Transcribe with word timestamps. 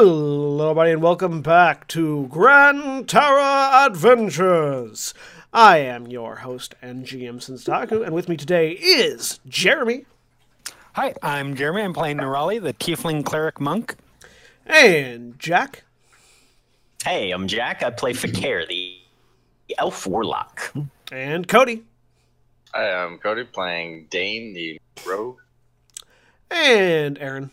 Hello, 0.00 0.70
everybody, 0.70 0.92
and 0.92 1.02
welcome 1.02 1.42
back 1.42 1.88
to 1.88 2.28
Gran 2.28 3.04
Terra 3.06 3.84
Adventures. 3.84 5.12
I 5.52 5.78
am 5.78 6.06
your 6.06 6.36
host 6.36 6.76
and 6.80 7.04
GM 7.04 7.38
Senstaku, 7.38 8.06
and 8.06 8.14
with 8.14 8.28
me 8.28 8.36
today 8.36 8.74
is 8.74 9.40
Jeremy 9.48 10.04
Hi, 10.92 11.14
I'm 11.20 11.56
Jeremy. 11.56 11.82
I'm 11.82 11.94
playing 11.94 12.18
Nerali, 12.18 12.62
the 12.62 12.74
Tiefling 12.74 13.24
Cleric 13.24 13.58
Monk. 13.58 13.96
and 14.66 15.36
Jack. 15.36 15.82
Hey, 17.02 17.32
I'm 17.32 17.48
Jack. 17.48 17.82
I 17.82 17.90
play 17.90 18.12
Fi'cayr, 18.12 18.68
the 18.68 18.98
Elf 19.78 20.06
Warlock. 20.06 20.74
And 21.10 21.48
Koty. 21.48 21.82
Hi, 22.72 23.02
I'm 23.02 23.18
Koty 23.18 23.50
playing 23.50 24.06
Dain, 24.10 24.54
the 24.54 24.80
rogue. 25.04 25.38
And 26.52 27.18
Erin. 27.18 27.50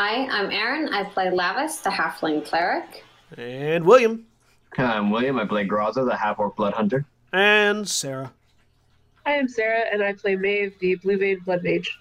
Hi, 0.00 0.28
I'm 0.28 0.52
Erin. 0.52 0.94
I 0.94 1.02
play 1.02 1.26
Lavias, 1.26 1.82
the 1.82 1.90
Halfling 1.90 2.46
Cleric. 2.46 3.04
And 3.36 3.84
William. 3.84 4.24
I'm 4.76 5.10
William. 5.10 5.40
I 5.40 5.44
play 5.44 5.66
Graza, 5.66 6.08
the 6.08 6.14
half 6.14 6.38
orc 6.38 6.54
blood 6.54 6.72
hunter. 6.72 7.04
And 7.32 7.88
Sarah. 7.88 8.32
Hi, 9.26 9.38
I'm 9.40 9.48
Sarah, 9.48 9.86
and 9.92 10.00
I 10.00 10.12
play 10.12 10.36
Maeve, 10.36 10.78
the 10.78 10.94
Blue 10.94 11.18
Vein 11.18 11.40
Blood 11.40 11.64
Mage. 11.64 11.98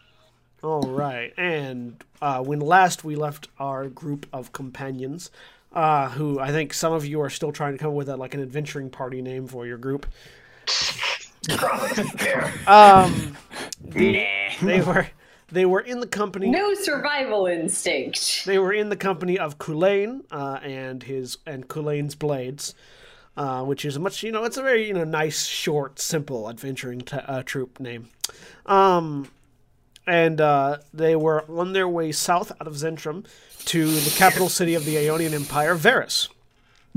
All 0.62 0.84
right. 0.84 1.34
And 1.38 2.04
uh, 2.22 2.44
when 2.44 2.60
last 2.60 3.04
we 3.04 3.16
left 3.16 3.48
our 3.58 3.88
group 3.88 4.27
of 4.32 4.54
companions, 4.54 5.32
uh, 5.74 6.10
who 6.10 6.40
I 6.40 6.52
think 6.52 6.76
some 6.76 6.94
of 6.94 7.04
you 7.04 7.20
are 7.22 7.32
still 7.32 7.52
trying 7.52 7.72
to 7.72 7.80
come 7.80 7.90
up 7.90 7.96
with 7.96 8.10
a, 8.10 8.16
like 8.16 8.36
an 8.36 8.43
adventuring 8.43 8.91
party 8.91 9.24
name 9.24 9.48
for 9.48 9.66
your 9.66 9.80
group. 9.80 10.05
Um, 12.68 13.36
the- 13.82 14.27
they 14.62 14.82
were 14.82 15.08
they 15.49 15.65
were 15.65 15.79
in 15.79 15.99
the 15.99 16.07
company. 16.07 16.49
No 16.49 16.73
survival 16.73 17.48
instinct. 17.48 18.43
They 18.45 18.57
were 18.57 18.73
in 18.73 18.90
the 18.90 18.98
company 18.98 19.40
of 19.40 19.57
Kulain 19.57 20.23
uh, 20.31 20.59
and 20.62 21.03
his 21.03 21.37
and 21.45 21.67
Kulain's 21.67 22.15
blades, 22.15 22.76
uh, 23.37 23.63
which 23.63 23.85
is 23.85 23.95
a 23.95 23.99
much 23.99 24.23
you 24.23 24.31
know 24.31 24.43
it's 24.43 24.57
a 24.57 24.63
very 24.63 24.87
you 24.87 24.93
know 24.93 25.03
nice, 25.03 25.45
short, 25.45 25.99
simple 25.99 26.49
adventuring 26.49 27.01
t- 27.01 27.18
uh, 27.18 27.43
troop 27.43 27.79
name. 27.79 28.09
Um, 28.65 29.29
and 30.05 30.40
uh, 30.40 30.77
they 30.93 31.15
were 31.15 31.43
on 31.49 31.73
their 31.73 31.87
way 31.87 32.12
south 32.12 32.51
out 32.62 32.68
of 32.68 32.73
Zentrum 32.75 33.25
to 33.65 33.91
the 33.91 34.09
capital 34.12 34.49
city 34.49 34.73
of 34.73 34.85
the 34.85 34.95
Aeonian 34.95 35.34
Empire, 35.34 35.75
Varus. 35.75 36.29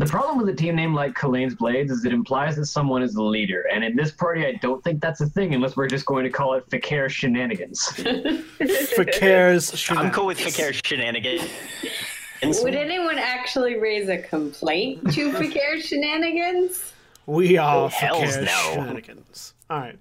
The 0.01 0.07
problem 0.07 0.39
with 0.39 0.49
a 0.49 0.55
team 0.55 0.77
name 0.77 0.95
like 0.95 1.13
Kalane's 1.15 1.55
Blades 1.55 1.91
is 1.93 2.07
it 2.07 2.13
implies 2.15 2.57
that 2.57 2.65
someone 2.65 3.03
is 3.03 3.13
the 3.13 3.23
leader, 3.23 3.67
and 3.71 3.85
in 3.85 3.95
this 3.95 4.11
party, 4.11 4.47
I 4.47 4.53
don't 4.53 4.83
think 4.83 5.03
that's 5.03 5.21
a 5.21 5.27
thing 5.27 5.53
unless 5.53 5.77
we're 5.77 5.89
just 5.89 6.07
going 6.07 6.25
to 6.25 6.31
call 6.31 6.55
it 6.55 6.67
Fi'cayr 6.71 7.11
Shenanigans. 7.11 7.85
Fi'cayr's 8.97 9.91
I'm 9.91 10.11
cool 10.11 10.25
with 10.25 10.39
Fi'cayr 10.39 10.73
shenanigans. 10.87 11.43
Would 12.63 12.75
anyone 12.75 13.19
actually 13.19 13.79
raise 13.79 14.09
a 14.09 14.17
complaint 14.17 15.13
to 15.13 15.33
Fi'cayr 15.39 15.83
shenanigans? 15.83 16.95
We 17.27 17.59
are 17.59 17.85
Oh, 17.85 17.89
Fi'cayr's 17.91 18.39
no. 18.39 18.73
shenanigans. 18.73 19.53
All 19.69 19.81
right. 19.81 19.99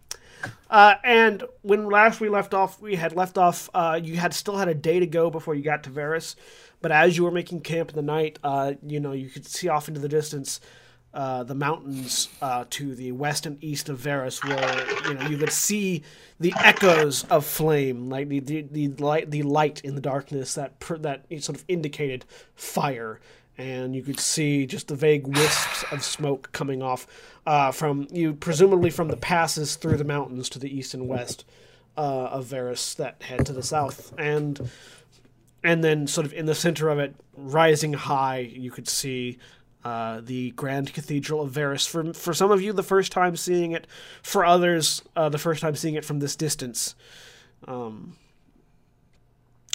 Uh, 0.70 0.96
and 1.04 1.44
when 1.64 1.90
last 1.90 2.22
we 2.22 2.30
left 2.30 2.54
off, 2.54 2.80
we 2.82 2.96
had 2.96 3.14
left 3.18 3.38
off. 3.38 3.70
Uh, 3.74 4.00
you 4.02 4.16
had 4.16 4.34
still 4.34 4.56
had 4.56 4.70
a 4.70 4.74
day 4.74 5.02
to 5.02 5.08
go 5.08 5.30
before 5.30 5.56
you 5.56 5.62
got 5.62 5.84
to 5.84 5.90
Varus, 5.90 6.38
but 6.82 6.92
as 6.92 7.18
you 7.18 7.24
were 7.24 7.32
making 7.32 7.62
camp 7.62 7.90
in 7.90 7.96
the 7.96 8.02
night, 8.02 8.40
uh, 8.44 8.74
you 8.86 9.00
know 9.00 9.12
you 9.12 9.30
could 9.30 9.46
see 9.46 9.68
off 9.68 9.88
into 9.88 10.00
the 10.00 10.10
distance 10.10 10.60
uh, 11.14 11.44
the 11.44 11.56
mountains 11.56 12.30
uh, 12.42 12.66
to 12.70 12.94
the 12.94 13.12
west 13.12 13.46
and 13.46 13.62
east 13.64 13.90
of 13.90 13.98
Varus, 13.98 14.44
where 14.44 14.86
you 15.08 15.14
know 15.16 15.28
you 15.28 15.38
could 15.38 15.52
see 15.52 16.04
the 16.40 16.54
echoes 16.64 17.24
of 17.26 17.46
flame, 17.46 18.10
like 18.10 18.30
the 18.30 18.40
the, 18.40 18.62
the 18.62 18.88
light 18.90 19.32
the 19.32 19.42
light 19.44 19.82
in 19.82 19.96
the 19.96 20.02
darkness 20.02 20.54
that 20.54 20.80
pr- 20.80 20.98
that 20.98 21.26
sort 21.40 21.58
of 21.58 21.66
indicated 21.68 22.26
fire. 22.56 23.20
And 23.58 23.94
you 23.94 24.04
could 24.04 24.22
see 24.22 24.66
just 24.66 24.88
the 24.88 24.96
vague 24.96 25.28
wisps 25.28 25.84
of 25.92 26.02
smoke 26.02 26.50
coming 26.54 26.82
off 26.82 27.06
uh, 27.46 27.72
from 27.72 28.08
you, 28.10 28.34
presumably 28.34 28.90
from 28.90 29.10
the 29.10 29.18
passes 29.18 29.76
through 29.76 29.98
the 29.98 30.06
mountains 30.06 30.48
to 30.50 30.60
the 30.60 30.74
east 30.74 30.94
and 30.94 31.10
west 31.10 31.44
uh, 31.98 32.28
of 32.28 32.46
Varus 32.46 32.94
that 32.94 33.22
head 33.24 33.46
to 33.48 33.52
the 33.52 33.64
south, 33.64 34.14
and 34.18 34.70
and 35.64 35.84
then 35.84 36.08
sort 36.08 36.26
of 36.26 36.34
in 36.34 36.46
the 36.46 36.56
center 36.56 36.90
of 36.90 37.00
it, 37.00 37.16
rising 37.36 37.94
high, 37.94 38.40
you 38.40 38.72
could 38.72 38.88
see. 38.88 39.38
Uh, 39.82 40.20
the 40.20 40.52
Grand 40.52 40.94
Cathedral 40.94 41.40
of 41.40 41.52
Varus. 41.52 41.86
For 41.88 42.14
for 42.14 42.34
some 42.34 42.52
of 42.52 42.62
you, 42.62 42.74
the 42.74 42.84
first 42.84 43.14
time 43.14 43.38
seeing 43.38 43.72
it. 43.72 43.88
For 44.22 44.44
others, 44.44 45.04
uh, 45.16 45.30
the 45.30 45.38
first 45.38 45.62
time 45.62 45.74
seeing 45.74 45.96
it 45.96 46.04
from 46.04 46.20
this 46.20 46.36
distance. 46.36 46.96
Um, 47.66 48.18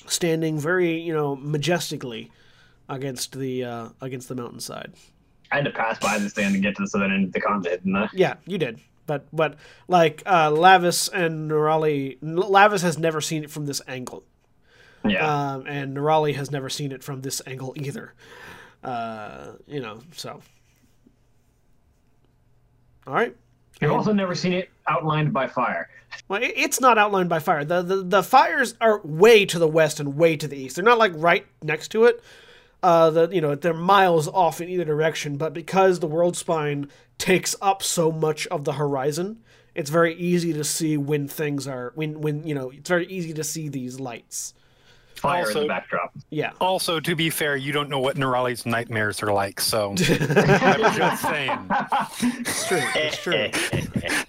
standing 0.06 0.58
very, 0.58 1.00
you 1.00 1.12
know, 1.12 1.36
majestically 1.36 2.30
against 2.88 3.38
the 3.38 3.64
uh, 3.64 3.88
against 4.00 4.28
the 4.28 4.34
mountainside. 4.34 4.92
I 5.50 5.56
had 5.56 5.64
to 5.64 5.70
pass 5.70 5.98
by 5.98 6.18
this 6.18 6.32
thing 6.32 6.52
to 6.52 6.58
get 6.58 6.76
to 6.76 6.82
the 6.82 6.88
southern 6.88 7.12
end 7.12 7.24
of 7.26 7.32
the 7.32 7.40
continent, 7.40 7.84
didn't 7.84 7.96
I? 7.96 8.08
Yeah, 8.12 8.34
you 8.46 8.58
did. 8.58 8.80
But 9.06 9.26
but 9.32 9.56
like 9.88 10.22
uh, 10.26 10.50
Lavias 10.50 11.10
and 11.12 11.50
Nerali, 11.50 12.18
Lavias 12.20 12.82
has 12.82 12.98
never 12.98 13.20
seen 13.20 13.44
it 13.44 13.50
from 13.50 13.66
this 13.66 13.80
angle, 13.86 14.24
Yeah. 15.06 15.54
um, 15.54 15.66
and 15.66 15.96
Nerali 15.96 16.34
has 16.34 16.50
never 16.50 16.68
seen 16.70 16.92
it 16.92 17.02
from 17.02 17.20
this 17.20 17.42
angle 17.46 17.74
either. 17.76 18.14
Uh, 18.82 19.52
you 19.66 19.80
know, 19.80 20.00
so 20.12 20.40
all 23.06 23.14
right. 23.14 23.34
You've 23.80 23.92
also 23.92 24.12
never 24.12 24.34
seen 24.34 24.52
it 24.52 24.70
outlined 24.86 25.32
by 25.32 25.46
fire. 25.46 25.88
Well, 26.28 26.40
it's 26.42 26.80
not 26.80 26.96
outlined 26.96 27.28
by 27.28 27.40
fire. 27.40 27.64
The, 27.64 27.82
the 27.82 27.96
the 27.96 28.22
fires 28.22 28.74
are 28.80 29.00
way 29.04 29.44
to 29.46 29.58
the 29.58 29.68
west 29.68 30.00
and 30.00 30.16
way 30.16 30.36
to 30.36 30.46
the 30.46 30.56
east. 30.56 30.76
They're 30.76 30.84
not 30.84 30.98
like 30.98 31.12
right 31.16 31.44
next 31.62 31.88
to 31.88 32.04
it. 32.04 32.22
Uh, 32.82 33.10
the 33.10 33.28
you 33.30 33.40
know 33.40 33.54
they're 33.54 33.74
miles 33.74 34.28
off 34.28 34.60
in 34.60 34.68
either 34.68 34.84
direction. 34.84 35.36
But 35.36 35.52
because 35.52 35.98
the 35.98 36.06
world 36.06 36.36
spine 36.36 36.88
takes 37.18 37.56
up 37.60 37.82
so 37.82 38.12
much 38.12 38.46
of 38.46 38.64
the 38.64 38.74
horizon, 38.74 39.42
it's 39.74 39.90
very 39.90 40.14
easy 40.14 40.52
to 40.52 40.64
see 40.64 40.96
when 40.96 41.26
things 41.26 41.66
are 41.66 41.92
when 41.94 42.20
when 42.20 42.46
you 42.46 42.54
know 42.54 42.70
it's 42.70 42.88
very 42.88 43.06
easy 43.06 43.32
to 43.34 43.44
see 43.44 43.68
these 43.68 43.98
lights. 43.98 44.54
Fire 45.24 45.40
in 45.42 45.46
Also- 45.48 45.60
the 45.62 45.66
backdrop. 45.68 46.12
Yeah. 46.30 46.52
Also, 46.60 47.00
to 47.00 47.16
be 47.16 47.30
fair, 47.30 47.56
you 47.56 47.72
don't 47.72 47.88
know 47.88 47.98
what 47.98 48.16
Nerali's 48.16 48.64
nightmares 48.66 49.22
are 49.22 49.32
like, 49.32 49.60
so 49.60 49.90
I'm 49.92 49.96
just 49.96 51.22
saying. 51.22 51.58
It's 52.20 52.68
true. 52.68 52.80
It's 52.94 53.18
true. 53.18 53.50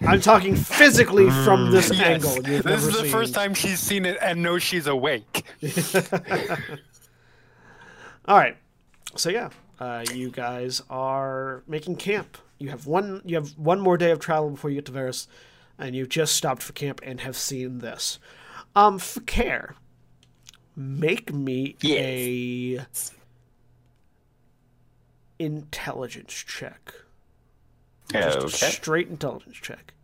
I'm 0.08 0.20
talking 0.20 0.56
physically 0.56 1.28
from 1.44 1.70
this 1.70 1.90
Yes, 1.92 2.00
angle. 2.26 2.34
You've 2.50 2.62
this 2.64 2.84
is 2.84 2.92
the 2.94 3.02
seen. 3.02 3.10
first 3.12 3.34
time 3.34 3.54
she's 3.54 3.78
seen 3.80 4.04
it 4.06 4.16
and 4.22 4.42
knows 4.42 4.62
she's 4.62 4.86
awake. 4.86 5.44
All 8.26 8.36
right. 8.36 8.56
So 9.16 9.30
yeah, 9.30 9.50
uh, 9.78 10.04
you 10.12 10.30
guys 10.30 10.82
are 10.90 11.62
making 11.66 11.96
camp. 11.96 12.38
You 12.58 12.70
have 12.70 12.86
one. 12.86 13.22
You 13.24 13.36
have 13.36 13.50
one 13.58 13.80
more 13.80 13.96
day 13.96 14.10
of 14.10 14.18
travel 14.18 14.50
before 14.50 14.70
you 14.70 14.76
get 14.76 14.86
to 14.86 14.92
Varus, 14.92 15.28
and 15.78 15.94
you've 15.94 16.08
just 16.08 16.34
stopped 16.34 16.62
for 16.62 16.72
camp 16.72 17.00
and 17.02 17.20
have 17.20 17.36
seen 17.36 17.78
this. 17.78 18.18
Um, 18.74 18.98
Fi'cayr, 18.98 19.74
make 20.76 21.32
me 21.32 21.76
a 21.84 22.84
intelligence 25.38 26.32
check. 26.34 26.92
Just 28.12 28.36
a 28.38 28.40
Okay. 28.42 28.70
straight 28.70 29.08
intelligence 29.08 29.56
check. 29.56 29.94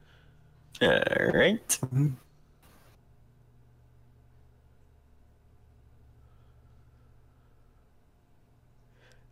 All 0.80 0.88
right. 1.32 1.78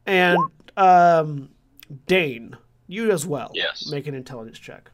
And 0.07 0.39
um, 0.77 1.51
Dain, 2.07 2.57
you 2.87 3.11
as 3.11 3.27
well. 3.27 3.51
Yes. 3.55 3.87
Make 3.91 4.07
an 4.07 4.15
intelligence 4.15 4.59
check. 4.59 4.91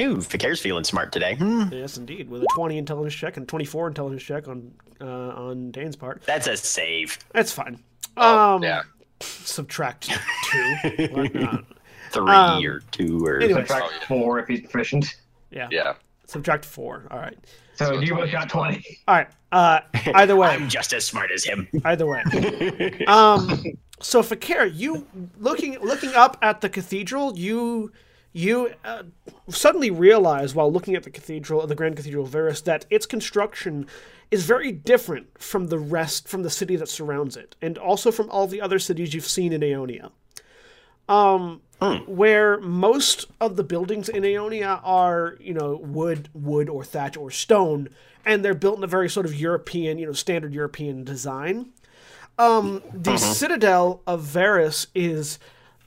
Ooh, 0.00 0.20
Fi'cayr's 0.20 0.60
feeling 0.60 0.84
smart 0.84 1.12
today. 1.12 1.34
Hmm. 1.34 1.64
Yes, 1.72 1.96
indeed, 1.96 2.28
with 2.30 2.42
a 2.42 2.46
twenty 2.54 2.78
intelligence 2.78 3.14
check 3.14 3.36
and 3.36 3.46
twenty-four 3.48 3.88
intelligence 3.88 4.22
check 4.22 4.48
on 4.48 4.72
uh, 5.00 5.04
on 5.04 5.70
Dain's 5.70 5.96
part. 5.96 6.22
That's 6.26 6.46
a 6.46 6.56
save. 6.56 7.18
That's 7.32 7.52
fine. 7.52 7.78
Oh, 8.16 8.56
um, 8.56 8.62
yeah. 8.62 8.82
Subtract 9.20 10.10
two. 10.50 10.76
What? 11.12 11.64
Three 12.12 12.28
Um, 12.34 12.64
or 12.66 12.80
two 12.90 13.24
or 13.24 13.40
anyway. 13.40 13.60
Subtract 13.60 13.84
Oh, 13.86 13.90
yeah. 14.00 14.06
four 14.08 14.38
if 14.40 14.48
he's 14.48 14.60
proficient. 14.62 15.16
Yeah. 15.52 15.68
Yeah. 15.70 15.94
Subtract 16.26 16.64
four. 16.64 17.06
All 17.10 17.18
right. 17.20 17.38
So, 17.74 17.84
So 17.86 18.00
you 18.00 18.14
both 18.16 18.32
got 18.32 18.48
20. 18.50 18.84
All 19.06 19.14
right. 19.14 19.28
Uh, 19.52 19.80
either 20.14 20.34
way. 20.34 20.48
I'm 20.48 20.68
just 20.68 20.92
as 20.92 21.06
smart 21.06 21.30
as 21.30 21.44
him. 21.44 21.68
Either 21.84 22.06
way. 22.06 22.24
Um, 23.06 23.62
so 24.00 24.22
Fi'cayr, 24.22 24.70
you 24.74 25.06
looking 25.38 25.78
looking 25.80 26.12
up 26.14 26.36
at 26.42 26.60
the 26.62 26.68
cathedral, 26.68 27.38
you 27.38 27.92
you 28.32 28.72
uh, 28.84 29.02
suddenly 29.48 29.90
realize 29.90 30.54
while 30.54 30.72
looking 30.72 30.94
at 30.94 31.02
the 31.02 31.10
cathedral, 31.10 31.66
the 31.66 31.74
Grand 31.74 31.96
Cathedral 31.96 32.24
of 32.24 32.30
Varus, 32.30 32.60
that 32.62 32.86
its 32.90 33.06
construction 33.06 33.86
is 34.30 34.44
very 34.44 34.70
different 34.70 35.38
from 35.38 35.66
the 35.66 35.78
rest 35.78 36.28
from 36.28 36.42
the 36.42 36.50
city 36.50 36.76
that 36.76 36.88
surrounds 36.88 37.36
it, 37.36 37.56
and 37.60 37.76
also 37.76 38.12
from 38.12 38.30
all 38.30 38.46
the 38.46 38.60
other 38.60 38.78
cities 38.78 39.14
you've 39.14 39.24
seen 39.24 39.52
in 39.52 39.60
Aeonia. 39.60 40.10
Um, 41.08 41.62
where 42.06 42.60
most 42.60 43.26
of 43.40 43.56
the 43.56 43.64
buildings 43.64 44.08
in 44.08 44.22
Aeonia 44.22 44.80
are, 44.84 45.36
you 45.40 45.54
know, 45.54 45.76
wood, 45.76 46.28
wood 46.34 46.68
or 46.68 46.84
thatch 46.84 47.16
or 47.16 47.30
stone, 47.30 47.88
and 48.24 48.44
they're 48.44 48.54
built 48.54 48.78
in 48.78 48.84
a 48.84 48.86
very 48.86 49.08
sort 49.08 49.26
of 49.26 49.34
European, 49.34 49.98
you 49.98 50.06
know, 50.06 50.12
standard 50.12 50.52
European 50.52 51.04
design. 51.04 51.70
Um, 52.38 52.82
the 52.92 53.16
Citadel 53.16 54.02
of 54.06 54.20
Varus 54.20 54.86
is 54.94 55.38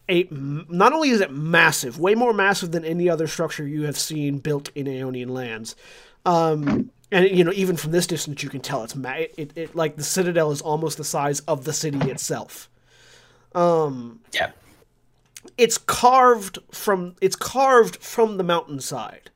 a 0.09 0.27
not 0.31 0.93
only 0.93 1.09
is 1.09 1.21
it 1.21 1.31
massive, 1.31 1.99
way 1.99 2.15
more 2.15 2.33
massive 2.33 2.71
than 2.71 2.83
any 2.85 3.09
other 3.09 3.27
structure 3.27 3.67
you 3.67 3.83
have 3.83 3.97
seen 3.97 4.37
built 4.39 4.69
in 4.75 4.85
Aeonian 4.87 5.29
lands. 5.29 5.75
Um, 6.25 6.91
and 7.11 7.29
you 7.29 7.43
know, 7.43 7.51
even 7.53 7.77
from 7.77 7.91
this 7.91 8.07
distance, 8.07 8.43
you 8.43 8.49
can 8.49 8.61
tell 8.61 8.83
it's 8.83 8.95
ma- 8.95 9.11
it, 9.13 9.33
it, 9.37 9.51
it 9.55 9.75
like 9.75 9.95
the 9.95 10.03
Citadel 10.03 10.51
is 10.51 10.61
almost 10.61 10.97
the 10.97 11.03
size 11.03 11.39
of 11.41 11.63
the 11.65 11.73
city 11.73 11.99
itself. 12.11 12.69
Yeah. 14.33 14.51
it's 15.57 15.77
carved 15.77 16.57
from 16.71 17.15
it's 17.21 17.35
carved 17.35 17.97
from 17.97 18.37
the 18.37 18.43
mountainside 18.43 19.29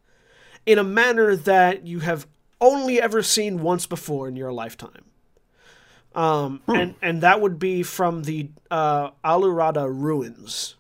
in 0.66 0.80
a 0.80 0.84
manner 0.84 1.36
that 1.36 1.86
you 1.86 2.00
have 2.00 2.26
only 2.60 3.00
ever 3.00 3.22
seen 3.22 3.62
once 3.62 3.86
before 3.86 4.28
in 4.28 4.36
your 4.36 4.52
lifetime. 4.52 5.04
Um, 6.18 6.62
and 6.68 6.96
and 7.02 7.22
that 7.22 7.40
would 7.42 7.60
be 7.60 7.84
from 7.84 8.24
the 8.24 8.50
uh, 8.72 9.12
Alurada 9.24 9.88
ruins 9.88 10.76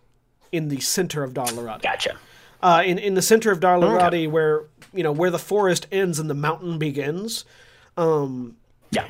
in 0.52 0.68
the 0.70 0.80
center 0.80 1.24
of 1.24 1.34
Dalarati. 1.34 1.84
Gotcha. 1.84 2.18
Uh, 2.62 2.82
in 2.84 2.98
in 2.98 3.14
the 3.14 3.22
center 3.22 3.52
of 3.52 3.60
Dalarati, 3.60 4.30
where 4.30 4.64
you 4.94 5.04
know 5.04 5.12
where 5.12 5.30
the 5.30 5.40
forest 5.40 5.86
ends 5.92 6.18
and 6.18 6.28
the 6.30 6.34
mountain 6.34 6.80
begins. 6.80 7.46
Yeah. 8.90 9.08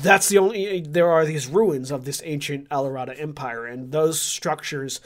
that's 0.00 0.28
the 0.28 0.38
only 0.38 0.80
there 0.80 1.10
are 1.10 1.24
these 1.24 1.46
ruins 1.46 1.90
of 1.90 2.04
this 2.04 2.22
ancient 2.24 2.68
Alurada 2.70 3.18
empire 3.20 3.66
and 3.66 3.92
those 3.92 4.20
structures 4.20 5.00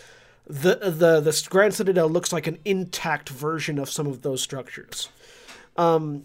the 0.47 0.77
the 0.77 1.21
the 1.21 1.47
grand 1.51 1.75
citadel 1.75 2.09
looks 2.09 2.33
like 2.33 2.47
an 2.47 2.59
intact 2.65 3.31
version 3.31 3.79
of 3.81 3.91
some 3.91 4.07
of 4.07 4.23
those 4.23 4.41
structures 4.43 5.09
um 5.77 6.25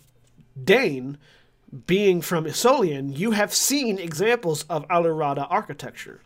Dain 0.64 1.18
being 1.86 2.22
from 2.22 2.46
Isolian, 2.46 3.16
you 3.18 3.32
have 3.32 3.54
seen 3.54 4.00
examples 4.00 4.64
of 4.64 4.88
Alurada 4.88 5.46
architecture. 5.50 6.22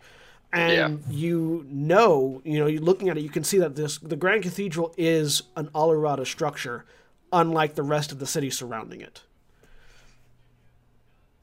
And 0.52 1.04
you 1.10 1.66
know 1.68 2.40
you 2.46 2.60
know 2.60 2.68
you're 2.68 2.80
looking 2.80 3.10
at 3.10 3.18
it 3.18 3.22
you 3.22 3.30
can 3.30 3.44
see 3.44 3.58
that 3.58 3.76
this 3.76 3.98
the 3.98 4.16
grand 4.16 4.44
cathedral 4.44 4.94
is 4.98 5.42
an 5.56 5.68
Alurada 5.70 6.28
structure 6.28 6.86
unlike 7.32 7.74
the 7.74 7.82
rest 7.82 8.12
of 8.12 8.20
the 8.20 8.28
city 8.28 8.52
surrounding 8.52 9.02
it. 9.02 9.24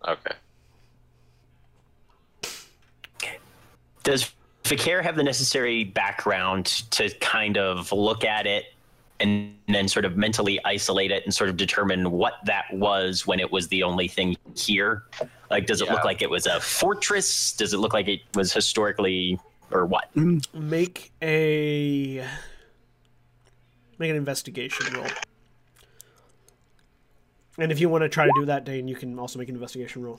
Okay. 0.06 0.31
Does 4.05 4.32
Fi'cayr 4.62 5.03
have 5.03 5.17
the 5.17 5.25
necessary 5.25 5.82
background 5.82 6.67
to 6.93 7.11
kind 7.19 7.58
of 7.58 7.91
look 7.91 8.25
at 8.25 8.46
it 8.46 8.67
and 9.20 9.55
then 9.69 9.87
sort 9.87 10.05
of 10.05 10.17
mentally 10.17 10.58
isolate 10.64 11.11
it 11.11 11.25
and 11.25 11.32
sort 11.32 11.50
of 11.50 11.56
determine 11.56 12.11
what 12.11 12.34
that 12.46 12.64
was 12.72 13.26
when 13.26 13.38
it 13.38 13.52
was 13.52 13.69
the 13.69 13.82
only 13.82 14.08
thing 14.08 14.37
here? 14.56 15.05
Like, 15.50 15.67
does 15.67 15.81
it 15.81 15.87
Yeah. 15.87 15.94
look 15.94 16.05
like 16.05 16.22
it 16.22 16.31
was 16.31 16.46
a 16.46 16.58
fortress? 16.61 17.52
Does 17.52 17.75
it 17.75 17.78
look 17.78 17.93
like 17.93 18.08
it 18.08 18.20
was 18.34 18.52
historically, 18.52 19.38
or 19.70 19.87
what? 19.87 20.08
make 20.55 21.12
a 21.22 22.26
make 23.99 24.11
an 24.11 24.17
investigation 24.17 24.93
roll. 24.94 25.06
And 27.58 27.70
if 27.70 27.78
you 27.78 27.90
want 27.90 28.02
to 28.02 28.08
try 28.08 28.25
to 28.25 28.32
do 28.34 28.46
that, 28.46 28.64
Dain, 28.64 28.88
you 28.88 28.96
can 28.96 29.19
also 29.19 29.38
make 29.38 29.50
an 29.50 29.55
investigation 29.55 30.02
roll. 30.02 30.19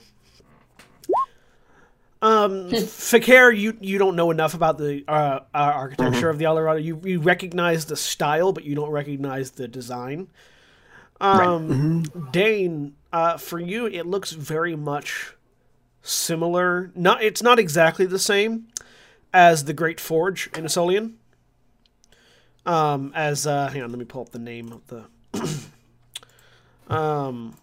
Um, 2.22 2.70
Fi'cayr, 2.70 3.56
you 3.58 3.76
you 3.80 3.98
don't 3.98 4.14
know 4.14 4.30
enough 4.30 4.54
about 4.54 4.78
the 4.78 5.04
uh, 5.08 5.40
uh, 5.40 5.42
architecture 5.52 6.30
of 6.30 6.38
the 6.38 6.44
Alurada. 6.44 6.82
You 6.82 7.00
you 7.04 7.20
recognize 7.20 7.86
the 7.86 7.96
style, 7.96 8.52
but 8.52 8.64
you 8.64 8.74
don't 8.76 8.90
recognize 8.90 9.50
the 9.50 9.66
design. 9.66 10.28
Um, 11.20 12.04
Dain, 12.30 12.94
uh, 13.12 13.36
for 13.36 13.58
you, 13.58 13.86
it 13.86 14.06
looks 14.06 14.32
very 14.32 14.76
much 14.76 15.34
similar. 16.00 16.92
Not 16.94 17.22
it's 17.22 17.42
not 17.42 17.58
exactly 17.58 18.06
the 18.06 18.20
same 18.20 18.68
as 19.34 19.64
the 19.64 19.72
Great 19.72 19.98
Forge 19.98 20.48
in 20.56 20.64
Asolian. 20.64 21.14
Um, 22.64 23.12
as 23.16 23.46
uh, 23.48 23.68
hang 23.68 23.82
on, 23.82 23.90
let 23.90 23.98
me 23.98 24.04
pull 24.04 24.22
up 24.22 24.30
the 24.30 24.38
name 24.38 24.72
of 24.72 24.86
the. 24.86 25.58
um, 26.94 27.56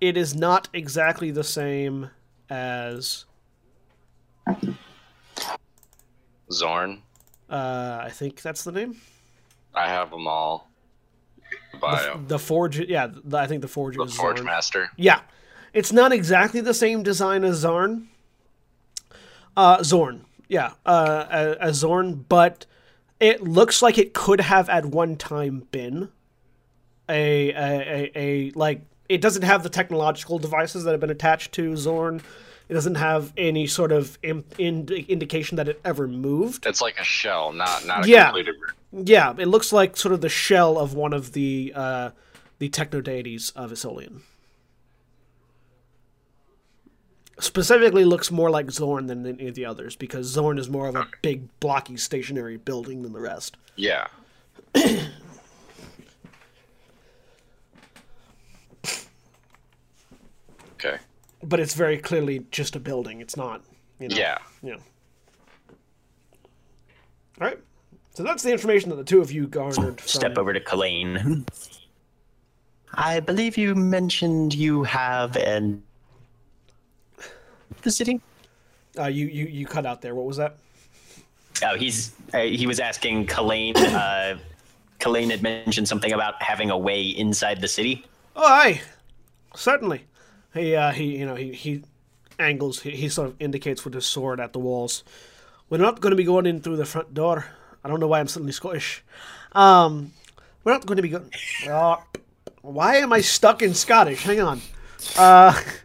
it 0.00 0.16
is 0.16 0.34
not 0.34 0.68
exactly 0.72 1.30
the 1.30 1.44
same 1.44 2.10
as. 2.50 3.26
Zorn. 6.52 7.02
Uh, 7.48 8.00
I 8.04 8.10
think 8.10 8.42
that's 8.42 8.64
the 8.64 8.72
name. 8.72 8.96
I 9.74 9.88
have 9.88 10.10
them 10.10 10.26
all. 10.26 10.70
Bio. 11.80 12.22
The 12.26 12.38
Forge, 12.38 12.78
yeah, 12.80 13.08
the, 13.12 13.36
I 13.36 13.46
think 13.46 13.62
the 13.62 13.68
Forge 13.68 13.96
The 13.96 14.06
Forge 14.06 14.38
Zorn. 14.38 14.46
Master. 14.46 14.90
Yeah, 14.96 15.20
it's 15.72 15.92
not 15.92 16.12
exactly 16.12 16.60
the 16.60 16.74
same 16.74 17.02
design 17.02 17.44
as 17.44 17.64
Zarn. 17.64 18.06
Uh, 19.56 19.82
Zorn, 19.82 20.24
yeah, 20.48 20.72
uh, 20.86 21.26
as- 21.30 21.56
as 21.56 21.76
Zorn, 21.76 22.24
but 22.28 22.66
it 23.20 23.42
looks 23.42 23.82
like 23.82 23.98
it 23.98 24.14
could 24.14 24.40
have 24.40 24.68
at 24.68 24.86
one 24.86 25.16
time 25.16 25.66
been 25.70 26.10
a 27.08 27.50
a, 27.50 27.52
a, 27.54 28.12
a 28.18 28.50
like. 28.52 28.82
It 29.08 29.20
doesn't 29.20 29.42
have 29.42 29.62
the 29.62 29.68
technological 29.68 30.38
devices 30.38 30.84
that 30.84 30.92
have 30.92 31.00
been 31.00 31.10
attached 31.10 31.52
to 31.52 31.76
Zorn. 31.76 32.22
It 32.68 32.74
doesn't 32.74 32.94
have 32.94 33.32
any 33.36 33.66
sort 33.66 33.92
of 33.92 34.18
im- 34.22 34.44
ind- 34.58 34.90
indication 34.90 35.56
that 35.56 35.68
it 35.68 35.80
ever 35.84 36.08
moved. 36.08 36.64
It's 36.66 36.80
like 36.80 36.98
a 36.98 37.04
shell, 37.04 37.52
not 37.52 37.84
not 37.86 38.04
a 38.06 38.08
Yeah. 38.08 38.24
completed. 38.26 38.54
Yeah, 38.92 39.34
it 39.36 39.46
looks 39.48 39.72
like 39.72 39.96
sort 39.96 40.14
of 40.14 40.20
the 40.22 40.28
shell 40.28 40.78
of 40.78 40.94
one 40.94 41.12
of 41.12 41.32
the 41.32 41.72
uh, 41.74 42.10
the 42.58 42.68
techno 42.70 43.00
deities 43.00 43.50
of 43.50 43.70
Isolian. 43.72 44.20
Specifically, 47.40 48.04
looks 48.04 48.30
more 48.30 48.48
like 48.48 48.70
Zorn 48.70 49.06
than 49.08 49.26
any 49.26 49.48
of 49.48 49.54
the 49.56 49.64
others 49.66 49.96
because 49.96 50.26
Zorn 50.28 50.56
is 50.56 50.70
more 50.70 50.86
of 50.86 50.94
a 50.94 51.08
big, 51.20 51.48
blocky, 51.58 51.96
stationary 51.96 52.56
building 52.56 53.02
than 53.02 53.12
the 53.12 53.18
rest. 53.20 53.56
Yeah. 53.74 54.06
okay. 60.74 60.98
But 61.44 61.60
it's 61.60 61.74
very 61.74 61.98
clearly 61.98 62.46
just 62.50 62.74
a 62.76 62.80
building. 62.80 63.20
It's 63.20 63.36
not, 63.36 63.62
you 64.00 64.08
know. 64.08 64.16
Yeah. 64.16 64.38
Yeah. 64.62 64.76
All 67.40 67.48
right. 67.48 67.58
So 68.14 68.22
that's 68.22 68.42
the 68.42 68.52
information 68.52 68.90
that 68.90 68.96
the 68.96 69.04
two 69.04 69.20
of 69.20 69.32
you 69.32 69.46
garnered. 69.46 70.00
From 70.00 70.08
Step 70.08 70.32
it. 70.32 70.38
over 70.38 70.52
to 70.52 70.60
Kalain. 70.60 71.46
I 72.94 73.20
believe 73.20 73.56
you 73.56 73.74
mentioned 73.74 74.54
you 74.54 74.84
have 74.84 75.36
an 75.36 75.82
the 77.82 77.90
city. 77.90 78.20
Uh, 78.98 79.06
you, 79.06 79.26
you 79.26 79.46
you 79.46 79.66
cut 79.66 79.84
out 79.84 80.00
there. 80.00 80.14
What 80.14 80.26
was 80.26 80.36
that? 80.36 80.56
Oh, 81.64 81.76
he's 81.76 82.14
uh, 82.32 82.38
he 82.38 82.66
was 82.66 82.78
asking 82.78 83.26
Kalain. 83.26 83.76
Uh, 83.76 84.38
Kalain 85.00 85.30
had 85.30 85.42
mentioned 85.42 85.88
something 85.88 86.12
about 86.12 86.40
having 86.40 86.70
a 86.70 86.78
way 86.78 87.02
inside 87.02 87.60
the 87.60 87.68
city. 87.68 88.04
Oh, 88.36 88.46
aye, 88.46 88.80
certainly. 89.56 90.04
He, 90.54 90.74
uh, 90.76 90.92
he, 90.92 91.18
you 91.18 91.26
know, 91.26 91.34
he, 91.34 91.52
he 91.52 91.82
angles. 92.38 92.80
He, 92.80 92.90
he 92.92 93.08
sort 93.08 93.28
of 93.28 93.36
indicates 93.40 93.84
with 93.84 93.94
his 93.94 94.06
sword 94.06 94.40
at 94.40 94.52
the 94.52 94.58
walls. 94.58 95.04
We're 95.68 95.78
not 95.78 96.00
going 96.00 96.10
to 96.12 96.16
be 96.16 96.24
going 96.24 96.46
in 96.46 96.60
through 96.60 96.76
the 96.76 96.84
front 96.84 97.14
door. 97.14 97.46
I 97.82 97.88
don't 97.88 98.00
know 98.00 98.06
why 98.06 98.20
I'm 98.20 98.28
suddenly 98.28 98.52
Scottish. 98.52 99.02
Um, 99.52 100.12
we're 100.62 100.72
not 100.72 100.86
going 100.86 100.96
to 100.96 101.02
be 101.02 101.10
going. 101.10 101.30
Uh, 101.68 101.96
why 102.60 102.96
am 102.96 103.12
I 103.12 103.20
stuck 103.20 103.62
in 103.62 103.74
Scottish? 103.74 104.22
Hang 104.22 104.40
on. 104.40 104.60
Uh, 105.18 105.60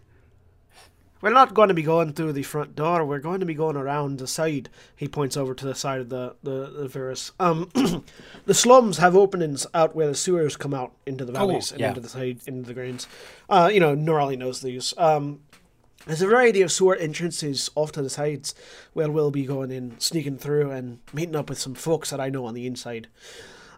we're 1.22 1.32
not 1.32 1.54
going 1.54 1.68
to 1.68 1.74
be 1.74 1.82
going 1.82 2.14
through 2.14 2.34
the 2.34 2.44
front 2.44 2.76
door. 2.76 3.06
We're 3.06 3.20
going 3.20 3.40
to 3.40 3.46
be 3.46 3.54
going 3.54 3.76
around 3.76 4.20
the 4.20 4.28
side. 4.28 4.70
He 4.96 5.08
points 5.08 5.36
over 5.36 5.54
to 5.54 5.66
the 5.66 5.76
side 5.76 6.02
of 6.02 6.10
the 6.10 6.36
the, 6.44 6.72
the 6.78 6.88
Varus. 6.88 7.32
Um, 7.40 7.70
the 8.46 8.54
slums 8.54 8.98
have 8.98 9.16
openings 9.16 9.68
out 9.74 9.96
where 9.96 10.08
the 10.08 10.16
sewers 10.16 10.56
come 10.56 10.74
out 10.74 10.94
into 11.06 11.26
the 11.26 11.32
valleys 11.32 11.72
and 11.72 11.80
yeah. 11.80 11.90
into 11.90 12.02
the 12.02 12.10
side 12.10 12.40
into 12.46 12.68
the 12.68 12.74
grains. 12.74 13.08
Uh, 13.50 13.70
you 13.72 13.80
know, 13.80 13.96
Nerali 13.96 14.38
knows 14.38 14.62
these. 14.62 14.94
Um, 14.98 15.42
there's 16.06 16.22
a 16.22 16.28
variety 16.28 16.62
of 16.62 16.72
sewer 16.72 16.96
entrances 16.96 17.70
off 17.76 17.92
to 17.92 18.02
the 18.02 18.10
sides 18.10 18.56
where 18.94 19.12
we'll 19.12 19.32
be 19.32 19.46
going 19.46 19.70
in, 19.70 20.00
sneaking 20.00 20.38
through, 20.38 20.72
and 20.72 21.00
meeting 21.14 21.36
up 21.36 21.50
with 21.50 21.60
some 21.60 21.76
folks 21.76 22.10
that 22.10 22.22
I 22.22 22.30
know 22.30 22.46
on 22.46 22.54
the 22.54 22.66
inside. 22.66 23.08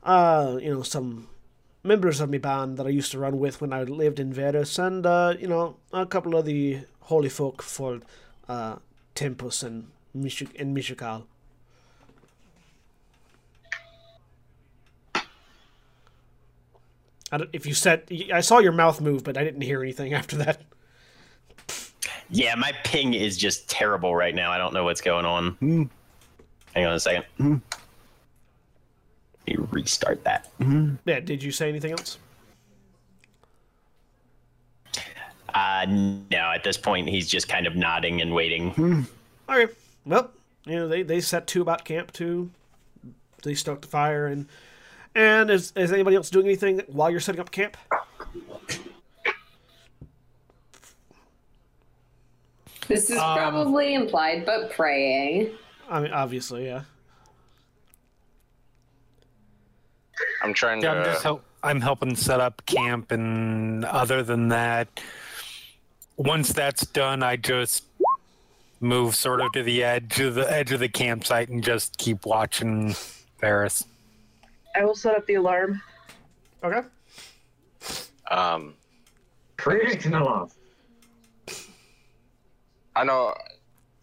Uh, 0.04 0.58
you 0.62 0.74
know, 0.74 0.84
some 0.84 1.28
members 1.84 2.20
of 2.20 2.30
my 2.30 2.38
band 2.38 2.78
that 2.78 2.86
I 2.86 2.90
used 2.90 3.12
to 3.12 3.20
run 3.20 3.40
with 3.40 3.62
when 3.62 3.74
I 3.74 3.84
lived 3.84 4.20
in 4.20 4.34
Varus, 4.34 4.78
and 4.78 5.06
uh, 5.06 5.36
you 5.40 5.48
know, 5.48 5.78
a 5.92 6.06
couple 6.06 6.36
of 6.36 6.46
the 6.46 6.82
holy 7.02 7.30
folk 7.30 7.62
for 7.62 8.00
uh, 8.48 8.78
Tempus 9.16 9.64
and 9.64 9.88
Mish- 10.14 10.44
and 10.58 10.74
don't, 17.38 17.50
if 17.54 17.66
you 17.66 17.74
said, 17.74 18.12
I 18.34 18.42
saw 18.42 18.60
your 18.60 18.74
mouth 18.74 19.00
move, 19.00 19.24
but 19.24 19.38
I 19.38 19.44
didn't 19.44 19.62
hear 19.62 19.82
anything 19.82 20.14
after 20.22 20.36
that. 20.38 20.62
Yeah, 22.30 22.56
my 22.56 22.72
ping 22.84 23.14
is 23.14 23.38
just 23.38 23.70
terrible 23.70 24.16
right 24.16 24.34
now. 24.34 24.52
I 24.52 24.58
don't 24.58 24.74
know 24.74 24.84
what's 24.84 25.02
going 25.02 25.26
on. 25.26 25.52
Hmm. 25.54 25.84
Hang 26.74 26.86
on 26.86 26.94
a 26.94 27.00
second. 27.00 27.26
Hmm. 27.38 27.58
Me 29.58 29.66
restart 29.72 30.24
that. 30.24 30.50
Yeah. 31.06 31.20
Did 31.20 31.44
you 31.44 31.52
say 31.52 31.70
anything 31.70 31.92
else? 31.92 32.18
Uh, 35.54 35.86
no, 35.88 36.52
at 36.56 36.64
this 36.64 36.78
point, 36.78 37.10
he's 37.10 37.28
just 37.28 37.50
kind 37.50 37.68
of 37.68 37.76
nodding 37.76 38.22
and 38.22 38.34
waiting. 38.34 39.06
Okay. 39.50 39.72
Well, 40.06 40.32
you 40.66 40.76
know 40.76 40.88
they 40.88 41.04
they 41.04 41.20
set 41.22 41.48
to 41.48 41.62
about 41.62 41.84
camp 41.86 42.12
too. 42.14 42.50
they 43.44 43.54
stoked 43.56 43.82
the 43.82 43.88
fire 43.88 44.28
and 44.28 44.48
and 45.16 45.50
is 45.50 45.74
is 45.76 45.92
anybody 45.92 46.16
else 46.16 46.30
doing 46.30 46.46
anything 46.46 46.82
while 46.88 47.10
you're 47.10 47.20
setting 47.20 47.42
up 47.42 47.52
camp? 47.52 47.76
This 52.88 53.10
is 53.10 53.18
Um, 53.18 53.38
probably 53.38 53.94
implied, 53.94 54.46
but 54.46 54.72
praying. 54.72 55.52
I 55.90 56.00
mean, 56.02 56.12
obviously, 56.12 56.66
yeah. 56.66 56.84
I'm 60.44 60.54
trying 60.54 60.82
Yeah, 60.82 60.94
to. 60.94 61.00
I'm 61.00 61.06
just 61.06 61.24
help. 61.24 61.44
I'm 61.64 61.82
helping 61.82 62.16
set 62.16 62.40
up 62.40 62.66
camp, 62.66 63.12
and 63.12 63.86
other 63.86 64.24
than 64.24 64.50
that, 64.50 65.00
once 66.18 66.54
that's 66.54 66.86
done, 66.88 67.22
I 67.22 67.36
just 67.36 67.84
move 68.80 69.14
sort 69.16 69.42
of 69.42 69.52
to 69.54 69.62
the 69.62 69.84
edge 69.84 70.20
of 70.20 70.34
the 70.36 70.52
edge 70.52 70.72
of 70.72 70.80
the 70.80 70.90
campsite 70.90 71.50
and 71.50 71.64
just 71.64 71.98
keep 72.00 72.26
watching 72.26 72.96
Varus. 73.40 73.86
I 74.76 74.84
will 74.84 74.96
set 74.96 75.16
up 75.16 75.28
the 75.28 75.36
alarm. 75.36 75.82
Okay. 76.64 76.82
Um, 78.32 78.74
Create 79.58 80.06
an 80.06 80.16
alarm. 80.16 80.50
I 82.96 83.04
know 83.04 83.36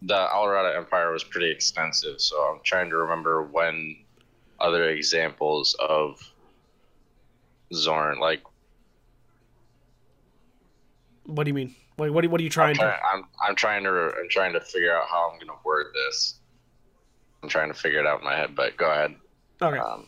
the 0.01 0.27
Alurada 0.33 0.77
Empire 0.77 1.11
was 1.11 1.23
pretty 1.25 1.51
extensive, 1.51 2.21
so 2.21 2.37
I'm 2.43 2.61
trying 2.63 2.89
to 2.89 2.97
remember 2.97 3.43
when 3.43 3.97
other 4.61 4.89
examples 4.89 5.75
of 5.79 6.19
Zorn, 7.73 8.19
like 8.19 8.41
What 11.25 11.43
do 11.43 11.49
you 11.49 11.53
mean? 11.53 11.75
What 11.97 12.11
what, 12.11 12.25
what 12.27 12.41
are 12.41 12.43
you 12.43 12.49
trying 12.49 12.75
try- 12.75 12.95
to? 12.97 13.05
I'm 13.05 13.25
I'm 13.47 13.55
trying 13.55 13.83
to 13.83 13.89
I'm 14.19 14.29
trying 14.29 14.53
to 14.53 14.61
figure 14.61 14.95
out 14.95 15.07
how 15.09 15.29
I'm 15.31 15.39
gonna 15.39 15.59
word 15.63 15.87
this. 15.93 16.35
I'm 17.43 17.49
trying 17.49 17.67
to 17.69 17.73
figure 17.77 17.99
it 17.99 18.07
out 18.07 18.19
in 18.19 18.25
my 18.25 18.35
head, 18.35 18.55
but 18.55 18.75
go 18.77 18.89
ahead. 18.91 19.15
Okay. 19.61 19.77
Um, 19.77 20.05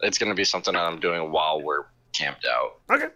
it's 0.00 0.18
gonna 0.18 0.34
be 0.34 0.44
something 0.44 0.74
that 0.74 0.84
I'm 0.84 1.00
doing 1.00 1.30
while 1.30 1.60
we're 1.62 1.84
camped 2.12 2.46
out. 2.46 2.80
Okay. 2.90 3.08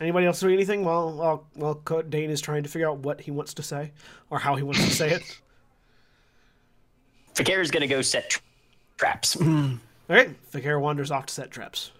Anybody 0.00 0.26
else 0.26 0.40
doing 0.40 0.54
anything 0.54 0.84
while 0.84 1.12
while 1.12 1.46
while 1.54 1.74
Co- 1.76 2.02
Dain 2.02 2.30
is 2.30 2.40
trying 2.40 2.62
to 2.64 2.68
figure 2.68 2.88
out 2.90 2.98
what 2.98 3.20
he 3.20 3.30
wants 3.30 3.54
to 3.54 3.62
say 3.62 3.92
or 4.30 4.38
how 4.38 4.56
he 4.56 4.62
wants 4.62 4.84
to 4.84 4.90
say 4.90 5.10
it? 5.10 5.22
Fi'cayr 7.34 7.62
is 7.62 7.70
going 7.70 7.80
to 7.80 7.86
go 7.86 8.02
set 8.02 8.28
tra- 8.30 8.42
traps. 8.98 9.36
All 10.12 10.18
right. 10.18 10.52
Fi'cayr 10.52 10.78
wanders 10.78 11.10
off 11.10 11.24
to 11.24 11.32
set 11.32 11.50
traps. 11.50 11.90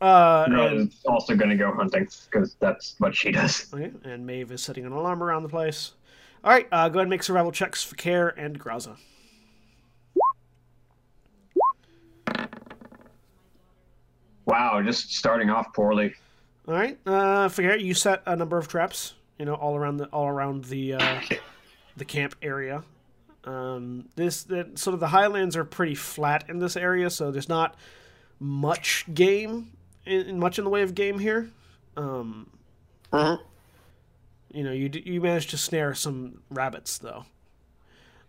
Uh, 0.00 0.44
and, 0.46 0.56
Rose 0.56 1.00
also 1.06 1.36
gonna 1.36 1.56
go 1.56 1.72
hunting 1.72 2.08
because 2.24 2.56
that's 2.58 2.96
what 2.98 3.14
she 3.14 3.30
does. 3.30 3.72
okay, 3.72 3.92
and 4.02 4.26
Maeve 4.26 4.50
is 4.50 4.62
setting 4.62 4.84
an 4.84 4.90
alarm 4.90 5.22
around 5.22 5.44
the 5.44 5.48
place. 5.48 5.92
All 6.42 6.50
right, 6.50 6.66
uh, 6.72 6.88
go 6.88 6.98
ahead 6.98 7.02
and 7.02 7.10
make 7.10 7.22
survival 7.22 7.52
checks 7.52 7.84
for 7.84 7.94
Care 7.94 8.30
and 8.30 8.58
Graza. 8.58 8.96
Wow, 14.44 14.82
just 14.82 15.14
starting 15.14 15.50
off 15.50 15.72
poorly. 15.72 16.14
All 16.66 16.74
right, 16.74 16.98
uh, 17.06 17.48
Fi'cayr, 17.48 17.80
you 17.80 17.94
set 17.94 18.22
a 18.26 18.34
number 18.34 18.58
of 18.58 18.66
traps. 18.66 19.14
You 19.38 19.44
know, 19.44 19.54
all 19.54 19.76
around 19.76 19.98
the 19.98 20.06
all 20.06 20.26
around 20.26 20.64
the 20.64 20.94
uh, 20.94 21.20
the 21.96 22.04
camp 22.04 22.34
area. 22.42 22.82
Um, 23.48 24.08
this 24.14 24.42
that 24.44 24.78
sort 24.78 24.92
of 24.94 25.00
the 25.00 25.08
highlands 25.08 25.56
are 25.56 25.64
pretty 25.64 25.94
flat 25.94 26.44
in 26.50 26.58
this 26.58 26.76
area, 26.76 27.08
so 27.08 27.30
there's 27.30 27.48
not 27.48 27.76
much 28.38 29.06
game 29.14 29.72
in, 30.04 30.38
much 30.38 30.58
in 30.58 30.64
the 30.64 30.70
way 30.70 30.82
of 30.82 30.94
game 30.94 31.18
here. 31.18 31.50
Um, 31.96 32.50
Mhm. 33.12 33.40
You 34.52 34.64
know, 34.64 34.72
you 34.72 34.90
you 34.92 35.20
managed 35.22 35.50
to 35.50 35.56
snare 35.56 35.94
some 35.94 36.42
rabbits 36.50 36.98
though. 36.98 37.24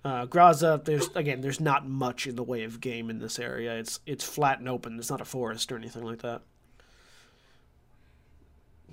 Uh, 0.05 0.25
Graza, 0.25 0.83
there's 0.85 1.09
again, 1.15 1.41
there's 1.41 1.59
not 1.59 1.85
much 1.85 2.25
in 2.25 2.37
the 2.37 2.43
way 2.43 2.63
of 2.63 2.79
game 2.79 3.09
in 3.09 3.19
this 3.19 3.39
area. 3.39 3.75
It's 3.77 3.99
it's 4.05 4.23
flat 4.23 4.59
and 4.59 4.69
open. 4.69 4.97
It's 4.99 5.09
not 5.09 5.19
a 5.19 5.25
forest 5.25 5.69
or 5.71 5.75
anything 5.77 6.03
like 6.03 6.19
that. 6.21 6.41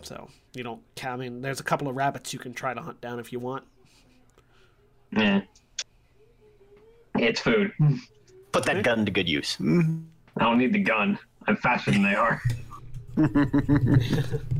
So 0.02 0.28
you 0.54 0.64
don't. 0.64 0.82
I 1.04 1.16
mean, 1.16 1.40
there's 1.40 1.60
a 1.60 1.64
couple 1.64 1.86
of 1.88 1.94
rabbits 1.94 2.32
you 2.32 2.40
can 2.40 2.52
try 2.52 2.74
to 2.74 2.80
hunt 2.80 3.00
down 3.00 3.20
if 3.20 3.32
you 3.32 3.38
want. 3.38 3.64
Yeah. 5.12 5.42
It's 7.18 7.40
food. 7.40 7.72
Put 8.52 8.64
that 8.64 8.82
gun 8.82 9.04
to 9.04 9.10
good 9.10 9.28
use. 9.28 9.56
I 9.60 10.44
don't 10.44 10.58
need 10.58 10.72
the 10.72 10.78
gun. 10.78 11.18
I'm 11.46 11.56
faster 11.56 11.90
than 11.90 12.02
they 12.02 12.14
are. 12.14 12.42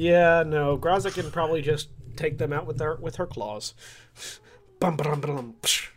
Yeah, 0.00 0.44
no, 0.46 0.78
Graza 0.78 1.12
can 1.12 1.30
probably 1.30 1.60
just 1.60 1.90
take 2.16 2.38
them 2.38 2.54
out 2.54 2.66
with 2.66 2.80
her 2.80 2.96
with 2.96 3.16
her 3.16 3.26
claws. 3.26 3.74
Bum, 4.78 4.96
bum, 4.96 5.20
bum, 5.20 5.54
psh. 5.60 5.88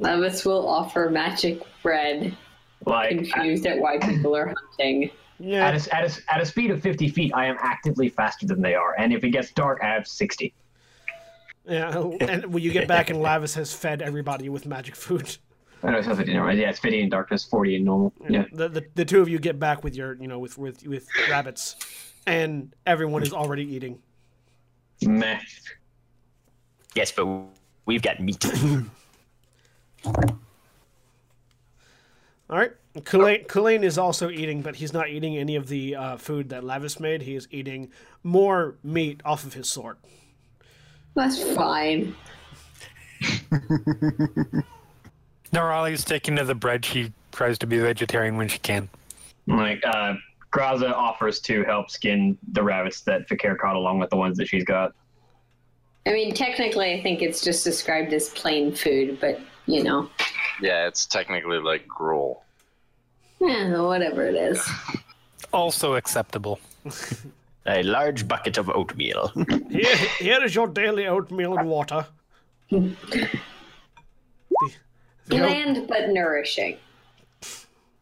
Lavias 0.00 0.44
will 0.44 0.68
offer 0.68 1.10
magic 1.10 1.60
bread, 1.82 2.36
Like 2.84 3.08
confused 3.08 3.66
at 3.66 3.78
why 3.78 3.98
people 3.98 4.36
are 4.36 4.54
hunting. 4.54 5.10
Yeah, 5.40 5.66
at 5.66 5.74
a, 5.74 5.96
at, 5.96 6.04
a, 6.04 6.34
at 6.34 6.40
a 6.40 6.46
speed 6.46 6.70
of 6.70 6.80
50 6.82 7.08
feet, 7.08 7.32
I 7.34 7.46
am 7.46 7.56
actively 7.60 8.08
faster 8.08 8.46
than 8.46 8.62
they 8.62 8.74
are. 8.74 8.94
And 8.96 9.12
if 9.12 9.24
it 9.24 9.30
gets 9.30 9.50
dark, 9.50 9.80
I 9.82 9.86
have 9.86 10.06
60. 10.06 10.54
Yeah. 11.66 12.10
And 12.20 12.46
when 12.52 12.62
you 12.62 12.72
get 12.72 12.88
back, 12.88 13.10
and 13.10 13.18
Lavias 13.18 13.54
has 13.56 13.72
fed 13.72 14.02
everybody 14.02 14.48
with 14.48 14.66
magic 14.66 14.96
food. 14.96 15.36
I 15.82 15.90
know 15.90 15.98
it's 15.98 16.08
50, 16.08 16.32
no, 16.32 16.48
yeah, 16.48 16.70
it's 16.70 16.78
50 16.78 17.00
in 17.00 17.08
darkness, 17.10 17.44
40 17.44 17.76
in 17.76 17.84
normal. 17.84 18.12
Yeah. 18.28 18.44
The, 18.52 18.68
the 18.68 18.86
the 18.94 19.04
two 19.04 19.20
of 19.20 19.28
you 19.28 19.38
get 19.38 19.58
back 19.58 19.84
with 19.84 19.94
your 19.94 20.14
you 20.14 20.26
know 20.26 20.38
with 20.38 20.56
with 20.56 20.86
with 20.86 21.06
rabbits, 21.30 21.76
and 22.26 22.74
everyone 22.86 23.22
is 23.22 23.32
already 23.32 23.62
eating. 23.62 23.98
Meh. 25.02 25.38
Yes, 26.94 27.12
but 27.12 27.26
we've 27.84 28.00
got 28.02 28.20
meat. 28.20 28.44
All 32.48 32.56
right. 32.56 32.72
Kulain, 33.00 33.46
Kulain 33.46 33.82
is 33.82 33.98
also 33.98 34.30
eating, 34.30 34.62
but 34.62 34.76
he's 34.76 34.92
not 34.92 35.10
eating 35.10 35.36
any 35.36 35.56
of 35.56 35.68
the 35.68 35.94
uh, 35.94 36.16
food 36.16 36.48
that 36.48 36.62
Lavias 36.62 36.98
made. 36.98 37.22
He 37.22 37.34
is 37.34 37.46
eating 37.50 37.90
more 38.22 38.76
meat 38.82 39.20
off 39.24 39.44
of 39.44 39.52
his 39.52 39.68
sword. 39.68 39.98
That's 41.16 41.42
fine. 41.54 42.14
Nerali's 45.52 46.00
sticking 46.02 46.36
to 46.36 46.44
the 46.44 46.54
bread. 46.54 46.84
She 46.84 47.12
tries 47.32 47.58
to 47.58 47.66
be 47.66 47.78
vegetarian 47.78 48.36
when 48.36 48.48
she 48.48 48.58
can. 48.58 48.88
Like, 49.46 49.82
uh, 49.86 50.14
Graza 50.52 50.92
offers 50.92 51.40
to 51.40 51.64
help 51.64 51.90
skin 51.90 52.36
the 52.52 52.62
rabbits 52.62 53.00
that 53.02 53.28
Fi'cayr 53.28 53.56
caught 53.58 53.76
along 53.76 53.98
with 53.98 54.10
the 54.10 54.16
ones 54.16 54.36
that 54.38 54.46
she's 54.48 54.64
got. 54.64 54.92
I 56.06 56.12
mean, 56.12 56.34
technically, 56.34 56.92
I 56.92 57.02
think 57.02 57.22
it's 57.22 57.42
just 57.42 57.64
described 57.64 58.12
as 58.12 58.28
plain 58.30 58.74
food, 58.74 59.18
but 59.20 59.40
you 59.66 59.82
know, 59.82 60.08
Yeah, 60.60 60.86
it's 60.86 61.06
technically 61.06 61.58
like 61.58 61.88
gruel. 61.88 62.44
yeah, 63.40 63.80
whatever 63.80 64.26
it 64.26 64.34
is. 64.36 64.64
Also 65.52 65.94
acceptable. 65.94 66.58
A 67.68 67.82
large 67.82 68.28
bucket 68.28 68.58
of 68.58 68.70
oatmeal. 68.70 69.32
Here, 69.70 69.96
here 70.18 70.44
is 70.44 70.54
your 70.54 70.68
daily 70.68 71.06
oatmeal 71.08 71.58
and 71.58 71.68
water. 71.68 72.06
The- 72.70 72.96
the 75.26 75.40
oat- 75.42 75.88
but 75.88 76.10
nourishing. 76.10 76.76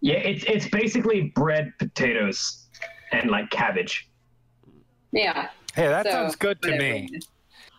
Yeah, 0.00 0.16
it's 0.16 0.44
it's 0.44 0.68
basically 0.68 1.33
bread, 1.35 1.73
potatoes, 1.78 2.66
and 3.12 3.30
like 3.30 3.49
cabbage. 3.50 4.09
Yeah. 5.12 5.49
Hey, 5.75 5.88
that 5.88 6.04
so, 6.04 6.12
sounds 6.12 6.37
good 6.37 6.61
to 6.62 6.71
whatever 6.73 6.83
me. 6.83 7.21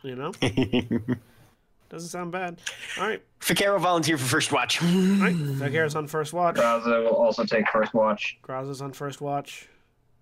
you 0.03 0.15
know, 0.15 0.31
doesn't 1.89 2.09
sound 2.09 2.31
bad. 2.31 2.59
All 2.99 3.07
right, 3.07 3.21
Fi'cayr 3.41 3.71
will 3.73 3.79
volunteer 3.79 4.17
for 4.17 4.25
first 4.25 4.51
watch. 4.51 4.81
all 4.81 4.87
right. 4.89 5.35
Fi'cayr's 5.59 5.95
on 5.95 6.07
first 6.07 6.33
watch. 6.33 6.55
Graza 6.55 7.03
will 7.03 7.15
also 7.15 7.45
take 7.45 7.69
first 7.69 7.93
watch. 7.93 8.39
Graza's 8.43 8.81
on 8.81 8.91
first 8.91 9.21
watch. 9.21 9.69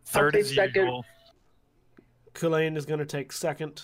Third 0.06 0.34
take 0.34 0.42
is 0.42 0.54
second. 0.54 0.76
usual. 0.84 1.06
Kulain 2.34 2.76
is 2.78 2.86
going 2.86 3.00
to 3.00 3.06
take 3.06 3.32
second. 3.32 3.84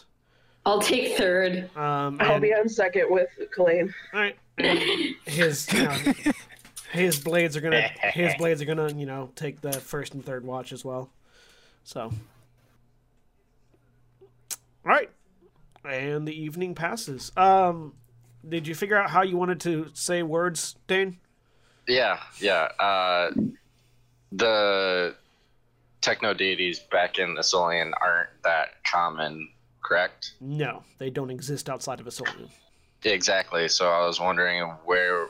I'll 0.65 0.81
take 0.81 1.15
third. 1.17 1.69
Um, 1.75 2.17
I'll 2.19 2.33
and- 2.33 2.41
be 2.41 2.53
on 2.53 2.67
second 2.69 3.05
with 3.09 3.29
Kalain. 3.55 3.93
All 4.13 4.19
right. 4.19 4.35
His 5.25 5.71
you 5.71 5.83
know, 5.83 5.97
his 6.91 7.19
blades 7.19 7.55
are 7.55 7.61
gonna 7.61 7.89
his 8.11 8.33
blades 8.35 8.61
are 8.61 8.65
gonna 8.65 8.91
you 8.93 9.05
know 9.05 9.31
take 9.35 9.61
the 9.61 9.71
first 9.71 10.13
and 10.13 10.25
third 10.25 10.43
watch 10.45 10.73
as 10.73 10.83
well. 10.83 11.09
So, 11.85 12.01
all 12.01 12.11
right. 14.83 15.09
And 15.85 16.27
the 16.27 16.33
evening 16.39 16.75
passes. 16.75 17.31
Um, 17.37 17.93
did 18.47 18.67
you 18.67 18.75
figure 18.75 18.97
out 18.97 19.09
how 19.09 19.21
you 19.21 19.37
wanted 19.37 19.61
to 19.61 19.87
say 19.93 20.23
words, 20.23 20.75
Dain? 20.87 21.17
Yeah, 21.87 22.19
yeah. 22.39 22.63
Uh, 22.79 23.31
the 24.31 25.15
techno 26.01 26.33
deities 26.33 26.79
back 26.79 27.19
in 27.19 27.35
Asolian 27.35 27.91
aren't 28.01 28.29
that 28.43 28.83
common, 28.83 29.49
correct? 29.83 30.33
No, 30.39 30.83
they 30.97 31.09
don't 31.09 31.29
exist 31.29 31.69
outside 31.69 31.99
of 31.99 32.05
Asolian. 32.05 32.49
Exactly. 33.03 33.67
So 33.67 33.89
I 33.89 34.05
was 34.05 34.19
wondering 34.19 34.63
where, 34.85 35.27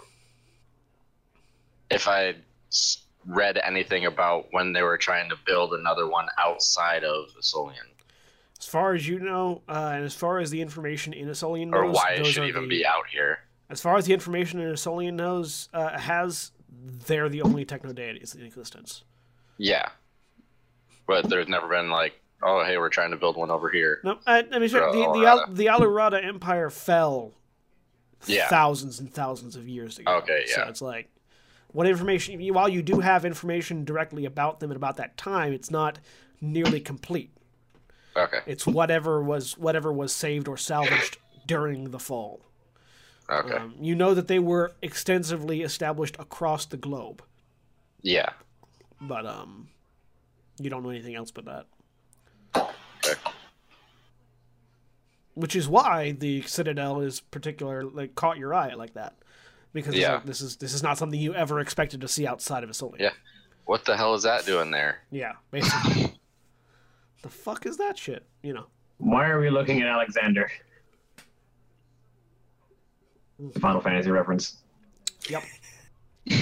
if 1.90 2.08
I 2.08 2.36
read 3.26 3.60
anything 3.64 4.06
about 4.06 4.48
when 4.52 4.74
they 4.74 4.82
were 4.82 4.98
trying 4.98 5.30
to 5.30 5.36
build 5.46 5.74
another 5.74 6.08
one 6.08 6.28
outside 6.38 7.04
of 7.04 7.26
Solian, 7.42 7.76
As 8.60 8.66
far 8.66 8.94
as 8.94 9.08
you 9.08 9.20
know, 9.20 9.62
uh, 9.70 9.92
and 9.96 10.04
as 10.04 10.14
far 10.16 10.40
as 10.40 10.52
the 10.52 10.62
information 10.62 11.14
in 11.14 11.28
Asolian 11.28 11.68
knows, 11.68 11.80
or 11.80 11.92
why 11.92 12.12
it 12.14 12.26
should 12.26 12.48
even 12.48 12.64
the- 12.64 12.70
be 12.70 12.86
out 12.86 13.08
here. 13.12 13.40
As 13.70 13.82
far 13.82 13.98
as 13.98 14.06
the 14.06 14.14
information 14.14 14.60
in 14.60 14.72
Asolian 14.74 15.14
knows 15.14 15.70
uh, 15.74 15.98
has, 16.00 16.52
they're 17.06 17.30
the 17.30 17.44
only 17.44 17.66
techno 17.66 17.94
deities 17.94 18.34
in 18.34 18.44
existence. 18.44 19.04
Yeah. 19.58 19.90
But 21.10 21.28
there's 21.28 21.48
never 21.48 21.68
been 21.68 21.90
like, 21.90 22.22
oh, 22.44 22.64
hey, 22.64 22.78
we're 22.78 22.90
trying 22.90 23.10
to 23.10 23.18
build 23.18 23.36
one 23.36 23.50
over 23.50 23.68
here. 23.68 24.00
No, 24.04 24.20
I, 24.28 24.46
I 24.52 24.60
mean, 24.60 24.70
sure, 24.70 24.92
the 24.92 25.12
the, 25.20 25.26
Al- 25.26 25.52
the 25.52 25.66
Alurada 25.66 26.24
Empire 26.24 26.70
fell 26.70 27.34
Yeah. 28.28 28.48
thousands 28.48 29.00
and 29.00 29.12
thousands 29.12 29.56
of 29.56 29.68
years 29.68 29.98
ago. 29.98 30.18
Okay, 30.18 30.46
yeah. 30.48 30.56
So 30.56 30.64
it's 30.70 30.84
like, 30.84 31.10
what 31.70 31.88
information? 31.88 32.40
While 32.54 32.70
you 32.70 32.84
do 32.84 33.00
have 33.00 33.26
information 33.26 33.86
directly 33.86 34.26
about 34.26 34.60
them 34.60 34.70
and 34.70 34.76
about 34.76 34.98
that 34.98 35.18
time, 35.18 35.52
it's 35.52 35.72
not 35.72 35.98
nearly 36.42 36.80
complete. 36.80 37.32
Okay. 38.16 38.42
It's 38.46 38.68
whatever 38.68 39.24
was 39.24 39.58
whatever 39.58 39.92
was 39.92 40.14
saved 40.14 40.48
or 40.48 40.58
salvaged 40.58 41.18
during 41.48 41.90
the 41.90 42.00
fall. 42.00 42.42
Okay. 43.32 43.56
Um, 43.56 43.74
you 43.82 43.96
know 43.96 44.14
that 44.14 44.28
they 44.28 44.40
were 44.40 44.74
extensively 44.84 45.64
established 45.64 46.18
across 46.20 46.66
the 46.66 46.78
globe, 46.78 47.24
yeah. 48.04 48.30
but 49.02 49.26
um, 49.26 49.70
you 50.60 50.70
don't 50.70 50.84
know 50.84 50.90
anything 50.90 51.16
else 51.16 51.32
but 51.32 51.46
that. 51.46 51.66
Okay. 52.56 53.20
Which 55.36 55.56
is 55.56 55.68
why 55.68 56.12
the 56.12 56.42
Citadel 56.44 57.02
is 57.02 57.22
particular, 57.22 57.84
like 57.84 58.16
caught 58.16 58.38
your 58.38 58.54
eye 58.54 58.74
like 58.74 58.94
that, 58.96 59.14
because 59.74 59.96
Yeah. 59.96 60.16
like, 60.16 60.26
this 60.26 60.42
is 60.42 60.58
this 60.58 60.74
is 60.74 60.84
not 60.84 60.98
something 60.98 61.20
you 61.20 61.34
ever 61.34 61.60
expected 61.60 62.02
to 62.02 62.08
see 62.08 62.28
outside 62.28 62.64
of 62.64 62.70
a 62.70 62.74
Asolian. 62.74 63.00
Yeah. 63.00 63.12
What 63.66 63.86
the 63.86 63.96
hell 63.96 64.16
is 64.16 64.24
that 64.24 64.46
doing 64.46 64.72
there? 64.72 65.00
Yeah, 65.12 65.34
basically. 65.52 66.14
the 67.22 67.30
fuck 67.30 67.66
is 67.66 67.78
that 67.78 67.98
shit? 67.98 68.26
You 68.42 68.54
know. 68.54 68.66
Why 68.98 69.30
are 69.30 69.40
we 69.40 69.50
looking 69.50 69.82
at 69.82 69.88
Alexander? 69.88 70.52
Hmm. 73.40 73.50
Final 73.62 73.80
Fantasy 73.80 74.12
reference. 74.12 74.58
Yep. 75.30 75.44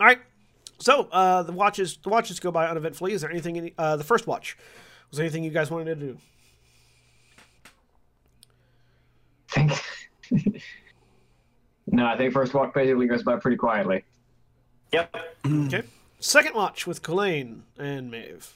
All 0.00 0.06
right. 0.06 0.18
So 0.78 1.08
uh, 1.10 1.42
the 1.42 1.52
watches 1.52 1.98
the 2.02 2.08
watches 2.08 2.40
go 2.40 2.50
by 2.50 2.68
uneventfully. 2.68 3.12
Is 3.12 3.20
there 3.20 3.30
anything? 3.30 3.56
In, 3.56 3.70
uh, 3.78 3.96
the 3.96 4.04
first 4.04 4.26
watch 4.26 4.56
was 5.10 5.16
there 5.16 5.24
anything 5.24 5.44
you 5.44 5.50
guys 5.50 5.70
wanted 5.70 5.86
to 5.86 6.06
do? 6.06 6.18
think. 9.48 9.72
no, 11.86 12.06
I 12.06 12.16
think 12.16 12.32
first 12.32 12.54
walk 12.54 12.74
basically 12.74 13.06
goes 13.06 13.22
by 13.22 13.36
pretty 13.36 13.56
quietly. 13.56 14.04
Yep. 14.92 15.16
Okay. 15.46 15.82
Second 16.20 16.54
watch 16.54 16.86
with 16.86 17.02
Kalain 17.02 17.60
and 17.78 18.10
Maeve. 18.10 18.54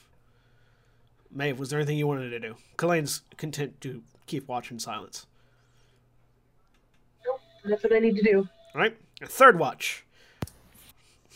Maeve, 1.31 1.57
was 1.57 1.69
there 1.69 1.79
anything 1.79 1.97
you 1.97 2.07
wanted 2.07 2.29
to 2.29 2.39
do? 2.39 2.55
Kalain's 2.77 3.21
content 3.37 3.79
to 3.81 4.03
keep 4.27 4.47
watch 4.47 4.69
in 4.71 4.79
silence. 4.79 5.25
Nope, 7.25 7.39
that's 7.65 7.83
what 7.83 7.93
I 7.93 7.99
need 7.99 8.15
to 8.17 8.23
do. 8.23 8.47
All 8.75 8.81
right. 8.81 8.95
Third 9.23 9.57
watch. 9.57 10.05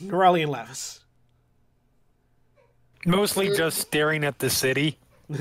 Nerali 0.04 0.44
and 0.44 0.52
Lavias. 0.52 1.00
Mostly 3.06 3.56
just 3.56 3.78
staring 3.80 4.24
at 4.24 4.40
the 4.40 4.50
city. 4.50 4.98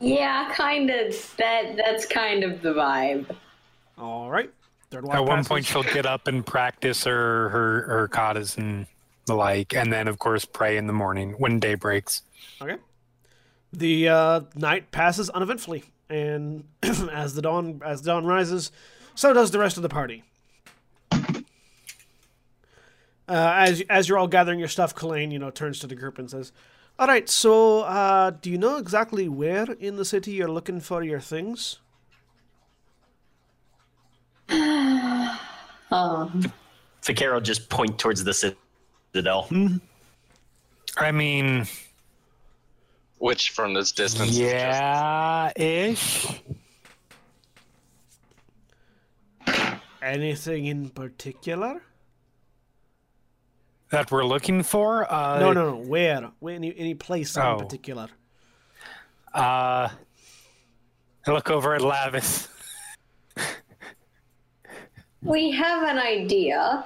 Yeah, 0.00 0.52
kind 0.54 0.90
of. 0.90 1.34
That 1.38 1.76
that's 1.76 2.06
kind 2.06 2.44
of 2.44 2.62
the 2.62 2.74
vibe. 2.74 3.34
All 3.96 4.30
right. 4.30 4.50
Third 4.90 5.04
watch. 5.04 5.16
At 5.16 5.24
one 5.24 5.36
passes. 5.38 5.48
point, 5.48 5.64
she'll 5.64 5.82
get 5.82 6.04
up 6.04 6.28
and 6.28 6.44
practice 6.44 7.04
her 7.04 7.48
her 7.48 7.82
her 7.82 8.08
katas 8.08 8.58
and 8.58 8.86
the 9.26 9.34
like, 9.34 9.74
and 9.74 9.92
then 9.92 10.08
of 10.08 10.18
course 10.18 10.44
pray 10.44 10.76
in 10.76 10.86
the 10.86 10.92
morning 10.92 11.32
when 11.38 11.58
day 11.58 11.74
breaks. 11.74 12.22
Okay. 12.60 12.76
The 13.72 14.08
uh, 14.08 14.40
night 14.54 14.90
passes 14.90 15.30
uneventfully, 15.30 15.84
and 16.10 16.64
as 16.82 17.34
the 17.34 17.42
dawn 17.42 17.80
as 17.84 18.02
the 18.02 18.10
dawn 18.10 18.26
rises, 18.26 18.72
so 19.14 19.32
does 19.32 19.52
the 19.52 19.58
rest 19.58 19.76
of 19.76 19.82
the 19.82 19.88
party. 19.88 20.24
Uh, 23.26 23.52
as 23.56 23.82
as 23.88 24.08
you're 24.08 24.18
all 24.18 24.28
gathering 24.28 24.58
your 24.58 24.68
stuff, 24.68 24.94
Kalain, 24.94 25.32
you 25.32 25.38
know, 25.38 25.50
turns 25.50 25.78
to 25.78 25.86
the 25.86 25.94
group 25.94 26.18
and 26.18 26.30
says, 26.30 26.52
"All 26.98 27.06
right, 27.06 27.28
so 27.28 27.80
uh, 27.80 28.30
do 28.30 28.50
you 28.50 28.58
know 28.58 28.76
exactly 28.76 29.28
where 29.28 29.72
in 29.72 29.96
the 29.96 30.04
city 30.04 30.32
you're 30.32 30.50
looking 30.50 30.80
for 30.80 31.02
your 31.02 31.20
things?" 31.20 31.78
Um, 35.90 36.52
Fikero 37.02 37.40
just 37.40 37.68
point 37.68 37.98
towards 38.00 38.24
the 38.24 38.34
citadel. 38.34 39.48
I 40.96 41.12
mean, 41.12 41.66
Which 43.18 43.50
from 43.50 43.74
this 43.74 43.92
distance 43.92 44.30
is 44.30 44.38
just 44.38 44.50
yeah, 44.50 45.52
ish. 45.54 46.40
Anything 50.02 50.66
in 50.66 50.88
particular? 50.90 51.82
That 53.94 54.10
we're 54.10 54.24
looking 54.24 54.64
for. 54.64 55.10
Uh, 55.12 55.38
no, 55.38 55.52
no, 55.52 55.70
no. 55.70 55.76
Where? 55.76 56.32
Where? 56.40 56.56
Any, 56.56 56.76
any 56.76 56.94
place 56.94 57.38
Oh. 57.38 57.52
in 57.52 57.58
particular? 57.60 58.08
Uh, 59.32 59.88
I 59.88 61.30
look 61.30 61.48
over 61.48 61.76
at 61.76 61.80
Lavias. 61.80 62.48
we 65.22 65.52
have 65.52 65.88
an 65.88 66.00
idea. 66.00 66.84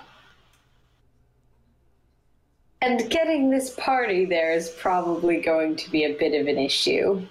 And 2.82 3.08
getting 3.08 3.48
this 3.48 3.70
party 3.70 4.26
there 4.26 4.52
is 4.52 4.68
probably 4.78 5.40
going 5.40 5.76
to 5.76 5.90
be 5.90 6.04
a 6.04 6.12
bit 6.12 6.38
of 6.38 6.46
an 6.46 6.58
issue. 6.58 7.26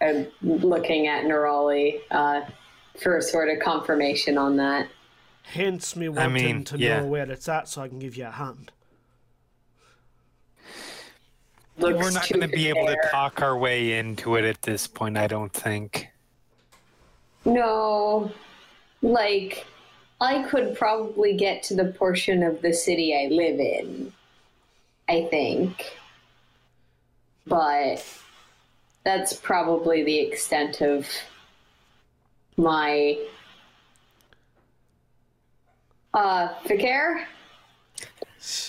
I'm 0.00 0.26
looking 0.40 1.06
at 1.06 1.24
Nerali 1.24 2.00
uh, 2.10 2.46
for 2.98 3.20
sort 3.20 3.50
of 3.50 3.58
confirmation 3.60 4.38
on 4.38 4.56
that. 4.56 4.88
Hence 5.42 5.96
me 5.96 6.08
wanting 6.08 6.32
mean, 6.32 6.64
to 6.64 6.78
yeah. 6.78 7.00
know 7.00 7.06
where 7.08 7.30
it's 7.30 7.46
at 7.46 7.68
so 7.68 7.82
I 7.82 7.88
can 7.88 7.98
give 7.98 8.16
you 8.16 8.24
a 8.24 8.30
hand. 8.30 8.72
We're 11.78 12.10
not 12.10 12.28
going 12.28 12.40
to 12.40 12.48
be 12.48 12.68
able 12.68 12.86
to 12.86 12.98
talk 13.10 13.40
our 13.40 13.56
way 13.56 13.98
into 13.98 14.36
it 14.36 14.44
at 14.44 14.62
this 14.62 14.86
point. 14.86 15.16
I 15.16 15.26
don't 15.26 15.52
think. 15.52 16.08
No, 17.44 18.30
like 19.00 19.64
I 20.20 20.42
could 20.42 20.76
probably 20.76 21.36
get 21.36 21.62
to 21.64 21.74
the 21.74 21.86
portion 21.86 22.42
of 22.42 22.60
the 22.62 22.72
city 22.72 23.14
I 23.14 23.32
live 23.32 23.60
in. 23.60 24.12
I 25.08 25.26
think, 25.30 25.96
but 27.46 28.04
that's 29.04 29.32
probably 29.32 30.02
the 30.02 30.18
extent 30.18 30.82
of 30.82 31.08
my 32.56 33.16
uh 36.12 36.48
Fi'cayr? 36.64 37.24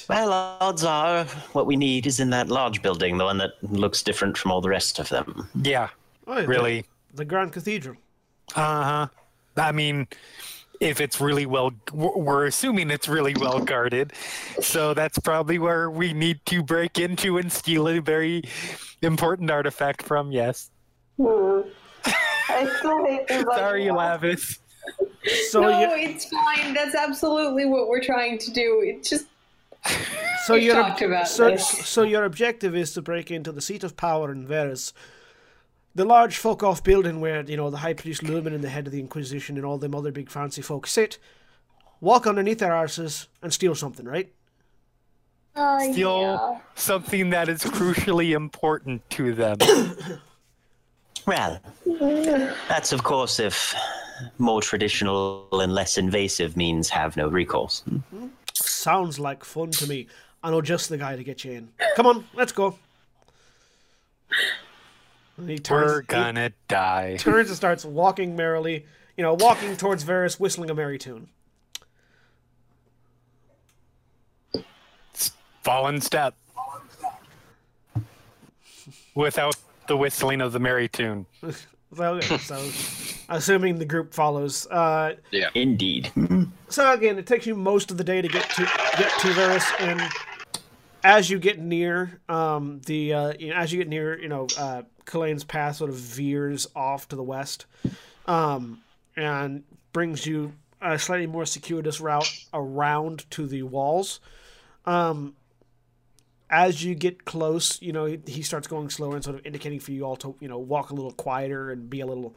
Well, 0.10 0.32
odds 0.34 0.84
are 0.84 1.26
what 1.54 1.65
we 1.65 1.76
need 1.76 2.08
is 2.08 2.20
in 2.20 2.30
that 2.32 2.50
large 2.50 2.82
building, 2.82 3.18
the 3.18 3.26
one 3.26 3.38
that 3.38 3.52
looks 3.62 4.02
different 4.04 4.38
from 4.38 4.52
all 4.52 4.62
the 4.62 4.70
rest 4.70 5.00
of 5.00 5.10
them. 5.10 5.48
Yeah, 5.62 5.89
Oh, 6.28 6.42
the- 6.42 6.48
really. 6.48 6.86
The, 7.15 7.26
Grand 7.26 7.52
Cathedral. 7.54 7.96
Uh 8.56 8.84
huh. 8.84 9.08
I 9.58 9.72
mean, 9.72 10.08
if 10.80 11.02
it's 11.02 11.20
really 11.20 11.46
well, 11.46 11.72
we're 11.92 12.15
we're 12.18 12.46
assuming 12.46 12.89
it's 12.92 13.08
really 13.10 13.34
well 13.39 13.60
guarded. 13.60 14.13
So 14.62 14.94
that's 14.94 15.18
probably 15.20 15.60
where 15.60 15.89
we 15.89 16.13
need 16.13 16.39
to 16.46 16.63
break 16.63 17.00
into 17.00 17.38
and 17.38 17.52
steal 17.52 17.88
a 17.89 18.00
very 18.00 18.44
important 19.02 19.50
artifact 19.52 20.02
from. 20.04 20.32
Yes. 20.32 20.70
I 21.20 22.70
still 22.80 23.06
hate 23.06 23.28
this. 23.28 23.44
Sorry, 23.56 23.86
Lavias. 23.86 24.60
So 25.50 25.62
no, 25.62 25.80
you, 25.80 26.10
it's 26.10 26.26
fine. 26.26 26.74
That's 26.74 26.96
absolutely 26.96 27.65
what 27.65 27.88
we're 27.88 28.04
trying 28.04 28.38
to 28.39 28.52
do. 28.52 28.82
It's 28.86 29.10
just 29.10 29.26
so 30.46 30.54
we've 30.54 30.63
your 30.63 30.76
talked 30.76 31.28
so, 31.28 31.50
this. 31.50 31.68
so 31.68 32.04
your 32.04 32.26
objective 32.26 32.76
is 32.76 32.94
to 32.94 33.02
break 33.02 33.32
into 33.32 33.52
the 33.52 33.62
seat 33.62 33.84
of 33.84 33.96
power 33.96 34.32
in 34.32 34.46
Varus, 34.46 34.94
the 35.96 36.06
large 36.06 36.38
folk 36.38 36.63
off 36.63 36.84
building 36.84 37.22
where 37.22 37.42
you 37.44 37.58
know 37.58 37.70
the 37.70 37.78
High 37.78 37.94
Priest 37.94 38.24
Lumen 38.24 38.54
and 38.54 38.63
the 38.63 38.70
head 38.70 38.88
of 38.88 38.92
the 38.92 39.00
Inquisition 39.00 39.58
and 39.58 39.65
all 39.65 39.78
them 39.78 39.96
other 39.96 40.12
big 40.12 40.30
fancy 40.30 40.62
folk 40.62 40.88
sit, 40.88 41.18
walk 42.02 42.28
underneath 42.28 42.60
their 42.60 42.72
arses 42.72 43.28
and 43.42 43.54
steal 43.54 43.76
something, 43.76 44.06
right? 44.06 44.32
uh, 45.56 45.80
Steal 45.80 46.22
yeah. 46.22 46.58
something 46.76 47.30
that 47.32 47.50
is 47.50 47.63
crucially 47.63 48.36
important 48.36 49.08
to 49.12 49.34
them. 49.34 49.58
Well, 51.28 51.60
that's 52.70 52.92
of 52.92 53.04
course 53.04 53.39
if 53.39 53.76
more 54.39 54.62
traditional 54.63 55.48
and 55.52 55.74
less 55.76 55.98
invasive 55.98 56.58
means 56.58 56.89
have 56.89 57.15
no 57.18 57.28
recourse. 57.28 57.84
Sounds 58.60 59.19
like 59.19 59.43
fun 59.43 59.72
to 59.72 59.88
me. 59.88 60.08
I 60.43 60.52
know 60.52 60.62
just 60.62 60.89
the 60.89 60.98
guy 60.98 61.15
to 61.15 61.24
get 61.24 61.43
you 61.43 61.52
in. 61.52 61.69
Come 61.95 62.06
on, 62.06 62.26
let's 62.34 62.52
go. 62.52 62.78
And 65.38 65.50
he 65.50 65.58
turns, 65.58 65.91
We're 65.91 66.02
gonna 66.04 66.52
die. 66.67 67.17
turns 67.17 67.50
and 67.50 67.58
starts 67.58 67.84
walking 67.86 68.36
merrily, 68.36 68.86
you 69.17 69.24
know, 69.24 69.34
walking 69.34 69.76
towards 69.78 70.04
Varus, 70.04 70.39
whistling 70.39 70.69
a 70.69 70.76
merry 70.76 70.98
tune. 70.98 71.28
Fallen 75.63 76.00
step. 76.02 76.36
Without 79.15 79.56
the 79.88 79.98
whistling 79.98 80.41
of 80.41 80.54
the 80.54 80.60
merry 80.60 80.88
tune. 80.88 81.26
So, 81.98 82.19
so 82.22 82.69
assuming 83.30 83.80
the 83.80 83.86
group 83.86 84.13
follows. 84.13 84.68
Uh, 84.68 85.15
Yeah. 85.32 85.50
Indeed. 85.54 86.12
so 86.70 86.92
again, 86.92 87.18
it 87.18 87.28
takes 87.28 87.46
you 87.46 87.56
most 87.56 87.92
of 87.92 87.98
the 87.98 88.04
day 88.04 88.22
to 88.22 88.28
get 88.28 88.50
to 88.52 88.63
get 88.98 89.12
to 89.20 89.34
Varus, 89.34 89.65
and 89.80 90.02
as 91.04 91.30
you 91.30 91.39
get 91.39 91.60
near, 91.60 92.20
um, 92.28 92.82
the 92.86 93.13
uh, 93.13 93.34
you 93.39 93.50
know, 93.50 93.56
as 93.56 93.72
you 93.72 93.80
get 93.80 93.88
near, 93.88 94.20
you 94.20 94.28
know, 94.28 94.48
uh, 94.58 94.84
Kalane's 95.06 95.44
path 95.44 95.78
sort 95.78 95.89
of 95.89 95.96
veers 95.96 96.68
off 96.76 97.08
to 97.10 97.15
the 97.15 97.24
west, 97.24 97.65
um, 98.26 98.82
and 99.15 99.63
brings 99.94 100.26
you 100.26 100.54
a 100.82 100.98
slightly 100.98 101.28
more 101.28 101.46
circuitous 101.46 102.00
route 102.00 102.32
around 102.54 103.30
to 103.32 103.48
the 103.48 103.63
walls. 103.63 104.20
Um, 104.86 105.36
as 106.50 106.84
you 106.84 106.96
get 106.96 107.26
close, 107.26 107.82
you 107.82 107.92
know, 107.92 108.06
he, 108.06 108.20
he 108.26 108.42
starts 108.42 108.68
going 108.68 108.89
slower 108.89 109.15
and 109.15 109.24
sort 109.24 109.36
of 109.36 109.46
indicating 109.46 109.80
for 109.80 109.92
you 109.92 110.04
all 110.04 110.15
to, 110.15 110.36
you 110.39 110.48
know, 110.48 110.58
walk 110.58 110.89
a 110.89 110.96
little 110.96 111.12
quieter 111.12 111.70
and 111.70 111.89
be 111.89 112.00
a 112.00 112.08
little 112.08 112.36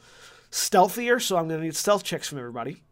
stealthier. 0.52 1.18
So 1.18 1.36
I'm 1.36 1.48
going 1.48 1.58
to 1.60 1.64
need 1.66 1.74
stealth 1.74 2.04
checks 2.04 2.28
from 2.28 2.38
everybody. 2.38 2.82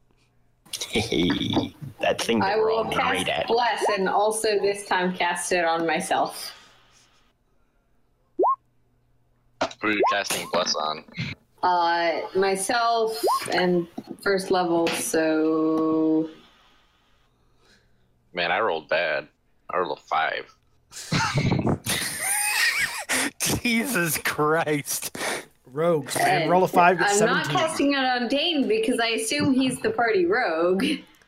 Hey, 0.89 1.75
that 2.01 2.21
thing 2.21 2.43
I 2.43 2.51
that 2.51 2.59
we're 2.59 2.71
will 2.71 2.85
great 2.85 3.27
cast 3.27 3.29
at. 3.29 3.47
bless 3.47 3.85
and 3.97 4.09
also 4.09 4.59
this 4.61 4.87
time 4.87 5.15
cast 5.15 5.53
it 5.53 5.65
on 5.65 5.87
myself. 5.87 6.55
Who 9.81 9.89
are 9.89 9.93
you 9.93 10.03
casting 10.13 10.49
bless 10.53 10.75
on? 10.75 11.05
Uh, 11.63 12.21
myself 12.35 13.23
and 13.53 13.87
first 14.23 14.51
level, 14.51 14.87
so 14.89 16.31
Man, 18.33 18.53
I 18.53 18.61
rolled 18.61 18.89
bad. 18.89 19.27
I 19.71 19.79
rolled 19.79 19.99
a 19.99 20.03
five. 20.03 20.55
Jesus 23.61 24.19
Christ. 24.19 25.17
Rogues, 25.73 26.17
man. 26.17 26.43
And 26.43 26.51
Roll 26.51 26.65
a 26.65 26.69
five, 26.69 26.99
get 26.99 27.09
I'm 27.11 27.17
17. 27.17 27.53
not 27.53 27.61
casting 27.61 27.93
it 27.95 27.99
on 28.05 28.29
Dain 28.29 28.67
because 28.69 28.99
I 29.01 29.09
assume 29.09 29.55
he's 29.55 29.81
the 29.81 29.91
party 29.91 30.27
rogue. 30.27 30.83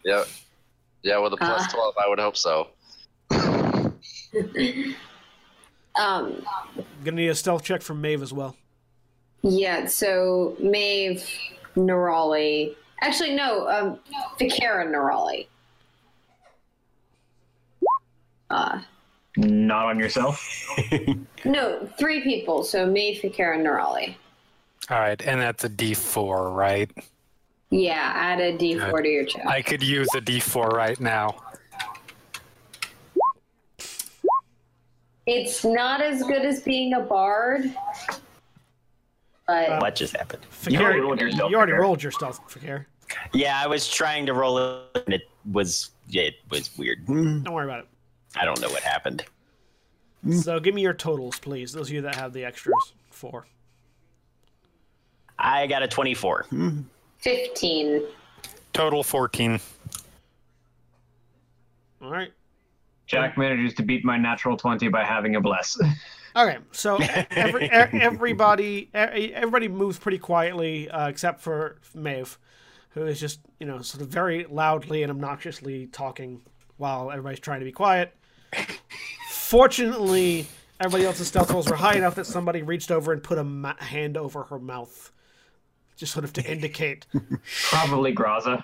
Yep. 0.05 0.27
Yeah, 1.03 1.19
with 1.19 1.33
a 1.33 1.37
plus 1.37 1.63
Ah. 1.69 1.71
12, 1.73 1.95
I 1.99 2.09
would 2.09 2.19
hope 2.19 2.37
so. 2.37 2.69
Um, 5.95 6.43
Gonna 7.05 7.17
need 7.17 7.29
a 7.29 7.35
stealth 7.35 7.63
check 7.65 7.83
from 7.83 8.01
Maeve 8.01 8.23
as 8.23 8.33
well. 8.33 8.57
yeah, 9.43 9.85
so 9.85 10.57
Maeve, 10.59 11.23
Nerali. 11.77 12.75
Actually, 13.03 13.35
no, 13.35 13.69
um, 13.69 13.99
Vicara 14.41 14.87
Nerali. 14.87 15.49
Uh, 18.49 18.81
Not 19.37 19.87
on 19.89 19.99
yourself. 19.99 20.43
no, 21.45 21.87
three 21.99 22.23
people. 22.23 22.65
So 22.65 22.87
Maeve, 22.87 23.21
Vicara, 23.21 23.59
Nerali. 23.59 24.15
All 24.91 24.99
right, 24.99 25.21
and 25.23 25.41
that's 25.41 25.65
a 25.65 25.69
D4, 25.69 26.55
right? 26.55 26.91
Yeah, 27.71 28.13
add 28.15 28.41
a 28.41 28.57
d4 28.57 29.03
to 29.03 29.09
your 29.09 29.25
check. 29.25 29.47
I 29.47 29.63
could 29.63 29.83
use 29.83 30.09
a 30.15 30.21
D4 30.21 30.73
right 30.73 31.01
now. 31.01 31.37
It's 35.27 35.65
not 35.65 36.03
as 36.03 36.23
good 36.23 36.45
as 36.45 36.61
being 36.61 36.95
a 36.95 37.01
bard, 37.01 37.73
but 39.47 39.81
What 39.81 39.95
just 39.95 40.15
happened? 40.17 40.43
Fi'cayr, 40.51 40.81
already 40.83 41.01
rolled 41.01 41.21
your 41.21 41.31
stealth, 41.31 41.51
you 41.51 41.57
already 41.57 41.73
Fi'cayr. 41.73 41.81
rolled 41.81 42.03
your 42.03 42.13
stealth, 42.13 42.41
Fi'cayr. 42.49 42.85
Yeah, 43.33 43.59
I 43.63 43.67
was 43.67 43.89
trying 43.89 44.27
to 44.27 44.35
roll 44.35 44.59
it, 44.59 45.03
and 45.07 45.15
it 45.15 45.23
was 45.51 45.91
it 46.11 46.35
was 46.51 46.77
weird. 46.77 47.07
Don't 47.07 47.45
worry 47.51 47.65
about 47.65 47.81
it. 47.81 47.87
I 48.37 48.45
don't 48.45 48.61
know 48.61 48.69
what 48.69 48.83
happened. 48.83 49.25
So 50.31 50.61
give 50.61 50.75
me 50.75 50.83
your 50.83 50.95
totals, 50.95 51.39
please. 51.39 51.73
Those 51.73 51.89
of 51.89 51.95
you 51.95 52.03
that 52.03 52.17
have 52.17 52.33
the 52.33 52.45
extras. 52.45 52.93
Four. 53.11 53.47
I 55.43 55.67
got 55.67 55.83
a 55.83 55.89
24. 55.89 56.47
15. 57.19 58.03
Total 58.73 59.03
14. 59.03 59.61
All 62.01 62.11
right. 62.11 62.33
Jack 63.07 63.37
manages 63.37 63.75
to 63.75 63.83
beat 63.83 64.05
my 64.05 64.17
natural 64.17 64.57
20 64.57 64.89
by 64.89 65.05
having 65.05 65.37
a 65.37 65.41
bless. 65.41 65.79
Okay, 66.35 66.57
so 66.71 66.97
every, 67.31 67.71
everybody 67.71 68.89
everybody 68.95 69.69
moves 69.69 69.99
pretty 69.99 70.17
quietly 70.17 70.89
uh, 70.89 71.09
except 71.09 71.43
for 71.43 71.77
Maeve, 71.95 72.39
who 72.91 73.05
is 73.05 73.21
just 73.21 73.41
you 73.61 73.67
know 73.67 73.83
sort 73.83 74.01
of 74.01 74.09
very 74.09 74.47
loudly 74.47 75.03
and 75.03 75.13
obnoxiously 75.13 75.89
talking 75.89 76.41
while 76.79 77.11
everybody's 77.11 77.39
trying 77.41 77.61
to 77.61 77.67
be 77.67 77.73
quiet. 77.73 78.17
Fortunately, 79.29 80.47
everybody 80.81 81.05
else's 81.05 81.29
stealth 81.29 81.51
rolls 81.51 81.69
were 81.69 81.77
high 81.77 81.97
enough 81.97 82.15
that 82.15 82.25
somebody 82.25 82.63
reached 82.63 82.91
over 82.91 83.13
and 83.13 83.23
put 83.23 83.37
a 83.37 83.45
ma- 83.45 83.77
hand 83.79 84.17
over 84.17 84.45
her 84.45 84.59
mouth, 84.59 85.13
just 86.03 86.13
sort 86.13 86.25
of 86.25 86.33
to 86.33 86.45
indicate. 86.53 87.07
Probably 87.71 88.13
Graza. 88.13 88.63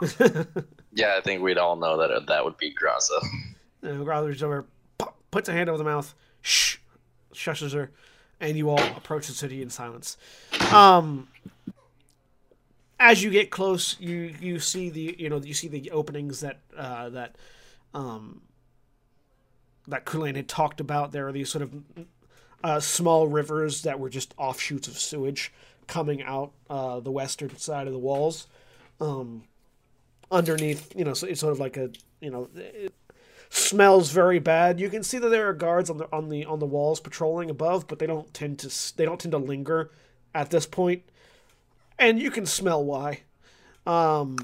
Yeah, 0.92 1.14
I 1.16 1.20
think 1.20 1.40
we'd 1.40 1.56
all 1.56 1.76
know 1.76 1.96
that 1.98 2.26
that 2.26 2.44
would 2.44 2.56
be 2.56 2.74
Graza. 2.74 3.22
You 3.80 3.94
know, 3.94 4.04
Growler 4.04 4.26
reaches 4.26 4.42
over, 4.42 4.66
puts 5.30 5.48
a 5.48 5.52
hand 5.52 5.68
over 5.68 5.78
the 5.78 5.84
mouth, 5.84 6.12
shh, 6.42 6.78
shushes 7.32 7.72
her, 7.74 7.92
and 8.40 8.56
you 8.56 8.70
all 8.70 8.82
approach 8.96 9.28
the 9.28 9.32
city 9.32 9.62
in 9.62 9.70
silence. 9.70 10.16
Um, 10.72 11.28
as 12.98 13.22
you 13.22 13.30
get 13.30 13.50
close, 13.50 14.00
you 14.00 14.34
you 14.40 14.58
see 14.58 14.90
the 14.90 15.14
you 15.16 15.28
know 15.28 15.38
you 15.38 15.54
see 15.54 15.68
the 15.68 15.92
openings 15.92 16.40
that 16.40 16.58
uh, 16.76 17.10
that 17.10 17.36
um, 17.94 18.42
that 19.86 20.04
Kulane 20.04 20.34
had 20.34 20.48
talked 20.48 20.80
about. 20.80 21.12
There 21.12 21.28
are 21.28 21.32
these 21.32 21.50
sort 21.50 21.62
of 21.62 21.72
uh, 22.64 22.80
small 22.80 23.28
rivers 23.28 23.82
that 23.82 24.00
were 24.00 24.10
just 24.10 24.34
offshoots 24.36 24.88
of 24.88 24.98
sewage 24.98 25.52
coming 25.90 26.22
out 26.22 26.52
uh, 26.70 27.00
the 27.00 27.10
western 27.10 27.54
side 27.58 27.86
of 27.88 27.92
the 27.92 27.98
walls. 27.98 28.46
Um, 29.00 29.42
underneath, 30.30 30.94
you 30.96 31.04
know, 31.04 31.14
so 31.14 31.26
it's 31.26 31.40
sort 31.40 31.52
of 31.52 31.58
like 31.58 31.76
a 31.76 31.90
you 32.20 32.30
know. 32.30 32.48
Smells 33.52 34.12
very 34.12 34.38
bad. 34.38 34.78
You 34.78 34.88
can 34.88 35.02
see 35.02 35.18
that 35.18 35.28
there 35.28 35.48
are 35.48 35.52
guards 35.52 35.90
on 35.90 35.98
the 35.98 36.06
on 36.12 36.28
the 36.28 36.44
on 36.44 36.60
the 36.60 36.66
walls 36.66 37.00
patrolling 37.00 37.50
above, 37.50 37.88
but 37.88 37.98
they 37.98 38.06
don't 38.06 38.32
tend 38.32 38.60
to 38.60 38.96
they 38.96 39.04
don't 39.04 39.18
tend 39.18 39.32
to 39.32 39.38
linger 39.38 39.90
at 40.32 40.50
this 40.50 40.66
point, 40.66 41.02
and 41.98 42.20
you 42.20 42.30
can 42.30 42.46
smell 42.46 42.84
why. 42.84 43.22
Um, 43.86 44.36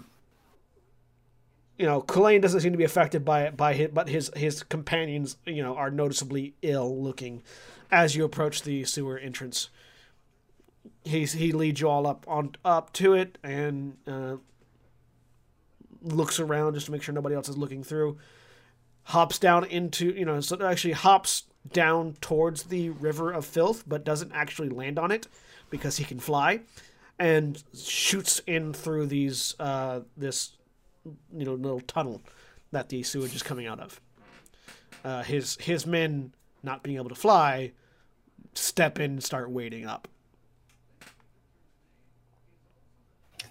you 1.79 1.87
know, 1.87 2.03
Kulane 2.03 2.43
doesn't 2.43 2.63
seem 2.63 2.73
to 2.73 2.79
be 2.79 2.83
affected 2.83 3.25
by 3.25 3.43
it, 3.43 3.57
by 3.57 3.75
his, 3.75 3.91
but 3.93 4.09
his 4.09 4.33
his 4.35 4.65
companions, 4.65 5.37
you 5.47 5.63
know, 5.63 5.77
are 5.77 5.91
noticeably 5.93 6.55
ill 6.63 7.01
looking 7.01 7.45
as 7.93 8.17
you 8.17 8.25
approach 8.25 8.63
the 8.63 8.83
sewer 8.83 9.19
entrance. 9.19 9.69
He's 11.07 11.33
he 11.33 11.53
leads 11.53 11.81
you 11.81 11.88
all 11.88 12.07
up 12.07 12.25
on 12.27 12.57
up 12.64 12.92
to 12.95 13.14
it 13.14 13.38
and 13.45 13.97
uh, 14.09 14.37
looks 16.03 16.40
around 16.40 16.75
just 16.75 16.87
to 16.87 16.92
make 16.92 17.03
sure 17.03 17.14
nobody 17.14 17.37
else 17.37 17.49
is 17.49 17.57
looking 17.57 17.85
through. 17.85 18.19
Hops 19.05 19.38
down 19.38 19.64
into 19.64 20.07
you 20.07 20.25
know 20.25 20.40
so 20.40 20.61
actually 20.66 20.95
hops 20.95 21.45
down 21.73 22.14
towards 22.21 22.64
the 22.64 22.90
river 22.90 23.33
of 23.33 23.45
filth 23.45 23.85
but 23.87 24.05
doesn't 24.05 24.33
actually 24.33 24.69
land 24.69 24.99
on 24.99 25.12
it 25.12 25.29
because 25.71 25.97
he 25.97 26.05
can 26.05 26.19
fly 26.19 26.61
and 27.19 27.62
shoots 27.77 28.40
in 28.47 28.73
through 28.73 29.07
these 29.07 29.55
uh 29.61 30.01
this 30.16 30.57
you 31.33 31.45
know 31.45 31.55
little 31.55 31.81
tunnel 31.81 32.21
that 32.73 32.88
the 32.88 33.03
sewage 33.05 33.35
is 33.35 33.45
coming 33.45 33.69
out 33.69 33.79
of. 33.79 34.01
Uh 35.05 35.23
his 35.23 35.57
his 35.61 35.87
men 35.87 36.33
not 36.64 36.83
being 36.83 36.97
able 36.97 37.09
to 37.09 37.14
fly 37.14 37.71
step 38.55 38.99
in 38.99 39.12
and 39.12 39.23
start 39.23 39.51
wading 39.51 39.87
up 39.87 40.09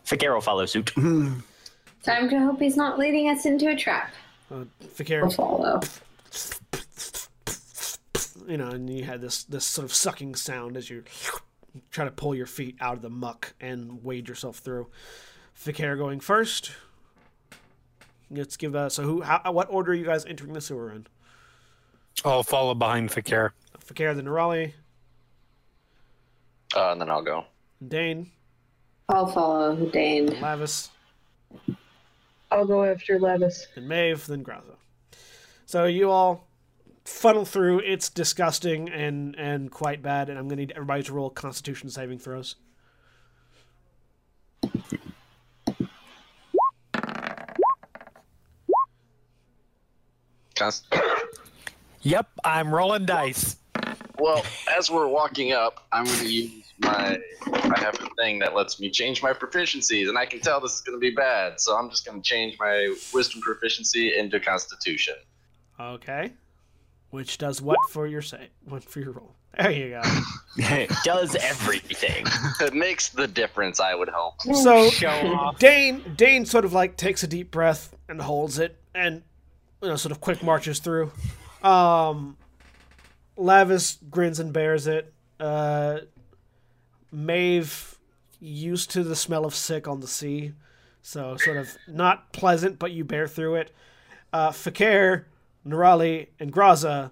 Figaro 0.06 0.40
follow 0.42 0.66
suit. 0.66 0.92
Time 0.96 2.30
to 2.30 2.40
hope 2.40 2.60
he's 2.60 2.78
not 2.78 2.98
leading 3.00 3.30
us 3.30 3.46
into 3.46 3.68
a 3.70 3.76
trap. 3.76 4.14
uh, 4.52 4.64
Fi'cayr, 4.96 5.22
We'll 5.24 5.32
follow. 5.32 5.82
you 8.48 8.58
know, 8.58 8.68
and 8.70 8.90
you 8.90 9.04
had 9.04 9.22
this 9.22 9.44
this 9.44 9.66
sort 9.66 9.86
of 9.86 9.94
sucking 9.94 10.36
sound 10.36 10.78
as 10.78 10.90
you 10.90 11.04
try 11.92 12.06
to 12.06 12.12
pull 12.12 12.36
your 12.36 12.46
feet 12.46 12.76
out 12.80 12.96
of 12.96 13.02
the 13.02 13.10
muck 13.10 13.54
and 13.60 14.04
wade 14.04 14.28
yourself 14.30 14.58
through. 14.60 14.88
Fi'cayr 15.58 15.98
going 15.98 16.20
first. 16.20 16.72
Let's 18.30 18.58
give 18.58 18.76
uh, 18.76 18.90
so 18.90 19.04
who 19.04 19.22
how, 19.22 19.42
what 19.52 19.68
order 19.72 19.92
are 19.92 19.96
you 19.96 20.06
guys 20.06 20.26
entering 20.26 20.54
the 20.54 20.62
sewer 20.62 20.92
in? 20.92 21.08
I'll 22.24 22.44
follow 22.44 22.76
behind 22.76 23.10
Fi'cayr. 23.10 23.52
Fi'cayr, 23.84 24.16
then 24.16 24.26
Nerali, 24.26 24.74
Uh, 26.76 26.92
and 26.92 27.02
then 27.02 27.10
I'll 27.10 27.22
go. 27.24 27.46
Dain, 27.86 28.32
I'll 29.10 29.28
follow 29.28 29.76
Dain. 29.92 30.30
Lavias, 30.30 30.90
I'll 32.52 32.66
go 32.66 32.84
after 32.84 33.20
Lavias. 33.20 33.66
then 33.76 33.88
Maeve, 33.88 34.26
then 34.28 34.44
Graza. 34.44 34.76
So 35.66 35.86
you 35.86 36.10
all 36.10 36.48
funnel 37.06 37.46
through. 37.46 37.80
It's 37.80 38.10
disgusting 38.10 38.90
and 38.90 39.36
and 39.36 39.70
quite 39.72 40.02
bad. 40.02 40.30
And 40.30 40.38
I'm 40.40 40.48
gonna 40.48 40.62
need 40.62 40.72
everybody 40.76 41.04
to 41.04 41.14
roll 41.14 41.30
Constitution 41.30 41.90
saving 41.90 42.20
throws. 42.20 42.56
Const- 50.56 50.86
Yep, 52.02 52.28
I'm 52.44 52.74
rolling 52.74 53.06
dice. 53.06 53.58
well, 54.20 54.44
as 54.78 54.90
we're 54.92 55.08
walking 55.08 55.52
up, 55.54 55.88
I'm 55.92 56.06
going 56.06 56.20
to 56.20 56.32
use 56.32 56.65
my. 56.80 57.18
I 57.54 57.80
have 57.80 57.96
a 58.02 58.08
thing 58.22 58.40
that 58.40 58.56
lets 58.56 58.80
me 58.80 58.90
change 58.90 59.22
my 59.24 59.34
proficiencies, 59.34 60.10
and 60.10 60.18
I 60.18 60.26
can 60.26 60.40
tell 60.40 60.60
this 60.62 60.74
is 60.74 60.82
going 60.82 60.96
to 60.96 61.00
be 61.00 61.12
bad, 61.16 61.60
so 61.60 61.76
I'm 61.78 61.90
just 61.90 62.06
going 62.06 62.22
to 62.22 62.28
change 62.28 62.58
my 62.60 62.96
wisdom 63.14 63.42
proficiency 63.42 64.18
into 64.18 64.40
Constitution. 64.40 65.16
Okay. 65.80 66.34
Which 67.10 67.38
does 67.38 67.62
what 67.62 67.78
for 67.92 68.08
your 68.08 68.22
say? 68.22 68.50
What 68.66 68.84
for 68.84 69.00
your 69.00 69.12
roll? 69.12 69.36
There 69.58 69.72
you 69.72 69.90
go. 69.90 70.02
it 70.58 70.92
Does 71.06 71.36
everything. 71.36 72.26
it 72.60 72.74
makes 72.74 73.10
the 73.10 73.28
difference, 73.28 73.80
I 73.80 73.96
would 73.96 74.10
hope. 74.10 74.42
So 74.42 74.90
Show 74.90 75.08
off. 75.10 75.60
Dain 75.60 76.04
Dain 76.18 76.46
sort 76.46 76.66
of 76.66 76.74
like 76.74 76.98
takes 76.98 77.24
a 77.24 77.28
deep 77.28 77.52
breath 77.52 77.96
and 78.10 78.22
holds 78.22 78.60
it 78.60 78.78
and 78.94 79.24
you 79.82 79.88
know 79.90 79.96
sort 79.96 80.12
of 80.12 80.20
quick 80.20 80.44
marches 80.44 80.80
through. 80.80 81.12
Um 81.64 82.38
Lavias 83.38 83.98
grins 84.10 84.40
and 84.40 84.52
bears 84.52 84.88
it. 84.88 85.14
Uh 85.40 86.00
Maeve 87.16 87.98
used 88.40 88.92
to 88.92 89.04
the 89.04 89.16
smell 89.16 89.46
of 89.46 89.56
sick 89.56 89.88
on 89.88 90.02
the 90.02 90.08
sea. 90.08 90.52
So 91.02 91.38
sort 91.38 91.58
of 91.58 91.70
not 91.88 92.32
pleasant, 92.34 92.80
but 92.80 92.92
you 92.92 93.04
bear 93.04 93.28
through 93.28 93.56
it. 93.56 93.72
Uh 94.34 94.50
Fi'cayr, 94.50 95.26
Nerali, 95.66 96.28
and 96.40 96.52
Graza 96.52 97.12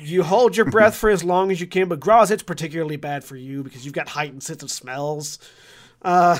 you 0.00 0.22
hold 0.22 0.56
your 0.56 0.66
breath 0.66 0.96
for 0.96 1.10
as 1.10 1.24
long 1.24 1.50
as 1.50 1.60
you 1.60 1.66
can, 1.66 1.88
but 1.88 2.00
Graz, 2.00 2.30
it's 2.30 2.42
particularly 2.42 2.96
bad 2.96 3.24
for 3.24 3.36
you 3.36 3.62
because 3.62 3.84
you've 3.84 3.94
got 3.94 4.10
heightened 4.10 4.42
sense 4.42 4.62
of 4.62 4.70
smells. 4.70 5.38
Uh, 6.02 6.38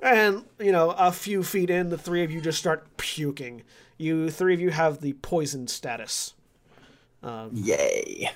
and, 0.00 0.44
you 0.58 0.72
know, 0.72 0.90
a 0.90 1.12
few 1.12 1.42
feet 1.42 1.70
in, 1.70 1.90
the 1.90 1.98
three 1.98 2.24
of 2.24 2.30
you 2.30 2.40
just 2.40 2.58
start 2.58 2.96
puking. 2.96 3.62
You 3.98 4.30
three 4.30 4.54
of 4.54 4.60
you 4.60 4.70
have 4.70 5.00
the 5.00 5.12
poison 5.14 5.68
status. 5.68 6.34
Yay. 7.52 8.30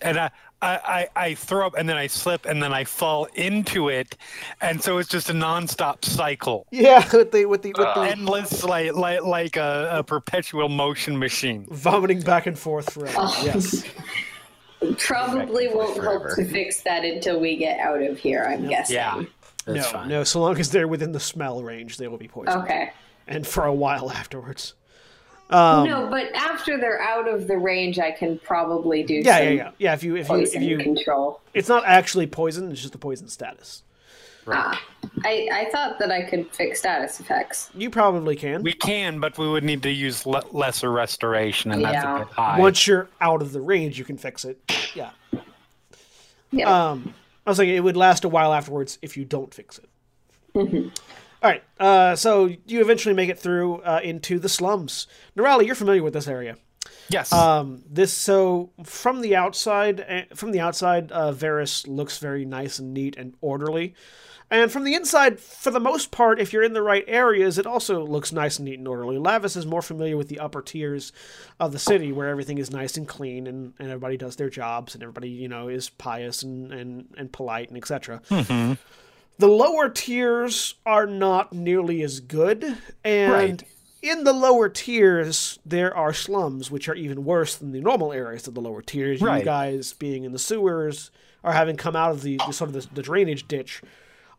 and 0.00 0.18
I, 0.18 0.30
I, 0.60 1.08
I, 1.16 1.24
I 1.28 1.34
throw 1.34 1.66
up 1.66 1.74
and 1.78 1.88
then 1.88 1.96
I 1.96 2.08
slip 2.08 2.44
and 2.44 2.60
then 2.62 2.72
I 2.72 2.82
fall 2.84 3.26
into 3.34 3.88
it, 3.88 4.16
and 4.60 4.82
so 4.82 4.98
it's 4.98 5.08
just 5.08 5.30
a 5.30 5.32
nonstop 5.32 6.04
cycle, 6.04 6.66
Yeah, 6.72 7.08
with 7.12 7.30
the 7.32 7.44
with 7.46 7.62
the 7.62 7.68
with 7.68 7.76
the 7.94 8.00
uh, 8.00 8.02
endless 8.02 8.64
like 8.64 8.94
like 8.94 9.22
like 9.22 9.56
a, 9.56 9.88
a 9.92 10.02
perpetual 10.02 10.68
motion 10.68 11.18
machine. 11.18 11.66
vomiting 11.70 12.20
back 12.22 12.46
and 12.46 12.58
forth 12.58 12.92
forever. 12.92 13.14
Oh. 13.18 13.42
Yes. 13.44 13.84
Probably 14.98 15.68
won't 15.68 15.96
forth 15.96 16.04
help 16.06 16.36
to 16.36 16.44
fix 16.44 16.82
that 16.82 17.04
until 17.04 17.40
we 17.40 17.56
get 17.56 17.80
out 17.80 18.00
of 18.00 18.16
here, 18.18 18.44
I'm 18.48 18.68
guessing. 18.68 18.94
Yeah, 18.94 19.24
No, 19.66 19.82
fine. 19.82 20.08
no, 20.08 20.22
so 20.24 20.40
long 20.40 20.58
as 20.60 20.70
they're 20.70 20.86
within 20.86 21.10
the 21.12 21.18
smell 21.20 21.62
range, 21.64 21.96
they 21.96 22.06
will 22.06 22.16
be 22.18 22.28
poisoned. 22.28 22.62
Okay. 22.62 22.92
And 23.26 23.44
for 23.46 23.64
a 23.64 23.74
while 23.74 24.10
afterwards. 24.10 24.74
Um, 25.50 25.88
no, 25.88 26.06
but 26.08 26.34
after 26.34 26.78
they're 26.78 27.00
out 27.00 27.26
of 27.26 27.46
the 27.46 27.56
range, 27.56 27.98
I 27.98 28.10
can 28.10 28.38
probably 28.38 29.02
do 29.02 29.14
yeah, 29.14 29.38
some 29.38 29.44
yeah, 29.44 29.50
yeah. 29.50 29.70
Yeah, 29.78 29.94
if 29.94 30.02
you 30.02 30.16
if 30.16 30.28
you 30.28 30.36
if 30.36 30.62
you 30.62 30.78
control. 30.78 31.40
it's 31.54 31.68
not 31.68 31.84
actually 31.86 32.26
poison, 32.26 32.70
it's 32.70 32.80
just 32.80 32.92
the 32.92 32.98
poison 32.98 33.28
status. 33.28 33.82
Ah, 34.50 34.82
I, 35.24 35.48
I 35.52 35.70
thought 35.70 35.98
that 35.98 36.10
I 36.10 36.22
could 36.22 36.54
fix 36.54 36.78
status 36.78 37.20
effects. 37.20 37.70
You 37.74 37.90
probably 37.90 38.34
can. 38.36 38.62
We 38.62 38.72
can, 38.72 39.20
but 39.20 39.36
we 39.36 39.48
would 39.48 39.64
need 39.64 39.82
to 39.82 39.90
use 39.90 40.24
le- 40.24 40.44
lesser 40.52 40.90
restoration, 40.90 41.70
and 41.70 41.84
that's 41.84 42.04
a 42.04 42.24
bit 42.24 42.28
high. 42.28 42.58
Once 42.58 42.86
you're 42.86 43.08
out 43.20 43.42
of 43.42 43.52
the 43.52 43.60
range, 43.60 43.98
you 43.98 44.04
can 44.04 44.16
fix 44.16 44.44
it. 44.44 44.58
Yeah. 44.94 45.10
Yeah. 46.50 46.90
Um, 46.90 47.14
I 47.46 47.50
was 47.50 47.58
like, 47.58 47.68
it 47.68 47.80
would 47.80 47.96
last 47.96 48.24
a 48.24 48.28
while 48.28 48.52
afterwards 48.52 48.98
if 49.02 49.16
you 49.16 49.24
don't 49.24 49.52
fix 49.52 49.78
it. 49.78 49.88
All 51.42 51.50
right. 51.50 51.62
Uh, 51.78 52.16
so 52.16 52.46
you 52.66 52.80
eventually 52.80 53.14
make 53.14 53.28
it 53.28 53.38
through 53.38 53.76
uh, 53.82 54.00
into 54.02 54.38
the 54.38 54.48
slums. 54.48 55.06
Nerali, 55.36 55.66
you're 55.66 55.74
familiar 55.74 56.02
with 56.02 56.14
this 56.14 56.26
area. 56.28 56.56
yes, 57.08 57.32
Um, 57.32 57.84
this 57.88 58.12
so 58.12 58.70
from 58.82 59.20
the 59.20 59.36
outside, 59.36 60.04
eh, 60.06 60.24
from 60.34 60.50
the 60.50 60.60
outside, 60.60 61.12
uh, 61.12 61.32
Varus 61.32 61.86
looks 61.86 62.18
very 62.18 62.44
nice 62.44 62.78
and 62.78 62.92
neat 62.92 63.16
and 63.16 63.34
orderly, 63.40 63.94
and 64.50 64.72
from 64.72 64.84
the 64.84 64.94
inside, 64.94 65.38
for 65.38 65.70
the 65.70 65.80
most 65.80 66.10
part, 66.10 66.40
if 66.40 66.52
you're 66.52 66.62
in 66.62 66.72
the 66.72 66.82
right 66.82 67.04
areas, 67.06 67.58
it 67.58 67.66
also 67.66 68.02
looks 68.04 68.32
nice 68.32 68.58
and 68.58 68.64
neat 68.64 68.78
and 68.78 68.88
orderly. 68.88 69.16
Lavias 69.16 69.56
is 69.56 69.66
more 69.66 69.82
familiar 69.82 70.16
with 70.16 70.28
the 70.28 70.38
upper 70.40 70.62
tiers 70.62 71.12
of 71.60 71.72
the 71.72 71.78
city, 71.78 72.12
where 72.12 72.28
everything 72.28 72.56
is 72.58 72.70
nice 72.70 72.96
and 72.96 73.06
clean, 73.06 73.46
and, 73.46 73.74
and 73.78 73.88
everybody 73.88 74.16
does 74.16 74.36
their 74.36 74.48
jobs, 74.50 74.94
and 74.94 75.02
everybody 75.02 75.28
you 75.28 75.48
know 75.48 75.68
is 75.68 75.90
pious 75.90 76.42
and 76.42 76.72
and, 76.72 77.14
and 77.16 77.32
polite 77.32 77.68
and 77.68 77.76
etc. 77.76 78.22
The 79.38 79.46
lower 79.48 79.88
tiers 79.88 80.74
are 80.84 81.06
not 81.06 81.52
nearly 81.52 82.02
as 82.02 82.18
good, 82.20 82.76
and 83.04 83.32
Right. 83.32 83.62
in 84.02 84.24
the 84.24 84.32
lower 84.32 84.68
tiers 84.68 85.60
there 85.64 85.96
are 85.96 86.12
slums, 86.12 86.70
which 86.72 86.88
are 86.88 86.94
even 86.96 87.24
worse 87.24 87.54
than 87.54 87.70
the 87.70 87.80
normal 87.80 88.12
areas 88.12 88.48
of 88.48 88.54
the 88.54 88.60
lower 88.60 88.82
tiers. 88.82 89.20
You 89.20 89.44
guys 89.44 89.92
being 89.92 90.24
in 90.24 90.32
the 90.32 90.38
sewers 90.40 91.12
or 91.44 91.52
having 91.52 91.76
come 91.76 91.94
out 91.94 92.10
of 92.10 92.22
the, 92.22 92.38
the 92.46 92.52
sort 92.52 92.74
of 92.74 92.74
the, 92.74 92.94
the 92.94 93.02
drainage 93.02 93.46
ditch 93.46 93.80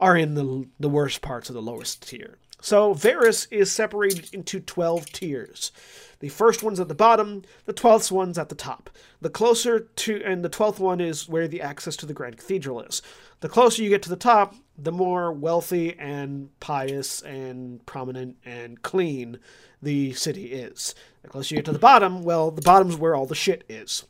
are 0.02 0.18
in 0.18 0.36
the 0.36 0.68
the 0.80 0.90
worst 0.90 1.22
parts 1.22 1.50
of 1.50 1.56
the 1.56 1.62
lowest 1.62 2.08
tier. 2.08 2.38
So 2.62 2.94
Varus 2.94 3.46
is 3.52 3.72
separated 3.72 4.34
into 4.34 4.60
twelve 4.60 5.06
tiers. 5.14 5.72
The 6.20 6.28
first 6.28 6.62
one's 6.62 6.82
at 6.82 6.90
the 6.90 6.96
bottom, 6.96 7.44
the 7.64 7.72
twelfth 7.72 8.12
one's 8.12 8.38
at 8.38 8.50
the 8.50 8.56
top. 8.56 8.90
The 9.22 9.30
closer 9.30 9.80
to, 9.80 10.22
and 10.26 10.44
the 10.44 10.50
twelfth 10.50 10.78
one 10.78 11.00
is 11.00 11.30
where 11.30 11.48
the 11.48 11.62
access 11.62 11.96
to 11.98 12.06
the 12.06 12.14
Grand 12.14 12.36
Cathedral 12.36 12.82
is. 12.82 13.02
The 13.40 13.48
closer 13.48 13.82
you 13.82 13.88
get 13.90 14.02
to 14.04 14.10
the 14.10 14.18
top, 14.18 14.56
the 14.82 14.92
more 14.92 15.32
wealthy 15.32 15.98
and 15.98 16.50
pious 16.60 17.22
and 17.22 17.86
prominent 17.86 18.38
and 18.46 18.82
clean 18.82 19.40
the 19.82 20.14
city 20.14 20.46
is. 20.46 20.96
The 21.22 21.30
closer 21.30 21.56
you 21.56 21.60
get 21.60 21.66
to 21.66 21.72
the 21.72 21.80
bottom, 21.80 22.24
well, 22.24 22.52
the 22.52 22.62
bottom's 22.62 22.96
where 22.96 23.16
all 23.16 23.26
the 23.26 23.36
shit 23.36 23.64
is. 23.70 24.06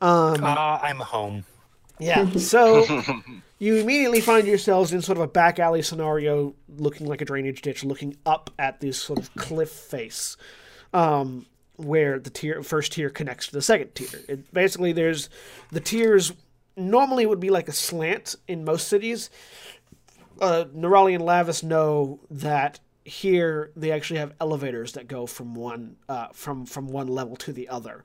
Ah, 0.00 0.80
I'm 0.82 0.98
home. 0.98 1.44
Yeah. 1.98 2.30
So 2.32 3.02
you 3.58 3.76
immediately 3.76 4.20
find 4.20 4.46
yourselves 4.46 4.92
in 4.92 5.02
sort 5.02 5.18
of 5.18 5.24
a 5.24 5.28
back 5.28 5.58
alley 5.58 5.82
scenario, 5.82 6.54
looking 6.76 7.06
like 7.06 7.20
a 7.20 7.24
drainage 7.24 7.62
ditch, 7.62 7.84
looking 7.84 8.16
up 8.24 8.50
at 8.58 8.80
this 8.80 9.00
sort 9.00 9.18
of 9.18 9.34
cliff 9.34 9.70
face, 9.70 10.36
um, 10.92 11.46
where 11.76 12.18
the 12.18 12.30
tier 12.30 12.62
first 12.62 12.92
tier 12.92 13.10
connects 13.10 13.48
to 13.48 13.52
the 13.52 13.62
second 13.62 13.94
tier. 13.94 14.20
It, 14.28 14.52
basically, 14.54 14.92
there's 14.92 15.28
the 15.72 15.80
tiers 15.80 16.32
normally 16.78 17.26
would 17.26 17.40
be 17.40 17.50
like 17.50 17.68
a 17.68 17.72
slant 17.72 18.36
in 18.46 18.64
most 18.64 18.88
cities. 18.88 19.30
Uh, 20.40 20.64
Nerali 20.74 21.14
and 21.14 21.24
Lavias 21.24 21.62
know 21.62 22.20
that 22.30 22.80
here 23.04 23.72
they 23.74 23.90
actually 23.90 24.20
have 24.20 24.34
elevators 24.40 24.92
that 24.92 25.08
go 25.08 25.26
from 25.26 25.54
one 25.54 25.96
uh, 26.08 26.28
from 26.32 26.66
from 26.66 26.88
one 26.88 27.08
level 27.08 27.36
to 27.36 27.52
the 27.52 27.68
other 27.68 28.04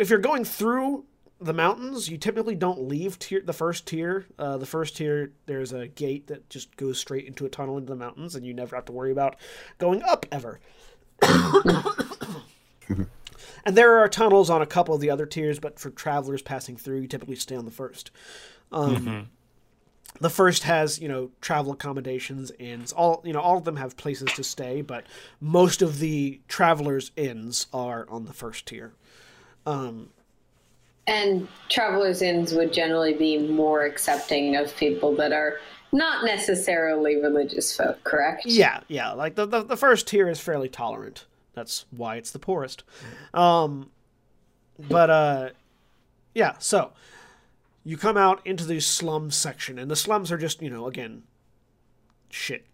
if 0.00 0.10
you're 0.10 0.18
going 0.18 0.44
through 0.44 1.04
the 1.40 1.52
mountains, 1.52 2.08
you 2.08 2.16
typically 2.16 2.54
don't 2.54 2.82
leave 2.82 3.18
tier 3.18 3.40
the 3.40 3.52
first 3.52 3.86
tier. 3.86 4.26
Uh, 4.38 4.56
the 4.56 4.66
first 4.66 4.96
tier, 4.96 5.32
there's 5.46 5.72
a 5.72 5.88
gate 5.88 6.28
that 6.28 6.48
just 6.48 6.76
goes 6.76 6.98
straight 6.98 7.26
into 7.26 7.44
a 7.44 7.48
tunnel 7.48 7.76
into 7.76 7.90
the 7.90 7.98
mountains, 7.98 8.34
and 8.34 8.46
you 8.46 8.54
never 8.54 8.76
have 8.76 8.84
to 8.86 8.92
worry 8.92 9.12
about 9.12 9.36
going 9.78 10.02
up 10.02 10.26
ever. 10.30 10.60
and 13.64 13.76
there 13.76 13.98
are 13.98 14.08
tunnels 14.08 14.48
on 14.48 14.62
a 14.62 14.66
couple 14.66 14.94
of 14.94 15.00
the 15.00 15.10
other 15.10 15.26
tiers, 15.26 15.58
but 15.58 15.78
for 15.78 15.90
travelers 15.90 16.42
passing 16.42 16.76
through, 16.76 17.00
you 17.00 17.08
typically 17.08 17.36
stay 17.36 17.56
on 17.56 17.64
the 17.64 17.70
first. 17.70 18.10
Um, 18.72 19.28
The 20.20 20.30
first 20.30 20.62
has 20.62 21.00
you 21.00 21.08
know 21.08 21.30
travel 21.40 21.72
accommodations, 21.72 22.52
inns. 22.58 22.92
All 22.92 23.20
you 23.24 23.32
know, 23.32 23.40
all 23.40 23.58
of 23.58 23.64
them 23.64 23.76
have 23.76 23.96
places 23.96 24.32
to 24.34 24.44
stay, 24.44 24.80
but 24.80 25.04
most 25.40 25.82
of 25.82 25.98
the 25.98 26.40
travelers' 26.48 27.10
inns 27.16 27.66
are 27.72 28.06
on 28.08 28.24
the 28.26 28.32
first 28.32 28.66
tier. 28.66 28.92
um, 29.66 30.10
And 31.06 31.48
travelers' 31.68 32.22
inns 32.22 32.54
would 32.54 32.72
generally 32.72 33.14
be 33.14 33.38
more 33.38 33.84
accepting 33.84 34.56
of 34.56 34.74
people 34.76 35.16
that 35.16 35.32
are 35.32 35.58
not 35.92 36.24
necessarily 36.24 37.16
religious 37.16 37.76
folk, 37.76 38.02
correct? 38.04 38.46
Yeah, 38.46 38.80
yeah. 38.88 39.12
Like 39.12 39.34
the, 39.34 39.46
the 39.46 39.62
the 39.64 39.76
first 39.76 40.06
tier 40.06 40.28
is 40.28 40.38
fairly 40.40 40.68
tolerant. 40.68 41.26
That's 41.54 41.86
why 41.90 42.16
it's 42.16 42.30
the 42.30 42.38
poorest. 42.38 42.82
Um, 43.32 43.90
but 44.78 45.10
uh, 45.10 45.48
yeah. 46.34 46.54
So 46.58 46.92
you 47.84 47.96
come 47.96 48.16
out 48.16 48.40
into 48.46 48.64
the 48.64 48.80
slum 48.80 49.30
section, 49.30 49.78
and 49.78 49.90
the 49.90 49.96
slums 49.96 50.32
are 50.32 50.38
just 50.38 50.62
you 50.62 50.70
know 50.70 50.86
again 50.86 51.22
shit. 52.30 52.66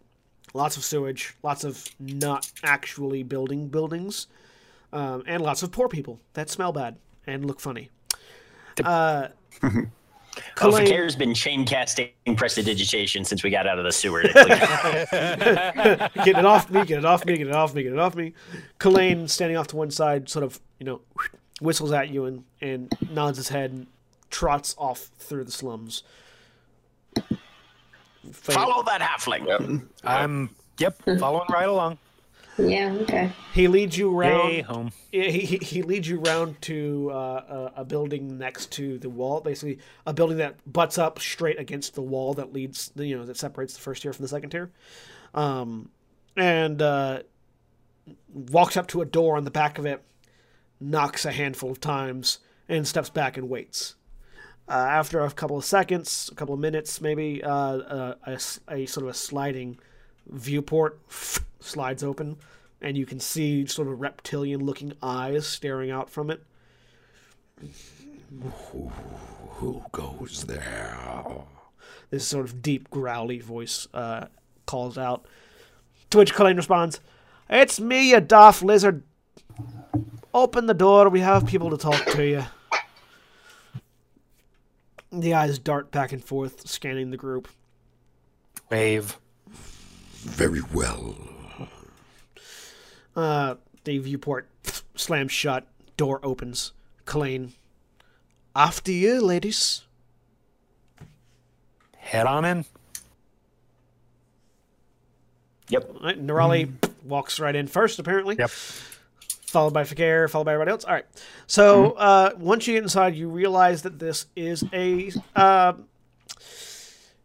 Lots 0.55 0.77
of 0.77 0.83
sewage, 0.85 1.35
lots 1.43 1.63
of 1.65 1.85
not 2.01 2.51
actually 2.65 3.23
building 3.23 3.69
buildings, 3.69 4.27
um, 4.93 5.23
and 5.27 5.43
lots 5.43 5.63
of 5.63 5.71
poor 5.71 5.89
people 5.89 6.21
that 6.35 6.51
smell 6.51 6.73
bad 6.73 6.97
and 7.27 7.45
look 7.45 7.61
funny. 7.61 7.91
Uh, 8.85 9.29
Oh, 10.63 10.71
Kalain- 10.71 10.85
Fi'cayr's 10.87 11.17
been 11.17 11.35
chain 11.35 11.67
casting 11.67 12.11
prestidigitation 12.37 13.25
since 13.25 13.43
we 13.43 13.51
got 13.51 13.67
out 13.67 13.79
of 13.81 13.85
the 13.85 13.91
sewer. 13.91 14.23
get 14.23 14.33
it 16.15 16.45
off 16.45 16.71
me, 16.71 16.85
get 16.85 16.99
it 16.99 17.05
off 17.05 17.25
me, 17.27 17.37
get 17.37 17.49
it 17.49 17.53
off 17.53 17.75
me, 17.75 17.83
get 17.83 17.93
it 17.93 17.99
off 17.99 18.15
me. 18.15 18.33
Kalain 18.79 19.29
standing 19.29 19.57
off 19.57 19.67
to 19.69 19.77
one 19.77 19.91
side, 19.91 20.29
sort 20.29 20.45
of, 20.45 20.61
you 20.79 20.87
know, 20.87 21.01
whistles 21.61 21.91
at 21.91 22.11
you 22.11 22.27
and, 22.27 22.45
and 22.61 22.93
nods 23.11 23.39
his 23.39 23.49
head 23.49 23.73
and 23.73 23.87
trots 24.31 24.75
off 24.79 25.11
through 25.19 25.45
the 25.45 25.53
slums. 25.53 26.03
Follow 28.33 28.83
that 28.85 29.01
halfling. 29.01 29.47
Yep. 29.47 29.83
I'm 30.05 30.51
yep, 30.79 31.03
following 31.19 31.47
right 31.51 31.69
along. 31.69 31.99
Yeah, 32.59 32.97
okay. 33.03 33.33
He 33.55 33.69
leads 33.69 33.97
you 33.97 34.17
around. 34.17 34.51
Yay, 34.51 34.61
home. 34.63 34.93
Yeah, 35.13 35.25
he, 35.25 35.41
he, 35.41 35.57
he 35.57 35.83
leads 35.83 36.09
you 36.09 36.21
around 36.23 36.61
to 36.63 37.11
uh, 37.13 37.71
a, 37.77 37.81
a 37.81 37.85
building 37.85 38.39
next 38.39 38.73
to 38.73 38.99
the 38.99 39.09
wall, 39.09 39.41
basically 39.41 39.79
a 40.07 40.13
building 40.13 40.39
that 40.39 40.57
butts 40.71 40.99
up 40.99 41.19
straight 41.19 41.59
against 41.59 41.95
the 41.95 42.03
wall 42.03 42.35
that 42.35 42.53
leads, 42.53 42.91
the 42.95 43.07
you 43.07 43.17
know, 43.17 43.25
that 43.25 43.37
separates 43.37 43.75
the 43.75 43.81
first 43.81 44.03
tier 44.03 44.13
from 44.13 44.25
the 44.25 44.29
second 44.29 44.51
tier, 44.51 44.71
um, 45.35 45.91
and 46.37 46.83
uh, 46.83 47.23
walks 48.33 48.77
up 48.77 48.87
to 48.89 49.01
a 49.01 49.07
door 49.07 49.37
on 49.37 49.45
the 49.45 49.51
back 49.51 49.79
of 49.79 49.87
it, 49.87 50.03
knocks 50.81 51.25
a 51.25 51.33
handful 51.33 51.71
of 51.71 51.81
times, 51.81 52.41
and 52.69 52.87
steps 52.87 53.11
back 53.11 53.37
and 53.37 53.49
waits. 53.49 53.95
Uh, 54.71 54.75
after 54.75 55.19
a 55.21 55.31
couple 55.33 55.59
of 55.59 55.65
seconds, 55.65 56.29
a 56.31 56.35
couple 56.37 56.55
of 56.55 56.61
minutes, 56.61 57.01
maybe 57.01 57.43
uh, 57.43 58.15
a, 58.25 58.31
s- 58.35 58.61
a 58.71 58.87
sort 58.87 59.05
of 59.05 59.11
a 59.11 59.15
sliding 59.15 59.77
viewport 60.29 61.01
slides 61.61 62.05
open, 62.05 62.37
and 62.81 62.97
you 62.97 63.05
can 63.05 63.19
see 63.19 63.67
sort 63.67 63.89
of 63.89 64.01
reptilian-looking 64.01 64.93
eyes 65.03 65.45
staring 65.47 65.91
out 65.91 66.09
from 66.09 66.31
it. 66.31 66.45
Who 69.57 69.83
goes 69.93 70.45
there? 70.45 70.97
This 72.11 72.27
sort 72.27 72.45
of 72.45 72.63
deep, 72.63 72.89
growly 72.91 73.41
voice 73.41 73.89
uh, 73.93 74.27
calls 74.67 74.97
out. 74.97 75.27
To 76.11 76.19
which 76.19 76.33
Colleen 76.33 76.57
responds, 76.57 77.01
"It's 77.49 77.81
me, 77.81 78.11
you 78.11 78.21
daft 78.21 78.63
lizard. 78.63 79.03
Open 80.33 80.67
the 80.67 80.75
door. 80.75 81.09
We 81.09 81.21
have 81.21 81.45
people 81.47 81.71
to 81.71 81.77
talk 81.77 82.05
to 82.13 82.25
you." 82.25 82.45
The 85.13 85.35
eyes 85.35 85.59
dart 85.59 85.91
back 85.91 86.13
and 86.13 86.25
forth, 86.25 86.69
scanning 86.69 87.11
the 87.11 87.17
group. 87.17 87.49
Wave. 88.71 89.19
Very 89.49 90.61
well. 90.73 91.17
Uh, 93.17 93.57
the 93.85 93.99
viewport 93.99 94.49
slams 94.95 95.33
shut. 95.33 95.67
Door 95.97 96.21
opens. 96.23 96.73
Colleen, 97.05 97.55
after 98.55 98.93
you, 98.93 99.21
ladies. 99.21 99.83
Head 101.97 102.27
on 102.27 102.45
in. 102.45 102.65
Yep. 105.69 105.91
All 105.95 106.07
right, 106.07 106.25
Nerali 106.27 106.71
walks 107.05 107.39
right 107.41 107.55
in 107.55 107.67
first, 107.67 107.99
apparently. 107.99 108.37
Yep. 108.39 108.51
Followed 109.51 109.75
by 109.75 109.83
Fi'cayr, 109.83 110.31
followed 110.31 110.45
by 110.45 110.53
everybody 110.53 110.71
else. 110.71 110.85
All 110.85 110.95
right. 110.95 111.07
So 111.49 111.93
uh, 111.93 112.31
once 112.39 112.69
you 112.69 112.75
get 112.75 112.85
inside, 112.85 113.17
you 113.17 113.29
realize 113.29 113.83
that 113.83 113.99
this 113.99 114.27
is 114.37 114.63
a. 114.73 115.11
Uh, 115.35 115.73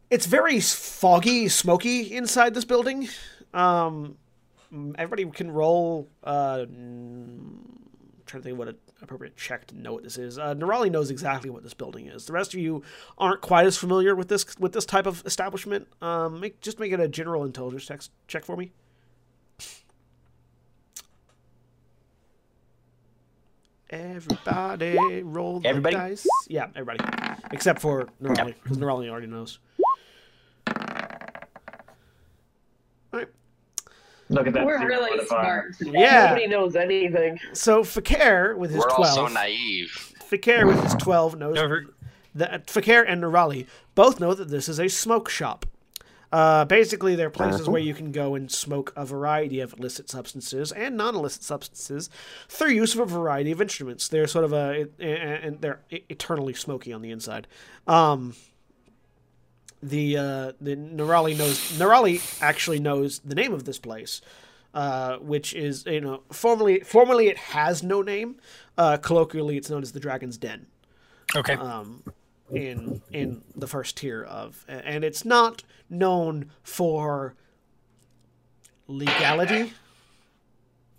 it's 0.10 0.26
very 0.26 0.60
foggy, 0.60 1.48
smoky 1.50 2.16
inside 2.16 2.56
this 2.56 2.66
building. 2.66 3.10
Um, 3.54 4.18
everybody 4.98 5.30
can 5.30 5.52
roll. 5.52 6.10
Uh, 6.24 6.66
trying 8.26 8.42
to 8.42 8.42
think 8.42 8.54
of 8.54 8.58
what 8.58 8.70
an 8.70 8.78
appropriate 9.04 9.38
check 9.38 9.68
to 9.68 9.78
know 9.78 9.94
what 9.94 10.02
this 10.02 10.18
is. 10.18 10.40
Uh, 10.40 10.56
Nerali 10.56 10.90
knows 10.90 11.12
exactly 11.12 11.52
what 11.52 11.62
this 11.62 11.76
building 11.76 12.08
is. 12.08 12.26
The 12.26 12.34
rest 12.34 12.56
of 12.56 12.60
you 12.60 12.82
aren't 13.20 13.42
quite 13.42 13.68
as 13.68 13.78
familiar 13.78 14.16
with 14.16 14.30
this 14.30 14.58
with 14.58 14.74
this 14.74 14.86
type 14.86 15.06
of 15.06 15.24
establishment. 15.28 15.88
Um, 16.02 16.40
make, 16.40 16.60
just 16.60 16.80
make 16.80 16.92
it 16.92 17.00
a 17.00 17.08
general 17.08 17.44
intelligence 17.44 17.86
check, 17.86 18.02
check 18.28 18.46
for 18.46 18.58
me. 18.58 18.72
Everybody 23.90 25.22
roll 25.24 25.60
the 25.60 25.70
Everybody? 25.70 25.96
dice. 25.96 26.26
Yeah, 26.48 26.68
everybody. 26.76 27.00
Except 27.52 27.80
for 27.80 28.08
Nerali, 28.22 28.56
because 28.64 28.78
Nerali 28.78 29.10
already 29.10 29.28
knows. 29.28 29.60
Alright. 33.14 33.30
Look 34.30 34.48
at 34.48 34.54
that. 34.54 34.66
We're 34.66 34.86
really 34.88 35.24
smart. 35.28 35.76
Yeah. 35.82 36.28
Nobody 36.30 36.48
knows 36.48 36.76
anything. 36.76 37.40
So 37.54 37.84
Fi'cayr 37.84 38.58
with 38.58 38.72
his 38.72 38.80
We're 38.80 38.90
all 38.92 39.06
so 39.06 39.16
twelve. 39.22 39.34
naive. 39.34 40.14
Fi'cayr 40.30 40.66
with 40.66 40.82
his 40.84 40.96
twelve 40.96 41.38
knows 41.38 41.56
Never- 41.56 41.86
that 42.34 42.66
Fi'cayr 42.68 43.06
and 43.08 43.22
Nerali 43.24 43.68
both 43.94 44.20
know 44.20 44.34
that 44.34 44.50
this 44.50 44.68
is 44.68 44.80
a 44.80 44.88
smoke 44.90 45.30
shop. 45.30 45.66
Uh, 46.36 46.66
basically, 46.66 47.16
they're 47.16 47.30
places 47.30 47.70
where 47.70 47.80
you 47.80 47.94
can 47.94 48.12
go 48.12 48.36
and 48.36 48.52
smoke 48.52 48.92
a 48.98 49.06
variety 49.06 49.62
of 49.62 49.72
illicit 49.80 50.10
substances 50.10 50.74
and 50.74 50.98
non-illicit 50.98 51.44
substances 51.44 52.10
through 52.50 52.72
use 52.72 52.94
of 52.94 53.00
a 53.00 53.06
variety 53.06 53.52
of 53.54 53.62
instruments. 53.62 54.10
They're 54.10 54.28
sort 54.28 54.44
of 54.44 54.52
a 54.52 54.90
and 55.00 55.62
they're 55.62 55.80
eternally 55.90 56.54
smoky 56.54 56.92
on 56.92 57.02
the 57.02 57.10
inside. 57.10 57.48
Um, 57.88 58.36
the 59.82 60.18
uh, 60.18 60.52
the 60.60 60.76
Nerali 60.76 61.38
knows 61.38 61.58
Nerali 61.80 62.20
actually 62.42 62.80
knows 62.80 63.20
the 63.20 63.36
name 63.36 63.54
of 63.54 63.64
this 63.64 63.80
place, 63.80 64.20
uh, 64.74 65.16
which 65.20 65.54
is 65.54 65.86
you 65.86 66.02
know 66.02 66.24
formerly 66.34 66.82
formerly 66.82 67.28
it 67.28 67.38
has 67.38 67.82
no 67.82 68.02
name. 68.02 68.36
Uh, 68.78 68.98
colloquially, 68.98 69.56
it's 69.56 69.70
known 69.70 69.84
as 69.84 69.94
the 69.94 70.02
Dragon's 70.02 70.38
Den 70.38 70.68
Okay. 71.34 71.54
um, 71.54 72.04
in 72.52 73.02
in 73.12 73.42
the 73.56 73.68
first 73.68 73.98
tier 73.98 74.24
of, 74.24 74.64
and 74.68 75.04
it's 75.04 75.26
not 75.26 75.64
known 75.90 76.52
for 76.64 77.34
legality. 78.88 79.74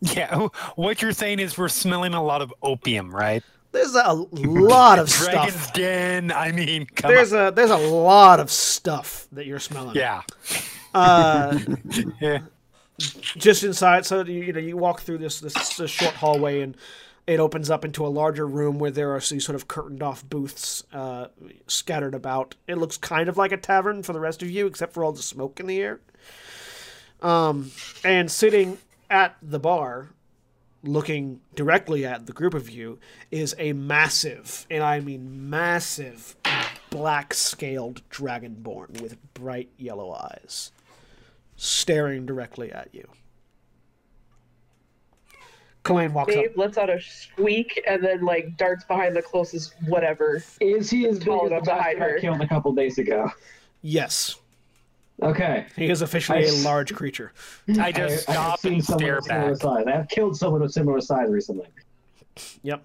yeah. 0.01 0.49
What 0.77 1.03
you're 1.03 1.13
saying 1.13 1.39
is 1.41 1.57
we're 1.57 1.69
smelling 1.69 2.15
a 2.15 2.23
lot 2.23 2.43
of 2.43 2.53
opium, 2.63 3.15
right? 3.15 3.43
There's 3.73 3.95
a 3.95 4.13
lot 4.13 4.99
of 4.99 5.09
Dragon's 5.11 5.55
stuff. 5.55 5.73
Den. 5.75 6.33
I 6.33 6.53
mean, 6.53 6.87
come 6.87 7.11
There's 7.11 7.33
on. 7.33 7.47
a 7.49 7.51
there's 7.51 7.71
a 7.71 7.77
lot 7.77 8.41
of 8.41 8.51
stuff 8.51 9.27
that 9.33 9.47
you're 9.47 9.59
smelling. 9.61 9.97
Yeah. 9.97 10.23
Uh, 10.95 11.59
Yeah. 12.21 12.39
just 12.99 13.63
inside. 13.65 14.07
So 14.07 14.25
you, 14.25 14.43
you 14.43 14.53
know 14.55 14.61
you 14.61 14.77
walk 14.79 15.01
through 15.03 15.19
this, 15.19 15.41
this 15.41 15.77
this 15.77 15.91
short 15.91 16.15
hallway 16.15 16.61
and 16.63 16.77
it 17.27 17.41
opens 17.41 17.71
up 17.71 17.85
into 17.85 18.07
a 18.07 18.09
larger 18.09 18.47
room 18.47 18.79
where 18.79 18.91
there 18.91 19.15
are 19.15 19.21
these 19.21 19.45
sort 19.45 19.57
of 19.57 19.67
curtained 19.67 20.03
off 20.03 20.29
booths 20.29 20.85
uh, 20.93 21.27
scattered 21.67 22.15
about. 22.15 22.55
It 22.69 22.79
looks 22.79 22.97
kind 22.97 23.29
of 23.29 23.37
like 23.37 23.53
a 23.53 23.57
tavern 23.57 24.03
for 24.03 24.13
the 24.13 24.21
rest 24.21 24.43
of 24.43 24.51
you, 24.51 24.67
except 24.67 24.95
for 24.95 25.05
all 25.05 25.13
the 25.13 25.23
smoke 25.23 25.59
in 25.59 25.67
the 25.67 25.81
air. 25.81 26.01
Um, 27.21 27.73
and 28.05 28.31
sitting 28.31 28.79
at 29.11 29.37
the 29.43 29.59
bar, 29.59 30.11
looking 30.83 31.41
directly 31.55 32.05
at 32.05 32.27
the 32.27 32.33
group 32.33 32.55
of 32.55 32.71
you, 32.71 32.99
is 33.31 33.55
a 33.59 33.73
massive, 33.73 34.67
and 34.71 34.85
I 34.85 35.01
mean 35.01 35.51
massive, 35.51 36.37
black 36.91 37.35
scaled 37.35 38.09
dragonborn 38.09 39.01
with 39.01 39.17
bright 39.35 39.71
yellow 39.77 40.13
eyes 40.13 40.71
staring 41.57 42.27
directly 42.27 42.71
at 42.71 42.91
you. 42.93 43.09
Colleen 45.87 46.13
walks 46.13 46.35
up. 46.35 46.43
Dave 46.43 46.57
lets 46.57 46.77
out 46.79 46.91
a 46.91 47.01
squeak 47.01 47.83
and 47.87 48.03
then 48.03 48.25
like 48.25 48.57
darts 48.57 48.85
behind 48.85 49.15
the 49.17 49.23
closest 49.23 49.75
whatever. 49.87 50.43
Is 50.61 50.91
he 50.91 51.07
as 51.07 51.19
big 51.19 51.27
Tall 51.29 51.45
as 51.45 51.51
the 51.51 51.55
enough 51.57 51.65
to 51.65 51.75
hide 51.75 51.99
her. 51.99 52.17
I 52.17 52.21
killed 52.21 52.41
a 52.41 52.49
couple 52.49 52.73
days 52.73 52.99
ago? 52.99 53.31
Yes, 53.83 54.37
Okay. 55.23 55.67
he 55.77 55.89
is 55.89 56.03
officially 56.03 56.39
I 56.39 56.43
a 56.43 56.49
s- 56.49 56.65
large 56.65 56.93
creature. 56.95 57.33
I 57.81 57.93
just 57.93 58.29
I, 58.29 58.33
I 58.33 58.37
have 58.37 58.43
stop 58.51 58.61
seen 58.61 58.73
and 58.75 58.85
someone 58.85 58.99
stare 59.05 59.19
of 59.19 59.25
similar 59.25 59.51
back. 59.53 59.61
size. 59.63 59.85
I 59.87 59.91
have 59.93 60.09
killed 60.09 60.37
someone 60.37 60.63
of 60.63 60.73
similar 60.73 61.01
size 61.01 61.31
recently. 61.31 61.67
Yep. 62.63 62.83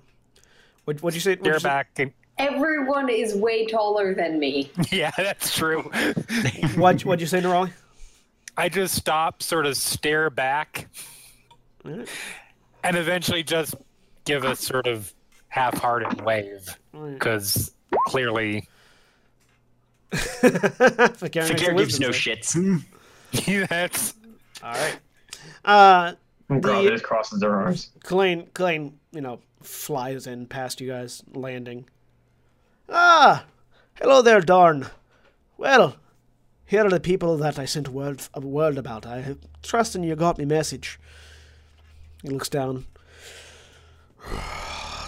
What, 0.85 1.01
what'd 1.03 1.15
you 1.15 1.21
say? 1.21 1.37
Stare 1.37 1.53
you 1.53 1.59
say? 1.59 1.63
back. 1.67 1.89
And, 1.97 2.11
Everyone 2.37 3.09
is 3.09 3.35
way 3.35 3.65
taller 3.67 4.15
than 4.15 4.39
me. 4.39 4.71
yeah, 4.91 5.11
that's 5.17 5.55
true. 5.55 5.81
What, 6.75 7.01
what'd 7.05 7.21
you 7.21 7.27
say, 7.27 7.39
Nerali? 7.41 7.71
I 8.57 8.67
just 8.69 8.95
stop, 8.95 9.43
sort 9.43 9.65
of 9.65 9.75
stare 9.77 10.29
back, 10.29 10.87
Alright. 11.85 12.07
And 12.83 12.95
eventually 12.97 13.43
just 13.43 13.75
give 14.25 14.43
a 14.43 14.55
sort 14.55 14.87
of 14.87 15.13
half-hearted 15.49 16.21
wave 16.21 16.77
because 16.93 17.71
clearly 18.07 18.67
Fi'cayr 20.11 20.51
makes 20.51 21.17
Fi'cayr 21.19 21.47
gives 21.55 21.73
wisdom 21.73 22.07
no 22.07 22.11
save. 22.11 22.37
shits. 22.37 22.83
that's 23.69 24.13
All 24.63 24.71
right. 24.71 24.97
Uh, 25.63 26.13
And 26.49 26.61
Grog 26.61 26.83
The- 26.83 26.91
just 26.91 27.03
crosses 27.03 27.39
their 27.39 27.55
arms. 27.55 27.89
Colleen, 28.03 28.47
Colleen, 28.53 28.99
you 29.11 29.21
know, 29.21 29.39
flies 29.61 30.27
in 30.27 30.45
past 30.47 30.81
you 30.81 30.87
guys, 30.87 31.23
landing. 31.33 31.85
Ah, 32.89 33.45
hello 34.01 34.21
there, 34.21 34.41
Dorn. 34.41 34.87
Well, 35.57 35.95
here 36.65 36.85
are 36.85 36.89
the 36.89 36.99
people 36.99 37.37
that 37.37 37.57
I 37.57 37.65
sent 37.65 37.87
word 37.89 38.21
a 38.33 38.41
word 38.41 38.77
about. 38.77 39.05
I 39.05 39.35
trusting 39.63 40.03
you 40.03 40.15
got 40.15 40.37
me 40.37 40.45
message. 40.45 40.99
He 42.21 42.29
looks 42.29 42.49
down. 42.49 42.85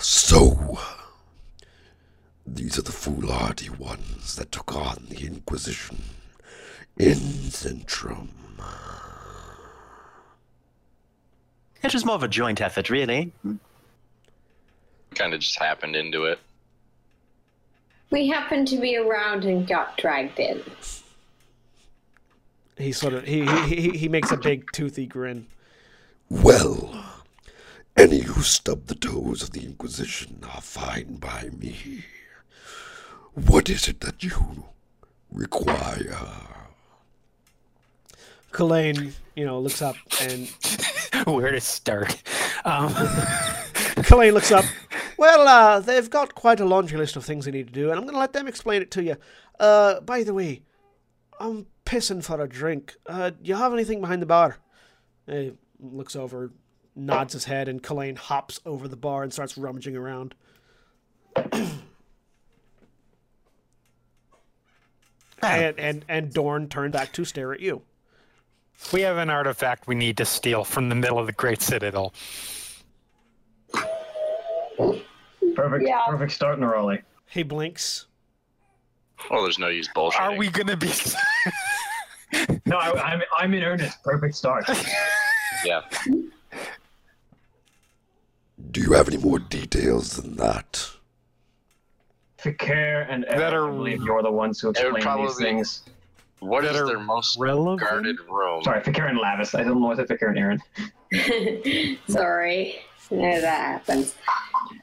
So, 0.01 0.79
these 2.45 2.77
are 2.77 2.81
the 2.81 2.91
foolhardy 2.91 3.69
ones 3.69 4.35
that 4.35 4.51
took 4.51 4.75
on 4.75 5.05
the 5.09 5.25
Inquisition 5.25 6.01
in 6.97 7.17
Centrum. 7.17 8.29
It 11.83 11.93
was 11.93 12.05
more 12.05 12.15
of 12.15 12.23
a 12.23 12.27
joint 12.27 12.61
effort, 12.61 12.89
really. 12.89 13.33
kind 15.15 15.33
of 15.33 15.39
just 15.39 15.59
happened 15.59 15.95
into 15.95 16.25
it. 16.25 16.39
We 18.09 18.27
happened 18.27 18.67
to 18.69 18.79
be 18.79 18.95
around 18.97 19.43
and 19.43 19.67
got 19.67 19.97
dragged 19.97 20.39
in. 20.39 20.61
He 22.77 22.91
sort 22.91 23.13
of 23.13 23.25
he 23.25 23.45
he, 23.65 23.75
he, 23.75 23.97
he 23.97 24.09
makes 24.09 24.31
a 24.31 24.37
big 24.37 24.71
toothy 24.71 25.05
grin. 25.05 25.47
Well, 26.29 27.02
any 27.95 28.19
who 28.21 28.41
stub 28.41 28.87
the 28.87 28.95
toes 28.95 29.43
of 29.43 29.51
the 29.51 29.65
Inquisition 29.65 30.39
are 30.53 30.61
fine 30.61 31.15
by 31.15 31.49
me. 31.57 32.03
What 33.33 33.69
is 33.69 33.87
it 33.87 34.01
that 34.01 34.23
you 34.23 34.65
require? 35.31 36.17
Kalain, 38.51 39.13
you 39.35 39.45
know, 39.45 39.59
looks 39.59 39.81
up 39.81 39.95
and 40.21 40.49
Where 41.25 41.51
to 41.51 41.61
start? 41.61 42.21
Um, 42.65 42.89
Kalain 44.03 44.33
looks 44.33 44.51
up. 44.51 44.65
Well, 45.17 45.47
uh, 45.47 45.79
they've 45.79 46.09
got 46.09 46.35
quite 46.35 46.59
a 46.59 46.65
laundry 46.65 46.97
list 46.97 47.15
of 47.15 47.23
things 47.23 47.45
they 47.45 47.51
need 47.51 47.67
to 47.67 47.73
do, 47.73 47.89
and 47.89 47.97
I'm 47.97 48.03
going 48.03 48.13
to 48.13 48.19
let 48.19 48.33
them 48.33 48.47
explain 48.47 48.81
it 48.81 48.91
to 48.91 49.03
you. 49.03 49.15
Uh, 49.59 50.01
by 50.01 50.23
the 50.23 50.33
way, 50.33 50.63
I'm 51.39 51.67
pissing 51.85 52.23
for 52.23 52.41
a 52.41 52.47
drink. 52.47 52.95
Uh, 53.05 53.29
do 53.29 53.37
you 53.43 53.55
have 53.55 53.73
anything 53.73 54.01
behind 54.01 54.21
the 54.21 54.25
bar? 54.25 54.57
He 55.27 55.53
looks 55.79 56.15
over, 56.15 56.51
nods 56.95 57.33
his 57.33 57.45
head, 57.45 57.67
and 57.67 57.81
Kalain 57.81 58.17
hops 58.17 58.59
over 58.65 58.87
the 58.87 58.95
bar 58.95 59.23
and 59.23 59.31
starts 59.33 59.57
rummaging 59.57 59.95
around. 59.95 60.35
and, 65.41 65.79
and 65.79 66.05
and 66.07 66.33
Dorn 66.33 66.69
turned 66.69 66.93
back 66.93 67.11
to 67.13 67.25
stare 67.25 67.53
at 67.53 67.59
you. 67.59 67.81
we 68.91 69.01
have 69.01 69.17
an 69.17 69.29
artifact 69.29 69.87
we 69.87 69.95
need 69.95 70.17
to 70.17 70.25
steal 70.25 70.63
from 70.63 70.89
the 70.89 70.95
middle 70.95 71.19
of 71.19 71.25
the 71.25 71.33
Great 71.33 71.61
Citadel. 71.61 72.13
Perfect, 75.55 75.85
Yeah. 75.87 76.01
perfect 76.07 76.31
start, 76.31 76.59
Nerali. 76.59 77.01
He 77.27 77.43
blinks. 77.43 78.07
Well, 79.29 79.43
there's 79.43 79.59
no 79.59 79.67
use 79.67 79.87
bullshit. 79.93 80.19
Are 80.21 80.35
we 80.35 80.49
gonna 80.49 80.77
be? 80.77 80.91
No, 82.65 82.77
I, 82.77 82.99
I'm 82.99 83.21
I'm 83.37 83.53
in 83.53 83.61
earnest. 83.63 84.01
Perfect 84.03 84.33
start. 84.33 84.65
Yeah. 85.63 85.81
Do 88.73 88.81
you 88.81 88.93
have 88.93 89.07
any 89.07 89.17
more 89.17 89.37
details 89.37 90.15
than 90.17 90.35
that? 90.37 90.89
Fi'cayr 92.39 93.05
and 93.07 93.23
That 93.23 93.39
Ed, 93.39 93.53
are- 93.53 93.67
I 93.67 93.71
believe 93.71 94.01
you're 94.03 94.23
the 94.23 94.31
ones 94.31 94.59
who 94.59 94.67
would 94.69 94.77
explain 94.77 95.25
these 95.25 95.37
things. 95.37 95.83
What 96.39 96.65
is 96.65 96.75
are 96.75 96.87
their 96.87 96.99
most 96.99 97.37
relevant? 97.39 97.79
guarded 97.79 98.17
room? 98.27 98.63
Sorry, 98.63 98.81
Fi'cayr 98.81 99.09
and 99.11 99.19
Lavias. 99.19 99.57
I 99.57 99.63
don't 99.63 99.79
know 99.79 99.87
what 99.89 99.97
the 99.97 100.05
Fi'cayr 100.05 100.29
and 100.29 100.59
Erin. 101.13 101.97
Sorry. 102.09 102.79
Yeah, 103.11 103.39
that 103.41 103.59
happens. 103.59 104.15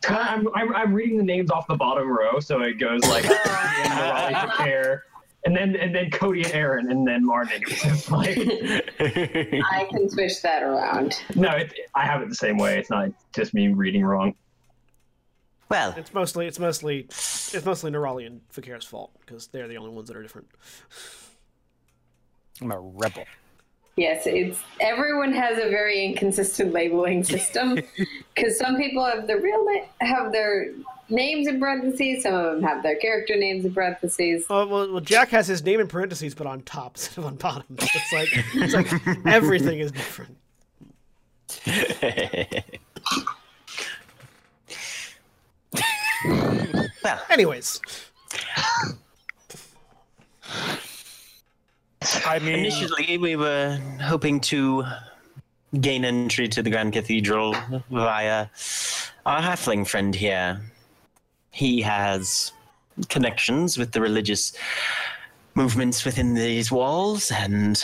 I'm, 0.09 0.47
I'm, 0.55 0.72
I'm 0.74 0.95
reading 0.95 1.16
the 1.18 1.24
names 1.24 1.51
off 1.51 1.66
the 1.66 1.74
bottom 1.74 2.09
row, 2.09 2.38
so 2.38 2.61
it 2.62 2.74
goes 2.78 3.01
like 3.09 3.24
Koty 3.24 4.34
Fi'cayr, 4.34 5.01
and 5.45 5.57
then 5.57 5.74
and 5.76 5.95
then 5.95 6.11
Koty 6.11 6.45
and 6.45 6.55
Erin, 6.55 6.91
and 6.91 7.07
then 7.07 7.24
Martin. 7.24 7.62
It's 7.66 8.11
like 8.11 8.36
I 8.38 9.86
can 9.91 10.09
switch 10.11 10.43
that 10.43 10.62
around. 10.62 11.20
no, 11.34 11.51
it, 11.51 11.72
I 11.95 12.05
have 12.05 12.22
it 12.22 12.28
the 12.28 12.34
same 12.34 12.59
way. 12.59 12.78
It's 12.78 12.91
not 12.91 13.11
just 13.34 13.55
me 13.55 13.68
reading 13.68 14.05
wrong. 14.05 14.34
Well, 15.68 15.95
It's 15.97 16.12
mostly 16.12 16.47
it's 16.47 16.59
mostly 16.59 17.03
it's 17.09 17.64
mostly 17.64 17.93
Nerali 17.93 18.26
and 18.26 18.41
Fi'cayr's 18.51 18.84
fault 18.84 19.12
because 19.20 19.47
they're 19.47 19.68
the 19.68 19.76
only 19.76 19.91
ones 19.91 20.09
that 20.09 20.16
are 20.16 20.22
different. 20.22 20.49
I'm 22.61 22.72
a 22.72 22.80
rebel. 22.80 23.24
Yes, 23.97 24.22
it's 24.26 24.61
everyone 24.80 25.32
has 25.32 25.59
a 25.59 25.68
very 25.70 26.05
inconsistent 26.05 26.72
labeling 26.72 27.22
system 27.22 27.78
because 28.34 28.59
some 28.59 28.76
people 28.76 29.05
have 29.05 29.26
their 29.26 29.41
real 29.41 29.66
have 30.01 30.32
their 30.32 30.72
names 31.11 31.46
in 31.46 31.58
parentheses, 31.61 32.22
some 32.22 32.34
of 32.34 32.54
them 32.54 32.62
have 32.62 32.82
their 32.82 32.96
character 32.96 33.36
names 33.36 33.64
in 33.64 33.72
parentheses. 33.72 34.44
Oh, 34.50 34.66
well, 34.66 34.92
well, 34.92 35.00
Jack 35.00 35.28
has 35.30 35.46
his 35.46 35.62
name 35.64 35.80
in 35.80 35.88
parentheses, 35.88 36.34
but 36.34 36.46
on 36.46 36.62
top 36.62 36.92
instead 36.96 37.18
of 37.18 37.26
on 37.26 37.36
bottom. 37.36 37.64
It's 37.78 38.12
like 38.12 38.28
it's 38.54 38.74
like 38.74 38.92
everything 39.26 39.80
is 39.80 39.92
different. 39.92 40.36
well, 47.04 47.20
Anyways, 47.30 47.80
I 52.26 52.38
mean, 52.40 52.54
initially 52.61 53.18
we 53.18 53.36
were 53.36 53.78
hoping 54.00 54.40
to 54.40 54.84
gain 55.80 56.04
entry 56.04 56.48
to 56.48 56.62
the 56.62 56.70
Grand 56.70 56.92
Cathedral 56.92 57.54
via 57.90 58.48
our 59.26 59.40
halfling 59.40 59.86
friend 59.86 60.14
here. 60.14 60.61
He 61.51 61.82
has 61.82 62.53
connections 63.09 63.76
with 63.78 63.92
the 63.92 64.01
religious 64.01 64.53
movements 65.55 66.05
within 66.05 66.34
these 66.34 66.70
walls, 66.70 67.30
and 67.30 67.82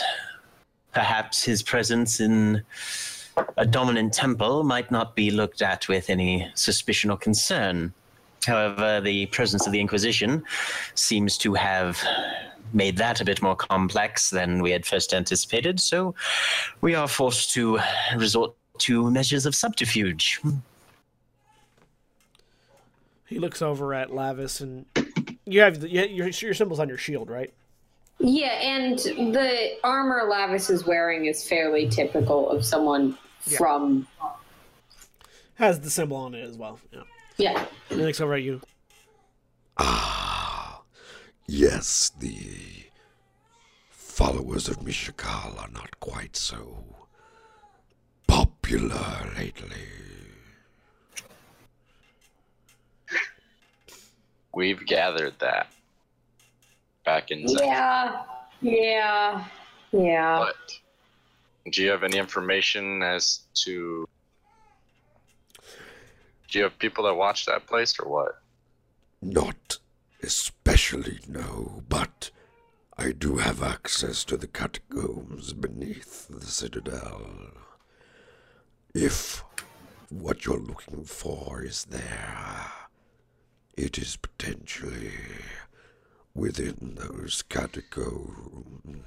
perhaps 0.93 1.43
his 1.43 1.61
presence 1.61 2.19
in 2.19 2.63
a 3.57 3.65
dominant 3.65 4.13
temple 4.13 4.63
might 4.63 4.89
not 4.89 5.15
be 5.15 5.31
looked 5.31 5.61
at 5.61 5.87
with 5.87 6.09
any 6.09 6.49
suspicion 6.55 7.09
or 7.11 7.17
concern. 7.17 7.93
However, 8.45 9.01
the 9.01 9.25
presence 9.27 9.67
of 9.67 9.73
the 9.73 9.79
Inquisition 9.79 10.43
seems 10.95 11.37
to 11.39 11.53
have 11.53 12.01
made 12.73 12.97
that 12.97 13.21
a 13.21 13.25
bit 13.25 13.41
more 13.41 13.55
complex 13.55 14.29
than 14.29 14.61
we 14.61 14.71
had 14.71 14.85
first 14.85 15.13
anticipated, 15.13 15.79
so 15.79 16.15
we 16.81 16.95
are 16.95 17.07
forced 17.07 17.53
to 17.53 17.79
resort 18.15 18.53
to 18.79 19.09
measures 19.11 19.45
of 19.45 19.55
subterfuge. 19.55 20.39
He 23.27 23.39
looks 23.39 23.61
over 23.61 23.93
at 23.93 24.09
Lavias, 24.09 24.61
and 24.61 24.85
you 25.45 25.59
have 25.61 25.81
the, 25.81 25.89
your 25.89 26.27
your 26.29 26.53
symbols 26.53 26.79
on 26.79 26.87
your 26.89 26.97
shield, 26.97 27.29
right? 27.29 27.53
Yeah, 28.19 28.47
and 28.53 28.97
the 28.97 29.77
armor 29.83 30.23
Lavias 30.29 30.69
is 30.71 30.85
wearing 30.85 31.25
is 31.25 31.47
fairly 31.47 31.87
typical 31.89 32.49
of 32.49 32.65
someone 32.65 33.17
Yeah. 33.45 33.57
from. 33.57 34.07
Has 35.55 35.79
the 35.81 35.89
symbol 35.89 36.17
on 36.17 36.33
it 36.35 36.43
as 36.47 36.55
well. 36.57 36.79
Yeah. 36.91 37.01
Yeah, 37.37 37.65
He 37.89 37.95
looks 37.95 38.19
over 38.21 38.33
at 38.35 38.41
you. 38.43 38.61
Ah, 39.77 40.81
yes, 41.47 42.11
the 42.19 42.39
followers 43.89 44.67
of 44.67 44.77
Mishakal 44.79 45.59
are 45.61 45.69
not 45.71 45.99
quite 45.99 46.35
so 46.35 46.83
popular 48.27 49.29
lately. 49.37 49.77
We've 54.57 54.83
gathered 54.83 55.35
that 55.37 55.67
back 57.05 57.29
in. 57.29 57.47
yeah, 57.47 58.23
yeah, 58.59 59.45
yeah. 59.91 60.39
But 60.39 60.79
do 61.71 61.83
you 61.83 61.91
have 61.91 62.01
any 62.01 62.17
information 62.17 63.03
as 63.03 63.41
to? 63.65 64.09
Do 66.49 66.57
you 66.57 66.63
have 66.63 66.79
people 66.79 67.03
that 67.03 67.13
watch 67.13 67.45
that 67.45 67.67
place 67.67 67.99
or 67.99 68.09
what? 68.09 68.39
Not 69.21 69.77
especially, 70.23 71.19
no, 71.27 71.83
but 71.87 72.31
I 72.97 73.11
do 73.11 73.35
have 73.35 73.61
access 73.61 74.23
to 74.23 74.37
the 74.37 74.47
catacombs 74.47 75.53
beneath 75.53 76.27
the 76.29 76.47
citadel. 76.47 77.51
If 78.95 79.43
what 80.09 80.47
you're 80.47 80.57
looking 80.57 81.03
for 81.03 81.61
is 81.61 81.85
there, 81.85 82.71
it 83.77 83.99
is 83.99 84.17
potentially 84.17 85.11
within 86.33 86.97
those 86.99 87.43
catacombs. 87.43 89.03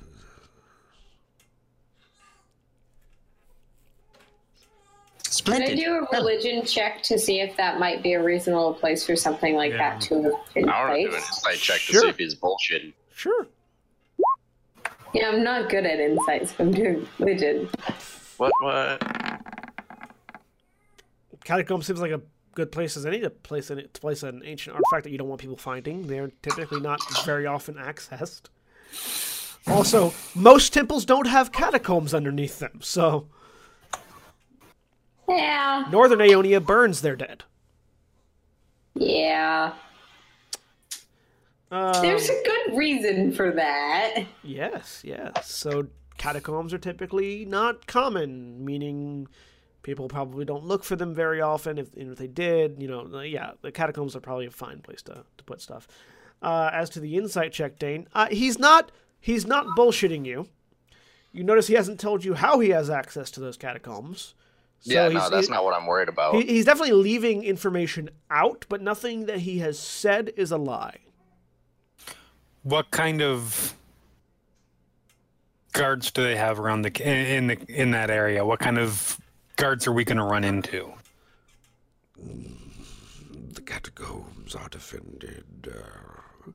Splendid. 5.23 5.69
Can 5.69 5.79
I 5.79 5.81
do 5.81 6.07
a 6.07 6.19
religion 6.19 6.65
check 6.65 7.03
to 7.05 7.19
see 7.19 7.41
if 7.41 7.57
that 7.57 7.79
might 7.79 8.03
be 8.03 8.15
a 8.15 8.23
reasonable 8.23 8.75
place 8.75 9.07
for 9.07 9.15
something 9.15 9.55
like 9.55 9.73
that 9.73 10.01
to 10.03 10.23
have 10.23 10.33
been 10.55 10.69
I 10.69 10.89
want 10.89 10.95
to 10.97 11.03
do 11.03 11.09
an 11.09 11.15
insight 11.15 11.57
check 11.57 11.81
to 11.83 11.93
see 11.93 12.09
if 12.09 12.19
he's 12.19 12.35
bullshitting. 12.35 12.93
Sure. 13.15 13.47
Yeah, 15.15 15.29
I'm 15.29 15.43
not 15.43 15.71
good 15.71 15.87
at 15.87 15.99
insights, 16.01 16.53
but 16.53 16.67
I'm 16.67 16.73
doing 16.73 17.09
religion. 17.19 17.69
What? 18.39 18.53
What? 18.61 19.03
Catacomb 21.45 21.83
seems 21.83 22.01
like 22.01 22.13
a 22.13 22.21
good 22.55 22.73
place 22.73 22.97
as 22.97 23.07
any 23.07 23.21
to 23.21 23.31
place 23.31 23.71
an, 23.71 23.79
to 23.93 24.01
place 24.01 24.23
an 24.23 24.43
ancient 24.45 24.75
artifact 24.77 25.05
that 25.05 25.11
you 25.11 25.19
don't 25.19 25.29
want 25.29 25.41
people 25.41 25.57
finding. 25.57 26.07
They're 26.07 26.31
typically 26.43 26.81
not 26.81 26.99
very 27.25 27.47
often 27.47 27.75
accessed. 27.77 28.43
Also, 29.67 30.13
most 30.35 30.73
temples 30.73 31.05
don't 31.05 31.27
have 31.27 31.53
catacombs 31.53 32.13
underneath 32.15 32.59
them, 32.59 32.79
so 32.83 33.29
Yeah, 35.29 35.85
Northern 35.91 36.19
Aeonia 36.19 36.65
burns 36.65 37.03
their 37.03 37.17
dead. 37.17 37.45
yeah. 38.95 39.75
Um, 41.73 42.03
There's 42.03 42.29
a 42.29 42.43
good 42.45 42.77
reason 42.77 43.31
for 43.31 43.53
that. 43.53 44.25
Yes, 44.43 45.03
yes. 45.05 45.49
So 45.49 45.87
catacombs 46.19 46.75
are 46.75 46.79
typically 46.79 47.45
not 47.45 47.87
common, 47.87 48.65
meaning 48.65 49.29
People 49.83 50.09
probably 50.09 50.45
don't 50.45 50.65
look 50.65 50.85
for 50.85 50.95
them 50.97 51.15
very 51.15 51.41
often. 51.41 51.79
If, 51.79 51.89
if 51.97 52.19
they 52.19 52.27
did, 52.27 52.77
you 52.81 52.87
know, 52.89 53.21
yeah, 53.21 53.53
the 53.63 53.73
catacombs 53.73 54.15
are 54.15 54.21
probably 54.21 54.47
a 54.47 54.51
fine 54.51 54.81
place 54.81 55.01
to, 55.03 55.25
to 55.39 55.45
put 55.45 55.61
stuff. 55.63 55.89
Uh, 56.43 56.71
as 56.73 56.91
to 56.91 57.01
the 57.01 57.17
insight 57.17 57.53
check, 57.53 57.79
Dain, 57.79 58.07
uh, 58.15 58.27
he's 58.31 58.59
not 58.59 58.93
he's 59.21 59.47
not 59.47 59.67
bullshitting 59.77 60.25
you. 60.27 60.49
You 61.33 61.45
notice 61.45 61.67
he 61.69 61.75
hasn't 61.75 62.01
told 62.01 62.25
you 62.25 62.35
how 62.35 62.59
he 62.61 62.71
has 62.71 62.91
access 62.91 63.31
to 63.33 63.41
those 63.41 63.57
catacombs. 63.57 64.35
So 64.81 64.93
yeah, 64.95 65.05
no, 65.09 65.11
he's- 65.11 65.31
that's 65.31 65.47
he- 65.49 65.53
not 65.53 65.65
what 65.65 65.75
I'm 65.75 65.87
worried 65.87 66.09
about. 66.09 66.35
he, 66.35 66.43
he's 66.45 66.65
definitely 66.65 66.95
leaving 66.95 67.43
information 67.45 68.11
out, 68.31 68.65
but 68.69 68.81
nothing 68.83 69.27
that 69.27 69.41
he 69.41 69.59
has 69.59 69.79
said 69.79 70.33
is 70.37 70.51
a 70.51 70.57
lie. 70.59 70.99
What 72.63 72.91
kind 72.91 73.23
of 73.23 73.75
guards 75.73 76.11
do 76.11 76.23
they 76.23 76.37
have 76.37 76.59
around 76.61 76.83
the 76.83 76.91
in 77.03 77.27
in, 77.27 77.47
the, 77.47 77.59
in 77.83 77.91
that 77.93 78.11
area? 78.11 78.45
What 78.45 78.59
kind 78.61 78.79
of 78.79 79.19
guards 79.61 79.87
are 79.87 79.93
we 79.93 80.05
going 80.05 80.17
to 80.17 80.25
run 80.25 80.43
into? 80.43 80.91
The 82.17 83.61
catacombs 83.61 84.55
are 84.55 84.71
defended 84.71 85.69
uh, 85.71 86.51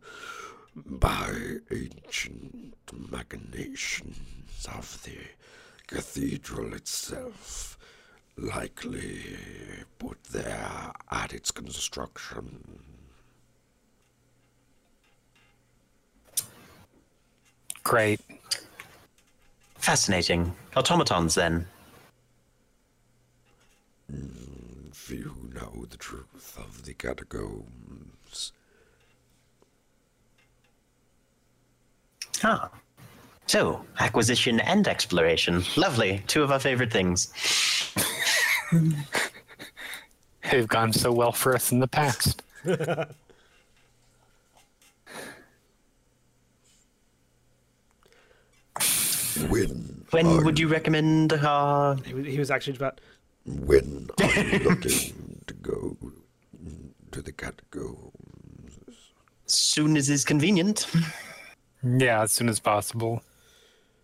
by 0.75 1.31
ancient 1.71 2.73
machinations 2.91 4.17
of 4.75 5.03
the 5.03 5.19
cathedral 5.85 6.73
itself, 6.73 7.77
likely 8.37 9.21
put 9.99 10.23
there 10.23 10.91
at 11.11 11.31
its 11.31 11.51
construction. 11.51 12.81
Great. 17.83 18.19
Fascinating. 19.77 20.55
Automatons, 20.75 21.35
then. 21.35 21.67
Few 24.93 25.35
know 25.53 25.85
the 25.89 25.97
truth 25.97 26.57
of 26.57 26.85
the 26.85 26.93
catacombs. 26.93 28.51
Ah. 32.43 32.69
So, 33.47 33.85
acquisition 33.99 34.59
and 34.59 34.87
exploration. 34.87 35.63
Lovely. 35.77 36.23
Two 36.27 36.41
of 36.43 36.51
our 36.51 36.59
favorite 36.59 36.91
things. 36.91 37.31
They've 40.51 40.67
gone 40.67 40.93
so 40.93 41.11
well 41.11 41.31
for 41.31 41.53
us 41.55 41.71
in 41.71 41.79
the 41.79 41.87
past. 41.87 42.41
When 49.49 50.05
When 50.11 50.43
would 50.45 50.57
you 50.57 50.67
recommend 50.67 51.33
uh 51.33 51.95
He 52.05 52.13
was, 52.13 52.25
he 52.25 52.39
was 52.39 52.51
actually 52.51 52.77
about. 52.77 53.01
When 53.45 54.09
are 54.21 54.43
you 54.43 54.59
looking 54.59 55.41
to 55.47 55.53
go 55.53 55.97
to 57.11 57.21
the 57.21 57.31
catacombs? 57.31 58.11
soon 59.47 59.95
as 59.95 60.09
is 60.09 60.25
convenient? 60.25 60.87
Yeah, 61.87 62.23
as 62.23 62.31
soon 62.31 62.49
as 62.49 62.59
possible. 62.59 63.21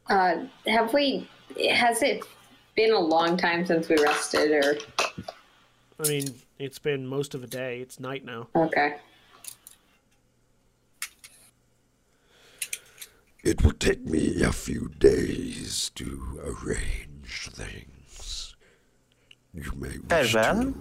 Uh, 0.07 0.43
have 0.67 0.93
we? 0.93 1.27
Has 1.71 2.03
it 2.03 2.21
been 2.75 2.91
a 2.93 2.99
long 2.99 3.37
time 3.37 3.65
since 3.65 3.89
we 3.89 3.97
rested? 3.97 4.51
Or 4.51 4.75
I 5.99 6.07
mean, 6.07 6.35
it's 6.59 6.77
been 6.77 7.07
most 7.07 7.33
of 7.33 7.43
a 7.43 7.47
day. 7.47 7.79
It's 7.79 7.99
night 7.99 8.23
now. 8.23 8.49
okay, 8.55 8.97
It 13.43 13.63
will 13.63 13.73
take 13.73 14.05
me 14.05 14.43
a 14.43 14.51
few 14.51 14.89
days 14.99 15.89
to 15.95 16.39
arrange 16.43 17.49
things. 17.49 18.00
You 19.53 19.71
may 19.75 19.97
Very 19.97 20.23
wish 20.23 20.33
well. 20.35 20.63
to 20.63 20.73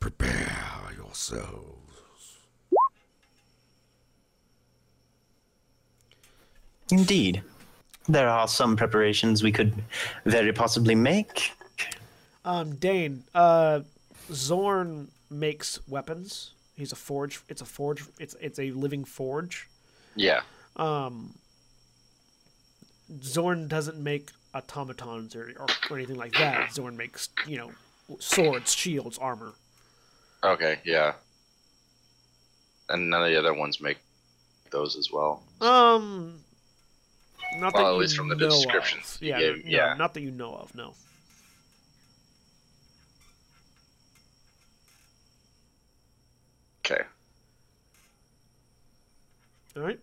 prepare 0.00 0.90
yourselves. 0.96 1.72
Indeed. 6.90 7.42
There 8.08 8.28
are 8.28 8.46
some 8.46 8.76
preparations 8.76 9.42
we 9.42 9.50
could 9.50 9.74
very 10.24 10.52
possibly 10.52 10.94
make. 10.94 11.52
Um, 12.44 12.76
Dain, 12.76 13.24
uh, 13.34 13.80
Zorn 14.32 15.08
makes 15.28 15.80
weapons. 15.88 16.52
He's 16.76 16.92
a 16.92 16.96
forge. 16.96 17.40
It's 17.48 17.62
a 17.62 17.64
forge. 17.64 18.04
It's 18.20 18.36
it's 18.40 18.58
a 18.60 18.70
living 18.72 19.04
forge. 19.04 19.68
yeah. 20.14 20.42
Um. 20.76 21.34
Zorn 23.22 23.66
doesn't 23.68 23.98
make 23.98 24.30
automatons 24.56 25.36
or, 25.36 25.52
or, 25.58 25.66
or 25.90 25.96
anything 25.96 26.16
like 26.16 26.32
that. 26.34 26.72
Zorn 26.72 26.96
makes 26.96 27.28
you 27.46 27.58
know 27.58 27.70
swords, 28.18 28.74
shields, 28.74 29.18
armor. 29.18 29.52
Okay, 30.44 30.78
yeah. 30.84 31.14
And 32.88 33.10
none 33.10 33.22
of 33.22 33.28
the 33.28 33.38
other 33.38 33.54
ones 33.54 33.80
make 33.80 33.98
those 34.70 34.96
as 34.96 35.10
well. 35.10 35.42
Um, 35.60 36.38
not 37.58 37.74
that 37.74 37.84
at 37.84 37.92
you 37.92 37.98
least 37.98 38.16
from 38.16 38.28
the 38.28 38.36
know 38.36 38.48
description 38.48 39.00
Of. 39.00 39.18
you 39.20 39.28
Yeah, 39.30 39.38
gave, 39.38 39.64
no, 39.64 39.70
yeah. 39.70 39.94
not 39.94 40.14
that 40.14 40.20
you 40.20 40.30
know 40.30 40.54
of. 40.54 40.74
No. 40.74 40.94
Okay. 46.84 47.02
All 49.76 49.82
right. 49.82 49.98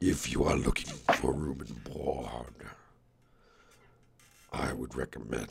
If 0.00 0.32
you 0.32 0.44
are 0.44 0.56
looking 0.56 0.92
for 1.14 1.32
room 1.32 1.60
and 1.60 1.84
board, 1.84 2.54
I 4.52 4.72
would 4.72 4.94
recommend 4.94 5.48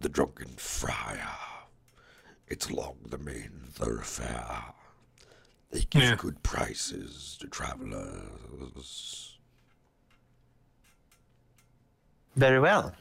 the 0.00 0.08
Drunken 0.08 0.48
Friar. 0.56 1.36
It's 2.48 2.70
along 2.70 2.96
the 3.08 3.18
main 3.18 3.50
thoroughfare. 3.72 4.62
They 5.70 5.80
give 5.82 6.02
Yeah. 6.02 6.16
good 6.16 6.42
prices 6.42 7.36
to 7.40 7.48
travelers. 7.48 9.36
Very 12.36 12.60
well. 12.60 12.94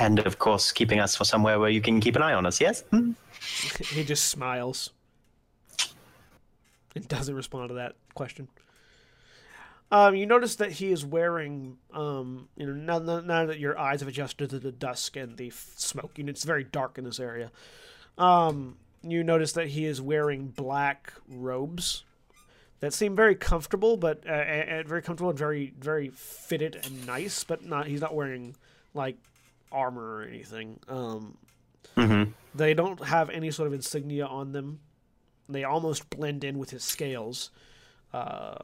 And 0.00 0.18
of 0.20 0.38
course, 0.38 0.72
keeping 0.72 0.98
us 0.98 1.14
for 1.14 1.24
somewhere 1.24 1.60
where 1.60 1.68
you 1.70 1.82
can 1.82 2.00
keep 2.00 2.16
an 2.16 2.22
eye 2.22 2.32
on 2.32 2.46
us, 2.46 2.60
yes? 2.60 2.82
Hmm? 2.90 3.12
he 3.80 4.04
just 4.04 4.26
smiles 4.28 4.90
and 6.94 7.06
doesn't 7.08 7.34
respond 7.34 7.68
to 7.68 7.74
that 7.76 7.96
question. 8.14 8.48
Um, 9.92 10.14
you 10.14 10.24
notice 10.26 10.56
that 10.56 10.70
he 10.72 10.92
is 10.92 11.04
wearing, 11.04 11.76
um, 11.92 12.48
you 12.56 12.64
know, 12.66 12.72
now, 12.74 12.98
now, 13.00 13.20
now 13.20 13.46
that 13.46 13.58
your 13.58 13.76
eyes 13.76 14.00
have 14.00 14.08
adjusted 14.08 14.50
to 14.50 14.60
the 14.60 14.70
dusk 14.70 15.16
and 15.16 15.36
the 15.36 15.48
f- 15.48 15.72
smoke, 15.76 16.12
you 16.16 16.22
know, 16.22 16.30
it's 16.30 16.44
very 16.44 16.62
dark 16.62 16.96
in 16.96 17.02
this 17.04 17.18
area. 17.18 17.50
Um, 18.16 18.76
you 19.02 19.24
notice 19.24 19.52
that 19.52 19.68
he 19.68 19.86
is 19.86 20.00
wearing 20.00 20.46
black 20.48 21.12
robes 21.28 22.04
that 22.78 22.94
seem 22.94 23.16
very 23.16 23.34
comfortable, 23.34 23.96
but 23.96 24.22
uh, 24.28 24.30
and, 24.30 24.68
and 24.68 24.88
very 24.88 25.02
comfortable 25.02 25.30
and 25.30 25.38
very, 25.38 25.74
very 25.80 26.10
fitted 26.10 26.76
and 26.84 27.04
nice. 27.04 27.42
But 27.42 27.64
not, 27.64 27.88
he's 27.88 28.00
not 28.00 28.14
wearing 28.14 28.54
like 28.94 29.16
armor 29.72 30.18
or 30.18 30.22
anything. 30.22 30.78
Um, 30.88 31.36
Mm-hmm. 31.96 32.30
they 32.54 32.72
don't 32.72 33.02
have 33.04 33.30
any 33.30 33.50
sort 33.50 33.66
of 33.66 33.72
insignia 33.74 34.24
on 34.24 34.52
them. 34.52 34.78
They 35.52 35.64
almost 35.64 36.10
blend 36.10 36.44
in 36.44 36.58
with 36.58 36.70
his 36.70 36.84
scales. 36.84 37.50
Uh, 38.12 38.56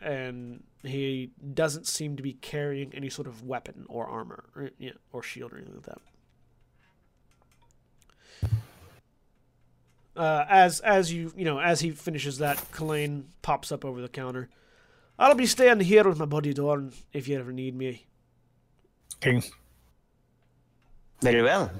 and 0.00 0.62
he 0.82 1.30
doesn't 1.54 1.86
seem 1.86 2.16
to 2.16 2.22
be 2.22 2.32
carrying 2.34 2.92
any 2.94 3.10
sort 3.10 3.28
of 3.28 3.46
weapon 3.46 3.84
or 3.88 4.06
armor 4.06 4.44
or, 4.56 4.70
yeah, 4.78 4.92
or 5.12 5.22
shield 5.22 5.52
or 5.52 5.56
anything 5.56 5.74
like 5.74 5.84
that. 5.84 6.00
Uh, 10.16 10.44
as 10.48 10.80
as 10.80 11.12
you 11.12 11.32
you 11.36 11.44
know 11.44 11.60
as 11.60 11.80
he 11.80 11.90
finishes 11.92 12.38
that, 12.38 12.58
Kalain 12.72 13.24
pops 13.42 13.70
up 13.70 13.84
over 13.84 14.00
the 14.00 14.08
counter. 14.08 14.48
I'll 15.18 15.34
be 15.34 15.46
staying 15.46 15.80
here 15.80 16.04
with 16.04 16.18
my 16.18 16.24
buddy 16.24 16.52
Dorn 16.52 16.92
if 17.12 17.28
you 17.28 17.38
ever 17.38 17.52
need 17.52 17.74
me. 17.76 18.06
Okay. 19.16 19.40
Very 21.22 21.42
well. 21.42 21.70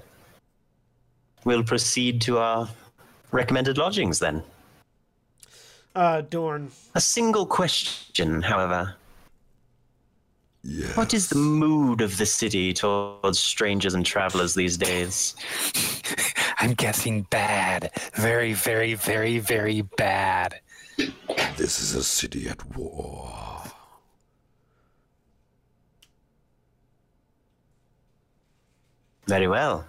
We'll 1.45 1.65
proceed 1.65 2.21
to 2.23 2.39
our 2.39 2.69
recommended 3.33 3.79
lodgings 3.79 4.19
then. 4.19 4.43
Uh, 5.95 6.21
Dorn, 6.23 6.71
A 6.95 7.01
single 7.01 7.47
question, 7.47 8.43
however. 8.43 8.95
Yes. 10.63 10.97
What 10.97 11.15
is 11.15 11.29
the 11.29 11.37
mood 11.37 12.01
of 12.01 12.19
the 12.19 12.27
city 12.27 12.73
towards 12.75 13.39
strangers 13.39 13.95
and 13.95 14.05
travelers 14.05 14.55
these 14.55 14.77
days? 14.77 15.35
I'm 16.59 16.75
guessing 16.75 17.23
bad. 17.31 17.91
Very, 18.15 18.53
very, 18.53 18.95
very, 18.95 19.39
very 19.39 19.83
bad. 19.97 20.61
This 21.57 21.81
is 21.81 21.95
a 21.95 22.05
city 22.05 22.49
at 22.49 22.77
war. 22.77 23.63
Very 29.27 29.49
well. 29.49 29.87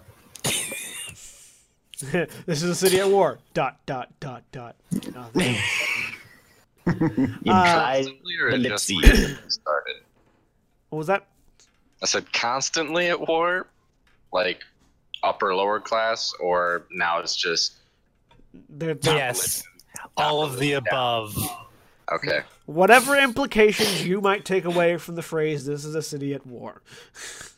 this 2.46 2.62
is 2.62 2.64
a 2.64 2.74
city 2.74 2.98
at 3.00 3.08
war. 3.08 3.38
Dot 3.54 3.78
dot 3.86 4.10
dot 4.20 4.42
dot. 4.52 4.76
Nothing. 5.14 5.56
You 6.84 7.52
Uh, 7.52 7.62
try 7.72 8.02
Constantly 8.02 8.36
or 8.40 8.58
just 8.58 8.88
lipsy. 8.90 9.02
when 9.02 9.12
it 9.14 9.52
started? 9.52 9.96
What 10.88 10.98
was 10.98 11.06
that? 11.06 11.26
I 12.02 12.06
said 12.06 12.32
constantly 12.32 13.06
at 13.06 13.28
war, 13.28 13.68
like 14.32 14.62
upper 15.22 15.54
lower 15.54 15.78
class, 15.78 16.32
or 16.40 16.86
now 16.90 17.20
it's 17.20 17.36
just 17.36 17.74
They're, 18.68 18.96
Yes, 19.02 19.62
all 20.16 20.42
of 20.42 20.58
the 20.58 20.72
above. 20.72 21.38
okay. 22.10 22.40
Whatever 22.66 23.16
implications 23.16 24.04
you 24.04 24.20
might 24.20 24.44
take 24.44 24.64
away 24.64 24.96
from 24.96 25.14
the 25.14 25.22
phrase 25.22 25.64
"this 25.64 25.84
is 25.84 25.94
a 25.94 26.02
city 26.02 26.34
at 26.34 26.44
war." 26.44 26.82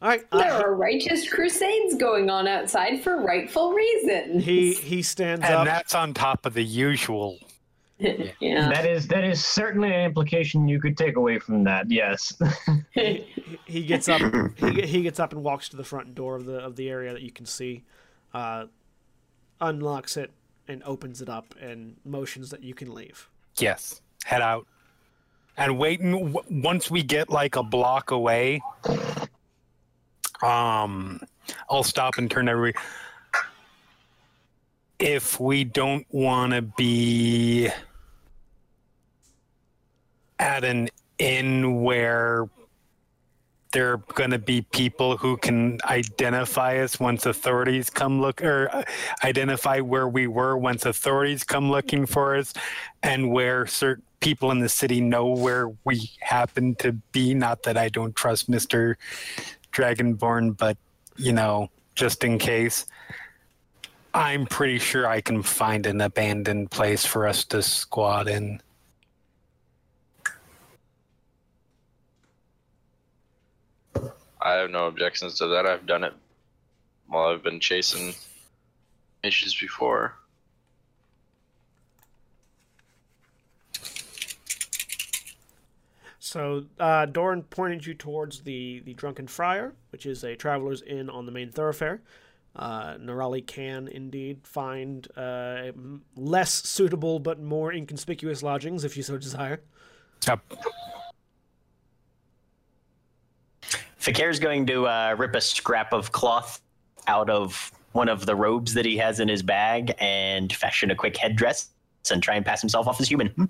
All 0.00 0.08
right, 0.08 0.30
There 0.30 0.52
uh, 0.52 0.62
are 0.62 0.74
righteous 0.74 1.28
crusades 1.28 1.96
going 1.96 2.30
on 2.30 2.46
outside 2.46 3.02
for 3.02 3.20
rightful 3.22 3.72
reasons. 3.72 4.44
he 4.44 4.72
he 4.74 5.02
stands 5.02 5.44
And 5.44 5.54
up. 5.54 5.64
that's 5.66 5.94
on 5.94 6.14
top 6.14 6.46
of 6.46 6.54
the 6.54 6.62
usual. 6.62 7.38
yeah. 7.98 8.68
That 8.68 8.86
is 8.86 9.08
that 9.08 9.24
is 9.24 9.44
certainly 9.44 9.88
an 9.92 10.02
implication 10.04 10.68
you 10.68 10.80
could 10.80 10.96
take 10.96 11.16
away 11.16 11.40
from 11.40 11.64
that. 11.64 11.90
Yes. 11.90 12.32
he, 12.94 13.26
he 13.64 13.84
gets 13.84 14.08
up. 14.08 14.20
He, 14.56 14.82
he 14.82 15.02
gets 15.02 15.18
up 15.18 15.32
and 15.32 15.42
walks 15.42 15.68
to 15.70 15.76
the 15.76 15.82
front 15.84 16.14
door 16.14 16.36
of 16.36 16.44
the 16.46 16.58
of 16.60 16.76
the 16.76 16.88
area 16.88 17.12
that 17.12 17.22
you 17.22 17.32
can 17.32 17.44
see, 17.44 17.82
uh, 18.32 18.66
unlocks 19.60 20.16
it 20.16 20.30
and 20.68 20.80
opens 20.84 21.20
it 21.22 21.28
up 21.28 21.56
and 21.60 21.96
motions 22.04 22.50
that 22.50 22.62
you 22.62 22.72
can 22.74 22.94
leave. 22.94 23.28
Yes, 23.58 24.00
head 24.24 24.42
out. 24.42 24.66
And 25.56 25.76
waiting 25.76 26.12
w- 26.12 26.62
once 26.62 26.88
we 26.88 27.02
get 27.02 27.30
like 27.30 27.56
a 27.56 27.64
block 27.64 28.12
away, 28.12 28.60
um, 30.42 31.20
I'll 31.70 31.82
stop 31.82 32.18
and 32.18 32.30
turn 32.30 32.48
every. 32.48 32.74
If 34.98 35.38
we 35.38 35.64
don't 35.64 36.06
want 36.10 36.52
to 36.52 36.62
be 36.62 37.68
at 40.38 40.64
an 40.64 40.88
inn 41.18 41.82
where 41.82 42.48
there 43.72 43.92
are 43.92 43.98
going 44.14 44.30
to 44.30 44.38
be 44.38 44.62
people 44.62 45.16
who 45.16 45.36
can 45.36 45.78
identify 45.84 46.78
us 46.78 46.98
once 46.98 47.26
authorities 47.26 47.90
come 47.90 48.20
look 48.20 48.42
or 48.42 48.68
uh, 48.72 48.82
identify 49.24 49.80
where 49.80 50.08
we 50.08 50.26
were 50.26 50.56
once 50.56 50.86
authorities 50.86 51.44
come 51.44 51.70
looking 51.70 52.06
for 52.06 52.36
us 52.36 52.54
and 53.02 53.30
where 53.30 53.66
certain 53.66 54.02
people 54.20 54.50
in 54.50 54.58
the 54.60 54.68
city 54.68 55.00
know 55.00 55.26
where 55.26 55.70
we 55.84 56.10
happen 56.20 56.74
to 56.76 56.92
be 57.12 57.34
not 57.34 57.62
that 57.62 57.76
i 57.76 57.88
don't 57.88 58.16
trust 58.16 58.50
mr 58.50 58.96
dragonborn 59.72 60.56
but 60.56 60.76
you 61.16 61.32
know 61.32 61.68
just 61.94 62.24
in 62.24 62.38
case 62.38 62.86
i'm 64.14 64.46
pretty 64.46 64.78
sure 64.78 65.06
i 65.06 65.20
can 65.20 65.42
find 65.42 65.86
an 65.86 66.00
abandoned 66.00 66.70
place 66.70 67.04
for 67.04 67.26
us 67.26 67.44
to 67.44 67.62
squat 67.62 68.28
in 68.28 68.60
I 74.40 74.52
have 74.52 74.70
no 74.70 74.86
objections 74.86 75.34
to 75.38 75.46
that. 75.48 75.66
I've 75.66 75.86
done 75.86 76.04
it 76.04 76.14
while 77.06 77.28
I've 77.28 77.42
been 77.42 77.60
chasing 77.60 78.14
issues 79.22 79.54
before. 79.58 80.14
So 86.28 86.66
uh, 86.78 87.06
Doran 87.06 87.42
pointed 87.44 87.86
you 87.86 87.94
towards 87.94 88.40
the 88.40 88.82
the 88.84 88.92
Drunken 88.92 89.26
Friar, 89.26 89.74
which 89.90 90.04
is 90.04 90.24
a 90.24 90.36
traveler's 90.36 90.82
inn 90.82 91.08
on 91.08 91.24
the 91.24 91.32
main 91.32 91.50
thoroughfare. 91.50 92.02
Uh, 92.54 92.96
Nerali 92.96 93.46
can 93.46 93.88
indeed 93.88 94.40
find 94.42 95.08
uh, 95.16 95.72
less 96.16 96.52
suitable 96.52 97.18
but 97.18 97.40
more 97.40 97.72
inconspicuous 97.72 98.42
lodgings 98.42 98.84
if 98.84 98.96
you 98.96 99.02
so 99.02 99.16
desire. 99.16 99.62
Yep. 100.26 100.40
Fi'cayr's 103.96 104.38
going 104.38 104.66
to 104.66 104.86
uh, 104.86 105.14
rip 105.16 105.34
a 105.34 105.40
scrap 105.40 105.92
of 105.92 106.12
cloth 106.12 106.60
out 107.06 107.30
of 107.30 107.72
one 107.92 108.08
of 108.08 108.26
the 108.26 108.34
robes 108.34 108.74
that 108.74 108.84
he 108.84 108.98
has 108.98 109.18
in 109.20 109.28
his 109.28 109.42
bag 109.42 109.94
and 109.98 110.52
fashion 110.52 110.90
a 110.90 110.94
quick 110.94 111.16
headdress 111.16 111.70
and 112.10 112.22
try 112.22 112.34
and 112.34 112.44
pass 112.44 112.60
himself 112.60 112.86
off 112.86 113.00
as 113.00 113.08
human. 113.08 113.48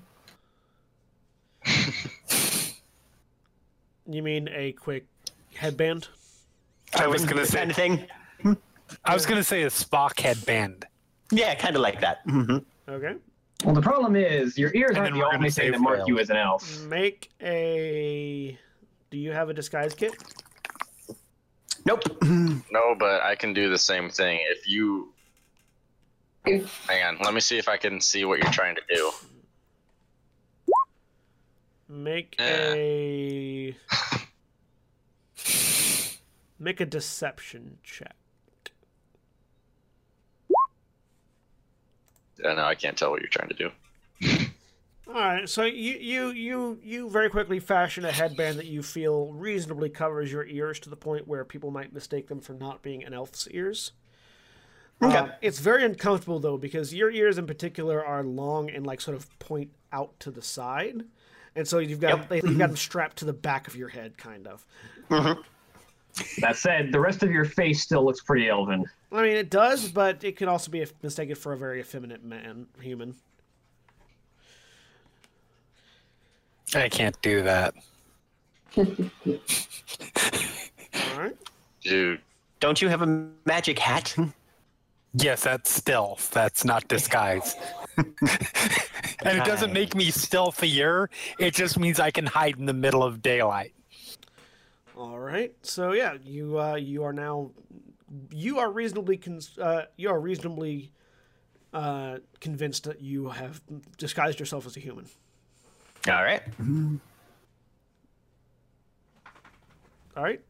You 4.11 4.23
mean 4.23 4.49
a 4.49 4.73
quick 4.73 5.07
headband? 5.55 6.09
i 6.97 7.07
was 7.07 7.27
gonna 7.27 7.47
Kind 7.47 7.49
say 7.49 7.63
of 7.69 7.77
thing. 7.77 8.57
i 9.05 9.13
was 9.13 9.27
gonna 9.27 9.45
say 9.45 9.63
a 9.65 9.67
spock 9.67 10.19
headband 10.19 10.87
Yeah, 11.31 11.55
kind 11.55 11.77
of 11.77 11.83
like 11.83 12.01
that. 12.01 12.21
hmm 12.25 12.59
Okay. 12.89 13.17
well, 13.65 13.75
the 13.75 13.83
problem 13.83 14.17
is 14.17 14.57
your 14.57 14.75
ears 14.75 14.91
And 14.91 14.99
aren't 15.01 15.13
then 15.13 15.21
the 15.21 15.27
we're 15.27 15.35
only 15.35 15.51
thing 15.51 15.73
that 15.73 15.81
mark 15.81 16.09
you 16.09 16.19
as 16.19 16.31
an 16.31 16.37
elf. 16.39 16.81
Make 16.89 17.29
a. 17.43 18.59
Do 19.11 19.19
you 19.19 19.31
have 19.33 19.51
a 19.51 19.55
disguise 19.55 19.93
kit? 19.95 20.15
Nope. 21.85 22.03
No, 22.71 22.95
but 22.99 23.23
I 23.23 23.35
can 23.35 23.53
do 23.55 23.69
the 23.71 23.79
same 23.79 24.09
thing. 24.11 24.41
If 24.43 24.67
you 24.69 25.13
hang 26.47 27.03
on, 27.05 27.19
let 27.23 27.35
me 27.35 27.41
see 27.41 27.59
if 27.59 27.69
I 27.69 27.77
can 27.77 28.01
see 28.01 28.25
what 28.25 28.39
you're 28.43 28.53
trying 28.53 28.75
to 28.77 28.83
do. 28.89 29.11
Make 31.89 32.37
Yeah. 32.39 32.73
a. 32.75 33.77
Make 36.59 36.81
a 36.81 36.87
deception 36.87 37.79
check. 37.85 38.15
Yeah, 42.43 42.55
no, 42.55 42.65
I 42.65 42.75
can't 42.75 42.97
tell 42.97 43.11
what 43.11 43.21
you're 43.21 43.29
trying 43.31 43.49
to 43.49 43.55
do. 43.55 43.71
All 45.09 45.15
right, 45.15 45.49
so 45.49 45.65
you 45.65 45.95
you 45.95 46.29
you 46.31 46.79
you 46.83 47.09
very 47.11 47.31
quickly 47.31 47.59
fashion 47.61 48.05
a 48.05 48.13
headband 48.13 48.59
that 48.59 48.67
you 48.67 48.83
feel 48.83 49.33
reasonably 49.33 49.89
covers 49.89 50.31
your 50.31 50.45
ears 50.47 50.79
to 50.81 50.91
the 50.91 50.97
point 50.97 51.27
where 51.27 51.45
people 51.45 51.71
might 51.71 51.93
mistake 51.95 52.29
them 52.29 52.41
for 52.41 52.53
not 52.53 52.83
being 52.83 53.03
an 53.05 53.15
elf's 53.15 53.49
ears. 53.51 53.93
Uh, 55.01 55.29
it's 55.41 55.61
very 55.61 55.85
uncomfortable 55.85 56.41
though 56.41 56.59
because 56.59 56.93
your 56.93 57.11
ears 57.11 57.39
in 57.39 57.47
particular 57.47 58.05
are 58.05 58.23
long 58.25 58.69
and 58.69 58.85
like 58.87 59.01
sort 59.01 59.17
of 59.17 59.39
point 59.39 59.71
out 59.93 60.19
to 60.21 60.31
the 60.31 60.43
side, 60.43 61.05
and 61.57 61.67
so 61.67 61.79
you've 61.79 62.01
got 62.01 62.31
you've 62.31 62.59
got 62.59 62.69
them 62.69 62.77
strapped 62.77 63.19
to 63.19 63.25
the 63.25 63.33
back 63.33 63.69
of 63.69 63.77
your 63.77 63.89
head, 63.89 64.17
kind 64.17 64.47
of. 64.47 64.65
Mm-hmm. 65.11 65.41
That 66.41 66.57
said, 66.57 66.91
the 66.93 67.01
rest 67.01 67.23
of 67.23 67.31
your 67.31 67.45
face 67.45 67.83
still 67.83 68.05
looks 68.05 68.23
pretty 68.23 68.49
elven. 68.49 68.85
I 69.13 69.23
mean, 69.23 69.37
it 69.37 69.51
does, 69.51 69.89
but 69.89 70.25
it 70.25 70.37
could 70.37 70.49
also 70.49 70.71
be 70.71 70.85
mistaken 71.03 71.37
for 71.37 71.53
a 71.53 71.57
very 71.57 71.81
effeminate 71.81 72.25
man, 72.25 72.67
human. 72.81 73.15
i 76.75 76.89
can't 76.89 77.21
do 77.23 77.43
that 77.43 77.75
All 78.77 78.85
right. 81.17 81.37
Dude, 81.83 82.21
Don't 82.61 82.83
you 82.83 82.89
have 82.89 83.03
a 83.03 83.29
magic 83.47 83.79
hat? 83.79 84.15
Yes, 85.15 85.43
that's 85.43 85.71
stealth. 85.71 86.31
That's 86.33 86.67
not 86.67 86.87
disguise. 86.87 87.57
and 89.25 89.39
it 89.39 89.45
doesn't 89.45 89.73
make 89.73 89.95
me 89.95 90.11
stealthier. 90.11 91.09
It 91.39 91.55
just 91.55 91.79
means 91.79 91.99
I 92.01 92.11
can 92.11 92.27
hide 92.27 92.59
in 92.59 92.67
the 92.67 92.73
middle 92.73 93.03
of 93.03 93.23
daylight. 93.23 93.75
All 94.97 95.19
right. 95.19 95.53
So 95.63 95.93
yeah, 95.93 96.15
you 96.25 96.59
uh, 96.59 96.75
you 96.75 97.05
are 97.05 97.13
now 97.13 97.51
you 98.31 98.59
are 98.59 98.71
reasonably 98.71 99.17
cons- 99.17 99.59
uh, 99.59 99.87
you 99.97 100.09
are 100.11 100.19
reasonably 100.19 100.93
uh, 101.73 102.19
convinced 102.41 102.85
that 102.85 103.01
you 103.01 103.29
have 103.29 103.61
disguised 103.97 104.41
yourself 104.41 104.67
as 104.67 104.77
a 104.77 104.81
human. 104.81 105.07
All 106.09 106.23
right. 106.23 106.43
All 110.17 110.23
right. 110.23 110.41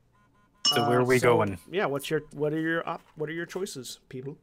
So 0.67 0.89
where 0.89 1.01
are 1.01 1.05
we 1.05 1.19
so, 1.19 1.35
going? 1.35 1.59
Yeah. 1.71 1.87
What's 1.87 2.11
your 2.11 2.23
what 2.33 2.53
are 2.53 2.61
your 2.61 2.89
op- 2.89 3.05
what 3.17 3.29
are 3.29 3.35
your 3.35 3.47
choices, 3.47 4.01
people? 4.09 4.39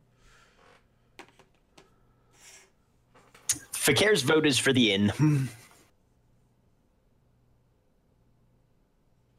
Fi'cayr's 3.85 4.23
vote 4.23 4.47
is 4.47 4.57
for 4.57 4.73
the 4.73 4.91
inn. 4.93 5.47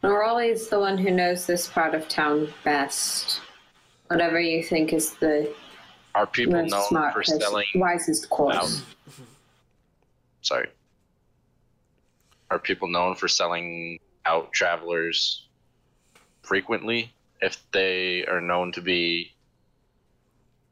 Nerali's 0.05 0.68
the 0.68 0.78
one 0.78 0.97
who 0.97 1.11
knows 1.11 1.47
this 1.47 1.66
part 1.66 1.97
of 1.97 2.07
town 2.09 2.53
best. 2.62 3.40
Whatever 4.07 4.38
you 4.38 4.62
think 4.62 4.92
is 4.92 5.14
the 5.14 5.53
are 6.14 6.28
people 6.28 6.53
most 6.62 6.70
known 6.70 6.84
smart, 6.86 7.12
for 7.12 7.18
person- 7.22 7.40
selling? 7.40 7.66
wisest 7.74 8.30
course. 8.30 8.82
Sorry. 10.42 10.68
Are 12.53 12.61
people 12.61 12.86
known 12.86 13.16
for 13.16 13.26
selling 13.26 13.99
out 14.26 14.53
travelers 14.53 15.49
frequently 16.44 17.12
if 17.40 17.68
they 17.72 18.24
are 18.26 18.40
known 18.40 18.70
to 18.72 18.80
be 18.80 19.32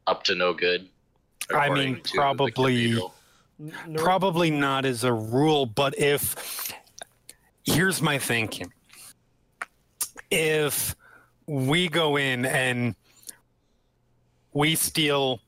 up 0.07 0.23
to 0.23 0.35
no 0.35 0.53
good? 0.53 0.87
I 1.53 1.65
according 1.65 1.93
mean, 1.95 2.01
to 2.03 2.11
the 2.13 2.17
probably- 2.17 2.51
cathedral? 2.53 3.14
Probably 3.95 4.51
not 4.51 4.85
as 4.85 5.03
a 5.03 5.13
rule, 5.13 5.65
but 5.65 5.97
if 5.97 6.73
here's 7.63 8.01
my 8.01 8.17
thinking. 8.17 8.71
If 10.29 10.95
we 11.47 11.87
go 11.87 12.17
in 12.17 12.45
and 12.45 12.95
we 14.53 14.75
steal 14.75 15.39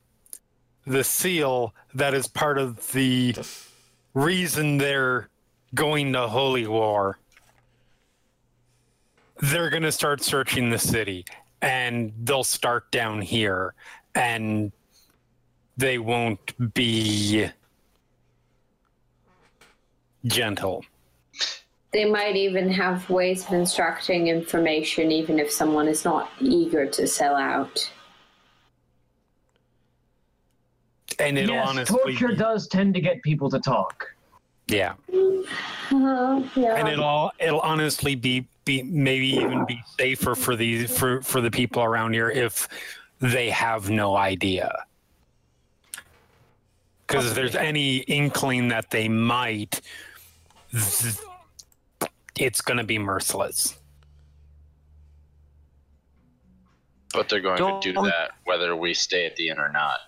the 0.85 1.03
seal 1.03 1.73
that 1.95 2.13
is 2.13 2.27
part 2.27 2.57
of 2.57 2.91
the 2.91 3.35
reason 4.13 4.77
they're 4.77 5.29
going 5.75 6.13
to 6.13 6.27
Holy 6.27 6.67
War, 6.67 7.19
they're 9.39 9.69
going 9.69 9.83
to 9.83 9.91
start 9.91 10.23
searching 10.23 10.69
the 10.69 10.79
city 10.79 11.25
and 11.61 12.13
they'll 12.23 12.43
start 12.43 12.89
down 12.91 13.21
here 13.21 13.73
and 14.15 14.71
they 15.75 15.97
won't 15.97 16.73
be 16.73 17.49
gentle. 20.26 20.84
They 21.91 22.05
might 22.05 22.36
even 22.36 22.70
have 22.70 23.09
ways 23.09 23.45
of 23.45 23.53
instructing 23.53 24.28
information, 24.28 25.11
even 25.11 25.39
if 25.39 25.51
someone 25.51 25.88
is 25.88 26.03
not 26.03 26.30
eager 26.39 26.86
to 26.86 27.07
sell 27.07 27.36
out. 27.36 27.89
And 31.20 31.38
it'll 31.38 31.55
yes, 31.55 31.68
honestly 31.68 31.97
torture 31.97 32.28
be- 32.30 32.36
does 32.36 32.68
tend 32.68 32.93
to 32.93 33.01
get 33.01 33.24
people 33.24 33.49
to 33.49 33.59
talk. 33.59 34.05
yeah. 34.68 34.93
Uh, 35.89 36.43
yeah. 36.55 36.76
and 36.76 36.89
it'll 36.89 37.32
it'll 37.39 37.61
honestly 37.61 38.13
be 38.13 38.45
be 38.65 38.84
maybe 38.84 39.28
even 39.28 39.65
be 39.65 39.82
safer 39.97 40.36
for 40.36 40.57
these 40.57 40.95
for 40.95 41.22
for 41.22 41.39
the 41.39 41.49
people 41.49 41.82
around 41.82 42.13
here 42.13 42.30
if 42.30 42.68
they 43.20 43.49
have 43.49 43.89
no 43.89 44.18
idea 44.18 44.86
because 47.07 47.26
if 47.28 47.34
there's 47.34 47.55
any 47.55 47.99
inkling 47.99 48.68
that 48.68 48.89
they 48.91 49.07
might 49.07 49.72
th- 49.72 49.84
it's 52.36 52.61
going 52.61 52.78
to 52.78 52.84
be 52.84 52.99
merciless 52.99 53.78
But 57.13 57.30
they're 57.30 57.41
going 57.41 57.57
to 57.57 57.80
do 57.82 57.93
that 58.01 58.32
whether 58.43 58.76
we 58.76 58.93
stay 58.93 59.26
at 59.26 59.36
the 59.36 59.49
inn 59.49 59.59
or 59.59 59.70
not. 59.70 59.99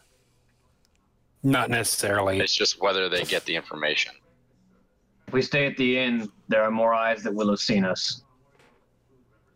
not 1.44 1.70
necessarily 1.70 2.40
It's 2.40 2.54
just 2.54 2.82
whether 2.82 3.10
they 3.10 3.24
get 3.24 3.46
the 3.46 3.56
information. 3.56 4.14
If 5.28 5.34
we 5.34 5.42
stay 5.42 5.66
at 5.66 5.78
the 5.78 5.98
inn, 5.98 6.30
there 6.48 6.64
are 6.64 6.72
more 6.72 6.94
eyes 6.94 7.24
that 7.24 7.34
will 7.34 7.50
have 7.50 7.60
seen 7.60 7.86
us. 7.86 8.24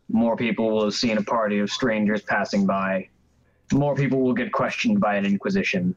More 0.10 0.36
people 0.36 0.72
will 0.72 0.86
have 0.86 0.94
seen 0.94 1.18
a 1.18 1.24
party 1.24 1.60
of 1.60 1.70
strangers 1.70 2.22
passing 2.22 2.66
by. 2.66 3.10
More 3.74 3.96
people 3.96 4.22
will 4.22 4.34
get 4.34 4.52
questioned 4.52 5.00
by 5.00 5.16
an 5.16 5.26
inquisition. 5.26 5.96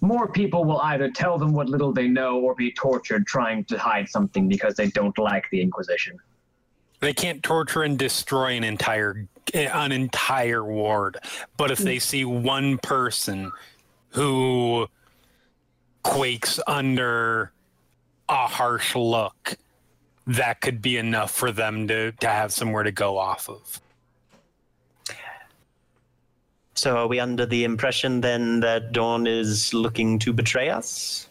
More 0.00 0.28
people 0.28 0.64
will 0.64 0.80
either 0.80 1.10
tell 1.10 1.38
them 1.38 1.52
what 1.52 1.68
little 1.68 1.92
they 1.92 2.08
know 2.08 2.38
or 2.38 2.54
be 2.54 2.72
tortured 2.72 3.26
trying 3.26 3.64
to 3.64 3.78
hide 3.78 4.08
something 4.08 4.48
because 4.48 4.74
they 4.74 4.88
don't 4.88 5.16
like 5.18 5.44
the 5.50 5.60
inquisition. 5.60 6.18
they 7.00 7.12
can't 7.12 7.42
torture 7.42 7.82
and 7.82 7.98
destroy 7.98 8.56
an 8.56 8.64
entire 8.64 9.26
an 9.54 9.92
entire 9.92 10.64
ward 10.64 11.18
but 11.56 11.70
if 11.70 11.78
they 11.78 11.96
hmm. 11.96 12.00
see 12.00 12.24
one 12.24 12.78
person 12.78 13.52
who 14.10 14.86
quakes 16.02 16.58
under 16.66 17.52
a 18.28 18.46
harsh 18.46 18.96
look 18.96 19.56
that 20.26 20.60
could 20.60 20.82
be 20.82 20.96
enough 20.96 21.30
for 21.30 21.52
them 21.52 21.86
to, 21.86 22.10
to 22.12 22.26
have 22.26 22.52
somewhere 22.52 22.82
to 22.82 22.90
go 22.90 23.16
off 23.18 23.48
of 23.48 23.80
So 26.76 26.98
are 26.98 27.06
we 27.06 27.18
under 27.18 27.46
the 27.46 27.64
impression 27.64 28.20
then 28.20 28.60
that 28.60 28.92
Dorn 28.92 29.26
is 29.26 29.72
looking 29.72 30.18
to 30.20 30.32
betray 30.32 30.68
us? 30.68 31.28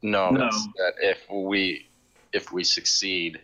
No, 0.00 0.30
No. 0.30 0.46
it's 0.46 0.66
that 0.76 0.94
if 1.00 1.28
we 1.28 1.88
if 2.32 2.52
we 2.52 2.62
succeed, 2.62 3.40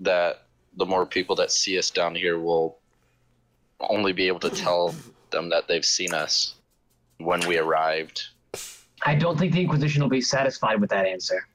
that 0.00 0.42
the 0.76 0.84
more 0.86 1.06
people 1.06 1.36
that 1.36 1.52
see 1.52 1.78
us 1.78 1.90
down 1.90 2.14
here 2.14 2.38
will 2.38 2.78
only 3.80 4.12
be 4.12 4.26
able 4.26 4.40
to 4.40 4.50
tell 4.50 4.94
them 5.30 5.48
that 5.50 5.68
they've 5.68 5.84
seen 5.84 6.12
us 6.14 6.54
when 7.18 7.46
we 7.46 7.58
arrived. 7.58 8.26
I 9.02 9.14
don't 9.14 9.38
think 9.38 9.52
the 9.52 9.60
Inquisition 9.60 10.02
will 10.02 10.08
be 10.08 10.20
satisfied 10.20 10.80
with 10.80 10.90
that 10.90 11.06
answer. 11.06 11.46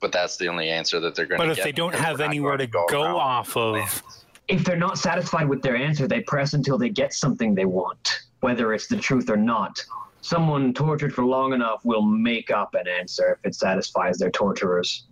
But 0.00 0.12
that's 0.12 0.36
the 0.38 0.48
only 0.48 0.70
answer 0.70 0.98
that 0.98 1.14
they're 1.14 1.26
going 1.26 1.40
to 1.40 1.46
but 1.46 1.56
if 1.58 1.62
they 1.62 1.72
don't 1.72 1.94
have 1.94 2.18
we're 2.18 2.24
not 2.24 2.30
anywhere 2.30 2.56
to 2.56 2.66
going 2.66 2.88
go 2.88 3.18
off 3.18 3.56
of 3.56 3.74
lands. 3.74 4.19
If 4.50 4.64
they're 4.64 4.76
not 4.76 4.98
satisfied 4.98 5.48
with 5.48 5.62
their 5.62 5.76
answer, 5.76 6.08
they 6.08 6.20
press 6.22 6.54
until 6.54 6.76
they 6.76 6.88
get 6.88 7.14
something 7.14 7.54
they 7.54 7.66
want, 7.66 8.22
whether 8.40 8.74
it's 8.74 8.88
the 8.88 8.96
truth 8.96 9.30
or 9.30 9.36
not. 9.36 9.78
Someone 10.22 10.74
tortured 10.74 11.14
for 11.14 11.24
long 11.24 11.52
enough 11.52 11.84
will 11.84 12.02
make 12.02 12.50
up 12.50 12.74
an 12.74 12.88
answer 12.88 13.38
if 13.38 13.46
it 13.46 13.54
satisfies 13.54 14.18
their 14.18 14.30
torturers. 14.30 15.04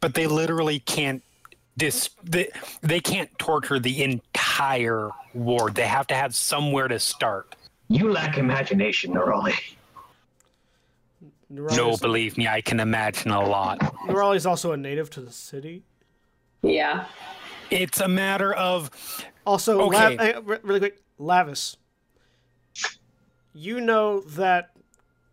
but 0.00 0.14
they 0.14 0.26
literally 0.28 0.78
can't 0.80 1.22
dis 1.76 2.10
they, 2.22 2.48
they 2.80 3.00
can't 3.00 3.30
torture 3.38 3.78
the 3.80 4.02
entire 4.02 5.10
ward 5.34 5.74
they 5.74 5.86
have 5.86 6.06
to 6.06 6.14
have 6.14 6.34
somewhere 6.34 6.86
to 6.88 6.98
start 6.98 7.54
You 7.88 8.10
lack 8.10 8.38
imagination, 8.38 9.12
Nerali. 9.12 9.52
no 11.50 11.96
believe 11.98 12.38
me 12.38 12.46
i 12.48 12.60
can 12.62 12.80
imagine 12.80 13.30
a 13.30 13.46
lot 13.46 13.78
Nerali's 14.08 14.46
also 14.46 14.72
a 14.72 14.76
native 14.76 15.10
to 15.10 15.20
the 15.20 15.32
city. 15.32 15.82
yeah. 16.62 17.06
It's 17.70 18.00
a 18.00 18.08
matter 18.08 18.52
of 18.54 18.90
Also, 19.46 19.80
Okay. 19.82 20.16
La- 20.16 20.56
really 20.62 20.80
quick, 20.80 21.02
Lavias. 21.20 21.76
You 23.54 23.80
know 23.80 24.20
that 24.20 24.70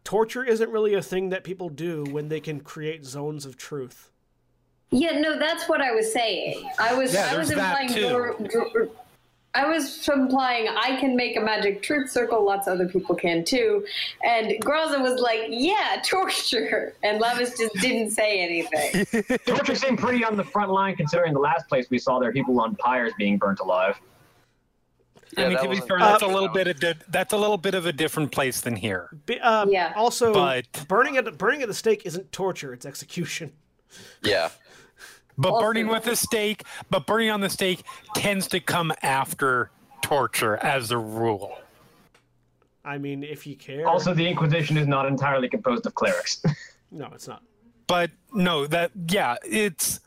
torture 0.04 0.44
isn't 0.44 0.70
really 0.70 0.94
a 0.94 1.02
thing 1.02 1.30
that 1.30 1.44
people 1.44 1.70
do 1.70 2.04
when 2.10 2.30
they 2.30 2.40
can 2.40 2.60
create 2.62 3.06
zones 3.06 3.46
of 3.46 3.58
truth. 3.58 4.12
Yeah, 4.92 5.20
no, 5.20 5.38
that's 5.40 5.68
what 5.68 5.82
I 5.82 5.92
was 5.92 6.14
saying. 6.14 6.70
I 6.80 6.94
was 6.94 7.14
Yeah, 7.14 7.32
I 7.32 7.38
was 7.38 7.50
there's 7.50 7.60
that 7.60 7.82
implying 7.82 7.90
too. 7.90 8.10
Dor- 8.10 8.38
Dor- 8.72 8.90
I 9.56 9.68
was 9.68 10.08
implying 10.10 10.68
I 10.68 11.00
can 11.00 11.16
make 11.16 11.38
a 11.38 11.42
magic 11.42 11.84
truth 11.84 12.10
circle, 12.10 12.44
lots 12.44 12.68
of 12.68 12.74
other 12.74 12.88
people 12.88 13.14
can 13.16 13.46
too. 13.46 13.86
And 14.24 14.52
Graza 14.64 15.00
was 15.02 15.20
like, 15.20 15.42
Yeah, 15.50 16.02
torture 16.06 16.96
and 17.04 17.22
Lavias 17.22 17.58
just 17.58 17.74
didn't 17.76 18.12
say 18.12 18.40
anything. 18.40 19.38
Torture 19.46 19.76
seemed 19.76 20.00
pretty 20.00 20.24
on 20.26 20.36
the 20.38 20.44
front 20.44 20.72
line 20.72 20.96
considering 20.96 21.34
the 21.34 21.40
last 21.40 21.68
place 21.70 21.88
we 21.92 22.00
saw 22.00 22.20
there 22.20 22.30
were 22.30 22.34
people 22.34 22.60
on 22.60 22.76
pyres 22.78 23.14
being 23.18 23.38
burnt 23.38 23.60
alive. 23.60 24.00
Yeah, 25.38 25.46
i 25.46 25.50
mean 25.50 25.58
to 25.64 25.70
be 25.70 25.80
fair 25.88 25.98
that's 25.98 26.22
a 26.22 26.28
little 26.28 26.48
bit 26.50 26.68
of 26.68 26.80
di- 26.80 26.94
that's 27.10 27.34
a 27.34 27.38
little 27.38 27.58
bit 27.58 27.74
of 27.74 27.88
a 27.88 27.92
different 27.92 28.32
place 28.32 28.62
than 28.62 28.76
here 28.76 29.10
Be- 29.26 29.40
um, 29.40 29.68
Yeah. 29.72 29.92
Also, 29.96 30.32
But- 30.32 30.86
burning 30.88 31.18
at 31.18 31.38
burning 31.40 31.64
at 31.64 31.68
the 31.68 31.74
stake 31.74 32.04
isn't 32.06 32.32
torture; 32.32 32.72
it's 32.72 32.86
execution. 32.86 33.52
Yeah. 34.24 34.50
But 35.38 35.50
Also- 35.50 35.66
burning 35.68 35.88
with 35.88 36.08
a 36.08 36.16
stake 36.16 36.64
but 36.90 37.06
burning 37.06 37.30
on 37.30 37.42
the 37.42 37.50
stake 37.50 37.84
tends 38.16 38.48
to 38.48 38.60
come 38.60 38.92
after 39.02 39.70
torture 40.02 40.58
as 40.58 40.92
a 40.92 40.98
rule 40.98 41.58
I 42.86 42.98
mean, 42.98 43.24
if 43.24 43.48
you 43.48 43.56
care. 43.56 43.88
Also, 43.88 44.14
the 44.14 44.28
Inquisition 44.28 44.76
is 44.76 44.88
not 44.88 45.06
entirely 45.06 45.48
composed 45.48 45.86
of 45.86 45.96
clerics. 45.96 46.44
no, 46.92 47.08
it's 47.14 47.30
not. 47.30 47.42
but 47.88 48.12
no 48.34 48.68
that 48.68 48.92
yeah 49.08 49.36
it's 49.46 50.02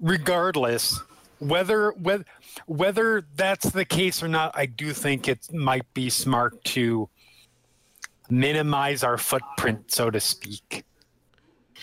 regardless 0.00 1.00
whether 1.40 1.90
whether 1.92 2.24
whether 2.66 3.22
that's 3.36 3.68
the 3.70 3.84
case 3.84 4.22
or 4.22 4.28
not 4.28 4.50
i 4.54 4.64
do 4.66 4.92
think 4.92 5.28
it 5.28 5.52
might 5.52 5.84
be 5.94 6.08
smart 6.10 6.62
to 6.64 7.08
minimize 8.30 9.02
our 9.04 9.18
footprint 9.18 9.90
so 9.90 10.10
to 10.10 10.20
speak 10.20 10.83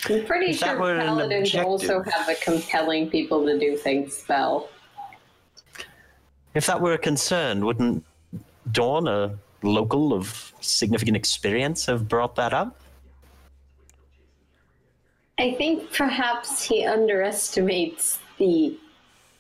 I'm 0.09 0.25
pretty 0.25 0.51
If 0.51 0.59
sure 0.59 0.79
were 0.79 0.97
paladins 0.97 1.55
also 1.55 2.01
have 2.01 2.29
a 2.29 2.35
compelling 2.35 3.09
people 3.09 3.45
to 3.45 3.59
do 3.59 3.77
things 3.77 4.15
spell. 4.15 4.69
If 6.53 6.65
that 6.65 6.81
were 6.81 6.93
a 6.93 6.97
concern, 6.97 7.65
wouldn't 7.65 8.03
Dorn, 8.71 9.07
a 9.07 9.37
local 9.63 10.13
of 10.13 10.53
significant 10.61 11.15
experience, 11.15 11.85
have 11.85 12.07
brought 12.07 12.35
that 12.35 12.53
up? 12.53 12.79
I 15.39 15.53
think 15.53 15.91
perhaps 15.91 16.63
he 16.63 16.85
underestimates 16.85 18.19
the 18.37 18.77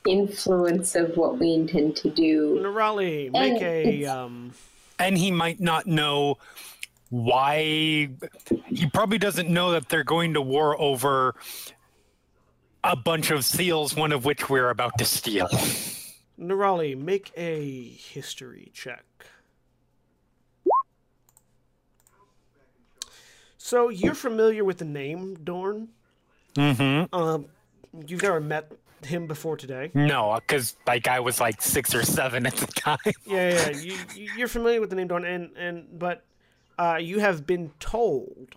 influence 0.07 0.95
of 0.95 1.15
what 1.17 1.37
we 1.37 1.53
intend 1.53 1.95
to 1.97 2.09
do. 2.09 2.59
Nerali, 2.61 3.29
And 3.33 3.53
make 3.53 3.61
a 3.61 4.05
um. 4.05 4.51
and 4.99 5.17
he 5.17 5.31
might 5.31 5.59
not 5.59 5.85
know 5.85 6.37
why 7.11 8.09
he 8.67 8.89
probably 8.93 9.17
doesn't 9.17 9.49
know 9.49 9.71
that 9.71 9.87
they're 9.89 10.03
going 10.03 10.33
to 10.33 10.41
war 10.41 10.79
over 10.81 11.35
a 12.83 12.95
bunch 12.95 13.29
of 13.31 13.45
seals 13.45 13.95
one 13.95 14.11
of 14.11 14.25
which 14.25 14.49
we're 14.49 14.69
about 14.69 14.97
to 14.97 15.05
steal 15.05 15.47
Nerali, 16.39 16.97
make 16.97 17.31
a 17.37 17.89
history 17.89 18.71
check. 18.73 19.03
So 23.57 23.89
you're 23.89 24.15
familiar 24.15 24.63
with 24.63 24.79
the 24.79 24.85
name 24.85 25.35
Dorn? 25.43 25.89
mm-hmm 26.55 27.13
Um, 27.15 27.45
you've 28.07 28.21
never 28.23 28.39
met 28.41 28.71
him 29.03 29.27
before 29.27 29.57
today. 29.57 29.89
no 29.93 30.39
because 30.47 30.75
like 30.85 31.07
i 31.07 31.19
was 31.19 31.39
like 31.41 31.59
six 31.61 31.93
or 31.95 32.03
seven 32.03 32.45
at 32.45 32.55
the 32.55 32.67
time 32.67 32.97
Yeah, 33.25 33.49
yeah. 33.49 33.69
you- 33.69 34.29
you're 34.37 34.47
familiar 34.47 34.79
with 34.79 34.89
the 34.91 34.95
name 34.95 35.07
Dorn, 35.07 35.25
and 35.25 35.55
and 35.57 35.99
but 35.99 36.23
uh, 36.77 36.97
you 37.01 37.19
have 37.19 37.45
been 37.45 37.71
told 37.79 38.55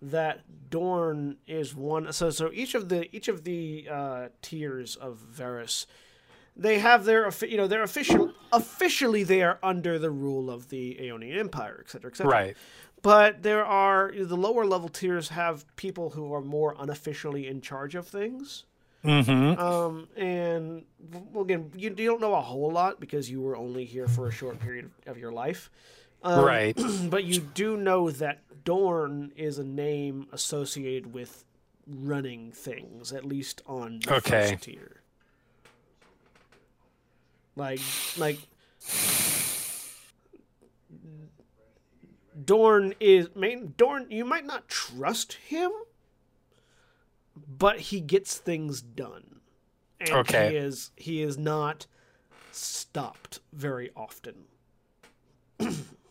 that 0.00 0.40
Dorn 0.70 1.36
is 1.46 1.74
one. 1.74 2.12
So 2.12 2.30
so 2.30 2.50
each 2.52 2.74
of 2.74 2.88
the 2.88 3.14
each 3.14 3.28
of 3.28 3.44
the 3.44 3.88
uh, 3.90 4.28
tiers 4.42 4.96
of 4.96 5.16
Varus, 5.18 5.86
they 6.56 6.78
have 6.78 7.04
their 7.04 7.30
you 7.42 7.56
know 7.56 7.66
they're 7.66 7.82
official 7.82 8.32
officially 8.52 9.24
they 9.24 9.42
are 9.42 9.58
under 9.62 9.98
the 9.98 10.10
rule 10.10 10.50
of 10.50 10.68
the 10.68 10.98
Aeonian 11.00 11.38
Empire, 11.38 11.82
et 11.84 11.90
cetera, 11.90 12.10
et 12.10 12.16
cetera. 12.16 12.32
Right. 12.32 12.56
But 13.02 13.42
there 13.42 13.64
are 13.64 14.12
the 14.16 14.36
lower 14.36 14.64
level 14.64 14.88
tiers 14.88 15.28
have 15.28 15.64
people 15.76 16.10
who 16.10 16.32
are 16.32 16.40
more 16.40 16.74
unofficially 16.78 17.46
in 17.46 17.60
charge 17.60 17.94
of 17.94 18.08
things. 18.08 18.64
Mm-hmm. 19.04 19.60
Um, 19.60 20.08
and 20.16 20.84
well, 21.32 21.44
again, 21.44 21.70
you, 21.76 21.94
you 21.96 22.06
don't 22.06 22.22
know 22.22 22.34
a 22.34 22.40
whole 22.40 22.70
lot 22.70 23.00
because 23.00 23.30
you 23.30 23.42
were 23.42 23.56
only 23.56 23.84
here 23.84 24.08
for 24.08 24.28
a 24.28 24.32
short 24.32 24.58
period 24.58 24.90
of 25.06 25.18
your 25.18 25.32
life. 25.32 25.70
Um, 26.24 26.44
right. 26.44 26.76
But 27.10 27.24
you 27.24 27.40
do 27.40 27.76
know 27.76 28.10
that 28.10 28.64
Dorn 28.64 29.32
is 29.36 29.58
a 29.58 29.64
name 29.64 30.26
associated 30.32 31.12
with 31.12 31.44
running 31.86 32.50
things, 32.52 33.12
at 33.12 33.24
least 33.24 33.60
on 33.66 34.00
the 34.00 34.14
Okay. 34.14 34.50
first 34.50 34.62
tier. 34.64 35.02
Like, 37.56 37.80
like 38.16 38.38
Dorn 42.44 42.94
is 43.00 43.28
main 43.36 43.74
Dorn. 43.76 44.06
You 44.10 44.24
might 44.24 44.44
not 44.44 44.68
trust 44.68 45.34
him, 45.34 45.70
but 47.46 47.78
he 47.80 48.00
gets 48.00 48.38
things 48.38 48.80
done, 48.82 49.40
and 50.00 50.10
Okay. 50.16 50.48
he 50.48 50.56
is 50.56 50.90
he 50.96 51.22
is 51.22 51.38
not 51.38 51.86
stopped 52.50 53.40
very 53.52 53.90
often. 53.96 54.46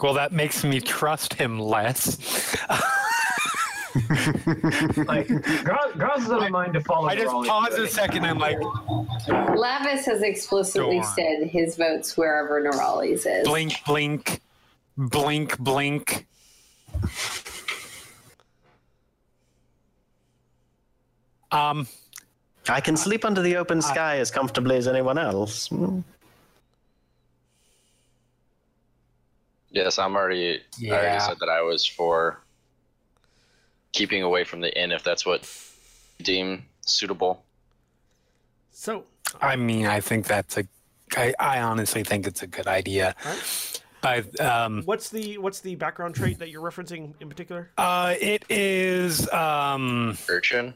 Well, 0.00 0.14
that 0.14 0.32
makes 0.32 0.62
me 0.64 0.80
trust 0.80 1.34
him 1.34 1.58
less. 1.58 2.56
Like, 5.06 5.28
Graz, 5.64 5.92
Graz 5.96 6.22
is 6.24 6.30
of 6.30 6.42
a 6.42 6.50
mind 6.50 6.74
to 6.74 6.80
follow. 6.80 7.08
I 7.08 7.16
just 7.16 7.32
pause 7.32 7.74
a 7.74 7.88
second. 7.88 8.26
I'm 8.26 8.38
like, 8.38 8.58
Lavias 8.58 10.04
has 10.04 10.22
explicitly 10.22 10.98
Go 11.00 11.06
said 11.16 11.48
his 11.48 11.76
votes 11.76 12.16
wherever 12.16 12.60
Nerali's 12.60 13.24
is. 13.24 13.46
blink, 13.46 13.82
blink, 13.86 14.40
blink, 14.98 15.58
blink. 15.58 16.26
Um, 21.52 21.86
I 22.68 22.80
can 22.80 22.96
sleep 22.96 23.24
under 23.24 23.40
the 23.40 23.56
open 23.56 23.80
sky 23.80 24.18
as 24.18 24.30
comfortably 24.30 24.76
as 24.76 24.88
anyone 24.88 25.16
else. 25.16 25.68
Hmm. 25.68 26.00
Yes, 29.76 29.98
I'm 29.98 30.16
already. 30.16 30.54
I 30.54 30.60
Yeah. 30.78 30.92
already 30.94 31.20
said 31.20 31.36
that 31.40 31.50
I 31.50 31.60
was 31.60 31.84
for 31.84 32.40
keeping 33.92 34.22
away 34.22 34.42
from 34.42 34.62
the 34.62 34.72
inn 34.82 34.90
if 34.90 35.02
that's 35.04 35.26
what 35.26 35.46
you 36.18 36.24
deem 36.24 36.64
suitable. 36.80 37.44
So, 38.70 39.04
I 39.42 39.56
mean, 39.56 39.84
I 39.86 40.00
think 40.00 40.26
that's 40.26 40.56
a. 40.56 40.66
I, 41.14 41.34
I 41.38 41.60
honestly 41.60 42.02
think 42.02 42.26
it's 42.26 42.42
a 42.42 42.46
good 42.46 42.66
idea. 42.66 43.14
Alright. 43.22 43.82
I 44.02 44.42
um, 44.42 44.82
what's 44.86 45.10
the 45.10 45.36
what's 45.36 45.60
the 45.60 45.74
background 45.74 46.14
trait 46.14 46.38
that 46.38 46.48
you're 46.48 46.62
referencing 46.62 47.12
in 47.20 47.28
particular? 47.28 47.70
uh, 47.76 48.14
it 48.18 48.46
is 48.48 49.28
um, 49.30 50.16
Urchin. 50.30 50.72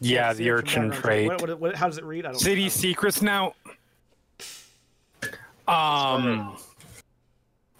yeah, 0.00 0.26
What's 0.28 0.38
the 0.38 0.50
urchin 0.50 0.88
background 0.90 1.04
trait. 1.04 1.26
What, 1.28 1.40
what, 1.42 1.60
what, 1.60 1.74
how 1.76 1.86
does 1.86 1.98
it 1.98 2.04
read? 2.04 2.26
I 2.26 2.32
don't. 2.32 2.40
City 2.40 2.62
don't- 2.62 2.70
secrets 2.70 3.22
now. 3.22 3.54
Um, 5.68 6.56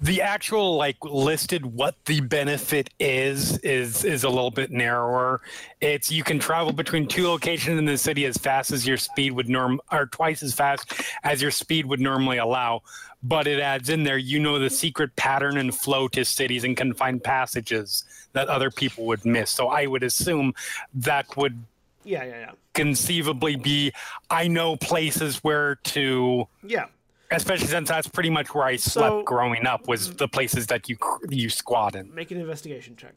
the 0.01 0.21
actual 0.21 0.77
like 0.77 0.97
listed 1.03 1.65
what 1.65 1.95
the 2.05 2.21
benefit 2.21 2.91
is 3.01 3.57
is 3.59 4.05
is 4.05 4.25
a 4.25 4.29
little 4.29 4.51
bit 4.51 4.71
narrower. 4.71 5.41
It's 5.81 6.13
you 6.13 6.23
can 6.23 6.39
travel 6.39 6.73
between 6.73 7.09
two 7.09 7.27
locations 7.27 7.79
in 7.79 7.87
the 7.87 7.97
city 7.97 8.27
as 8.27 8.37
fast 8.37 8.73
as 8.73 8.87
your 8.87 8.99
speed 8.99 9.33
would 9.33 9.49
norm 9.49 9.81
or 9.91 10.07
twice 10.07 10.43
as 10.43 10.53
fast 10.53 10.93
as 11.25 11.41
your 11.41 11.51
speed 11.51 11.87
would 11.87 12.01
normally 12.01 12.37
allow. 12.37 12.83
But 13.23 13.47
it 13.47 13.59
adds 13.59 13.89
in 13.89 14.05
there, 14.05 14.19
you 14.19 14.39
know, 14.39 14.59
the 14.59 14.69
secret 14.71 15.17
pattern 15.17 15.57
and 15.57 15.75
flow 15.75 16.09
to 16.09 16.25
cities 16.25 16.65
and 16.65 16.77
can 16.77 16.93
find 16.93 17.23
passages 17.23 18.05
that 18.35 18.49
other 18.49 18.71
people 18.71 19.07
would 19.07 19.25
miss. 19.25 19.51
So 19.51 19.69
I 19.69 19.87
would 19.87 20.03
assume 20.03 20.53
that 20.95 21.37
would 21.39 21.65
Yeah, 22.05 22.23
yeah, 22.25 22.39
yeah, 22.39 22.51
conceivably 22.75 23.57
be 23.57 23.93
I 24.31 24.47
know 24.47 24.77
places 24.77 25.43
where 25.43 25.77
to 25.77 26.47
yeah. 26.63 26.87
Especially 27.31 27.67
since 27.67 27.89
that's 27.89 28.07
pretty 28.07 28.31
much 28.31 28.55
where 28.55 28.65
I 28.65 28.77
slept 28.77 29.11
So- 29.11 29.23
growing 29.25 29.67
up 29.67 29.89
was 29.89 30.15
the 30.15 30.29
places 30.29 30.67
that 30.69 30.89
you 30.89 30.97
you 31.29 31.49
squat 31.51 31.97
in. 31.97 32.15
Make 32.15 32.31
an 32.31 32.39
investigation 32.39 32.95
check. 32.97 33.15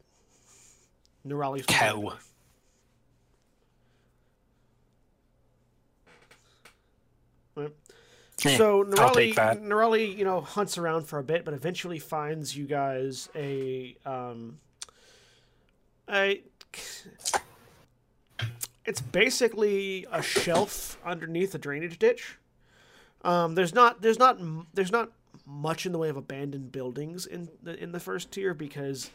Nerali's. 1.27 1.65
Cow. 1.67 2.13
Right. 7.55 7.71
Eh, 8.45 8.57
So 8.57 8.83
Nerali. 8.85 9.33
Nerali, 9.35 10.17
you 10.17 10.23
know, 10.23 10.41
hunts 10.41 10.77
around 10.77 11.03
for 11.03 11.19
a 11.19 11.23
bit, 11.23 11.43
but 11.45 11.53
eventually 11.53 11.99
finds 11.99 12.55
you 12.55 12.65
guys 12.65 13.29
a 13.35 13.95
um, 14.05 14.59
a. 16.09 16.41
It's 18.85 19.01
basically 19.01 20.07
a 20.11 20.21
shelf 20.21 20.97
underneath 21.05 21.53
a 21.53 21.59
drainage 21.59 21.99
ditch. 21.99 22.38
Um, 23.23 23.55
there's 23.55 23.73
not 23.73 24.01
there's 24.01 24.19
not 24.19 24.39
there's 24.73 24.91
not 24.91 25.11
much 25.45 25.85
in 25.85 25.91
the 25.91 25.97
way 25.97 26.09
of 26.09 26.17
abandoned 26.17 26.71
buildings 26.71 27.25
in 27.25 27.49
the 27.63 27.81
in 27.81 27.91
the 27.91 27.99
first 27.99 28.31
tier 28.31 28.53
because 28.53 29.09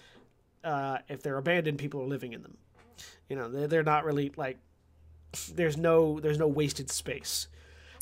uh, 0.63 0.99
if 1.09 1.23
they're 1.23 1.39
abandoned, 1.39 1.79
people 1.79 2.01
are 2.03 2.07
living 2.07 2.33
in 2.33 2.43
them. 2.43 2.57
You 3.29 3.37
know, 3.37 3.49
they're, 3.49 3.69
they're 3.69 3.83
not 3.83 4.05
really 4.05 4.33
like 4.37 4.59
there's 5.55 5.77
no 5.77 6.21
there's 6.21 6.39
no 6.39 6.47
wasted 6.47 6.91
space. 6.91 7.49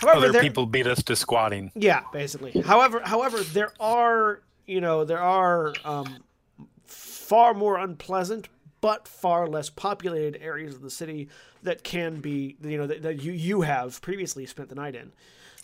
However, 0.01 0.27
Other 0.27 0.41
people 0.41 0.67
beat 0.67 0.87
us 0.87 1.03
to 1.05 1.15
squatting. 1.15 1.71
yeah, 1.75 2.03
basically. 2.13 2.61
However, 2.63 3.01
however, 3.05 3.41
there 3.41 3.73
are 3.79 4.41
you 4.67 4.81
know 4.81 5.05
there 5.05 5.21
are 5.23 5.75
um, 5.85 6.25
far 6.87 7.55
more 7.55 7.79
unpleasant 7.79 8.49
but 8.81 9.07
far 9.07 9.47
less 9.47 9.71
populated 9.71 10.43
areas 10.43 10.75
of 10.75 10.83
the 10.83 10.91
city 10.91 11.29
that 11.63 11.85
can 11.85 12.17
be 12.21 12.57
you 12.63 12.77
know 12.77 12.87
that, 12.87 13.03
that 13.03 13.23
you 13.23 13.33
you 13.33 13.61
have 13.63 14.01
previously 14.03 14.45
spent 14.47 14.69
the 14.69 14.75
night 14.75 14.95
in. 14.95 15.13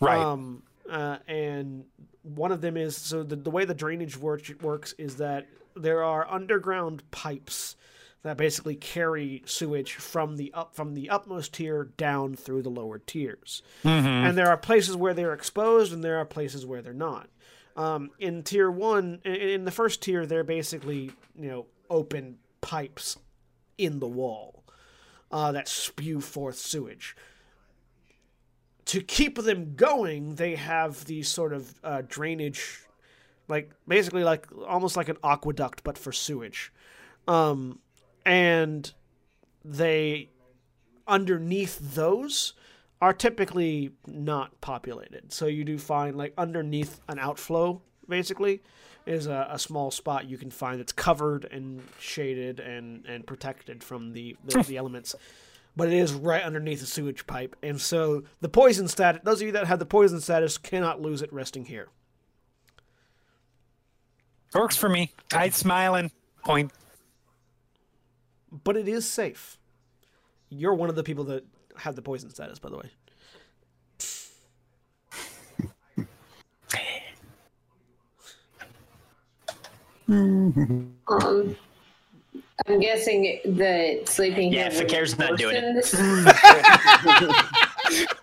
Right. 0.01 0.19
Um, 0.19 0.63
uh, 0.89 1.19
and 1.27 1.85
one 2.23 2.53
of 2.53 2.61
them 2.61 2.77
is 2.77 2.97
so 2.97 3.23
the, 3.23 3.37
the 3.37 3.51
way 3.51 3.65
the 3.65 3.75
drainage 3.75 4.17
work, 4.17 4.43
works 4.63 4.95
is 4.99 5.17
that 5.17 5.47
there 5.77 6.03
are 6.03 6.29
underground 6.31 7.03
pipes 7.11 7.77
that 8.23 8.37
basically 8.37 8.75
carry 8.75 9.43
sewage 9.47 9.95
from 9.95 10.37
the 10.37 10.53
up 10.53 10.75
from 10.75 10.95
the 10.95 11.09
upmost 11.09 11.53
tier 11.53 11.85
down 11.97 12.35
through 12.35 12.63
the 12.63 12.69
lower 12.71 12.99
tiers. 12.99 13.63
And 14.27 14.37
there 14.37 14.49
are 14.49 14.57
places 14.57 14.97
where 14.97 15.15
they're 15.15 15.33
exposed, 15.33 15.93
and 15.93 16.03
there 16.03 16.19
are 16.19 16.25
places 16.25 16.67
where 16.67 16.83
they're 16.83 16.93
not. 16.93 17.29
Um, 17.77 18.11
in 18.19 18.43
tier 18.43 18.71
one, 18.71 19.21
in, 19.25 19.35
in 19.35 19.65
the 19.65 19.71
first 19.71 20.03
tier, 20.03 20.27
they're 20.27 20.45
basically 20.45 21.13
you 21.37 21.49
know 21.49 21.67
open 21.89 22.39
pipes 22.61 23.17
in 23.79 24.01
the 24.01 24.09
wall 24.09 24.65
uh, 25.31 25.53
that 25.53 25.69
spew 25.69 26.21
forth 26.21 26.57
sewage 26.57 27.17
to 28.89 29.03
keep 29.03 29.37
them 29.37 29.75
going, 29.77 30.37
they 30.37 30.55
have 30.55 31.05
these 31.05 31.29
sort 31.29 31.53
of 31.53 31.75
uh, 31.85 32.03
drainage, 32.09 32.81
like 33.47 33.71
basically 33.87 34.25
like 34.25 34.47
almost 34.67 34.97
like 34.97 35.11
an 35.11 35.19
aqueduct, 35.23 35.85
but 35.85 35.99
for 35.99 36.11
sewage. 36.11 36.73
Um, 37.27 37.81
and 38.25 38.91
they 39.63 40.31
underneath 41.07 41.79
those 41.95 42.55
are 43.03 43.13
typically 43.13 43.93
not 44.07 44.59
populated. 44.63 45.33
So 45.33 45.47
you 45.47 45.65
do 45.65 45.77
find 45.77 46.17
like 46.17 46.33
underneath 46.39 47.01
an 47.09 47.19
outflow, 47.19 47.83
basically, 48.09 48.63
is 49.05 49.27
a, 49.27 49.49
a 49.51 49.59
small 49.59 49.91
spot 49.91 50.27
you 50.31 50.39
can 50.39 50.51
find 50.51 50.81
that's 50.81 50.93
covered 50.93 51.45
and 51.45 51.83
shaded 51.99 52.59
and, 52.59 53.05
and 53.05 53.27
protected 53.27 53.85
from 53.85 54.15
the, 54.15 54.35
the, 54.47 54.63
the 54.63 54.77
elements 54.79 55.15
but 55.79 55.89
it 55.89 55.95
is 55.95 56.13
right 56.13 56.43
underneath 56.43 56.81
the 56.81 56.87
sewage 56.87 57.25
pipe. 57.29 57.55
And 57.63 57.81
so 57.81 58.25
the 58.41 58.49
poison 58.49 58.89
status, 58.89 59.23
those 59.23 59.41
of 59.41 59.47
you 59.47 59.53
that 59.53 59.69
have 59.69 59.79
the 59.79 59.87
poison 59.87 60.21
status 60.21 60.59
cannot 60.59 61.01
lose 61.01 61.23
it 61.23 61.33
resting 61.33 61.67
here. 61.67 61.87
Works 64.53 64.77
for 64.77 64.89
me. 64.89 65.13
I 65.33 65.51
smiling. 65.51 66.11
Point. 66.45 66.73
But 68.51 68.77
it 68.77 68.89
is 68.89 69.09
safe. 69.09 69.57
You're 70.49 70.75
one 70.75 70.89
of 70.89 70.97
the 70.97 71.05
people 71.05 71.23
that 71.25 71.45
have 71.77 71.95
the 71.95 72.03
poison 72.03 72.31
status, 72.31 72.59
by 72.59 72.71
the 72.71 72.79
way. 72.79 72.91
Um, 80.11 81.57
I'm 82.69 82.81
guessing 82.81 83.41
the 83.45 84.03
sleeping 84.05 84.53
Yeah, 84.53 84.69
Fi'cayr's 84.69 85.19
not 85.19 85.39
doing 85.39 85.57
it. 85.57 85.75
worsened. 85.75 86.33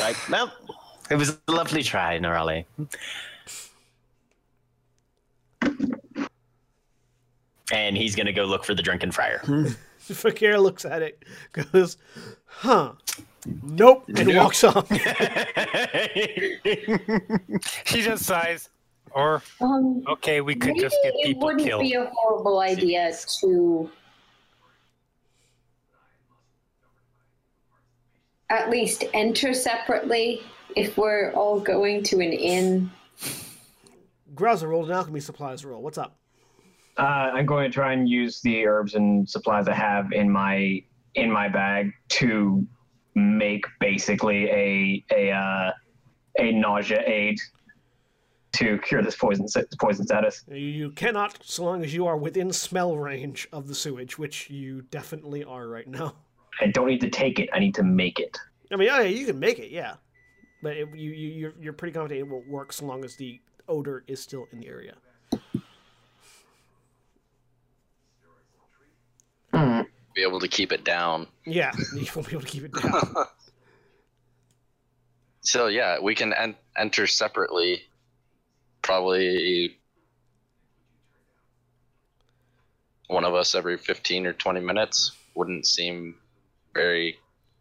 Like, 0.00 0.28
well, 0.28 0.52
it 1.10 1.16
was 1.16 1.38
a 1.48 1.52
lovely 1.52 1.82
try, 1.82 2.18
Nerali. 2.18 2.64
And 7.72 7.96
he's 7.96 8.16
gonna 8.16 8.32
go 8.32 8.44
look 8.44 8.64
for 8.64 8.74
the 8.74 8.82
drunken 8.82 9.10
friar. 9.12 9.40
Fi'cayr 10.00 10.60
looks 10.60 10.84
at 10.84 11.02
it, 11.02 11.22
goes, 11.52 11.96
huh. 12.46 12.92
Nope, 13.62 14.04
and 14.16 14.36
walks 14.36 14.64
off. 14.64 14.86
she 17.86 18.02
just 18.02 18.24
sighs. 18.24 18.69
Or 19.12 19.42
Um, 19.60 20.02
okay, 20.08 20.40
we 20.40 20.54
could 20.54 20.76
just 20.78 20.96
get 21.02 21.14
people 21.22 21.22
killed. 21.22 21.22
it 21.22 21.26
people 21.26 21.46
wouldn't 21.46 21.66
killed. 21.68 21.82
be 21.82 21.94
a 21.94 22.10
horrible 22.14 22.60
idea 22.60 23.12
to 23.40 23.90
at 28.48 28.70
least 28.70 29.04
enter 29.14 29.54
separately 29.54 30.42
if 30.76 30.96
we're 30.96 31.32
all 31.32 31.60
going 31.60 32.02
to 32.04 32.16
an 32.16 32.32
inn. 32.32 32.90
Graza 34.34 34.66
rolled 34.68 34.86
an 34.88 34.92
alchemy 34.94 35.20
supplies 35.20 35.64
roll. 35.64 35.82
What's 35.82 35.98
up? 35.98 36.16
Uh, 36.98 37.02
I'm 37.02 37.46
going 37.46 37.68
to 37.70 37.72
try 37.74 37.92
and 37.92 38.08
use 38.08 38.40
the 38.42 38.66
herbs 38.66 38.94
and 38.94 39.28
supplies 39.28 39.68
I 39.68 39.74
have 39.74 40.12
in 40.12 40.30
my 40.30 40.82
in 41.14 41.30
my 41.30 41.48
bag 41.48 41.92
to 42.08 42.64
make 43.14 43.64
basically 43.80 44.48
a 44.50 45.04
a 45.12 45.30
uh, 45.32 45.72
a 46.38 46.52
nausea 46.52 47.02
aid 47.06 47.38
to 48.52 48.78
cure 48.78 49.02
this 49.02 49.16
poison 49.16 49.46
poison 49.80 50.04
status. 50.06 50.44
You- 50.48 50.56
You 50.56 50.90
cannot, 50.90 51.38
so 51.42 51.64
long 51.64 51.84
as 51.84 51.94
you 51.94 52.06
are 52.06 52.16
within 52.16 52.52
smell 52.52 52.96
range 52.96 53.48
of 53.52 53.68
the 53.68 53.74
sewage, 53.74 54.18
which 54.18 54.50
you 54.50 54.82
definitely 54.90 55.44
are 55.44 55.68
right 55.68 55.86
now. 55.86 56.16
I 56.60 56.66
don't 56.66 56.86
need 56.88 57.00
to 57.02 57.10
take 57.10 57.38
it. 57.38 57.48
I 57.52 57.58
need 57.60 57.74
to 57.76 57.82
make 57.82 58.18
it. 58.18 58.36
I 58.72 58.76
mean, 58.76 58.88
oh, 58.90 58.98
yeah, 59.00 59.08
you 59.08 59.26
can 59.26 59.38
make 59.38 59.58
it, 59.58 59.70
yeah, 59.70 59.94
but 60.62 60.76
it, 60.76 60.88
you, 60.94 61.10
you 61.10 61.28
you're, 61.30 61.54
you're 61.60 61.72
pretty 61.72 61.92
confident 61.94 62.20
it 62.20 62.28
will 62.30 62.42
work 62.48 62.72
so 62.72 62.86
long 62.86 63.04
as 63.04 63.16
the 63.16 63.40
odor 63.68 64.04
is 64.06 64.20
still 64.20 64.46
in 64.52 64.60
the 64.60 64.68
area. 64.68 64.94
Hmm. 69.52 69.80
Be 70.14 70.22
able 70.22 70.40
to 70.40 70.48
keep 70.48 70.72
it 70.72 70.84
down. 70.84 71.26
Yeah, 71.46 71.72
you 71.94 72.06
won't 72.14 72.28
be 72.28 72.32
able 72.34 72.42
to 72.42 72.46
keep 72.46 72.64
it 72.64 72.72
down. 72.72 73.14
So 75.42 75.68
yeah, 75.68 75.98
we 75.98 76.14
can 76.14 76.34
en- 76.34 76.54
enter 76.76 77.06
separately. 77.06 77.84
Probably 78.82 79.76
one 83.08 83.24
of 83.24 83.34
us 83.34 83.54
every 83.54 83.76
15 83.76 84.26
or 84.26 84.32
20 84.32 84.60
minutes 84.60 85.12
wouldn't 85.34 85.66
seem 85.66 86.14
very 86.74 87.18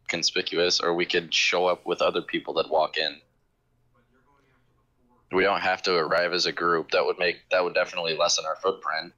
conspicuous 0.07 0.79
or 0.79 0.93
we 0.93 1.05
could 1.05 1.33
show 1.33 1.65
up 1.65 1.85
with 1.85 2.01
other 2.01 2.21
people 2.21 2.53
that 2.55 2.69
walk 2.69 2.97
in. 2.97 3.17
We 5.31 5.43
don't 5.43 5.61
have 5.61 5.81
to 5.83 5.95
arrive 5.95 6.33
as 6.33 6.45
a 6.45 6.51
group. 6.51 6.91
That 6.91 7.05
would 7.05 7.19
make 7.19 7.37
that 7.51 7.63
would 7.63 7.75
definitely 7.75 8.15
lessen 8.17 8.45
our 8.45 8.55
footprint. 8.55 9.13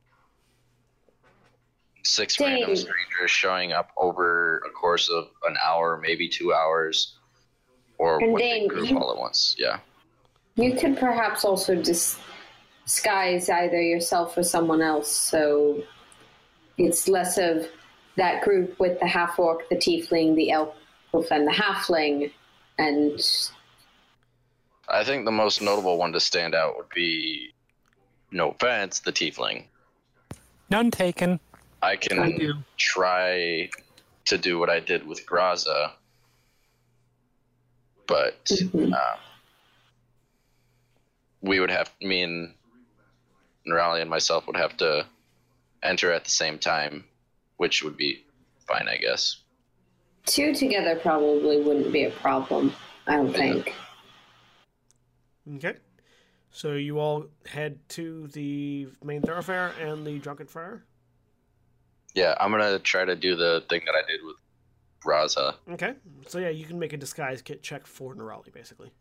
Six 2.04 2.40
random 2.40 2.76
strangers 2.76 3.32
showing 3.32 3.72
up 3.72 3.92
over 3.96 4.58
a 4.66 4.70
course 4.72 5.10
of 5.10 5.30
an 5.48 5.56
hour, 5.64 5.98
maybe 6.02 6.28
two 6.28 6.54
hours, 6.54 7.16
or 7.98 8.22
And 8.22 8.34
one 8.34 8.42
big 8.42 8.70
group 8.70 8.90
you- 8.90 8.98
all 8.98 9.12
at 9.12 9.18
once. 9.18 9.56
Yeah. 9.58 9.80
You 10.62 10.76
could 10.76 10.98
perhaps 10.98 11.44
also 11.44 11.76
disguise 11.76 13.50
either 13.50 13.82
yourself 13.82 14.38
or 14.38 14.44
someone 14.44 14.82
else, 14.82 15.10
so 15.10 15.82
it's 16.78 17.08
less 17.08 17.40
of 17.40 17.68
that 18.18 18.44
group 18.44 18.80
with 18.80 19.00
the 19.00 19.08
half 19.08 19.40
orc, 19.40 19.68
the 19.70 19.76
tiefling, 19.76 20.36
the 20.36 20.52
elf, 20.52 20.76
and 21.14 21.48
the 21.48 21.52
halfling, 21.52 22.32
and 22.78 23.20
I 24.88 25.04
think 25.04 25.26
the 25.26 25.32
most 25.32 25.62
notable 25.62 25.98
one 25.98 26.12
to 26.14 26.20
stand 26.20 26.54
out 26.54 26.78
would 26.78 26.90
be, 26.94 27.54
no 28.32 28.52
offense, 28.52 29.00
the 29.00 29.12
tiefling. 29.12 29.66
None 30.70 30.92
taken. 30.92 31.40
I 31.82 31.96
can 31.96 32.20
I 32.20 32.32
do. 32.38 32.54
try 32.78 33.70
to 34.26 34.38
do 34.38 34.60
what 34.60 34.70
I 34.70 34.80
did 34.80 35.08
with 35.08 35.26
Graza, 35.26 35.92
but 38.06 38.44
Mhm. 38.46 38.94
um, 38.94 39.20
we 41.42 41.60
would 41.60 41.72
have 41.72 41.92
me 42.02 42.22
and 42.22 42.54
Nerali 43.68 44.02
and 44.02 44.10
myself 44.10 44.48
would 44.48 44.56
have 44.56 44.78
to 44.78 45.06
enter 45.84 46.12
at 46.12 46.24
the 46.24 46.30
same 46.30 46.58
time, 46.58 47.04
which 47.58 47.84
would 47.84 47.98
be 47.98 48.24
fine, 48.68 48.88
I 48.88 48.98
guess. 48.98 49.38
two 50.26 50.54
together 50.54 50.96
probably 50.96 51.62
wouldn't 51.62 51.92
be 51.92 52.06
a 52.06 52.12
problem. 52.12 52.74
I 53.08 53.16
don't 53.16 53.34
think. 53.34 53.74
Okay, 55.56 55.76
so 56.52 56.74
you 56.74 57.00
all 57.00 57.26
head 57.48 57.80
to 57.90 58.28
the 58.28 58.88
main 59.04 59.22
thoroughfare 59.22 59.74
and 59.82 60.06
the 60.06 60.20
drunken 60.20 60.48
friar. 60.48 60.84
Yeah, 62.14 62.36
I'm 62.40 62.52
gonna 62.52 62.78
try 62.80 63.06
to 63.06 63.16
do 63.16 63.36
the 63.36 63.64
thing 63.70 63.82
that 63.86 63.96
I 63.96 64.02
did 64.08 64.20
with 64.24 64.36
Graza. 65.04 65.56
Okay, 65.72 65.96
so 66.28 66.38
yeah, 66.38 66.50
you 66.50 66.66
can 66.66 66.78
make 66.78 66.94
a 66.94 66.98
disguise 66.98 67.42
kit 67.42 67.64
check 67.64 67.88
for 67.88 68.14
Nerali, 68.14 68.54
basically. 68.54 68.92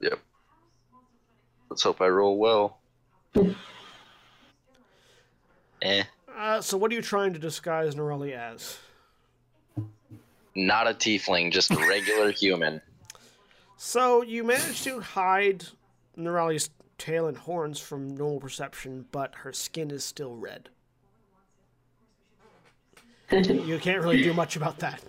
Yep. 0.00 0.18
Let's 1.70 1.82
hope 1.82 2.00
I 2.00 2.08
roll 2.08 2.38
well. 2.38 2.78
eh. 5.82 6.04
Uh, 6.36 6.60
so 6.60 6.76
what 6.76 6.90
are 6.90 6.94
you 6.94 7.02
trying 7.02 7.32
to 7.32 7.38
disguise 7.38 7.94
Nerali 7.94 8.32
as? 8.32 8.78
Not 10.54 10.88
a 10.88 10.94
tiefling, 10.94 11.52
just 11.52 11.70
a 11.70 11.76
regular 11.76 12.30
human. 12.32 12.80
So 13.76 14.22
you 14.22 14.44
managed 14.44 14.84
to 14.84 15.00
hide 15.00 15.66
Nerali's 16.16 16.70
tail 16.96 17.26
and 17.28 17.36
horns 17.36 17.78
from 17.78 18.16
normal 18.16 18.40
perception, 18.40 19.06
but 19.12 19.34
her 19.36 19.52
skin 19.52 19.90
is 19.90 20.04
still 20.04 20.36
red. 20.36 20.68
You 23.30 23.78
can't 23.78 24.02
really 24.02 24.22
do 24.22 24.32
much 24.32 24.56
about 24.56 24.78
that. 24.78 25.02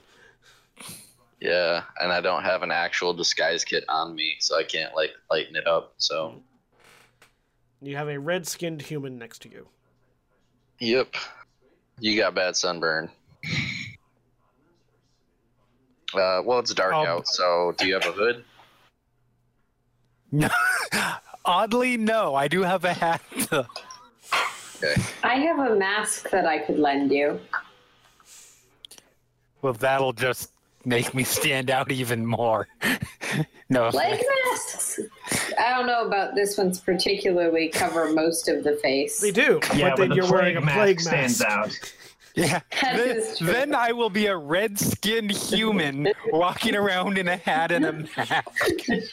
Yeah, 1.39 1.83
and 2.01 2.11
I 2.11 2.19
don't 2.19 2.43
have 2.43 2.63
an 2.63 2.71
actual 2.71 3.13
disguise 3.13 3.63
kit 3.63 3.85
on 3.87 4.13
me, 4.13 4.35
so 4.39 4.57
I 4.57 4.63
can't 4.63 4.93
like 4.93 5.11
lighten 5.31 5.55
it 5.55 5.67
up. 5.67 5.93
So, 5.97 6.41
You 7.81 7.95
have 7.95 8.09
a 8.09 8.19
red-skinned 8.19 8.81
human 8.81 9.17
next 9.17 9.41
to 9.43 9.49
you. 9.49 9.67
yep, 10.79 11.13
you 11.99 12.17
got 12.17 12.35
bad 12.35 12.55
sunburn. 12.55 13.09
Uh, 16.13 16.41
well, 16.43 16.59
it's 16.59 16.73
dark 16.73 16.93
Um, 16.93 17.05
out, 17.07 17.27
so 17.27 17.73
do 17.77 17.85
you 17.87 17.93
have 17.93 18.05
a 18.05 18.11
hood? 18.11 18.43
Oddly, 21.45 21.97
no. 21.97 22.35
I 22.35 22.47
do 22.47 22.63
have 22.63 22.83
a 22.85 22.93
hat. 22.93 23.21
Okay. 24.81 24.95
I 25.23 25.35
have 25.35 25.59
a 25.71 25.75
mask 25.75 26.29
that 26.31 26.45
I 26.45 26.59
could 26.59 26.79
lend 26.79 27.11
you. 27.11 27.39
well, 29.61 29.73
that'll 29.73 30.13
just 30.13 30.51
make 30.89 31.13
me 31.13 31.23
stand 31.23 31.69
out 31.69 31.91
even 31.91 32.25
more. 32.25 32.67
no. 33.69 33.89
Leg 33.89 34.21
masks. 34.51 34.99
I 35.57 35.69
don't 35.69 35.85
know 35.87 36.05
about 36.05 36.35
this 36.35 36.57
one's 36.57 36.79
particularly 36.79 37.69
cover 37.69 38.11
most 38.11 38.49
of 38.49 38.63
the 38.63 38.73
face. 38.77 39.19
They 39.21 39.31
do, 39.31 39.59
Yeah, 39.75 39.91
but 39.91 39.97
then 39.99 40.11
you're 40.13 40.29
wearing 40.29 40.57
a 40.57 40.61
plague 40.61 40.73
plague 40.75 40.97
mask 40.97 41.11
mask. 41.11 41.35
stands 41.37 41.41
out. 41.41 41.93
Yeah. 42.35 42.59
Then, 42.81 43.23
then 43.41 43.75
I 43.75 43.91
will 43.91 44.09
be 44.09 44.27
a 44.27 44.37
red-skinned 44.37 45.31
human 45.31 46.07
walking 46.31 46.75
around 46.75 47.17
in 47.17 47.27
a 47.27 47.37
hat 47.37 47.71
and 47.71 47.85
a 47.85 47.91
mask. 47.91 49.03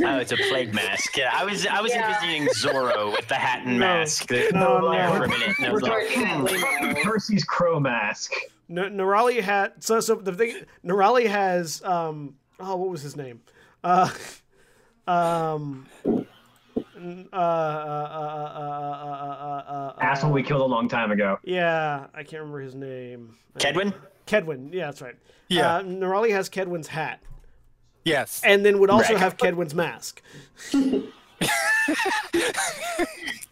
Oh, 0.00 0.18
it's 0.18 0.32
a 0.32 0.36
plague 0.48 0.74
mask. 0.74 1.16
Yeah, 1.16 1.30
I 1.32 1.44
was 1.44 1.64
I 1.66 1.80
was 1.80 1.92
Yeah. 1.92 2.08
envisioning 2.08 2.48
Zorro 2.54 3.12
with 3.12 3.28
the 3.28 3.36
hat 3.36 3.62
and 3.64 3.78
mask. 3.78 4.28
No, 4.30 4.36
there 4.90 5.08
no. 5.08 5.16
for 5.16 5.24
a 5.24 5.28
minute, 5.28 5.56
and 5.58 5.66
I 5.68 5.72
was 5.72 5.82
like, 5.82 6.16
Unfortunately, 6.16 6.60
no. 6.94 7.02
Percy's 7.04 7.44
crow 7.44 7.78
mask. 7.78 8.32
N- 8.70 8.96
Nerali 8.96 9.40
had 9.40 9.82
so 9.82 10.00
so 10.00 10.14
the 10.16 10.32
thing. 10.32 10.56
Nerali 10.84 11.26
has 11.26 11.82
um 11.84 12.34
oh 12.60 12.76
what 12.76 12.90
was 12.90 13.02
his 13.02 13.16
name? 13.16 13.40
Uh, 13.82 14.10
um. 15.08 15.86
n- 16.06 16.26
Uh, 17.32 17.36
uh, 17.36 17.38
uh, 17.38 17.40
uh, 17.40 18.62
uh, 18.62 19.04
uh, 19.04 19.64
uh, 19.68 19.92
uh, 19.98 20.00
Asshole 20.00 20.32
we 20.32 20.42
killed 20.42 20.62
a 20.62 20.64
long 20.64 20.88
time 20.88 21.12
ago. 21.12 21.38
Yeah, 21.44 22.06
I 22.14 22.22
can't 22.22 22.40
remember 22.42 22.60
his 22.60 22.74
name. 22.74 23.36
Kedwin. 23.58 23.92
Kedwin. 24.26 24.72
Yeah, 24.72 24.86
that's 24.86 25.02
right. 25.02 25.16
Yeah. 25.48 25.76
Uh, 25.76 25.82
Nerali 25.82 26.30
has 26.30 26.48
Kedwin's 26.48 26.88
hat, 26.88 27.20
Yes. 28.04 28.40
and 28.44 28.64
then 28.64 28.78
would 28.78 28.88
also 28.90 29.12
Right. 29.12 29.20
have 29.20 29.36
Kedwin's 29.36 29.74
mask. 29.74 30.22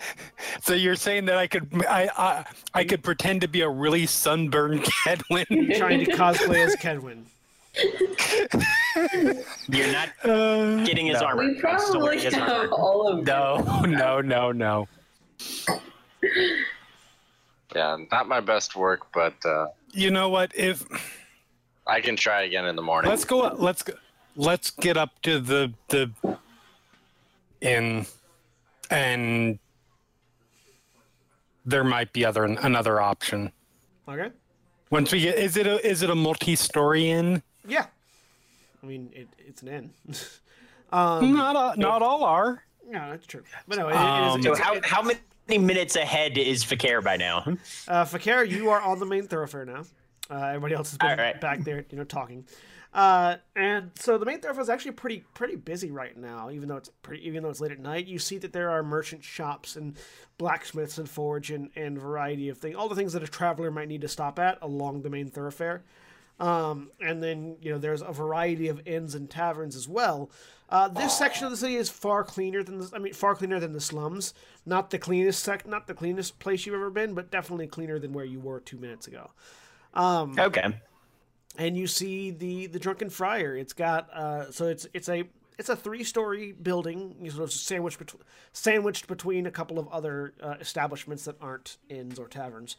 So 0.62 0.74
you're 0.74 0.96
saying 0.96 1.26
that 1.26 1.36
I 1.36 1.46
could 1.46 1.68
I 1.88 2.08
I, 2.16 2.44
I 2.74 2.84
could 2.84 3.02
pretend 3.02 3.40
to 3.42 3.48
be 3.48 3.60
a 3.62 3.68
really 3.68 4.06
sunburned 4.06 4.82
Kedwin? 5.06 5.76
trying 5.78 6.04
to 6.04 6.10
cosplay 6.12 6.66
as 6.66 6.74
Kedwin. 6.76 7.24
You're 9.68 9.92
not 9.92 10.08
Uh, 10.24 10.84
getting 10.84 11.06
his 11.06 11.20
no. 11.20 11.26
armor. 11.28 11.44
We 11.44 11.60
probably 11.60 12.18
his 12.20 12.34
have 12.34 12.48
armor. 12.48 12.68
all 12.72 13.08
of 13.08 13.24
them. 13.24 13.24
No, 13.24 13.80
no, 13.86 14.20
no, 14.20 14.52
no. 14.52 14.88
Yeah, 17.74 17.96
not 18.10 18.26
my 18.28 18.40
best 18.40 18.74
work, 18.74 19.02
but 19.14 19.34
uh, 19.44 19.68
You 19.92 20.10
know 20.10 20.28
what? 20.28 20.52
If 20.56 20.84
I 21.86 22.00
can 22.00 22.16
try 22.16 22.42
again 22.42 22.66
in 22.66 22.74
the 22.76 22.82
morning. 22.82 23.08
let's 23.10 23.24
go, 23.24 23.54
let's 23.56 23.82
go, 23.82 23.92
let's 24.36 24.70
get 24.70 24.96
up 24.96 25.10
to 25.22 25.38
the 25.38 25.72
the 25.88 26.10
inn, 27.60 28.06
and 28.90 29.58
there 31.70 31.84
might 31.84 32.12
be 32.12 32.24
other 32.24 32.44
another 32.44 33.00
option. 33.00 33.52
Okay. 34.08 34.30
Once 34.90 35.12
we 35.12 35.20
get, 35.20 35.38
is 35.38 35.56
it 35.56 35.66
a 35.66 35.84
is 35.86 36.02
it 36.02 36.10
a 36.10 36.14
multi-story 36.14 37.10
inn? 37.10 37.42
Yeah, 37.66 37.86
I 38.82 38.86
mean 38.86 39.10
it, 39.14 39.28
it's 39.38 39.62
an 39.62 39.68
inn. 39.68 39.90
not 40.92 41.56
all, 41.56 41.76
not 41.76 42.02
all 42.02 42.24
are. 42.24 42.64
no, 42.88 43.10
that's 43.10 43.26
true. 43.26 43.42
But 43.68 43.78
no, 43.78 43.88
it, 43.88 43.94
Um, 43.94 44.40
it 44.40 44.46
is. 44.46 44.58
So 44.58 44.62
how 44.62 44.80
how 44.82 45.02
many 45.02 45.58
minutes 45.58 45.94
ahead 45.96 46.36
is 46.38 46.64
Fi'cayr 46.64 47.02
by 47.04 47.16
now? 47.16 47.44
Uh, 47.86 48.04
Fi'cayr, 48.04 48.48
you 48.50 48.68
are 48.70 48.80
on 48.80 48.98
the 48.98 49.06
main 49.06 49.26
thoroughfare 49.28 49.64
now. 49.64 49.84
Uh, 50.28 50.46
everybody 50.46 50.74
else 50.74 50.90
has 50.90 50.98
been 50.98 51.10
All 51.10 51.16
right. 51.16 51.40
back 51.40 51.60
there, 51.64 51.84
you 51.90 51.96
know, 51.98 52.04
talking. 52.04 52.44
Uh, 52.92 53.36
and 53.54 53.92
so 53.94 54.18
the 54.18 54.26
main 54.26 54.40
thoroughfare 54.40 54.62
is 54.62 54.68
actually 54.68 54.90
pretty 54.92 55.24
pretty 55.32 55.54
busy 55.54 55.90
right 55.90 56.16
now, 56.16 56.50
even 56.50 56.68
though 56.68 56.76
it's 56.76 56.90
pretty 57.02 57.26
even 57.26 57.42
though 57.42 57.50
it's 57.50 57.60
late 57.60 57.70
at 57.70 57.78
night. 57.78 58.06
You 58.06 58.18
see 58.18 58.38
that 58.38 58.52
there 58.52 58.70
are 58.70 58.82
merchant 58.82 59.22
shops 59.22 59.76
and 59.76 59.96
blacksmiths 60.38 60.98
and 60.98 61.08
forge 61.08 61.50
and 61.52 61.70
and 61.76 61.98
variety 61.98 62.48
of 62.48 62.58
things, 62.58 62.74
all 62.74 62.88
the 62.88 62.96
things 62.96 63.12
that 63.12 63.22
a 63.22 63.28
traveler 63.28 63.70
might 63.70 63.88
need 63.88 64.00
to 64.00 64.08
stop 64.08 64.38
at 64.38 64.58
along 64.60 65.02
the 65.02 65.10
main 65.10 65.30
thoroughfare. 65.30 65.84
Um, 66.40 66.90
and 67.00 67.22
then 67.22 67.56
you 67.60 67.70
know 67.70 67.78
there's 67.78 68.02
a 68.02 68.12
variety 68.12 68.68
of 68.68 68.80
inns 68.86 69.14
and 69.14 69.30
taverns 69.30 69.76
as 69.76 69.88
well. 69.88 70.30
Uh, 70.68 70.88
this 70.88 71.16
section 71.16 71.44
of 71.44 71.50
the 71.50 71.56
city 71.56 71.76
is 71.76 71.90
far 71.90 72.24
cleaner 72.24 72.62
than 72.62 72.78
the, 72.78 72.90
I 72.92 72.98
mean 72.98 73.12
far 73.12 73.36
cleaner 73.36 73.60
than 73.60 73.72
the 73.72 73.80
slums. 73.80 74.34
Not 74.66 74.90
the 74.90 74.98
cleanest 74.98 75.44
sec, 75.44 75.64
not 75.66 75.86
the 75.86 75.94
cleanest 75.94 76.40
place 76.40 76.66
you've 76.66 76.74
ever 76.74 76.90
been, 76.90 77.14
but 77.14 77.30
definitely 77.30 77.68
cleaner 77.68 78.00
than 78.00 78.12
where 78.12 78.24
you 78.24 78.40
were 78.40 78.58
two 78.58 78.78
minutes 78.78 79.06
ago. 79.06 79.30
Okay. 80.38 80.80
And 81.56 81.76
you 81.76 81.86
see 81.86 82.30
the 82.30 82.66
the 82.66 82.78
drunken 82.78 83.10
friar. 83.10 83.56
It's 83.56 83.72
got 83.72 84.08
uh, 84.12 84.50
so 84.50 84.66
it's 84.66 84.86
it's 84.94 85.08
a 85.08 85.24
it's 85.60 85.68
a 85.68 85.76
three 85.76 86.04
story 86.04 86.52
building, 86.52 87.16
you 87.20 87.30
sort 87.30 87.44
of 87.44 87.52
sandwiched 87.52 87.98
between 87.98 88.22
sandwiched 88.52 89.06
between 89.06 89.46
a 89.46 89.50
couple 89.50 89.78
of 89.78 89.88
other 89.88 90.32
uh, 90.42 90.54
establishments 90.58 91.26
that 91.26 91.36
aren't 91.38 91.76
inns 91.90 92.18
or 92.18 92.28
taverns. 92.28 92.76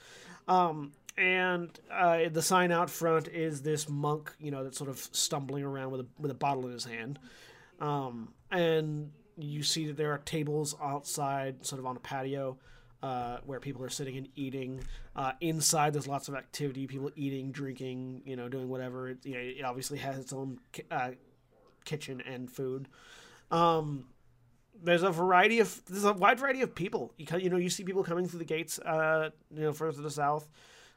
Um, 0.47 0.93
and 1.15 1.69
uh, 1.91 2.30
the 2.30 2.41
sign 2.41 2.72
out 2.72 2.89
front 2.89 3.28
is 3.28 3.61
this 3.61 3.88
monk, 3.88 4.34
you 4.39 4.49
know, 4.49 4.63
that's 4.63 4.80
sort 4.80 4.89
of 4.89 4.97
stumbling 5.11 5.63
around 5.63 5.91
with 5.91 6.01
a 6.01 6.05
with 6.17 6.32
a 6.32 6.36
bottle 6.36 6.65
in 6.65 6.72
his 6.72 6.86
hand. 6.86 7.19
Um, 7.80 8.34
and 8.49 9.11
you 9.38 9.61
see 9.61 9.86
that 9.86 9.97
there 9.97 10.11
are 10.11 10.17
tables 10.19 10.76
outside, 10.82 11.63
sort 11.63 11.80
of 11.80 11.86
on 11.86 11.97
a 11.97 11.99
patio, 11.99 12.57
uh, 13.03 13.37
where 13.45 13.59
people 13.59 13.83
are 13.83 13.89
sitting 13.89 14.17
and 14.17 14.27
eating. 14.35 14.83
Uh, 15.15 15.31
inside, 15.41 15.93
there's 15.93 16.07
lots 16.07 16.27
of 16.27 16.35
activity, 16.35 16.87
people 16.87 17.11
eating, 17.15 17.51
drinking, 17.51 18.21
you 18.25 18.35
know, 18.35 18.47
doing 18.47 18.69
whatever. 18.69 19.09
It, 19.09 19.25
you 19.25 19.33
know, 19.33 19.39
it 19.39 19.63
obviously 19.63 19.97
has 19.99 20.17
its 20.17 20.33
own 20.33 20.59
ki- 20.71 20.83
uh, 20.91 21.11
kitchen 21.85 22.21
and 22.21 22.51
food. 22.51 22.87
Um, 23.49 24.05
there's 24.83 25.03
a 25.03 25.11
variety 25.11 25.59
of 25.59 25.81
there's 25.85 26.05
a 26.05 26.13
wide 26.13 26.39
variety 26.39 26.61
of 26.61 26.73
people. 26.73 27.13
You, 27.17 27.25
you 27.37 27.49
know, 27.49 27.57
you 27.57 27.69
see 27.69 27.83
people 27.83 28.03
coming 28.03 28.27
through 28.27 28.39
the 28.39 28.45
gates, 28.45 28.79
uh, 28.79 29.29
you 29.53 29.61
know, 29.61 29.73
further 29.73 29.97
to 29.97 30.01
the 30.01 30.11
south. 30.11 30.49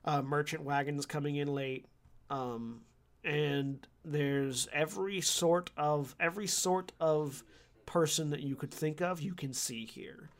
Uh, 0.04 0.20
merchant 0.20 0.62
wagons 0.62 1.06
coming 1.06 1.36
in 1.36 1.48
late. 1.48 1.86
Um, 2.30 2.82
and 3.24 3.86
there's 4.04 4.68
every 4.72 5.20
sort 5.20 5.70
of 5.76 6.14
every 6.20 6.46
sort 6.46 6.92
of 7.00 7.42
person 7.86 8.30
that 8.30 8.40
you 8.40 8.54
could 8.56 8.70
think 8.70 9.00
of 9.00 9.20
you 9.20 9.34
can 9.34 9.52
see 9.52 9.84
here 9.84 10.30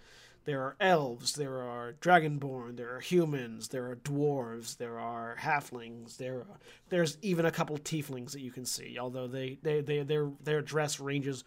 there 0.45 0.61
are 0.62 0.76
elves 0.80 1.34
there 1.34 1.61
are 1.61 1.95
dragonborn 2.01 2.76
there 2.76 2.95
are 2.95 3.01
humans 3.01 3.68
there 3.68 3.86
are 3.90 3.97
dwarves 3.97 4.76
there 4.76 4.99
are 4.99 5.36
halflings 5.40 6.16
there 6.16 6.40
are, 6.40 6.59
there's 6.88 7.18
even 7.22 7.45
a 7.45 7.51
couple 7.51 7.76
tieflings 7.78 8.32
that 8.32 8.40
you 8.40 8.51
can 8.51 8.64
see 8.64 8.99
although 8.99 9.26
they, 9.26 9.59
they, 9.62 9.80
they 9.80 10.03
their 10.03 10.30
their 10.42 10.62
dress 10.62 11.01
ranges 11.01 11.45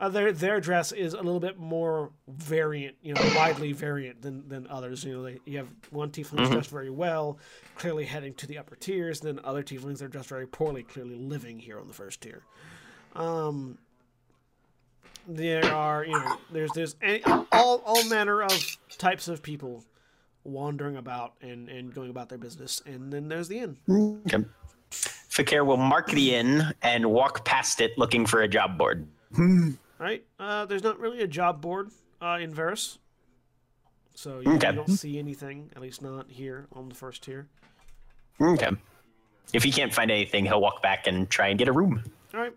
uh, 0.00 0.08
their 0.08 0.32
their 0.32 0.60
dress 0.60 0.92
is 0.92 1.12
a 1.12 1.18
little 1.18 1.40
bit 1.40 1.58
more 1.58 2.10
variant, 2.26 2.96
you 3.02 3.12
know, 3.12 3.20
widely 3.36 3.72
variant 3.72 4.22
than, 4.22 4.48
than 4.48 4.66
others. 4.68 5.04
You 5.04 5.12
know, 5.12 5.22
they, 5.24 5.38
you 5.44 5.58
have 5.58 5.68
one 5.90 6.10
tiefling 6.10 6.50
dressed 6.50 6.70
very 6.70 6.88
well, 6.88 7.38
clearly 7.76 8.06
heading 8.06 8.32
to 8.34 8.46
the 8.46 8.56
upper 8.56 8.76
tiers. 8.76 9.20
Then 9.20 9.40
other 9.44 9.62
tieflings 9.62 10.00
are 10.00 10.08
dressed 10.08 10.30
very 10.30 10.46
poorly, 10.46 10.84
clearly 10.84 11.16
living 11.16 11.58
here 11.58 11.78
on 11.78 11.86
the 11.86 11.92
first 11.92 12.22
tier. 12.22 12.44
Um, 13.14 13.76
there 15.36 15.64
are 15.64 16.04
you 16.04 16.12
know 16.12 16.36
there's 16.50 16.70
there's 16.72 16.96
any, 17.02 17.22
all 17.52 17.82
all 17.84 18.04
manner 18.08 18.42
of 18.42 18.78
types 18.98 19.28
of 19.28 19.42
people 19.42 19.84
wandering 20.44 20.96
about 20.96 21.34
and 21.40 21.68
and 21.68 21.94
going 21.94 22.10
about 22.10 22.28
their 22.28 22.38
business, 22.38 22.82
and 22.86 23.12
then 23.12 23.28
there's 23.28 23.48
the 23.48 23.58
inn. 23.58 23.76
okay. 24.26 24.44
Fi'cayr 24.90 25.64
will 25.64 25.76
mark 25.76 26.10
the 26.10 26.34
inn 26.34 26.74
and 26.82 27.06
walk 27.06 27.44
past 27.44 27.80
it 27.80 27.96
looking 27.96 28.26
for 28.26 28.42
a 28.42 28.48
job 28.48 28.76
board. 28.76 29.06
right? 29.98 30.24
Uh, 30.40 30.66
there's 30.66 30.82
not 30.82 30.98
really 30.98 31.22
a 31.22 31.28
job 31.28 31.60
board 31.60 31.90
uh, 32.20 32.38
in 32.40 32.52
Varus, 32.52 32.98
so 34.14 34.40
you, 34.40 34.52
you 34.52 34.58
don't 34.58 34.88
see 34.88 35.18
anything. 35.18 35.70
At 35.76 35.82
least 35.82 36.02
not 36.02 36.30
here 36.30 36.66
on 36.72 36.88
the 36.88 36.94
first 36.96 37.22
tier. 37.22 37.46
Okay. 38.40 38.70
If 39.52 39.62
he 39.62 39.72
can't 39.72 39.92
find 39.92 40.10
anything, 40.10 40.46
he'll 40.46 40.60
walk 40.60 40.82
back 40.82 41.06
and 41.06 41.28
try 41.28 41.48
and 41.48 41.58
get 41.58 41.68
a 41.68 41.72
room. 41.72 42.02
All 42.34 42.40
right. 42.40 42.54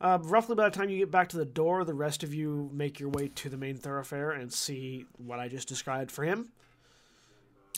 Uh, 0.00 0.18
roughly 0.22 0.54
by 0.54 0.68
the 0.68 0.76
time 0.76 0.90
you 0.90 0.98
get 0.98 1.10
back 1.10 1.28
to 1.30 1.36
the 1.38 1.44
door, 1.44 1.84
the 1.84 1.94
rest 1.94 2.22
of 2.22 2.34
you 2.34 2.70
make 2.72 3.00
your 3.00 3.08
way 3.08 3.28
to 3.34 3.48
the 3.48 3.56
main 3.56 3.76
thoroughfare 3.76 4.32
and 4.32 4.52
see 4.52 5.06
what 5.16 5.38
I 5.38 5.48
just 5.48 5.68
described 5.68 6.10
for 6.10 6.22
him. 6.24 6.48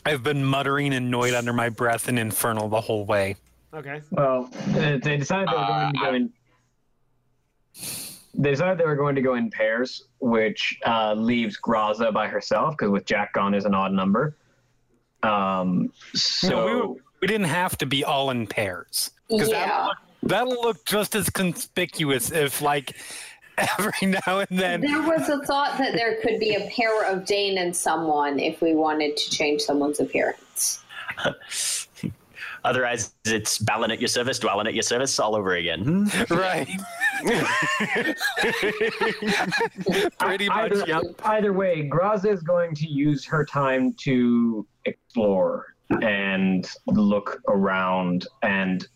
I've 0.04 0.22
been 0.22 0.44
muttering 0.44 0.92
annoyed 0.94 1.34
under 1.34 1.52
my 1.52 1.68
breath 1.68 2.08
and 2.08 2.18
infernal 2.18 2.68
the 2.68 2.80
whole 2.80 3.04
way. 3.04 3.36
Okay. 3.74 4.00
Well, 4.10 4.50
uh, 4.70 4.98
they 5.02 5.16
decided 5.16 5.48
they 5.48 5.52
were 5.56 5.66
going 5.66 5.92
to 5.92 5.98
go 6.00 6.14
in. 6.14 6.32
They 8.34 8.50
decided 8.50 8.78
they 8.78 8.84
were 8.86 8.96
going 8.96 9.14
to 9.16 9.22
go 9.22 9.34
in 9.34 9.50
pairs, 9.50 10.04
which 10.20 10.78
uh, 10.86 11.14
leaves 11.14 11.58
Graza 11.60 12.12
by 12.12 12.26
herself 12.28 12.76
because 12.76 12.90
with 12.90 13.04
Jack 13.04 13.32
gone 13.32 13.54
is 13.54 13.64
an 13.64 13.74
odd 13.74 13.92
number. 13.92 14.36
Um, 15.22 15.92
so 16.14 16.48
No, 16.48 16.64
we, 16.66 16.74
were- 16.74 16.94
we 17.20 17.26
didn't 17.28 17.48
have 17.48 17.76
to 17.78 17.86
be 17.86 18.04
all 18.04 18.30
in 18.30 18.46
pairs. 18.46 19.10
'Cause 19.28 19.50
Yeah. 19.50 19.66
That'll 19.66 19.86
look, 19.86 19.96
that'll 20.22 20.62
look 20.62 20.84
just 20.84 21.14
as 21.14 21.30
conspicuous 21.30 22.30
if, 22.30 22.60
like, 22.60 22.94
every 23.78 24.08
now 24.08 24.38
and 24.38 24.58
then. 24.58 24.80
There 24.80 25.02
was 25.02 25.28
a 25.28 25.44
thought 25.44 25.78
that 25.78 25.94
there 25.94 26.20
could 26.22 26.38
be 26.38 26.54
a 26.54 26.70
pair 26.70 27.04
of 27.04 27.24
Dain 27.24 27.58
and 27.58 27.74
someone 27.74 28.38
if 28.38 28.60
we 28.60 28.74
wanted 28.74 29.16
to 29.16 29.30
change 29.30 29.62
someone's 29.62 30.00
appearance. 30.00 30.82
Otherwise, 32.64 33.14
it's 33.24 33.58
Balin 33.58 33.90
at 33.90 34.00
your 34.00 34.08
service, 34.08 34.38
Dwalin 34.38 34.66
at 34.66 34.74
your 34.74 34.82
service 34.82 35.18
all 35.18 35.36
over 35.36 35.54
again. 35.54 36.08
Hmm? 36.08 36.34
Right. 36.34 36.68
Pretty 40.18 40.48
much, 40.48 40.72
either, 40.72 40.84
yep. 40.86 41.02
either 41.24 41.52
way, 41.52 41.88
Graza 41.88 42.32
is 42.32 42.42
going 42.42 42.74
to 42.74 42.88
use 42.88 43.24
her 43.24 43.44
time 43.44 43.94
to 44.00 44.66
explore 44.84 45.74
and 46.02 46.68
look 46.88 47.40
around 47.48 48.26
and 48.42 48.86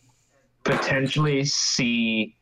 potentially 0.64 1.44
see 1.44 2.36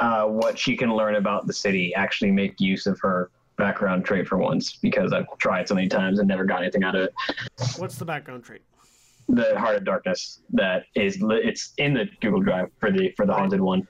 uh, 0.00 0.24
what 0.24 0.58
she 0.58 0.76
can 0.76 0.94
learn 0.94 1.16
about 1.16 1.46
the 1.46 1.52
city. 1.52 1.94
Actually, 1.94 2.30
make 2.30 2.60
use 2.60 2.86
of 2.86 2.98
her 3.00 3.30
background 3.56 4.04
trait 4.04 4.26
for 4.26 4.38
once 4.38 4.76
because 4.76 5.12
I've 5.12 5.26
tried 5.38 5.68
so 5.68 5.74
many 5.74 5.88
times 5.88 6.20
and 6.20 6.28
never 6.28 6.44
got 6.44 6.62
anything 6.62 6.84
out 6.84 6.94
of 6.94 7.02
it. 7.02 7.14
What's 7.76 7.96
the 7.96 8.04
background 8.04 8.44
trait? 8.44 8.62
The 9.28 9.58
Heart 9.58 9.76
of 9.76 9.84
Darkness 9.84 10.40
that 10.50 10.84
is 10.94 11.18
it's 11.22 11.74
in 11.76 11.92
the 11.92 12.06
Google 12.20 12.40
Drive 12.40 12.70
for 12.78 12.90
the 12.90 13.12
for 13.16 13.26
the 13.26 13.34
haunted 13.34 13.60
one. 13.60 13.86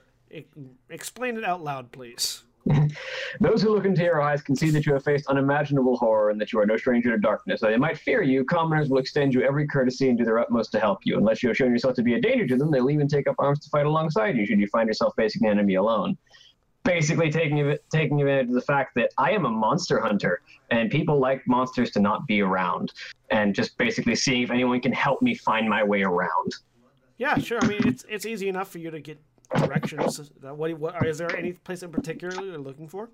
Explain 0.91 1.37
it 1.37 1.45
out 1.45 1.63
loud, 1.63 1.93
please. 1.93 2.43
Those 3.41 3.63
who 3.63 3.71
look 3.71 3.85
into 3.85 4.03
your 4.03 4.21
eyes 4.21 4.43
can 4.43 4.57
see 4.57 4.71
that 4.71 4.87
you 4.87 4.93
have 4.93 5.05
faced 5.05 5.27
unimaginable 5.29 5.97
horror 5.97 6.31
and 6.31 6.41
that 6.41 6.53
you 6.53 6.59
are 6.61 6.67
no 6.67 6.77
stranger 6.77 7.11
to 7.11 7.19
darkness. 7.19 7.61
Though 7.61 7.71
they 7.71 7.77
might 7.77 7.99
fear 7.99 8.23
you, 8.23 8.45
commoners 8.45 8.89
will 8.89 8.99
extend 8.99 9.35
you 9.35 9.43
every 9.43 9.67
courtesy 9.67 10.09
and 10.09 10.19
do 10.19 10.25
their 10.25 10.39
utmost 10.39 10.73
to 10.73 10.81
help 10.81 11.01
you. 11.05 11.17
Unless 11.17 11.43
you 11.43 11.49
have 11.49 11.57
shown 11.57 11.71
yourself 11.71 11.95
to 11.97 12.03
be 12.03 12.15
a 12.15 12.21
danger 12.21 12.47
to 12.47 12.57
them, 12.57 12.71
they'll 12.71 12.91
even 12.91 13.09
take 13.09 13.27
up 13.29 13.37
arms 13.39 13.61
to 13.61 13.71
fight 13.71 13.87
alongside 13.87 14.37
you 14.37 14.47
should 14.47 14.61
you 14.61 14.67
find 14.69 14.89
yourself 14.89 15.15
facing 15.17 15.45
an 15.47 15.53
enemy 15.53 15.75
alone. 15.75 16.17
Basically, 16.85 17.31
taking 17.31 17.77
taking 17.93 18.21
advantage 18.21 18.49
of 18.49 18.55
the 18.55 18.63
fact 18.63 18.95
that 18.95 19.11
I 19.19 19.33
am 19.33 19.45
a 19.45 19.51
monster 19.51 20.01
hunter, 20.01 20.41
and 20.71 20.91
people 20.91 21.19
like 21.19 21.47
monsters 21.47 21.91
to 21.93 22.01
not 22.01 22.27
be 22.27 22.41
around, 22.41 22.93
and 23.31 23.55
just 23.55 23.77
basically 23.77 24.15
seeing 24.15 24.43
if 24.43 24.51
anyone 24.51 24.81
can 24.81 24.93
help 24.93 25.21
me 25.21 25.35
find 25.35 25.69
my 25.69 25.85
way 25.85 26.03
around. 26.03 26.55
Yeah, 27.19 27.37
sure. 27.37 27.59
I 27.61 27.67
mean, 27.67 27.87
it's 27.87 28.07
it's 28.09 28.25
easy 28.25 28.49
enough 28.49 28.71
for 28.71 28.79
you 28.79 28.91
to 28.91 29.01
get 29.01 29.21
directions. 29.57 30.31
What, 30.41 30.79
what 30.79 31.07
is 31.07 31.19
there 31.19 31.35
any 31.37 31.53
place 31.53 31.83
in 31.83 31.91
particular 31.91 32.45
you're 32.45 32.59
looking 32.59 32.89
for? 32.89 33.11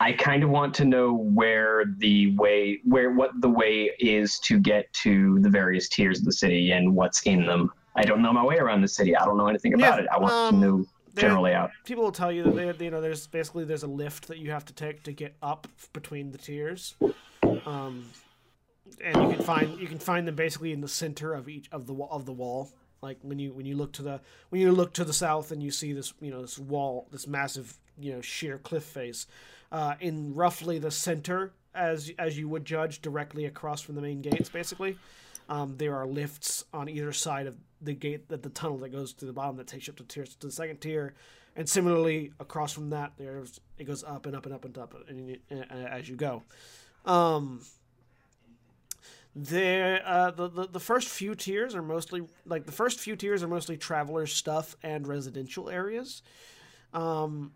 I 0.00 0.12
kind 0.12 0.44
of 0.44 0.50
want 0.50 0.74
to 0.74 0.84
know 0.84 1.12
where 1.12 1.84
the 1.98 2.36
way, 2.36 2.80
where 2.84 3.10
what 3.10 3.32
the 3.40 3.48
way 3.48 3.90
is 3.98 4.38
to 4.40 4.60
get 4.60 4.92
to 4.94 5.40
the 5.40 5.50
various 5.50 5.88
tiers 5.88 6.20
of 6.20 6.24
the 6.24 6.32
city 6.32 6.70
and 6.70 6.94
what's 6.94 7.22
in 7.22 7.44
them. 7.44 7.72
I 7.96 8.02
don't 8.02 8.22
know 8.22 8.32
my 8.32 8.44
way 8.44 8.58
around 8.58 8.82
the 8.82 8.88
city. 8.88 9.16
I 9.16 9.24
don't 9.24 9.36
know 9.36 9.48
anything 9.48 9.74
about 9.74 9.98
Yeah, 9.98 10.04
it. 10.04 10.08
I 10.12 10.18
want 10.18 10.32
um, 10.32 10.60
to 10.60 10.66
know 10.66 10.84
general 11.16 11.42
layout. 11.42 11.70
People 11.84 12.04
will 12.04 12.12
tell 12.12 12.30
you 12.30 12.44
that 12.44 12.78
they, 12.78 12.84
you 12.84 12.90
know 12.90 13.00
there's 13.00 13.26
basically 13.26 13.64
there's 13.64 13.82
a 13.82 13.88
lift 13.88 14.28
that 14.28 14.38
you 14.38 14.50
have 14.50 14.64
to 14.66 14.72
take 14.72 15.02
to 15.04 15.12
get 15.12 15.34
up 15.42 15.66
between 15.92 16.30
the 16.30 16.38
tiers, 16.38 16.94
um, 17.66 18.06
and 19.02 19.22
you 19.22 19.36
can 19.36 19.42
find 19.42 19.80
you 19.80 19.86
can 19.86 19.98
find 19.98 20.28
them 20.28 20.34
basically 20.34 20.72
in 20.72 20.80
the 20.80 20.88
center 20.88 21.34
of 21.34 21.48
each 21.48 21.68
of 21.72 21.86
the 21.86 21.94
of 21.94 22.24
the 22.24 22.32
wall. 22.32 22.70
Like 23.02 23.18
when 23.22 23.38
you 23.38 23.52
when 23.52 23.66
you 23.66 23.76
look 23.76 23.92
to 23.92 24.02
the 24.02 24.20
when 24.50 24.60
you 24.60 24.72
look 24.72 24.92
to 24.94 25.04
the 25.04 25.12
south 25.12 25.52
and 25.52 25.62
you 25.62 25.70
see 25.70 25.92
this 25.92 26.12
you 26.20 26.30
know 26.30 26.42
this 26.42 26.58
wall 26.58 27.06
this 27.10 27.26
massive 27.26 27.78
you 27.98 28.12
know 28.12 28.20
sheer 28.20 28.58
cliff 28.58 28.84
face, 28.84 29.26
uh, 29.72 29.94
in 30.00 30.34
roughly 30.34 30.78
the 30.78 30.90
center 30.90 31.52
as 31.74 32.10
as 32.18 32.38
you 32.38 32.48
would 32.48 32.64
judge 32.64 33.00
directly 33.00 33.44
across 33.44 33.80
from 33.80 33.94
the 33.94 34.02
main 34.02 34.20
gates 34.20 34.48
basically. 34.48 34.96
Um, 35.48 35.76
there 35.78 35.96
are 35.96 36.06
lifts 36.06 36.64
on 36.74 36.90
either 36.90 37.10
side 37.12 37.46
of 37.46 37.56
the 37.80 37.94
gate, 37.94 38.28
that 38.28 38.42
the 38.42 38.50
tunnel 38.50 38.76
that 38.78 38.90
goes 38.90 39.14
to 39.14 39.24
the 39.24 39.32
bottom 39.32 39.56
that 39.56 39.66
takes 39.66 39.86
you 39.86 39.92
up 39.92 39.96
to 39.96 40.04
tier 40.04 40.24
to 40.24 40.46
the 40.46 40.52
second 40.52 40.80
tier, 40.80 41.14
and 41.56 41.68
similarly 41.68 42.32
across 42.38 42.72
from 42.72 42.90
that, 42.90 43.12
there's 43.16 43.60
it 43.78 43.84
goes 43.84 44.04
up 44.04 44.26
and 44.26 44.36
up 44.36 44.44
and 44.44 44.54
up 44.54 44.64
and 44.64 44.76
up 44.76 44.94
and, 45.08 45.38
and, 45.48 45.66
and 45.70 45.86
as 45.88 46.08
you 46.08 46.16
go. 46.16 46.42
Um, 47.06 47.62
there, 49.44 50.02
uh, 50.04 50.30
the, 50.32 50.48
the 50.48 50.66
the 50.66 50.80
first 50.80 51.08
few 51.08 51.34
tiers 51.34 51.74
are 51.74 51.82
mostly 51.82 52.22
like 52.44 52.66
the 52.66 52.72
first 52.72 52.98
few 52.98 53.14
tiers 53.14 53.42
are 53.42 53.48
mostly 53.48 53.76
traveler 53.76 54.26
stuff 54.26 54.76
and 54.82 55.06
residential 55.06 55.70
areas. 55.70 56.22
Um, 56.92 57.52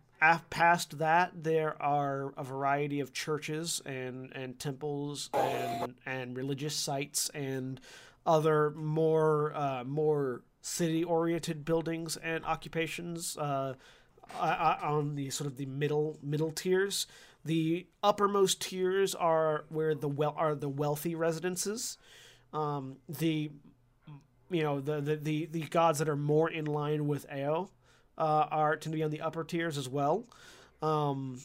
past 0.50 0.98
that, 0.98 1.32
there 1.42 1.80
are 1.82 2.32
a 2.36 2.44
variety 2.44 3.00
of 3.00 3.12
churches 3.12 3.82
and 3.84 4.30
and 4.34 4.58
temples 4.58 5.28
and 5.34 5.94
and 6.06 6.36
religious 6.36 6.76
sites 6.76 7.30
and 7.34 7.80
other 8.24 8.70
more 8.70 9.52
uh, 9.54 9.84
more 9.84 10.42
city 10.60 11.02
oriented 11.02 11.64
buildings 11.64 12.16
and 12.16 12.44
occupations 12.44 13.36
uh, 13.36 13.74
uh, 14.38 14.76
on 14.82 15.16
the 15.16 15.30
sort 15.30 15.48
of 15.50 15.56
the 15.56 15.66
middle 15.66 16.18
middle 16.22 16.52
tiers. 16.52 17.06
The 17.44 17.86
uppermost 18.02 18.60
tiers 18.60 19.14
are 19.14 19.64
where 19.68 19.94
the 19.94 20.08
well 20.08 20.34
are 20.36 20.54
the 20.54 20.68
wealthy 20.68 21.14
residences. 21.14 21.98
Um, 22.52 22.96
the 23.08 23.50
you 24.50 24.62
know 24.62 24.80
the, 24.80 25.00
the 25.00 25.16
the 25.16 25.46
the 25.46 25.62
gods 25.62 25.98
that 25.98 26.08
are 26.08 26.16
more 26.16 26.48
in 26.50 26.66
line 26.66 27.08
with 27.08 27.26
Ao 27.30 27.68
uh, 28.18 28.46
are 28.50 28.76
tend 28.76 28.92
to 28.92 28.96
be 28.96 29.02
on 29.02 29.10
the 29.10 29.20
upper 29.20 29.44
tiers 29.44 29.76
as 29.76 29.88
well. 29.88 30.24
Um, 30.82 31.40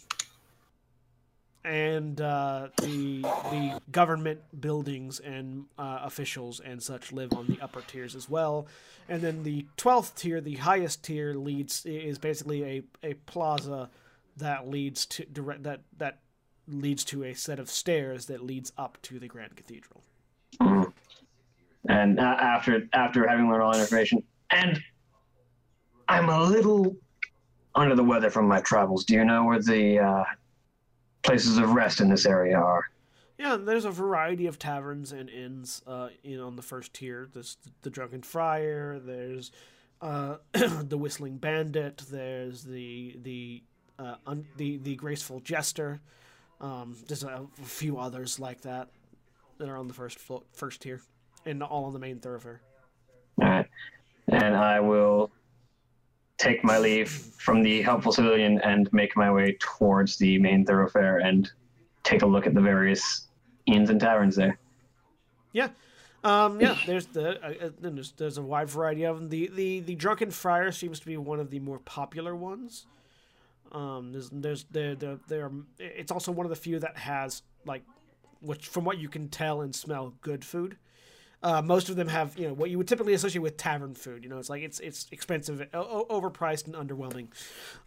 and 1.64 2.22
uh, 2.22 2.70
the 2.78 3.22
the 3.22 3.82
government 3.92 4.40
buildings 4.60 5.20
and 5.20 5.66
uh, 5.78 6.00
officials 6.04 6.60
and 6.60 6.82
such 6.82 7.12
live 7.12 7.34
on 7.34 7.48
the 7.48 7.60
upper 7.62 7.82
tiers 7.82 8.16
as 8.16 8.30
well. 8.30 8.68
And 9.10 9.22
then 9.22 9.44
the 9.44 9.66
twelfth 9.76 10.16
tier, 10.16 10.40
the 10.42 10.56
highest 10.56 11.04
tier, 11.04 11.34
leads 11.34 11.86
is 11.86 12.18
basically 12.18 12.64
a, 12.64 12.84
a 13.04 13.14
plaza 13.16 13.90
that 14.38 14.68
leads 14.68 15.06
to 15.06 15.26
direct 15.26 15.64
that 15.64 15.82
that 15.98 16.20
leads 16.68 17.04
to 17.06 17.24
a 17.24 17.34
set 17.34 17.60
of 17.60 17.70
stairs 17.70 18.26
that 18.26 18.44
leads 18.44 18.72
up 18.78 18.98
to 19.02 19.20
the 19.20 19.28
Grand 19.28 19.56
Cathedral. 19.56 20.04
And 21.90 22.20
uh, 22.20 22.24
after 22.40 22.88
after 22.94 23.28
having 23.28 23.50
learned 23.50 23.64
all 23.64 23.72
that 23.74 23.80
information, 23.80 24.24
and 24.52 24.82
I'm 26.10 26.30
a 26.30 26.44
little 26.44 26.96
under 27.76 27.96
the 27.96 28.04
weather 28.04 28.30
from 28.30 28.48
my 28.48 28.60
travels. 28.62 29.06
Do 29.06 29.14
you 29.14 29.24
know 29.24 29.46
where 29.46 29.62
the 29.62 30.00
uh, 30.00 30.24
places 31.22 31.58
of 31.58 31.72
rest 31.72 32.02
in 32.02 32.10
this 32.10 32.26
area 32.26 32.58
are? 32.58 32.90
Yeah, 33.38 33.56
there's 33.56 33.86
a 33.86 33.92
variety 33.92 34.48
of 34.48 34.58
taverns 34.58 35.12
and 35.12 35.30
inns 35.30 35.84
uh, 35.86 36.10
in 36.24 36.40
on 36.40 36.56
the 36.56 36.64
first 36.64 36.94
tier. 36.94 37.30
There's 37.32 37.58
the 37.84 37.92
Drunken 37.92 38.24
Friar. 38.24 39.00
There's 39.00 39.52
uh, 40.02 40.38
the 40.54 40.98
Whistling 40.98 41.38
Bandit. 41.38 42.02
There's 42.10 42.64
the 42.64 43.16
the 43.22 43.62
uh, 44.00 44.16
un- 44.26 44.48
the 44.58 44.78
the 44.78 44.96
Graceful 44.96 45.40
Jester. 45.40 46.00
Um, 46.60 46.96
there's 47.08 47.24
a, 47.24 47.46
few 47.64 48.00
others 48.00 48.40
like 48.40 48.62
that 48.62 48.90
that 49.60 49.70
are 49.70 49.78
on 49.78 49.88
the 49.88 49.94
first 49.94 50.18
flo- 50.18 50.44
first 50.54 50.82
tier, 50.82 51.02
and 51.46 51.62
all 51.62 51.86
on 51.86 51.94
the 51.94 52.00
main 52.00 52.20
thoroughfare. 52.20 52.62
All 53.42 53.48
right. 53.48 53.68
And 54.28 54.56
I 54.56 54.80
will 54.80 55.32
take 56.38 56.64
my 56.64 56.78
leave 56.78 57.10
from 57.10 57.64
the 57.64 57.82
helpful 57.82 58.12
civilian 58.12 58.60
and 58.62 58.92
make 58.92 59.16
my 59.16 59.32
way 59.32 59.58
towards 59.60 60.18
the 60.18 60.38
main 60.40 60.66
thoroughfare 60.66 61.20
and 61.20 61.50
take 62.04 62.22
a 62.22 62.26
look 62.26 62.46
at 62.46 62.54
the 62.54 62.62
various 62.62 63.28
inns 63.66 63.90
and 63.90 64.00
taverns 64.00 64.36
there. 64.36 64.60
Yeah. 65.52 65.70
Um, 66.24 66.60
yeah, 66.60 66.78
there's 66.86 67.06
the 67.08 67.42
uh, 67.44 67.68
uh, 67.68 67.70
there's, 67.80 68.12
there's 68.14 68.38
a 68.38 68.42
wide 68.42 68.70
variety 68.70 69.06
of 69.06 69.18
them. 69.18 69.30
The, 69.30 69.50
the 69.54 69.80
the 69.82 69.96
drunken 69.96 70.32
friar 70.32 70.72
seems 70.72 71.00
to 71.00 71.06
be 71.06 71.16
one 71.16 71.40
of 71.40 71.52
the 71.52 71.60
more 71.60 71.80
popular 71.80 72.36
ones. 72.36 72.86
Um, 73.72 74.12
there's 74.12 74.30
there's 74.32 74.66
there 74.72 74.96
there 74.96 75.20
there 75.28 75.52
it's 75.80 76.12
also 76.12 76.32
one 76.32 76.46
of 76.46 76.50
the 76.50 76.56
few 76.56 76.80
that 76.80 76.98
has 76.98 77.42
like, 77.66 77.84
which 78.42 78.68
from 78.68 78.86
what 78.86 78.98
you 78.98 79.10
can 79.10 79.30
tell 79.30 79.62
and 79.62 79.76
smell, 79.76 80.14
good 80.22 80.46
food. 80.46 80.78
Uh, 81.44 81.62
most 81.62 81.88
of 81.88 81.96
them 81.96 82.08
have 82.08 82.38
you 82.40 82.48
know 82.48 82.54
what 82.54 82.72
you 82.72 82.80
would 82.80 82.88
typically 82.88 83.14
associate 83.14 83.42
with 83.42 83.58
tavern 83.58 83.94
food. 83.94 84.24
You 84.24 84.30
know, 84.30 84.40
it's 84.40 84.50
like 84.50 84.64
it's 84.64 84.80
it's 84.80 85.06
expensive, 85.12 85.68
o- 85.74 86.06
overpriced, 86.10 86.66
and 86.66 86.74
underwhelming. 86.74 87.28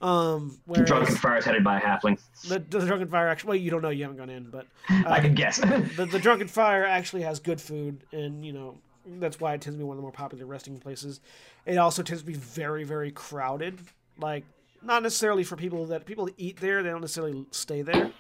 Um, 0.01 0.61
whereas 0.67 0.87
Drunken 0.87 1.17
Friar 1.17 1.39
is 1.39 1.45
headed 1.45 1.65
by 1.65 1.79
a 1.79 1.81
halfling. 1.81 2.21
the, 2.49 2.61
the 2.61 2.87
drunken 2.87 3.09
friar 3.09 3.27
actually, 3.29 3.49
well, 3.49 3.57
you 3.57 3.71
don't 3.73 3.83
know, 3.83 3.91
you 3.91 4.05
haven't 4.05 4.19
gone 4.19 4.31
in, 4.31 4.51
but 4.51 4.67
I 4.89 5.21
can 5.21 5.35
guess. 5.35 5.59
the, 5.97 6.09
the 6.11 6.21
drunken 6.21 6.47
friar 6.47 6.85
actually 6.85 7.23
has 7.23 7.41
good 7.41 7.61
food 7.61 8.05
and 8.13 8.45
you 8.45 8.53
know 8.53 8.79
that's 9.19 9.41
why 9.41 9.55
it 9.55 9.61
tends 9.61 9.77
to 9.77 9.79
be 9.79 9.85
one 9.85 9.95
of 9.95 9.99
the 9.99 10.03
more 10.03 10.13
popular 10.13 10.45
resting 10.47 10.79
places 10.79 11.21
it 11.65 11.79
also 11.79 12.03
tends 12.03 12.21
to 12.23 12.27
be 12.27 12.35
very 12.35 12.85
very 12.85 13.11
crowded 13.11 13.81
like 14.19 14.45
not 14.83 15.03
necessarily 15.03 15.45
for 15.45 15.57
people 15.57 15.87
that 15.87 16.05
people 16.07 16.25
that 16.27 16.35
eat 16.39 16.59
there 16.61 16.83
they 16.83 16.91
don't 16.91 17.01
necessarily 17.01 17.45
stay 17.51 17.83
there 17.83 18.11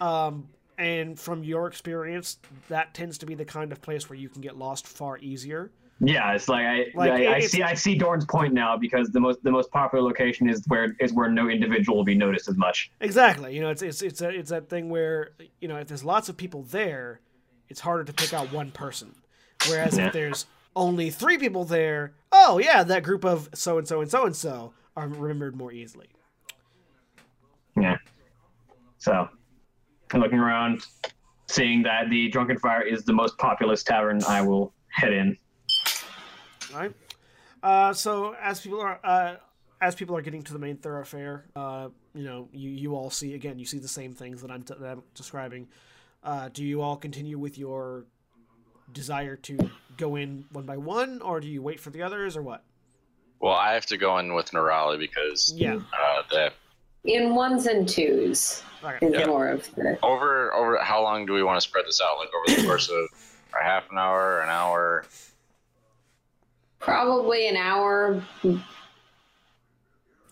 um, 0.00 0.48
and 0.78 1.18
from 1.18 1.44
your 1.44 1.66
experience 1.66 2.38
that 2.68 2.94
tends 2.94 3.18
to 3.18 3.26
be 3.26 3.34
the 3.34 3.44
kind 3.44 3.70
of 3.72 3.80
place 3.82 4.08
where 4.08 4.18
you 4.18 4.28
can 4.28 4.40
get 4.40 4.56
lost 4.56 4.86
far 4.86 5.18
easier 5.18 5.70
yeah, 6.02 6.32
it's 6.32 6.48
like 6.48 6.64
I, 6.64 6.86
Like, 6.94 7.10
I, 7.12 7.34
I 7.34 7.40
see 7.40 7.62
I 7.62 7.74
see 7.74 7.94
Dorn's 7.94 8.24
point 8.24 8.54
now 8.54 8.74
because 8.74 9.10
the 9.10 9.20
most 9.20 9.42
the 9.44 9.50
most 9.50 9.70
popular 9.70 10.02
location 10.02 10.48
is 10.48 10.64
where 10.66 10.96
is 10.98 11.12
where 11.12 11.28
no 11.30 11.50
individual 11.50 11.94
will 11.98 12.04
be 12.04 12.14
noticed 12.14 12.48
as 12.48 12.56
much. 12.56 12.90
exactly 13.02 13.54
you 13.54 13.60
know 13.60 13.68
it's 13.68 13.82
it's 13.82 14.00
it's, 14.00 14.22
a, 14.22 14.30
it's 14.30 14.48
that 14.48 14.70
thing 14.70 14.88
where 14.88 15.32
you 15.60 15.68
know 15.68 15.76
if 15.76 15.88
there's 15.88 16.02
lots 16.02 16.30
of 16.30 16.38
people 16.38 16.62
there 16.62 17.20
it's 17.68 17.80
harder 17.80 18.02
to 18.02 18.14
pick 18.14 18.32
out 18.32 18.50
one 18.50 18.70
person 18.70 19.14
whereas 19.68 19.98
Yeah. 19.98 20.06
if 20.06 20.14
there's 20.14 20.46
only 20.74 21.10
three 21.10 21.36
people 21.36 21.64
there 21.66 22.14
oh 22.32 22.56
yeah 22.56 22.82
that 22.82 23.02
group 23.02 23.22
of 23.26 23.50
so 23.52 23.76
and 23.76 23.86
so 23.86 24.00
and 24.00 24.10
so 24.10 24.24
and 24.24 24.34
so 24.34 24.72
are 25.00 25.08
remembered 25.08 25.56
more 25.56 25.72
easily 25.72 26.08
Yeah. 27.76 27.96
So, 28.98 29.28
looking 30.12 30.38
around, 30.38 30.84
seeing 31.48 31.82
that 31.84 32.10
the 32.10 32.28
Drunken 32.28 32.58
Friar 32.58 32.82
is 32.82 33.04
the 33.04 33.14
most 33.14 33.38
populous 33.38 33.82
tavern, 33.82 34.22
I 34.28 34.42
will 34.42 34.74
head 34.88 35.12
in. 35.12 35.38
All 36.72 36.80
right. 36.80 36.92
Uh, 37.62 37.92
so 37.92 38.34
as 38.40 38.60
people 38.60 38.80
are 38.80 39.00
uh, 39.04 39.36
as 39.80 39.94
people 39.94 40.16
are 40.16 40.22
getting 40.22 40.42
to 40.42 40.52
the 40.52 40.58
main 40.58 40.76
thoroughfare, 40.76 41.46
uh, 41.56 41.88
you 42.14 42.24
know, 42.24 42.48
you, 42.52 42.70
you 42.70 42.94
all 42.94 43.10
see 43.10 43.34
again, 43.34 43.58
you 43.58 43.64
see 43.64 43.78
the 43.78 43.88
same 43.88 44.14
things 44.14 44.42
that 44.42 44.50
I'm, 44.50 44.62
t- 44.62 44.74
that 44.78 44.92
I'm 44.92 45.02
describing. 45.14 45.68
Uh, 46.22 46.50
do 46.52 46.62
you 46.64 46.82
all 46.82 46.96
continue 46.96 47.38
with 47.38 47.56
your 47.56 48.04
desire 48.92 49.36
to 49.36 49.56
go 49.96 50.16
in 50.16 50.44
one 50.52 50.66
by 50.66 50.76
one, 50.76 51.22
or 51.22 51.40
do 51.40 51.48
you 51.48 51.62
wait 51.62 51.80
for 51.80 51.90
the 51.90 52.02
others, 52.02 52.36
or 52.36 52.42
what? 52.42 52.62
Well, 53.40 53.54
I 53.54 53.72
have 53.72 53.86
to 53.86 53.96
go 53.96 54.18
in 54.18 54.34
with 54.34 54.50
Nerali 54.50 54.98
because 54.98 55.52
Yeah. 55.56 55.76
uh, 55.76 56.22
the 56.30 56.52
In 57.04 57.34
ones 57.34 57.66
and 57.66 57.88
twos 57.88 58.62
Okay. 58.84 59.06
is 59.06 59.14
Yeah. 59.14 59.26
more 59.26 59.48
of 59.48 59.74
the. 59.74 59.98
over 60.02 60.52
over 60.52 60.78
how 60.82 61.02
long 61.02 61.24
do 61.24 61.32
we 61.32 61.42
want 61.42 61.56
to 61.56 61.60
spread 61.62 61.86
this 61.86 62.00
out? 62.02 62.18
Like 62.18 62.28
over 62.34 62.60
the 62.60 62.66
course 62.66 62.90
of 62.90 63.08
a 63.58 63.64
half 63.64 63.90
an 63.90 63.96
hour, 63.98 64.40
an 64.42 64.50
hour? 64.50 65.06
Probably 66.78 67.48
an 67.48 67.56
hour. 67.56 68.22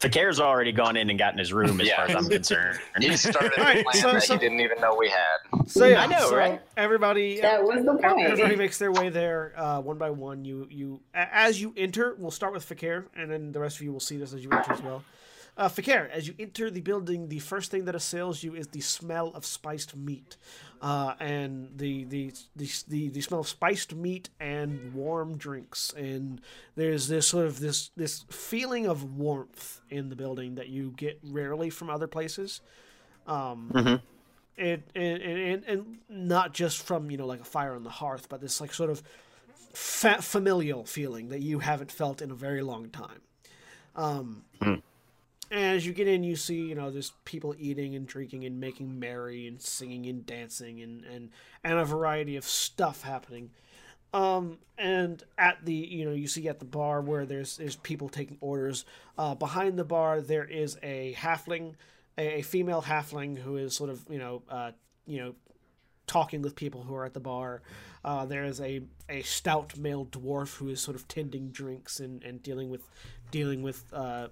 Fi'cayr's 0.01 0.39
already 0.39 0.71
gone 0.71 0.97
in 0.97 1.11
and 1.11 1.19
gotten 1.19 1.39
his 1.39 1.53
room, 1.53 1.81
as 1.81 1.89
Yeah. 1.89 1.97
far 1.97 2.05
as 2.07 2.15
I'm 2.15 2.29
concerned. 2.29 2.79
He 3.01 3.17
started 3.17 3.53
a 3.57 3.59
Alright, 3.61 3.85
plan 3.85 4.03
so- 4.03 4.13
that 4.13 4.23
so- 4.23 4.35
he 4.35 4.41
didn't 4.41 4.61
even 4.61 4.81
know 4.81 4.95
we 4.95 5.09
had. 5.09 5.67
So 5.69 5.87
yeah, 5.87 6.03
I 6.03 6.07
know, 6.07 6.31
so 6.31 6.37
right? 6.37 6.61
Everybody, 6.77 7.41
That 7.41 7.63
was 7.63 7.85
the 7.85 7.95
point. 7.97 8.27
Everybody 8.27 8.57
makes 8.57 8.79
their 8.79 8.93
way 8.93 9.09
there 9.09 9.53
uh, 9.57 9.81
one 9.81 9.99
by 9.99 10.11
one. 10.11 10.45
You 10.45 10.67
you 10.71 11.01
as 11.15 11.61
you 11.61 11.75
enter. 11.77 12.15
We'll 12.19 12.31
start 12.31 12.53
with 12.53 12.67
Fi'cayr, 12.69 13.05
and 13.17 13.31
then 13.31 13.53
the 13.53 13.61
rest 13.61 13.77
of 13.77 13.83
you 13.83 13.93
will 13.93 14.01
see 14.01 14.17
this 14.17 14.33
as 14.33 14.43
you 14.45 14.51
enter 14.51 14.73
as 14.73 14.83
well. 14.83 15.03
Uh, 15.59 15.69
Fi'cayr, 15.69 16.09
as 16.11 16.29
you 16.29 16.35
enter 16.39 16.71
the 16.71 16.81
building, 16.81 17.29
the 17.29 17.41
first 17.41 17.73
thing 17.73 17.85
that 17.87 17.97
assails 17.97 18.45
you 18.45 18.55
is 18.55 18.69
the 18.69 18.81
smell 18.81 19.33
of 19.35 19.45
spiced 19.45 19.97
meat, 19.97 20.37
uh, 20.81 21.15
and 21.19 21.71
the, 21.77 22.05
the 22.05 22.33
the 22.55 22.71
the 22.87 23.09
the 23.09 23.21
smell 23.21 23.41
of 23.41 23.49
spiced 23.49 23.93
meat 23.93 24.29
and 24.39 24.95
warm 24.95 25.37
drinks. 25.37 25.93
And 25.97 26.41
there's 26.77 27.09
this 27.09 27.27
sort 27.27 27.47
of 27.47 27.59
this 27.59 27.91
this 27.97 28.25
feeling 28.31 28.87
of 28.87 29.19
warmth 29.19 29.81
in 29.91 30.11
the 30.11 30.15
building 30.15 30.55
that 30.55 30.69
you 30.69 30.95
get 30.97 31.19
rarely 31.25 31.71
from 31.71 31.91
other 31.91 32.07
places. 32.07 32.61
Um, 33.27 33.73
and, 34.57 34.83
and, 34.95 35.23
and 35.23 35.65
and 35.65 35.99
not 36.09 36.55
just 36.55 36.83
from 36.87 37.11
you 37.11 37.17
know 37.17 37.27
like 37.27 37.41
a 37.41 37.45
fire 37.45 37.75
on 37.75 37.83
the 37.83 37.91
hearth, 37.91 38.29
but 38.29 38.41
this 38.41 38.61
like 38.61 38.73
sort 38.73 38.91
of 38.91 39.03
fa- 39.73 40.23
familial 40.23 40.85
feeling 40.85 41.31
that 41.31 41.41
you 41.43 41.59
haven't 41.59 41.91
felt 41.91 42.23
in 42.23 42.31
a 42.31 42.35
very 42.35 42.63
long 42.63 42.91
time. 42.91 43.23
Um, 43.97 44.45
And 45.51 45.77
as 45.77 45.87
you 45.87 45.93
get 45.93 46.09
in, 46.09 46.23
you 46.23 46.37
see 46.37 46.57
you 46.57 46.75
know 46.75 46.91
there's 46.91 47.13
people 47.25 47.55
eating 47.59 47.95
and 47.95 48.07
drinking 48.07 48.45
and 48.45 48.61
making 48.61 48.99
merry 48.99 49.47
and 49.47 49.61
singing 49.61 50.07
and 50.07 50.25
dancing 50.27 50.81
and 50.81 51.05
and 51.05 51.31
and 51.65 51.79
a 51.79 51.85
variety 51.85 52.37
of 52.37 52.45
stuff 52.45 53.03
happening. 53.03 53.51
Um, 54.15 54.59
and 54.79 55.23
at 55.37 55.65
the 55.65 55.75
you 55.75 56.05
know 56.05 56.13
you 56.13 56.29
see 56.29 56.49
at 56.49 56.59
the 56.59 56.65
bar 56.65 57.01
where 57.01 57.27
there's 57.27 57.57
there's 57.57 57.77
people 57.77 58.09
taking 58.09 58.39
orders. 58.41 58.85
Uh, 59.17 59.35
behind 59.35 59.79
the 59.79 59.85
bar 59.85 60.21
there 60.21 60.45
is 60.45 60.79
a 60.83 61.15
halfling, 61.19 61.75
a, 62.17 62.39
a 62.39 62.43
female 62.43 62.83
halfling 62.83 63.39
who 63.39 63.57
is 63.57 63.75
sort 63.75 63.91
of 63.91 64.03
you 64.09 64.19
know 64.19 64.43
uh, 64.49 64.73
you 65.07 65.19
know 65.19 65.35
talking 66.07 66.43
with 66.43 66.57
people 66.57 66.83
who 66.83 66.95
are 66.95 67.05
at 67.05 67.15
the 67.15 67.21
bar. 67.21 67.63
Uh, 68.05 68.25
there 68.25 68.45
is 68.45 68.61
a, 68.61 68.81
a 69.09 69.23
stout 69.23 69.77
male 69.77 70.07
dwarf 70.07 70.57
who 70.57 70.69
is 70.69 70.81
sort 70.81 70.97
of 70.97 71.07
tending 71.07 71.51
drinks 71.51 72.01
and, 72.01 72.23
and 72.25 72.43
dealing 72.43 72.71
with 72.71 72.89
dealing 73.31 73.63
with 73.63 73.85
uh, 73.93 74.29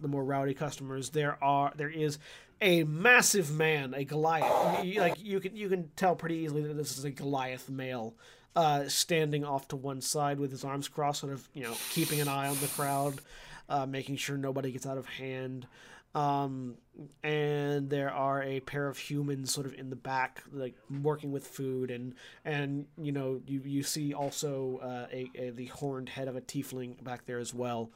the 0.00 0.08
more 0.08 0.24
rowdy 0.24 0.54
customers. 0.54 1.10
There 1.10 1.42
are 1.42 1.72
there 1.76 1.90
is 1.90 2.18
a 2.60 2.84
massive 2.84 3.52
man, 3.52 3.94
a 3.94 4.04
Goliath. 4.04 4.84
Like 4.96 5.22
you 5.22 5.40
can 5.40 5.56
you 5.56 5.68
can 5.68 5.90
tell 5.96 6.16
pretty 6.16 6.36
easily 6.36 6.62
that 6.62 6.74
this 6.74 6.98
is 6.98 7.04
a 7.04 7.10
Goliath 7.10 7.68
male, 7.70 8.14
uh, 8.56 8.88
standing 8.88 9.44
off 9.44 9.68
to 9.68 9.76
one 9.76 10.00
side 10.00 10.38
with 10.38 10.50
his 10.50 10.64
arms 10.64 10.88
crossed, 10.88 11.20
sort 11.20 11.32
of 11.32 11.48
you 11.54 11.62
know 11.62 11.74
keeping 11.90 12.20
an 12.20 12.28
eye 12.28 12.48
on 12.48 12.58
the 12.60 12.66
crowd, 12.68 13.20
uh, 13.68 13.86
making 13.86 14.16
sure 14.16 14.36
nobody 14.36 14.72
gets 14.72 14.86
out 14.86 14.98
of 14.98 15.06
hand. 15.06 15.66
Um, 16.14 16.76
and 17.22 17.90
there 17.90 18.10
are 18.10 18.42
a 18.42 18.60
pair 18.60 18.88
of 18.88 18.98
humans 18.98 19.52
sort 19.52 19.66
of 19.66 19.74
in 19.74 19.90
the 19.90 19.96
back, 19.96 20.42
like 20.52 20.74
working 21.02 21.30
with 21.30 21.46
food, 21.46 21.90
and 21.90 22.14
and 22.44 22.86
you 23.00 23.12
know 23.12 23.40
you 23.46 23.62
you 23.64 23.82
see 23.82 24.14
also 24.14 24.80
uh, 24.82 25.06
a, 25.12 25.30
a 25.34 25.50
the 25.50 25.66
horned 25.66 26.08
head 26.08 26.26
of 26.26 26.34
a 26.34 26.40
tiefling 26.40 27.02
back 27.04 27.26
there 27.26 27.38
as 27.38 27.54
well, 27.54 27.90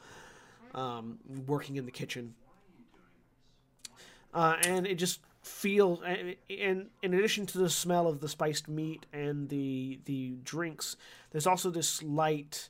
um, 0.75 1.19
working 1.47 1.77
in 1.77 1.85
the 1.85 1.91
kitchen. 1.91 2.35
Uh, 4.35 4.57
and 4.65 4.87
it 4.87 4.95
just 4.95 5.21
feels 5.43 6.01
and, 6.07 6.37
and 6.49 6.87
in 7.03 7.15
addition 7.15 7.45
to 7.45 7.59
the 7.59 7.69
smell 7.69 8.07
of 8.07 8.21
the 8.21 8.29
spiced 8.29 8.69
meat 8.69 9.07
and 9.13 9.49
the 9.49 9.99
the 10.05 10.37
drinks 10.45 10.97
there's 11.33 11.49
also 11.49 11.69
this 11.69 12.01
light 12.01 12.69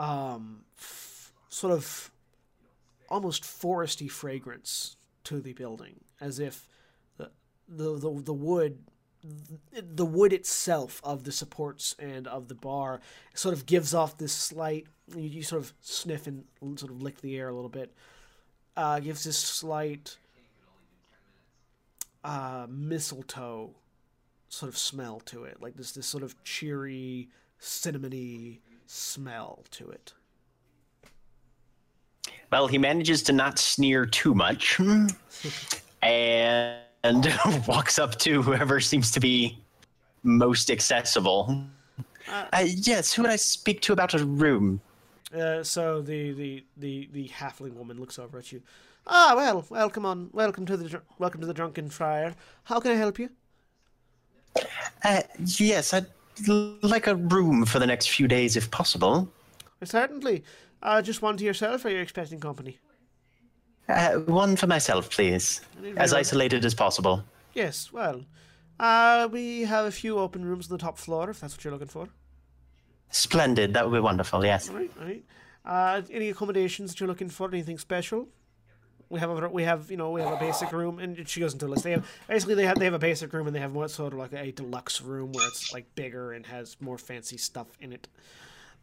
um, 0.00 0.64
f- 0.76 1.32
sort 1.48 1.72
of 1.72 2.10
almost 3.08 3.44
foresty 3.44 4.10
fragrance 4.10 4.96
to 5.22 5.40
the 5.40 5.52
building 5.52 6.00
as 6.20 6.40
if 6.40 6.68
the 7.18 7.30
the 7.68 7.96
the, 7.96 8.22
the 8.22 8.32
wood 8.32 8.78
the 9.72 10.04
wood 10.04 10.32
itself 10.32 11.00
of 11.04 11.24
the 11.24 11.32
supports 11.32 11.94
and 11.98 12.26
of 12.26 12.48
the 12.48 12.54
bar 12.54 13.00
sort 13.34 13.54
of 13.54 13.66
gives 13.66 13.94
off 13.94 14.18
this 14.18 14.32
slight 14.32 14.86
you, 15.14 15.22
you 15.22 15.42
sort 15.42 15.62
of 15.62 15.72
sniff 15.80 16.26
and 16.26 16.44
sort 16.76 16.90
of 16.90 17.00
lick 17.00 17.20
the 17.20 17.36
air 17.36 17.48
a 17.48 17.54
little 17.54 17.68
bit 17.68 17.92
uh, 18.76 18.98
gives 19.00 19.24
this 19.24 19.38
slight 19.38 20.16
uh, 22.24 22.66
mistletoe 22.68 23.74
sort 24.48 24.68
of 24.68 24.76
smell 24.76 25.20
to 25.20 25.44
it, 25.44 25.60
like 25.60 25.76
this 25.76 25.92
this 25.92 26.06
sort 26.06 26.22
of 26.22 26.42
cheery, 26.44 27.28
cinnamony 27.60 28.58
smell 28.86 29.64
to 29.70 29.88
it. 29.90 30.12
Well, 32.50 32.66
he 32.66 32.78
manages 32.78 33.22
to 33.24 33.32
not 33.32 33.58
sneer 33.58 34.04
too 34.04 34.34
much, 34.34 34.78
and 36.02 36.81
walks 37.66 37.98
up 37.98 38.16
to 38.20 38.42
whoever 38.42 38.80
seems 38.80 39.10
to 39.10 39.20
be 39.20 39.58
most 40.22 40.70
accessible. 40.70 41.64
Uh, 42.28 42.64
yes, 42.64 43.12
who 43.12 43.22
would 43.22 43.30
I 43.30 43.36
speak 43.36 43.80
to 43.82 43.92
about 43.92 44.14
a 44.14 44.24
room? 44.24 44.80
Uh, 45.34 45.62
so 45.64 46.00
the, 46.00 46.32
the, 46.32 46.64
the, 46.76 47.08
the 47.12 47.28
halfling 47.28 47.74
woman 47.74 47.98
looks 47.98 48.18
over 48.18 48.38
at 48.38 48.52
you. 48.52 48.62
Ah, 49.06 49.34
well, 49.34 49.64
welcome 49.68 50.06
on, 50.06 50.30
welcome 50.32 50.64
to 50.66 50.76
the 50.76 51.02
welcome 51.18 51.40
to 51.40 51.46
the 51.46 51.54
drunken 51.54 51.88
friar. 51.88 52.34
How 52.64 52.78
can 52.78 52.92
I 52.92 52.94
help 52.94 53.18
you? 53.18 53.30
Uh, 55.02 55.22
yes, 55.58 55.92
I'd 55.92 56.06
like 56.82 57.08
a 57.08 57.16
room 57.16 57.64
for 57.64 57.80
the 57.80 57.86
next 57.86 58.10
few 58.10 58.28
days, 58.28 58.56
if 58.56 58.70
possible. 58.70 59.28
Certainly. 59.82 60.44
Uh, 60.80 61.02
just 61.02 61.20
one 61.20 61.36
to 61.36 61.44
yourself, 61.44 61.84
or 61.84 61.88
are 61.88 61.90
you 61.90 61.98
expecting 61.98 62.38
company? 62.38 62.78
Uh, 63.88 64.14
one 64.20 64.56
for 64.56 64.66
myself, 64.66 65.10
please, 65.10 65.60
as 65.96 66.12
isolated 66.12 66.64
as 66.64 66.74
possible. 66.74 67.24
Yes. 67.54 67.92
Well, 67.92 68.24
uh, 68.78 69.28
we 69.30 69.62
have 69.62 69.86
a 69.86 69.90
few 69.90 70.18
open 70.18 70.44
rooms 70.44 70.70
on 70.70 70.76
the 70.76 70.82
top 70.82 70.98
floor, 70.98 71.30
if 71.30 71.40
that's 71.40 71.54
what 71.54 71.64
you're 71.64 71.72
looking 71.72 71.88
for. 71.88 72.08
Splendid. 73.10 73.74
That 73.74 73.84
would 73.88 73.96
be 73.96 74.00
wonderful. 74.00 74.44
Yes. 74.44 74.70
All 74.70 74.76
right, 74.76 74.90
all 74.98 75.06
right. 75.06 75.24
Uh, 75.64 76.02
any 76.10 76.30
accommodations 76.30 76.90
that 76.90 77.00
you're 77.00 77.08
looking 77.08 77.28
for? 77.28 77.48
Anything 77.48 77.78
special? 77.78 78.28
We 79.10 79.20
have 79.20 79.30
a 79.30 79.48
we 79.48 79.64
have 79.64 79.90
you 79.90 79.98
know 79.98 80.10
we 80.10 80.22
have 80.22 80.32
a 80.32 80.38
basic 80.38 80.72
room, 80.72 80.98
and 80.98 81.28
she 81.28 81.40
goes 81.40 81.52
into 81.52 81.66
a 81.66 81.68
list. 81.68 81.84
They 81.84 81.90
have 81.90 82.06
basically 82.26 82.54
they 82.54 82.64
have 82.64 82.78
they 82.78 82.86
have 82.86 82.94
a 82.94 82.98
basic 82.98 83.30
room, 83.34 83.46
and 83.46 83.54
they 83.54 83.60
have 83.60 83.74
one 83.74 83.88
sort 83.90 84.14
of 84.14 84.18
like 84.18 84.32
a 84.32 84.52
deluxe 84.52 85.02
room 85.02 85.32
where 85.32 85.46
it's 85.48 85.72
like 85.72 85.94
bigger 85.94 86.32
and 86.32 86.46
has 86.46 86.78
more 86.80 86.96
fancy 86.96 87.36
stuff 87.36 87.66
in 87.78 87.92
it. 87.92 88.08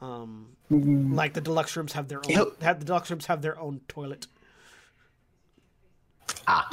Um, 0.01 0.55
like 0.69 1.34
the 1.34 1.41
deluxe 1.41 1.76
rooms 1.76 1.93
have 1.93 2.07
their 2.07 2.19
own 2.19 2.51
have 2.61 2.80
the 2.80 2.85
deluxe 2.85 3.09
rooms 3.09 3.26
have 3.26 3.41
their 3.41 3.59
own 3.59 3.81
toilet. 3.88 4.27
Ah. 6.47 6.68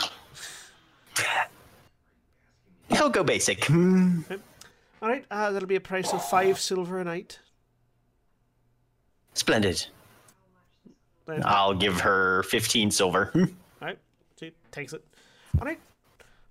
He'll 2.89 3.11
go 3.11 3.23
basic. 3.24 3.65
Hmm. 3.66 4.20
All 5.03 5.09
right, 5.09 5.24
uh, 5.31 5.51
that'll 5.53 5.69
be 5.69 5.77
a 5.77 5.81
price 5.81 6.12
of 6.12 6.24
five 6.28 6.59
silver 6.59 6.99
a 6.99 7.05
night. 7.05 7.39
Splendid. 9.35 9.87
Then- 11.27 11.43
I'll 11.45 11.74
give 11.74 12.01
her 12.01 12.43
15 12.45 12.91
silver. 12.91 13.27
Hmm. 13.27 13.45
Right. 13.83 13.99
She 14.41 14.53
takes 14.70 14.93
it. 14.93 15.05
All 15.61 15.66
right. 15.66 15.78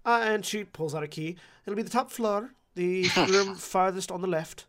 Uh, 0.05 0.19
and 0.23 0.45
she 0.45 0.63
pulls 0.65 0.93
out 0.93 1.01
a 1.03 1.07
key. 1.07 1.37
It'll 1.65 1.75
be 1.75 1.81
the 1.81 1.89
top 1.89 2.11
floor, 2.11 2.51
the 2.75 3.07
room 3.29 3.55
farthest 3.55 4.11
on 4.11 4.21
the 4.21 4.27
left. 4.27 4.65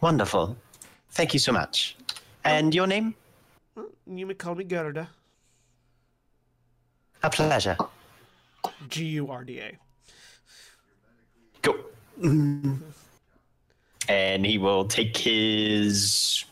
Wonderful. 0.00 0.56
Thank 1.10 1.32
you 1.32 1.40
so 1.40 1.52
much. 1.52 1.96
And 2.44 2.74
your 2.74 2.86
name? 2.86 3.14
You 4.06 4.26
may 4.26 4.34
call 4.34 4.54
me 4.54 4.64
Gerda. 4.64 5.08
A 7.22 7.30
pleasure. 7.30 7.76
G 8.88 9.04
U 9.04 9.30
R 9.30 9.44
D 9.44 9.60
A. 9.60 9.78
Go. 11.62 11.76
And 14.08 14.44
he 14.44 14.58
will 14.58 14.84
take 14.84 15.16
his 15.16 16.44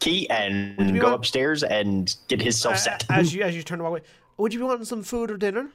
key 0.00 0.28
and 0.30 0.98
go 1.00 1.06
want- 1.06 1.14
upstairs 1.16 1.62
and 1.62 2.14
get 2.28 2.40
himself 2.42 2.78
set. 2.78 3.04
As 3.10 3.34
you 3.34 3.42
as 3.42 3.56
you 3.56 3.62
turn 3.62 3.78
to 3.78 3.84
walk 3.84 3.90
away, 3.90 4.02
would 4.36 4.52
you 4.52 4.60
be 4.60 4.64
wanting 4.64 4.84
some 4.84 5.02
food 5.02 5.30
or 5.30 5.36
dinner? 5.36 5.70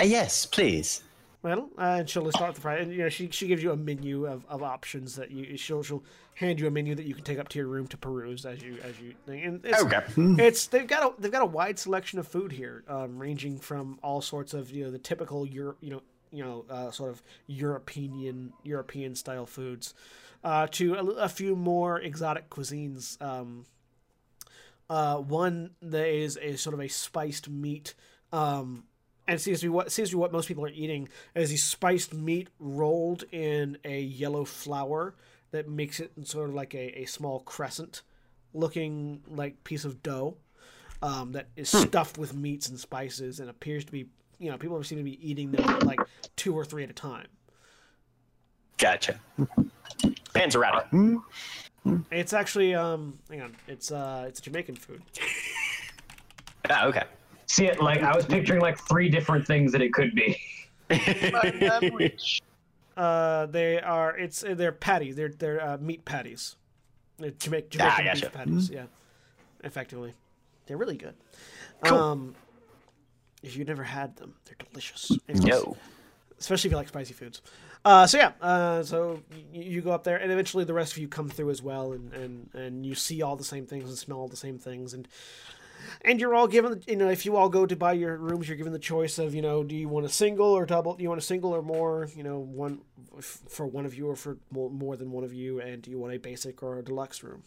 Uh, 0.00 0.04
yes, 0.04 0.46
please. 0.46 1.02
Well, 1.42 1.70
uh, 1.76 1.96
and 1.98 2.08
she'll 2.08 2.30
start 2.30 2.54
the 2.54 2.60
fry. 2.60 2.76
And 2.76 2.92
you 2.92 2.98
know, 2.98 3.08
she 3.08 3.28
she 3.30 3.48
gives 3.48 3.62
you 3.62 3.72
a 3.72 3.76
menu 3.76 4.26
of, 4.26 4.44
of 4.48 4.62
options 4.62 5.16
that 5.16 5.32
you 5.32 5.56
she'll 5.56 5.82
she'll 5.82 6.04
hand 6.34 6.60
you 6.60 6.68
a 6.68 6.70
menu 6.70 6.94
that 6.94 7.04
you 7.04 7.14
can 7.14 7.24
take 7.24 7.38
up 7.40 7.48
to 7.48 7.58
your 7.58 7.66
room 7.66 7.88
to 7.88 7.96
peruse 7.96 8.46
as 8.46 8.62
you 8.62 8.78
as 8.84 9.00
you 9.00 9.14
think. 9.26 9.44
And 9.44 9.64
it's, 9.64 9.82
Okay. 9.82 10.02
it's 10.44 10.68
they've 10.68 10.86
got 10.86 11.02
a 11.18 11.20
they've 11.20 11.32
got 11.32 11.42
a 11.42 11.46
wide 11.46 11.78
selection 11.80 12.20
of 12.20 12.28
food 12.28 12.52
here, 12.52 12.84
um, 12.86 13.18
ranging 13.18 13.58
from 13.58 13.98
all 14.04 14.20
sorts 14.20 14.54
of 14.54 14.70
you 14.70 14.84
know 14.84 14.90
the 14.92 14.98
typical 15.00 15.44
Euro, 15.46 15.74
you 15.80 15.90
know 15.90 16.02
you 16.30 16.44
know 16.44 16.64
uh, 16.70 16.90
sort 16.92 17.10
of 17.10 17.22
European 17.48 18.52
European 18.62 19.16
style 19.16 19.46
foods, 19.46 19.94
uh, 20.44 20.68
to 20.70 20.94
a, 20.94 21.04
a 21.24 21.28
few 21.28 21.56
more 21.56 22.00
exotic 22.00 22.50
cuisines. 22.50 23.20
Um, 23.20 23.66
uh, 24.88 25.16
one 25.16 25.70
that 25.80 26.06
is 26.06 26.38
a 26.40 26.56
sort 26.56 26.74
of 26.74 26.80
a 26.80 26.88
spiced 26.88 27.48
meat. 27.48 27.94
Um, 28.32 28.84
and 29.28 29.36
it 29.36 29.40
seems 29.40 29.60
to 29.60 29.66
be 29.66 29.70
what 29.70 29.92
seems 29.92 30.10
to 30.10 30.16
be 30.16 30.20
what 30.20 30.32
most 30.32 30.48
people 30.48 30.64
are 30.64 30.70
eating 30.70 31.08
is 31.34 31.50
the 31.50 31.56
spiced 31.56 32.12
meat 32.14 32.48
rolled 32.58 33.24
in 33.32 33.78
a 33.84 34.00
yellow 34.00 34.44
flour 34.44 35.14
that 35.52 35.68
makes 35.68 36.00
it 36.00 36.10
sort 36.24 36.48
of 36.48 36.54
like 36.54 36.74
a, 36.74 37.00
a 37.00 37.04
small 37.04 37.40
crescent 37.40 38.02
looking 38.54 39.22
like 39.28 39.62
piece 39.64 39.84
of 39.84 40.02
dough 40.02 40.36
um, 41.02 41.32
that 41.32 41.48
is 41.56 41.68
stuffed 41.68 42.16
with 42.18 42.34
meats 42.34 42.68
and 42.68 42.78
spices 42.78 43.40
and 43.40 43.48
appears 43.50 43.84
to 43.84 43.92
be 43.92 44.06
you 44.38 44.50
know 44.50 44.58
people 44.58 44.82
seem 44.82 44.98
to 44.98 45.04
be 45.04 45.18
eating 45.28 45.50
them 45.52 45.78
like 45.80 46.00
two 46.36 46.54
or 46.54 46.64
three 46.64 46.82
at 46.84 46.90
a 46.90 46.94
time 46.94 47.26
Gotcha. 48.78 49.20
Panzerotti. 50.34 50.88
Hmm? 50.90 51.16
it's 52.10 52.32
actually 52.32 52.74
um 52.74 53.18
hang 53.28 53.42
on 53.42 53.56
it's 53.68 53.90
uh 53.92 54.24
it's 54.28 54.40
jamaican 54.40 54.76
food 54.76 55.02
Ah, 56.70 56.86
okay. 56.86 57.02
See 57.52 57.66
it 57.66 57.82
like 57.82 58.02
I 58.02 58.16
was 58.16 58.24
picturing 58.24 58.62
like 58.62 58.78
three 58.88 59.10
different 59.10 59.46
things 59.46 59.72
that 59.72 59.82
it 59.82 59.92
could 59.92 60.14
be. 60.14 60.38
uh 62.96 63.46
they 63.46 63.78
are 63.80 64.16
it's 64.16 64.42
they're 64.46 64.72
patties 64.72 65.16
they're 65.16 65.28
they're 65.30 65.62
uh, 65.62 65.78
meat 65.78 66.04
patties 66.04 66.56
they're 67.18 67.30
Jamaican, 67.30 67.80
Ah, 67.82 68.00
gotcha. 68.04 68.26
beef 68.26 68.32
patties 68.32 68.70
yeah 68.70 68.84
effectively 69.64 70.12
they're 70.66 70.76
really 70.78 70.96
good 70.96 71.14
Cool. 71.84 71.98
um 71.98 72.34
if 73.42 73.56
you've 73.56 73.68
never 73.68 73.84
had 73.84 74.16
them 74.16 74.34
they're 74.46 74.56
delicious 74.70 75.12
Anyways. 75.28 75.46
No. 75.46 75.76
especially 76.38 76.68
if 76.68 76.72
you 76.72 76.76
like 76.78 76.88
spicy 76.88 77.12
foods. 77.14 77.42
Uh, 77.84 78.06
so 78.06 78.16
yeah, 78.16 78.30
uh, 78.40 78.80
so 78.84 79.20
you, 79.52 79.62
you 79.62 79.80
go 79.80 79.90
up 79.90 80.04
there, 80.04 80.16
and 80.16 80.30
eventually 80.30 80.62
the 80.62 80.72
rest 80.72 80.92
of 80.92 80.98
you 80.98 81.08
come 81.08 81.28
through 81.28 81.50
as 81.50 81.60
well, 81.60 81.90
and, 81.92 82.12
and, 82.12 82.48
and 82.54 82.86
you 82.86 82.94
see 82.94 83.22
all 83.22 83.34
the 83.34 83.42
same 83.42 83.66
things 83.66 83.88
and 83.88 83.98
smell 83.98 84.18
all 84.18 84.28
the 84.28 84.36
same 84.36 84.56
things, 84.56 84.94
and 84.94 85.08
and 86.02 86.20
you're 86.20 86.34
all 86.34 86.46
given, 86.46 86.82
you 86.86 86.96
know, 86.96 87.08
if 87.08 87.24
you 87.24 87.36
all 87.36 87.48
go 87.48 87.66
to 87.66 87.76
buy 87.76 87.92
your 87.92 88.16
rooms, 88.16 88.48
you're 88.48 88.56
given 88.56 88.72
the 88.72 88.78
choice 88.78 89.18
of, 89.18 89.34
you 89.34 89.42
know, 89.42 89.62
do 89.62 89.74
you 89.74 89.88
want 89.88 90.06
a 90.06 90.08
single 90.08 90.48
or 90.48 90.66
double? 90.66 90.94
Do 90.94 91.02
you 91.02 91.08
want 91.08 91.20
a 91.20 91.24
single 91.24 91.54
or 91.54 91.62
more? 91.62 92.08
You 92.14 92.22
know, 92.22 92.38
one 92.38 92.80
f- 93.16 93.40
for 93.48 93.66
one 93.66 93.86
of 93.86 93.94
you 93.94 94.08
or 94.08 94.16
for 94.16 94.38
more, 94.50 94.70
more 94.70 94.96
than 94.96 95.10
one 95.10 95.24
of 95.24 95.32
you, 95.32 95.60
and 95.60 95.82
do 95.82 95.90
you 95.90 95.98
want 95.98 96.14
a 96.14 96.18
basic 96.18 96.62
or 96.62 96.78
a 96.78 96.82
deluxe 96.82 97.22
room? 97.22 97.42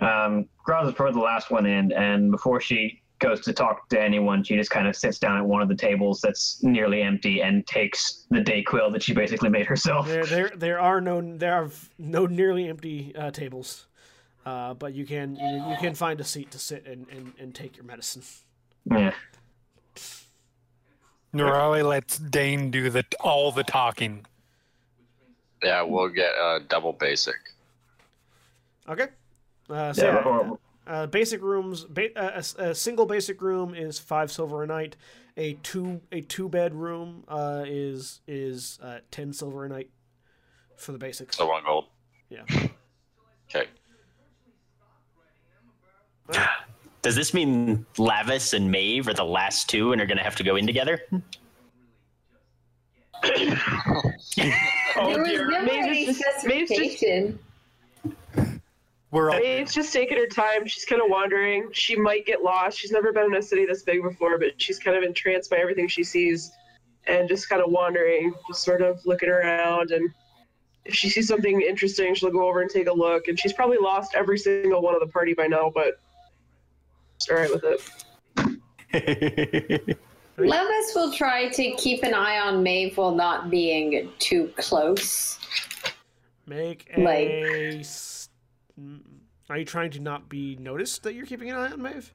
Um, 0.00 0.48
Graz 0.64 0.88
is 0.88 0.94
probably 0.94 1.14
the 1.14 1.24
last 1.24 1.50
one 1.50 1.66
in, 1.66 1.92
and 1.92 2.30
before 2.30 2.60
she 2.60 3.00
goes 3.20 3.40
to 3.40 3.52
talk 3.52 3.88
to 3.88 4.00
anyone, 4.00 4.42
she 4.42 4.56
just 4.56 4.70
kind 4.70 4.88
of 4.88 4.96
sits 4.96 5.18
down 5.18 5.38
at 5.38 5.44
one 5.44 5.62
of 5.62 5.68
the 5.68 5.74
tables 5.74 6.20
that's 6.20 6.62
nearly 6.62 7.00
empty 7.00 7.40
and 7.40 7.66
takes 7.66 8.26
the 8.30 8.40
DayQuil 8.40 8.92
that 8.92 9.02
she 9.02 9.14
basically 9.14 9.48
made 9.48 9.66
herself. 9.66 10.08
There, 10.08 10.26
there, 10.26 10.50
there 10.54 10.80
are 10.80 11.00
no, 11.00 11.22
there 11.36 11.54
are 11.54 11.70
no 11.96 12.26
nearly 12.26 12.68
empty 12.68 13.14
uh, 13.16 13.30
tables, 13.30 13.86
uh, 14.46 14.74
but 14.74 14.94
you 14.94 15.04
can, 15.06 15.36
you, 15.36 15.70
you 15.70 15.76
can 15.80 15.94
find 15.94 16.20
a 16.20 16.24
seat 16.24 16.50
to 16.52 16.58
sit 16.58 16.86
and, 16.86 17.06
and, 17.10 17.32
and 17.38 17.54
take 17.54 17.76
your 17.76 17.84
medicine. 17.84 18.22
Yeah. 18.90 19.12
Nerali 21.34 21.84
lets 21.86 22.18
Dain 22.18 22.70
do 22.70 22.90
the 22.90 23.04
all 23.20 23.50
the 23.50 23.64
talking. 23.64 24.24
Yeah, 25.62 25.82
we'll 25.82 26.08
get 26.10 26.30
a 26.34 26.60
double 26.68 26.92
basic. 26.92 27.34
Okay. 28.88 29.08
Uh, 29.68 29.74
Yeah, 29.74 29.92
so, 29.92 30.10
or- 30.18 30.58
uh, 30.86 31.06
basic 31.06 31.40
rooms. 31.42 31.84
Ba- 31.84 32.16
uh, 32.16 32.32
a 32.34 32.36
s- 32.36 32.54
a, 32.58 32.74
single 32.74 33.06
basic 33.06 33.40
room 33.40 33.74
is 33.74 33.98
five 33.98 34.30
silver 34.30 34.62
a 34.62 34.66
night. 34.66 34.96
A 35.36 35.54
two 35.62 36.02
a 36.12 36.20
two 36.20 36.48
bed 36.48 36.74
room 36.74 37.24
uh, 37.26 37.64
is 37.66 38.20
is 38.28 38.78
uh, 38.82 38.98
ten 39.10 39.32
silver 39.32 39.64
a 39.64 39.68
night 39.68 39.90
for 40.76 40.92
the 40.92 40.98
basics. 40.98 41.36
So 41.38 41.46
one 41.48 41.64
gold. 41.64 41.86
Yeah. 42.28 42.42
Okay. 43.48 43.66
Does 47.02 47.14
this 47.14 47.34
mean 47.34 47.84
Lavias 47.96 48.54
and 48.54 48.70
Maeve 48.70 49.08
are 49.08 49.14
the 49.14 49.24
last 49.24 49.68
two 49.68 49.92
and 49.92 50.00
are 50.00 50.06
going 50.06 50.16
to 50.16 50.24
have 50.24 50.36
to 50.36 50.42
go 50.42 50.56
in 50.56 50.66
together? 50.66 51.02
Oh 54.96 55.12
there 55.12 55.20
was 55.20 55.28
dear. 55.28 55.50
never 55.50 55.66
Maeve's 55.66 55.86
any 55.86 56.06
just, 56.06 56.46
Maeve's 56.46 56.70
just, 56.70 56.98
specification. 56.98 57.38
We're 59.10 59.30
all 59.30 59.38
Maeve's 59.38 59.74
just 59.74 59.92
taking 59.92 60.18
her 60.18 60.26
time. 60.26 60.66
She's 60.66 60.84
kind 60.84 61.00
of 61.00 61.08
wandering. 61.08 61.68
She 61.72 61.94
might 61.96 62.26
get 62.26 62.42
lost. 62.42 62.78
She's 62.78 62.90
never 62.90 63.12
been 63.12 63.26
in 63.26 63.34
a 63.36 63.42
city 63.42 63.66
this 63.66 63.82
big 63.82 64.02
before, 64.02 64.38
but 64.38 64.60
she's 64.60 64.78
kind 64.78 64.96
of 64.96 65.02
entranced 65.02 65.50
by 65.50 65.56
everything 65.58 65.88
she 65.88 66.04
sees 66.04 66.52
and 67.06 67.28
just 67.28 67.48
kind 67.48 67.62
of 67.62 67.70
wandering, 67.70 68.32
just 68.48 68.62
sort 68.62 68.82
of 68.82 69.04
looking 69.04 69.28
around. 69.28 69.90
And 69.90 70.10
if 70.84 70.94
she 70.94 71.08
sees 71.08 71.28
something 71.28 71.60
interesting, 71.60 72.14
she'll 72.14 72.30
go 72.30 72.48
over 72.48 72.60
and 72.60 72.70
take 72.70 72.88
a 72.88 72.92
look. 72.92 73.28
And 73.28 73.38
she's 73.38 73.52
probably 73.52 73.78
lost 73.78 74.14
every 74.14 74.38
single 74.38 74.82
one 74.82 74.94
of 74.94 75.00
the 75.00 75.06
party 75.06 75.34
by 75.34 75.46
now, 75.46 75.70
but 75.72 76.00
she's 77.24 77.30
all 77.30 77.36
right 77.36 77.50
with 77.50 77.64
it. 78.96 79.98
Levis 80.36 80.92
will 80.94 81.12
try 81.12 81.48
to 81.48 81.72
keep 81.76 82.02
an 82.02 82.12
eye 82.14 82.38
on 82.40 82.62
Maeve 82.62 82.96
while 82.96 83.14
not 83.14 83.50
being 83.50 84.10
too 84.18 84.52
close. 84.56 85.38
Make 86.46 86.90
Like- 86.96 87.28
a. 87.28 87.78
s- 87.80 88.28
mm, 88.80 89.00
Are 89.48 89.58
you 89.58 89.64
trying 89.64 89.90
to 89.92 90.00
not 90.00 90.28
be 90.28 90.56
noticed 90.56 91.02
that 91.04 91.14
you're 91.14 91.26
keeping 91.26 91.50
an 91.50 91.56
eye 91.56 91.70
on 91.70 91.80
Maeve? 91.82 92.12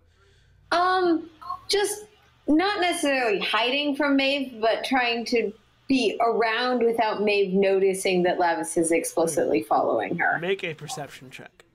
Um, 0.72 1.30
just 1.68 2.06
not 2.48 2.82
necessarily 2.82 3.40
hiding 3.40 3.96
from 3.96 4.16
Maeve, 4.18 4.60
but 4.62 4.84
trying 4.84 5.26
to 5.26 5.52
be 5.88 6.18
around 6.22 6.84
without 6.84 7.24
Maeve 7.24 7.54
noticing 7.54 8.22
that 8.24 8.38
Levis 8.40 8.78
is 8.78 8.92
explicitly 8.92 9.64
following 9.64 10.18
her. 10.18 10.38
Make 10.40 10.64
a 10.64 10.74
perception 10.74 11.30
check. 11.32 11.66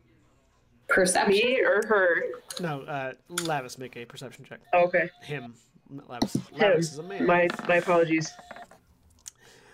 Perception. 0.94 1.34
Me 1.34 1.60
or 1.60 1.82
her? 1.86 2.22
No, 2.60 2.82
uh, 2.82 3.12
Lavias, 3.28 3.78
make 3.78 3.96
a 3.96 4.04
perception 4.04 4.44
check. 4.44 4.60
Okay. 4.72 5.10
Him. 5.22 5.54
Lavias. 5.92 6.34
Him. 6.34 6.42
Lavias 6.56 6.78
is 6.78 6.98
a 6.98 7.02
man. 7.02 7.26
My, 7.26 7.48
my 7.68 7.76
apologies. 7.76 8.30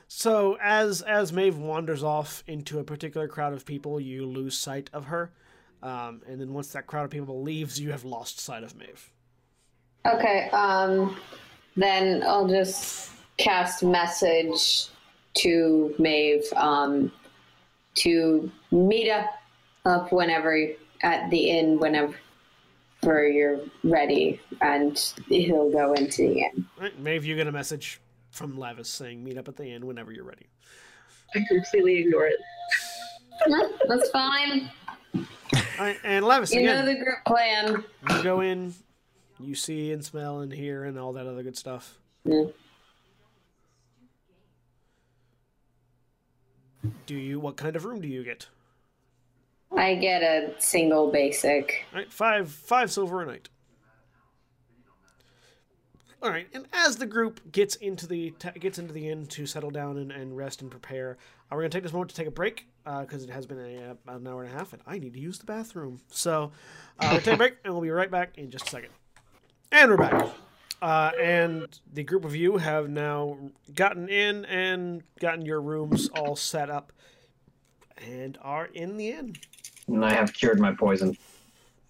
So 0.08 0.56
as 0.60 1.02
as 1.02 1.32
Maeve 1.32 1.56
wanders 1.56 2.02
off 2.02 2.42
into 2.48 2.80
a 2.80 2.84
particular 2.84 3.28
crowd 3.28 3.52
of 3.52 3.64
people, 3.64 4.00
you 4.00 4.26
lose 4.26 4.58
sight 4.58 4.90
of 4.92 5.04
her, 5.04 5.30
um, 5.84 6.22
and 6.26 6.40
then 6.40 6.52
once 6.52 6.72
that 6.72 6.88
crowd 6.88 7.04
of 7.04 7.10
people 7.10 7.42
leaves, 7.42 7.78
you 7.78 7.92
have 7.92 8.04
lost 8.04 8.40
sight 8.40 8.64
of 8.64 8.76
Maeve. 8.76 9.12
Okay, 10.06 10.48
um, 10.50 11.16
then 11.76 12.24
I'll 12.24 12.48
just 12.48 13.12
cast 13.36 13.84
message 13.84 14.88
to 15.34 15.94
Maeve 15.98 16.44
um, 16.56 17.12
to 17.96 18.50
meet 18.72 19.10
up, 19.10 19.26
up 19.84 20.12
whenever 20.12 20.56
at 21.02 21.30
the 21.30 21.50
inn 21.50 21.78
whenever 21.78 22.14
you're 23.02 23.60
ready, 23.82 24.40
and 24.60 24.98
he'll 25.28 25.70
go 25.70 25.94
into 25.94 26.28
the 26.28 26.40
inn. 26.40 26.66
All 26.76 26.82
right, 26.84 26.98
Maeve, 27.00 27.24
you 27.24 27.34
get 27.36 27.46
a 27.46 27.52
message 27.52 28.00
from 28.30 28.56
Lavias 28.56 28.86
saying, 28.86 29.24
"Meet 29.24 29.38
up 29.38 29.48
at 29.48 29.56
the 29.56 29.64
inn 29.64 29.86
whenever 29.86 30.12
you're 30.12 30.24
ready." 30.24 30.46
I 31.34 31.40
completely 31.48 31.98
ignore 31.98 32.26
it. 32.26 32.38
No, 33.48 33.70
that's 33.88 34.10
fine. 34.10 34.70
All 35.14 35.24
right, 35.78 35.98
and 36.04 36.24
Lavias 36.24 36.54
You 36.54 36.64
know 36.64 36.84
the 36.84 36.96
group 36.96 37.24
plan. 37.26 37.84
You 38.10 38.22
go 38.22 38.40
in, 38.40 38.74
you 39.38 39.54
see 39.54 39.92
and 39.92 40.04
smell 40.04 40.40
and 40.40 40.52
hear 40.52 40.84
and 40.84 40.98
all 40.98 41.12
that 41.14 41.26
other 41.26 41.42
good 41.42 41.56
stuff. 41.56 41.98
Yeah. 42.24 42.44
Do 47.06 47.14
you? 47.14 47.40
What 47.40 47.56
kind 47.56 47.76
of 47.76 47.84
room 47.84 48.00
do 48.00 48.08
you 48.08 48.22
get? 48.24 48.48
I 49.76 49.94
get 49.94 50.22
a 50.22 50.54
single 50.58 51.10
basic. 51.10 51.86
All 51.92 52.00
right, 52.00 52.12
five 52.12 52.50
five 52.50 52.90
silver 52.90 53.22
a 53.22 53.26
night. 53.26 53.48
All 56.22 56.28
right, 56.28 56.46
and 56.52 56.66
as 56.74 56.96
the 56.96 57.06
group 57.06 57.50
gets 57.50 57.76
into 57.76 58.06
the 58.06 58.34
gets 58.58 58.78
into 58.78 58.92
the 58.92 59.08
inn 59.08 59.26
to 59.28 59.46
settle 59.46 59.70
down 59.70 59.96
and, 59.96 60.12
and 60.12 60.36
rest 60.36 60.60
and 60.60 60.70
prepare, 60.70 61.16
uh, 61.50 61.54
we're 61.54 61.62
gonna 61.62 61.70
take 61.70 61.82
this 61.82 61.94
moment 61.94 62.10
to 62.10 62.16
take 62.16 62.26
a 62.26 62.30
break 62.30 62.66
because 62.84 63.22
it 63.22 63.30
has 63.30 63.46
been 63.46 63.58
a, 63.58 63.90
uh, 63.90 63.94
about 64.04 64.20
an 64.20 64.26
hour 64.26 64.42
and 64.42 64.52
a 64.52 64.56
half, 64.56 64.72
and 64.72 64.82
I 64.86 64.98
need 64.98 65.14
to 65.14 65.20
use 65.20 65.38
the 65.38 65.46
bathroom. 65.46 66.00
So, 66.08 66.52
uh, 66.98 67.08
we'll 67.12 67.20
take 67.20 67.34
a 67.34 67.38
break, 67.38 67.56
and 67.64 67.72
we'll 67.72 67.82
be 67.82 67.90
right 67.90 68.10
back 68.10 68.36
in 68.36 68.50
just 68.50 68.66
a 68.66 68.70
second. 68.70 68.90
And 69.72 69.90
we're 69.90 69.96
back. 69.96 70.28
Uh, 70.82 71.12
and 71.20 71.80
the 71.92 72.02
group 72.02 72.24
of 72.24 72.34
you 72.34 72.56
have 72.56 72.88
now 72.88 73.38
gotten 73.74 74.08
in 74.08 74.44
and 74.46 75.02
gotten 75.20 75.44
your 75.44 75.60
rooms 75.60 76.08
all 76.08 76.36
set 76.36 76.68
up, 76.68 76.92
and 77.96 78.36
are 78.42 78.66
in 78.66 78.96
the 78.96 79.10
inn. 79.10 79.36
And 79.90 80.04
I 80.04 80.12
have 80.12 80.32
cured 80.32 80.60
my 80.60 80.72
poison. 80.72 81.16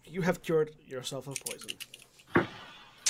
You 0.06 0.22
have 0.22 0.42
cured 0.42 0.70
yourself 0.86 1.26
of 1.28 1.36
poison. 1.44 1.70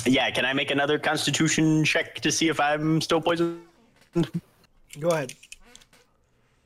Yeah, 0.05 0.31
can 0.31 0.45
I 0.45 0.53
make 0.53 0.71
another 0.71 0.99
constitution 0.99 1.85
check 1.85 2.17
to 2.21 2.33
see 2.33 2.49
if 2.49 2.59
I'm 2.59 3.01
still 3.01 3.21
poisoned? 3.21 3.63
Go 4.99 5.09
ahead. 5.11 5.33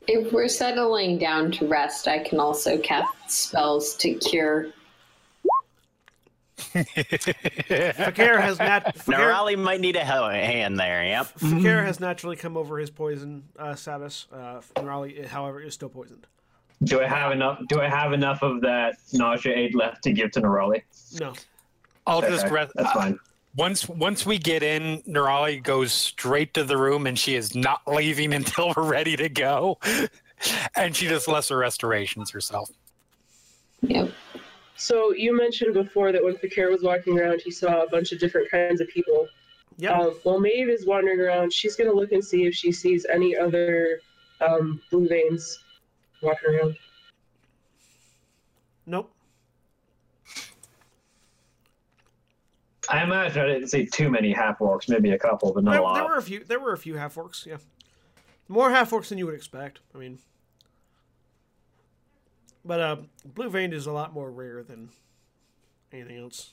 If 0.06 0.32
we're 0.32 0.48
settling 0.48 1.18
down 1.18 1.50
to 1.52 1.66
rest, 1.66 2.08
I 2.08 2.18
can 2.18 2.40
also 2.40 2.78
cast 2.78 3.12
spells 3.30 3.94
to 3.96 4.14
cure. 4.14 4.68
Fi'cayr 6.74 8.40
has 8.40 8.58
nat- 8.58 8.84
Now, 9.06 9.18
Fi'cayr, 9.18 9.28
Raleigh 9.28 9.56
might 9.56 9.80
need 9.80 9.96
a 9.96 10.04
hand 10.04 10.78
there. 10.78 11.04
Yep. 11.04 11.38
Fi'cayr 11.38 11.84
has 11.84 12.00
naturally 12.00 12.36
come 12.36 12.56
over 12.56 12.78
his 12.78 12.90
poison 12.90 13.44
uh, 13.58 13.74
status. 13.74 14.26
Uh, 14.32 14.60
Raleigh, 14.82 15.26
however, 15.26 15.60
is 15.60 15.74
still 15.74 15.88
poisoned. 15.88 16.26
Do 16.82 17.00
I 17.00 17.06
have 17.06 17.32
enough? 17.32 17.60
Do 17.68 17.80
I 17.80 17.88
have 17.88 18.12
enough 18.12 18.42
of 18.42 18.60
that 18.62 18.96
nausea 19.12 19.54
aid 19.56 19.74
left 19.74 20.02
to 20.04 20.12
give 20.12 20.32
to 20.32 20.40
Nerali? 20.40 20.82
No. 21.20 21.32
I'll 22.06 22.20
just 22.20 22.48
rest. 22.48 22.72
That's 22.74 22.92
fine. 22.92 23.18
Once 23.56 23.88
once 23.88 24.26
we 24.26 24.38
get 24.38 24.62
in, 24.62 25.00
Nerali 25.02 25.62
goes 25.62 25.92
straight 25.92 26.52
to 26.54 26.64
the 26.64 26.76
room, 26.76 27.06
and 27.06 27.18
she 27.18 27.36
is 27.36 27.54
not 27.54 27.80
leaving 27.86 28.34
until 28.34 28.72
we're 28.76 28.88
ready 28.88 29.16
to 29.16 29.28
go. 29.28 29.78
And 30.76 30.94
she 30.94 31.06
does 31.06 31.26
lesser 31.26 31.56
restorations 31.56 32.30
herself. 32.30 32.68
Yep. 33.82 34.10
So 34.76 35.14
you 35.14 35.34
mentioned 35.34 35.72
before 35.72 36.12
that 36.12 36.22
when 36.22 36.34
Fi'cayr 36.34 36.70
was 36.70 36.82
walking 36.82 37.18
around, 37.18 37.40
he 37.40 37.50
saw 37.50 37.82
a 37.82 37.88
bunch 37.88 38.12
of 38.12 38.18
different 38.18 38.50
kinds 38.50 38.80
of 38.82 38.88
people. 38.88 39.26
Yep. 39.78 39.92
Um, 39.92 40.14
while 40.24 40.40
Maeve 40.40 40.68
is 40.68 40.86
wandering 40.86 41.20
around, 41.20 41.52
she's 41.52 41.76
gonna 41.76 41.92
look 41.92 42.12
and 42.12 42.22
see 42.22 42.44
if 42.44 42.54
she 42.54 42.72
sees 42.72 43.06
any 43.10 43.34
other 43.34 44.00
um, 44.40 44.82
blue 44.90 45.08
veins 45.08 45.63
walking 46.24 46.54
around. 46.54 46.76
Nope. 48.86 49.10
I 52.90 53.02
imagine 53.02 53.42
I 53.42 53.46
didn't 53.46 53.68
see 53.68 53.86
too 53.86 54.10
many 54.10 54.32
half 54.32 54.58
orcs, 54.58 54.88
maybe 54.88 55.12
a 55.12 55.18
couple, 55.18 55.52
but 55.54 55.64
not 55.64 55.70
There, 55.72 55.80
a 55.80 55.84
lot. 55.84 55.94
there 55.94 56.04
were 56.04 56.16
a 56.16 56.22
few. 56.22 56.44
There 56.44 56.60
were 56.60 56.72
a 56.72 56.78
few 56.78 56.96
half 56.96 57.14
orcs. 57.14 57.46
Yeah. 57.46 57.56
More 58.46 58.70
half 58.70 58.90
orcs 58.90 59.08
than 59.08 59.16
you 59.16 59.24
would 59.26 59.34
expect. 59.34 59.80
I 59.94 59.98
mean, 59.98 60.18
but 62.64 62.80
uh, 62.80 62.96
blue 63.24 63.48
veined 63.48 63.72
is 63.72 63.86
a 63.86 63.92
lot 63.92 64.12
more 64.12 64.30
rare 64.30 64.62
than 64.62 64.90
anything 65.92 66.18
else. 66.18 66.52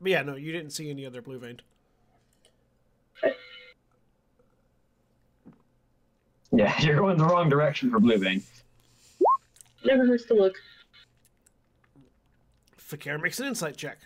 But 0.00 0.12
yeah, 0.12 0.22
no, 0.22 0.36
you 0.36 0.52
didn't 0.52 0.70
see 0.70 0.90
any 0.90 1.04
other 1.04 1.20
blue 1.20 1.38
veined. 1.38 1.62
Yeah, 6.52 6.78
you're 6.80 6.96
going 6.96 7.18
the 7.18 7.24
wrong 7.24 7.48
direction 7.48 7.90
for 7.90 8.00
blue 8.00 8.18
vein. 8.18 8.42
Never 9.84 10.06
hurts 10.06 10.24
to 10.26 10.34
look. 10.34 10.54
Fi'cayr 12.78 13.20
makes 13.20 13.38
an 13.40 13.46
insight 13.46 13.76
check. 13.76 13.98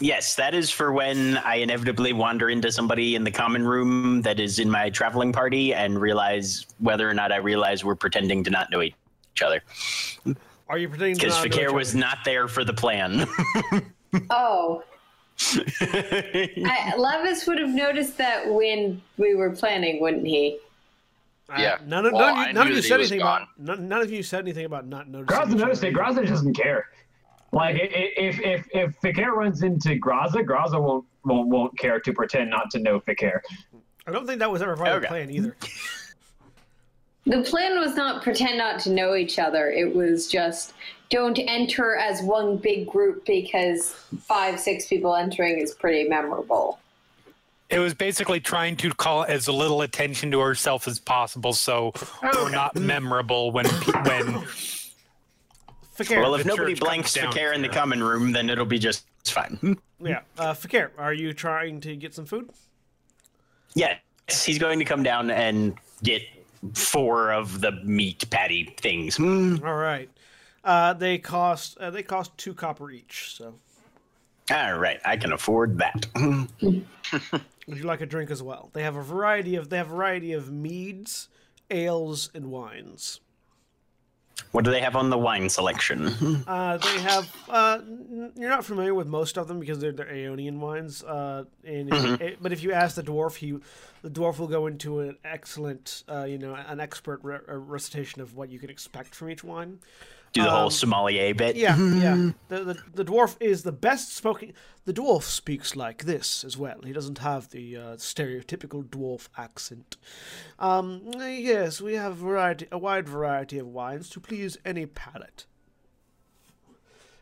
Yes, 0.00 0.34
that 0.36 0.54
is 0.54 0.70
for 0.70 0.92
when 0.92 1.36
I 1.38 1.56
inevitably 1.56 2.12
wander 2.12 2.50
into 2.50 2.72
somebody 2.72 3.14
in 3.14 3.22
the 3.22 3.30
common 3.30 3.64
room 3.64 4.22
that 4.22 4.40
is 4.40 4.58
in 4.58 4.68
my 4.68 4.90
traveling 4.90 5.32
party 5.32 5.72
and 5.72 6.00
realize 6.00 6.66
whether 6.78 7.08
or 7.08 7.14
not 7.14 7.30
I 7.30 7.36
realize 7.36 7.84
we're 7.84 7.94
pretending 7.94 8.42
to 8.44 8.50
not 8.50 8.70
know 8.72 8.82
each 8.82 8.94
each 9.34 9.42
other 9.42 9.62
Are 10.68 10.78
you 10.78 10.88
pretending 10.88 11.16
to 11.16 11.20
because 11.20 11.36
not 11.36 11.50
know 11.50 11.56
Fi'cayr 11.56 11.72
was 11.72 11.94
not 11.94 12.18
there 12.24 12.48
for 12.48 12.64
the 12.64 12.72
plan. 12.72 13.26
Oh, 14.30 14.84
I, 15.60 16.94
Levis 16.96 17.48
would 17.48 17.58
have 17.58 17.74
noticed 17.74 18.16
that 18.18 18.48
when 18.48 19.02
we 19.16 19.34
were 19.34 19.50
planning, 19.50 20.00
wouldn't 20.00 20.24
he? 20.24 20.60
Yeah. 21.50 21.78
None 21.86 22.06
of, 22.06 22.12
Well, 22.12 22.34
none, 22.34 22.46
you, 22.48 22.52
none 22.54 22.66
of 22.68 22.74
you 22.76 22.82
said 22.82 22.98
was 22.98 23.10
anything 23.12 23.22
about 23.22 23.48
none, 23.58 23.86
none 23.88 24.00
of 24.00 24.10
you 24.10 24.22
said 24.22 24.40
anything 24.44 24.64
about 24.64 24.86
not 24.86 25.08
noticing. 25.08 25.36
Graza 25.36 25.54
noticed 25.58 25.84
it. 25.84 25.88
either. 25.88 25.98
Graza 25.98 26.26
doesn't 26.26 26.54
care. 26.54 26.88
Like 27.52 27.76
i- 27.76 27.78
i- 27.78 28.12
if 28.16 28.40
if 28.40 28.66
if 28.72 29.00
Fi'cayr 29.00 29.30
runs 29.30 29.62
into 29.62 29.90
Graza, 29.90 30.44
Graza 30.44 30.80
won't 30.82 31.04
won't 31.24 31.48
won't 31.48 31.78
care 31.78 32.00
to 32.00 32.12
pretend 32.12 32.50
not 32.50 32.70
to 32.70 32.78
know 32.80 32.98
Fi'cayr. 32.98 33.40
I 34.06 34.10
don't 34.12 34.26
think 34.26 34.38
that 34.40 34.50
was 34.50 34.62
ever 34.62 34.76
part 34.76 34.88
of 34.88 35.02
the 35.02 35.08
plan 35.08 35.30
either. 35.30 35.56
The 37.26 37.40
plan 37.42 37.80
was 37.80 37.94
not 37.96 38.22
pretend 38.22 38.58
not 38.58 38.78
to 38.80 38.90
know 38.90 39.14
each 39.14 39.38
other. 39.38 39.70
It 39.70 39.94
was 39.94 40.28
just 40.28 40.74
don't 41.08 41.38
enter 41.38 41.96
as 41.96 42.20
one 42.20 42.58
big 42.58 42.86
group 42.86 43.24
because 43.24 43.92
five, 44.20 44.60
six 44.60 44.86
people 44.88 45.14
entering 45.16 45.58
is 45.58 45.72
pretty 45.74 46.06
memorable. 46.06 46.78
It 47.70 47.78
was 47.78 47.94
basically 47.94 48.40
trying 48.40 48.76
to 48.76 48.90
call 48.90 49.24
as 49.24 49.48
little 49.48 49.82
attention 49.82 50.30
to 50.32 50.40
herself 50.40 50.86
as 50.86 50.98
possible, 50.98 51.52
so 51.52 51.92
we're 52.22 52.50
not 52.50 52.76
memorable 52.76 53.50
when 53.50 53.66
when. 53.66 54.44
Fi'cayr, 55.96 56.22
well, 56.22 56.34
if 56.34 56.42
the 56.42 56.48
nobody 56.48 56.74
blanks 56.74 57.14
comes 57.14 57.24
down 57.24 57.32
Fi'cayr 57.32 57.54
in 57.54 57.62
the 57.62 57.68
common 57.68 58.02
room, 58.02 58.32
then 58.32 58.50
it'll 58.50 58.66
be 58.66 58.80
just 58.80 59.06
fine. 59.24 59.78
yeah, 60.00 60.20
uh, 60.38 60.52
Fi'cayr, 60.52 60.90
are 60.98 61.14
you 61.14 61.32
trying 61.32 61.80
to 61.82 61.96
get 61.96 62.14
some 62.14 62.26
food? 62.26 62.50
Yes, 63.74 64.00
he's 64.44 64.58
going 64.58 64.78
to 64.80 64.84
come 64.84 65.02
down 65.02 65.30
and 65.30 65.76
get 66.02 66.22
four 66.74 67.32
of 67.32 67.60
the 67.60 67.72
meat 67.84 68.28
patty 68.30 68.74
things. 68.80 69.16
Hmm. 69.16 69.56
All 69.64 69.76
right. 69.76 70.10
Uh, 70.64 70.94
they 70.94 71.18
cost 71.18 71.76
uh, 71.78 71.90
they 71.90 72.02
cost 72.02 72.36
two 72.38 72.54
copper 72.54 72.90
each. 72.90 73.34
So, 73.36 73.54
All 74.50 74.78
right, 74.78 74.98
I 75.04 75.16
can 75.16 75.32
afford 75.32 75.78
that. 75.78 76.06
Would 77.66 77.78
you 77.78 77.84
like 77.84 78.00
a 78.00 78.06
drink 78.06 78.30
as 78.30 78.42
well? 78.42 78.70
They 78.72 78.82
have 78.82 78.96
a 78.96 79.02
variety 79.02 79.56
of 79.56 79.70
they 79.70 79.76
have 79.78 79.86
a 79.86 79.94
variety 79.94 80.32
of 80.32 80.50
meads, 80.52 81.28
ales, 81.70 82.30
and 82.34 82.50
wines. 82.50 83.20
What 84.50 84.64
do 84.64 84.70
they 84.72 84.80
have 84.80 84.96
on 84.96 85.10
the 85.10 85.18
wine 85.18 85.48
selection? 85.48 86.42
Uh, 86.46 86.76
they 86.78 86.98
have. 87.00 87.34
Uh, 87.48 87.78
n- 87.80 88.32
you're 88.36 88.50
not 88.50 88.64
familiar 88.64 88.92
with 88.94 89.06
most 89.06 89.38
of 89.38 89.48
them 89.48 89.58
because 89.60 89.78
they're, 89.78 89.92
they're 89.92 90.06
Aeonian 90.06 90.58
wines. 90.58 91.02
Uh, 91.02 91.44
and 91.64 91.92
if- 91.92 92.20
eh, 92.20 92.34
but 92.40 92.52
if 92.52 92.62
you 92.62 92.72
ask 92.72 92.96
the 92.96 93.02
dwarf, 93.02 93.36
he, 93.36 93.56
the 94.02 94.10
dwarf 94.10 94.38
will 94.38 94.48
go 94.48 94.66
into 94.66 95.00
an 95.00 95.16
excellent, 95.24 96.04
uh, 96.08 96.24
you 96.24 96.38
know, 96.38 96.54
an 96.54 96.80
expert 96.80 97.20
re- 97.22 97.38
recitation 97.48 98.20
of 98.20 98.34
what 98.36 98.50
you 98.50 98.58
can 98.58 98.70
expect 98.70 99.14
from 99.14 99.30
each 99.30 99.42
wine. 99.44 99.78
Do 100.34 100.42
the 100.42 100.50
whole 100.50 100.64
Um, 100.64 100.70
sommelier 100.70 101.32
bit? 101.32 101.54
Yeah, 101.56 101.76
yeah. 101.78 102.30
The, 102.48 102.64
the 102.64 102.78
the 102.92 103.04
dwarf 103.04 103.36
is 103.40 103.62
the 103.62 103.72
best 103.72 104.14
spoken. 104.14 104.52
The 104.84 104.92
dwarf 104.92 105.22
speaks 105.22 105.74
like 105.76 106.04
this 106.04 106.44
as 106.44 106.58
well. 106.58 106.80
He 106.84 106.92
doesn't 106.92 107.18
have 107.18 107.48
the 107.50 107.76
uh, 107.76 107.80
stereotypical 107.96 108.84
dwarf 108.84 109.28
accent. 109.38 109.96
Um, 110.58 111.02
yes, 111.14 111.80
we 111.80 111.94
have 111.94 112.16
variety, 112.16 112.66
a 112.72 112.78
wide 112.78 113.08
variety 113.08 113.58
of 113.58 113.68
wines 113.68 114.10
to 114.10 114.20
please 114.20 114.58
any 114.64 114.86
palate. 114.86 115.46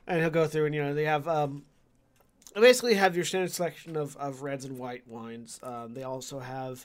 And 0.06 0.20
he'll 0.20 0.30
go 0.30 0.46
through, 0.48 0.66
and 0.66 0.74
you 0.74 0.82
know 0.82 0.94
they 0.94 1.04
have 1.04 1.28
um, 1.28 1.64
basically 2.54 2.94
have 2.94 3.14
your 3.14 3.24
standard 3.26 3.52
selection 3.52 3.94
of, 3.96 4.16
of 4.16 4.42
reds 4.42 4.64
and 4.64 4.78
white 4.78 5.06
wines. 5.06 5.60
Um, 5.62 5.92
they 5.94 6.02
also 6.02 6.38
have 6.40 6.84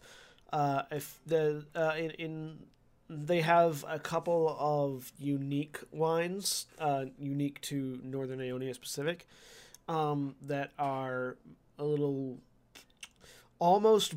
uh, 0.52 0.84
if 0.92 1.20
the 1.26 1.66
uh, 1.74 1.94
in, 1.98 2.12
in 2.12 2.58
they 3.10 3.42
have 3.42 3.86
a 3.88 4.00
couple 4.00 4.56
of 4.60 5.12
unique 5.18 5.80
wines, 5.92 6.66
uh, 6.80 7.06
unique 7.18 7.62
to 7.62 8.00
Northern 8.04 8.40
Aeonia 8.40 8.76
specific, 8.76 9.28
um, 9.88 10.36
that 10.42 10.72
are 10.78 11.38
a 11.80 11.84
little 11.84 12.38
almost 13.60 14.16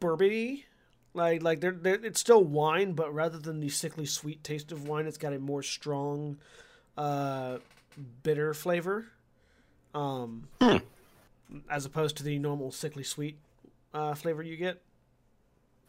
bourbony. 0.00 0.64
Like 1.12 1.42
like 1.42 1.60
they're, 1.60 1.72
they're 1.72 2.04
it's 2.04 2.20
still 2.20 2.42
wine, 2.42 2.92
but 2.92 3.14
rather 3.14 3.38
than 3.38 3.60
the 3.60 3.68
sickly 3.68 4.06
sweet 4.06 4.42
taste 4.42 4.72
of 4.72 4.88
wine, 4.88 5.06
it's 5.06 5.18
got 5.18 5.32
a 5.32 5.38
more 5.38 5.62
strong, 5.62 6.38
uh, 6.98 7.58
bitter 8.22 8.52
flavor. 8.52 9.06
Um, 9.94 10.48
as 11.70 11.86
opposed 11.86 12.16
to 12.16 12.24
the 12.24 12.38
normal 12.40 12.72
sickly 12.72 13.04
sweet 13.04 13.38
uh, 13.92 14.14
flavor 14.14 14.42
you 14.42 14.56
get 14.56 14.82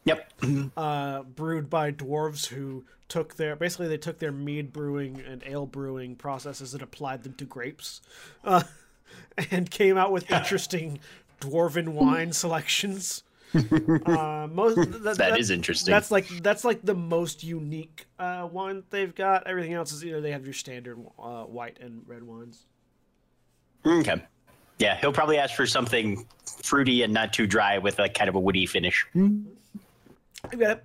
Yep. 0.06 0.32
uh, 0.76 1.22
brewed 1.24 1.68
by 1.68 1.92
dwarves 1.92 2.46
who 2.46 2.84
took 3.08 3.36
their 3.36 3.54
basically 3.54 3.88
they 3.88 3.98
took 3.98 4.18
their 4.18 4.32
mead 4.32 4.72
brewing 4.72 5.22
and 5.26 5.42
ale 5.44 5.66
brewing 5.66 6.16
processes 6.16 6.72
and 6.72 6.82
applied 6.82 7.22
them 7.22 7.34
to 7.34 7.44
grapes, 7.44 8.00
uh, 8.44 8.62
and 9.50 9.70
came 9.70 9.98
out 9.98 10.12
with 10.12 10.30
interesting 10.30 10.98
dwarven 11.40 11.88
wine 11.88 12.32
selections. 12.32 13.22
Uh, 13.54 14.46
most 14.52 14.76
that, 15.04 15.16
That 15.16 15.38
is 15.38 15.50
interesting. 15.50 15.90
That's 15.90 16.10
like 16.10 16.28
that's 16.42 16.64
like 16.64 16.82
the 16.82 16.94
most 16.94 17.42
unique 17.42 18.06
uh, 18.18 18.46
wine 18.50 18.82
they've 18.90 19.14
got. 19.14 19.46
Everything 19.46 19.72
else 19.72 19.92
is 19.92 20.04
either 20.04 20.20
they 20.20 20.32
have 20.32 20.44
your 20.44 20.52
standard 20.52 20.98
uh, 21.18 21.44
white 21.44 21.78
and 21.80 22.02
red 22.06 22.22
wines. 22.22 22.66
Okay. 23.86 24.22
Yeah, 24.78 24.98
he'll 25.00 25.12
probably 25.12 25.38
ask 25.38 25.54
for 25.54 25.66
something 25.66 26.26
fruity 26.44 27.02
and 27.02 27.14
not 27.14 27.32
too 27.32 27.46
dry 27.46 27.78
with 27.78 27.98
like 27.98 28.12
kind 28.12 28.28
of 28.28 28.34
a 28.34 28.40
woody 28.40 28.66
finish. 28.66 29.06
You 30.52 30.58
got 30.58 30.70
it. 30.70 30.84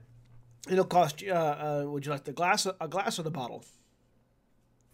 It'll 0.70 0.86
cost 0.86 1.22
you. 1.22 1.34
Uh, 1.34 1.82
uh, 1.86 1.90
would 1.90 2.06
you 2.06 2.12
like 2.12 2.24
the 2.24 2.32
glass, 2.32 2.66
a 2.66 2.88
glass, 2.88 3.20
or 3.20 3.24
the 3.24 3.32
bottle? 3.32 3.64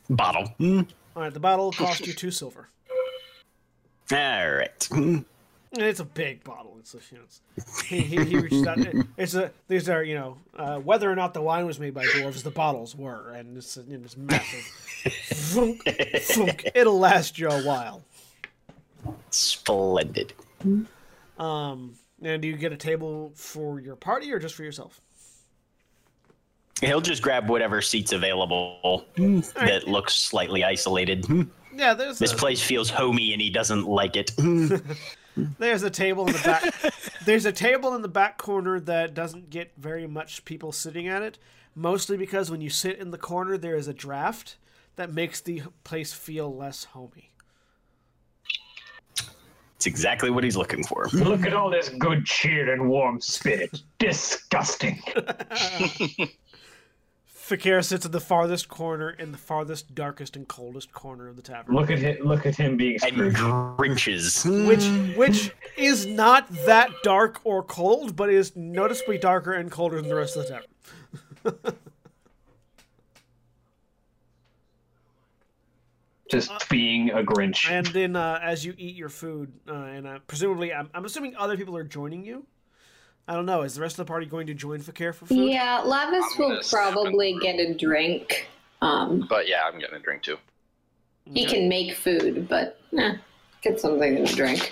Bottle. 0.09 0.47
Hmm. 0.57 0.81
All 1.15 1.23
right, 1.23 1.33
the 1.33 1.39
bottle 1.39 1.65
will 1.65 1.71
cost 1.73 2.05
you 2.07 2.13
two 2.13 2.31
silver. 2.31 2.69
All 4.11 4.51
right. 4.51 4.87
Hmm. 4.89 5.19
And 5.73 5.83
it's 5.83 5.99
a 5.99 6.05
big 6.05 6.43
bottle. 6.45 6.77
It's, 6.79 6.93
a, 6.93 6.99
you 7.11 7.17
know, 7.17 7.23
it's 7.57 7.81
he, 7.81 7.99
he, 7.99 8.23
he 8.23 8.37
reaches 8.37 8.65
out. 8.65 8.79
It's 9.17 9.33
a 9.33 9.51
these 9.67 9.89
are 9.89 10.01
you 10.01 10.15
know 10.15 10.37
uh, 10.55 10.79
whether 10.79 11.11
or 11.11 11.15
not 11.15 11.33
the 11.33 11.41
wine 11.41 11.65
was 11.65 11.77
made 11.77 11.93
by 11.93 12.05
dwarves, 12.05 12.41
the 12.41 12.51
bottles 12.51 12.95
were, 12.95 13.31
and 13.31 13.57
it's 13.57 13.75
you 13.75 13.97
know, 13.97 14.05
it's 14.05 14.15
massive. 14.15 14.63
Thunk, 15.27 15.83
thunk. 16.19 16.71
It'll 16.73 16.97
last 16.97 17.37
you 17.37 17.49
a 17.49 17.61
while. 17.63 18.03
Splendid. 19.29 20.33
Um, 21.37 21.95
and 22.21 22.41
do 22.41 22.47
you 22.47 22.57
get 22.57 22.73
a 22.73 22.77
table 22.77 23.31
for 23.35 23.79
your 23.79 23.95
party 23.95 24.31
or 24.31 24.39
just 24.39 24.55
for 24.55 24.63
yourself? 24.63 25.01
He'll 26.81 27.01
just 27.01 27.21
grab 27.21 27.49
whatever 27.49 27.81
seats 27.81 28.11
available 28.11 29.05
hmm. 29.15 29.39
that 29.55 29.87
looks 29.87 30.13
slightly 30.13 30.63
isolated. 30.63 31.25
Hmm. 31.25 31.43
Yeah, 31.75 31.93
there's 31.93 32.19
This 32.19 32.33
a, 32.33 32.35
place 32.35 32.61
feels 32.61 32.89
homey 32.89 33.33
and 33.33 33.41
he 33.41 33.49
doesn't 33.49 33.87
like 33.87 34.15
it. 34.15 34.31
Hmm. 34.37 34.75
there's 35.59 35.83
a 35.83 35.89
table 35.89 36.27
in 36.27 36.33
the 36.33 36.39
back. 36.39 36.93
there's 37.25 37.45
a 37.45 37.51
table 37.51 37.95
in 37.95 38.01
the 38.01 38.07
back 38.07 38.37
corner 38.37 38.79
that 38.79 39.13
doesn't 39.13 39.49
get 39.49 39.71
very 39.77 40.07
much 40.07 40.45
people 40.45 40.71
sitting 40.71 41.07
at 41.07 41.21
it, 41.21 41.37
mostly 41.75 42.17
because 42.17 42.51
when 42.51 42.61
you 42.61 42.69
sit 42.69 42.99
in 42.99 43.11
the 43.11 43.17
corner, 43.17 43.57
there 43.57 43.75
is 43.75 43.87
a 43.87 43.93
draft 43.93 44.57
that 44.95 45.13
makes 45.13 45.41
the 45.41 45.63
place 45.83 46.13
feel 46.13 46.55
less 46.55 46.85
homey. 46.85 47.31
It's 49.77 49.85
exactly 49.85 50.31
what 50.31 50.43
he's 50.43 50.57
looking 50.57 50.83
for. 50.83 51.07
Look 51.13 51.45
at 51.45 51.53
all 51.53 51.69
this 51.69 51.89
good 51.89 52.25
cheer 52.25 52.73
and 52.73 52.89
warm 52.89 53.21
spirit. 53.21 53.79
Disgusting. 53.99 54.99
Fi'cayr 57.29 57.85
sits 57.85 58.03
in 58.05 58.11
the 58.11 58.19
farthest 58.19 58.67
corner, 58.69 59.11
in 59.11 59.31
the 59.31 59.37
farthest, 59.37 59.93
darkest, 59.95 60.35
and 60.35 60.47
coldest 60.47 60.91
corner 60.91 61.29
of 61.29 61.35
the 61.35 61.41
tavern. 61.43 61.75
Look 61.75 61.91
at 61.91 61.99
him. 61.99 62.17
Look 62.25 62.45
at 62.47 62.55
him 62.55 62.75
being 62.75 62.97
And 63.03 63.13
Scrooge. 63.13 63.35
grinches. 63.35 64.67
which 64.67 65.15
which 65.15 65.51
is 65.77 66.07
not 66.07 66.49
that 66.65 66.89
dark 67.03 67.39
or 67.43 67.61
cold, 67.63 68.15
but 68.15 68.29
is 68.31 68.55
noticeably 68.55 69.17
darker 69.19 69.53
and 69.53 69.71
colder 69.71 69.97
than 70.01 70.09
the 70.09 70.15
rest 70.15 70.35
of 70.35 70.47
the 70.47 70.59
tavern. 71.45 71.77
Just 76.29 76.69
being 76.69 77.09
a 77.11 77.23
Grinch. 77.23 77.69
And 77.69 77.85
then 77.87 78.15
uh, 78.15 78.39
as 78.43 78.65
you 78.65 78.73
eat 78.77 78.95
your 78.95 79.09
food, 79.09 79.51
uh, 79.67 79.73
and 79.73 80.07
uh, 80.07 80.19
presumably, 80.27 80.73
I'm, 80.73 80.89
I'm 80.93 81.05
assuming 81.05 81.35
other 81.37 81.55
people 81.57 81.75
are 81.77 81.83
joining 81.83 82.23
you. 82.25 82.45
I 83.27 83.33
don't 83.33 83.45
know. 83.45 83.61
Is 83.63 83.75
the 83.75 83.81
rest 83.81 83.93
of 83.99 84.05
the 84.05 84.09
party 84.09 84.25
going 84.25 84.47
to 84.47 84.53
join 84.53 84.79
Fi'cayr 84.79 85.13
for 85.13 85.25
food? 85.25 85.37
Yeah, 85.49 85.81
Lavias 85.85 86.37
will 86.39 86.61
probably 86.69 87.37
get 87.41 87.59
a 87.59 87.73
drink. 87.73 88.47
Um, 88.81 89.25
But 89.29 89.47
yeah, 89.49 89.61
I'm 89.65 89.79
getting 89.79 89.95
a 89.95 89.99
drink 89.99 90.23
too. 90.23 90.37
he 91.25 91.45
can 91.45 91.67
make 91.67 91.95
food, 91.95 92.47
but 92.47 92.79
eh, 92.97 93.15
get 93.61 93.79
something 93.81 94.25
to 94.25 94.35
drink. 94.35 94.69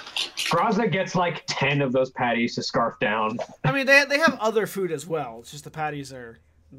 Graza 0.50 0.90
gets 0.90 1.16
like 1.16 1.44
ten 1.48 1.82
of 1.82 1.92
those 1.92 2.12
patties 2.12 2.56
to 2.56 2.64
scarf 2.64 2.98
down. 3.00 3.38
I 3.66 3.72
mean, 3.74 3.86
they 3.86 4.06
they 4.06 4.20
have 4.20 4.38
other 4.40 4.68
food 4.68 4.92
as 4.92 5.06
well. 5.06 5.40
It's 5.40 5.52
just 5.52 5.64
the 5.66 5.72
patties 5.72 6.14
are 6.14 6.38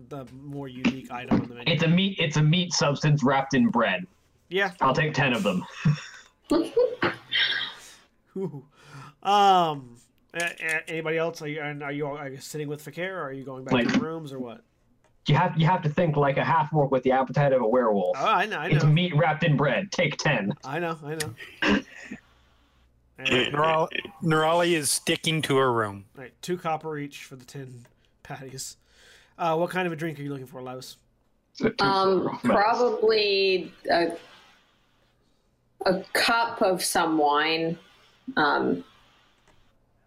the 0.09 0.25
more 0.33 0.69
unique 0.69 1.11
item 1.11 1.41
on 1.43 1.49
the 1.49 1.55
menu. 1.57 1.73
It's 1.75 1.83
a 1.83 1.89
meat. 1.89 2.17
It's 2.19 2.37
a 2.37 2.43
meat 2.43 2.73
substance 2.73 3.23
wrapped 3.23 3.53
in 3.55 3.69
bread. 3.69 4.07
Yeah. 4.49 4.73
I'll 4.81 4.95
take 4.95 5.13
ten 5.15 5.33
of 5.33 5.43
them. 5.43 5.65
Ooh. 8.37 8.65
Um. 9.23 9.97
a- 10.35 10.39
a- 10.39 10.89
Anybody 10.91 11.19
else? 11.19 11.41
Are 11.43 11.49
you, 11.49 11.61
are 11.61 11.93
you 11.93 12.07
all 12.07 12.17
are 12.17 12.29
you 12.29 12.37
sitting 12.39 12.69
with 12.69 12.85
Fi'cayr, 12.85 13.11
or 13.13 13.23
are 13.23 13.33
you 13.33 13.45
going 13.45 13.65
back 13.65 13.71
to 13.73 13.77
Like- 13.77 13.95
your 13.95 14.03
rooms, 14.05 14.33
or 14.33 14.39
what? 14.39 14.63
you 15.29 15.35
have 15.35 15.59
you 15.59 15.67
have 15.67 15.83
to 15.83 15.89
think 15.89 16.17
like 16.17 16.37
a 16.37 16.45
half 16.45 16.73
orc 16.73 16.93
with 16.93 17.03
the 17.03 17.11
appetite 17.11 17.53
of 17.53 17.61
a 17.61 17.67
werewolf. 17.67 18.17
Oh, 18.21 18.25
I 18.25 18.47
know, 18.47 18.59
I 18.59 18.69
It's 18.69 18.85
meat 18.85 19.13
wrapped 19.17 19.43
in 19.43 19.57
bread. 19.57 19.91
Take 19.91 20.17
ten. 20.19 20.53
I 20.65 20.79
know, 20.79 20.97
I 21.05 21.17
know. 21.17 21.81
Nerali, 23.19 23.89
Neural- 24.23 24.61
is 24.61 24.91
sticking 24.91 25.41
to 25.43 25.57
her 25.57 25.73
room. 25.73 26.05
right, 26.15 26.33
two 26.43 26.57
copper 26.59 26.97
each 26.99 27.25
for 27.25 27.35
the 27.35 27.45
ten 27.45 27.87
patties. 28.23 28.77
Uh, 29.39 29.57
what 29.57 29.71
kind 29.71 29.87
of 29.87 29.93
a 29.93 29.97
drink 29.97 30.19
are 30.19 30.23
you 30.23 30.31
looking 30.31 30.47
for, 30.47 30.61
Lavias? 30.61 30.97
Um, 31.81 32.39
probably 32.45 33.73
a, 33.91 34.13
a 35.85 36.03
cup 36.13 36.63
of 36.63 36.83
some 36.83 37.19
wine. 37.19 37.79
Um, 38.37 38.85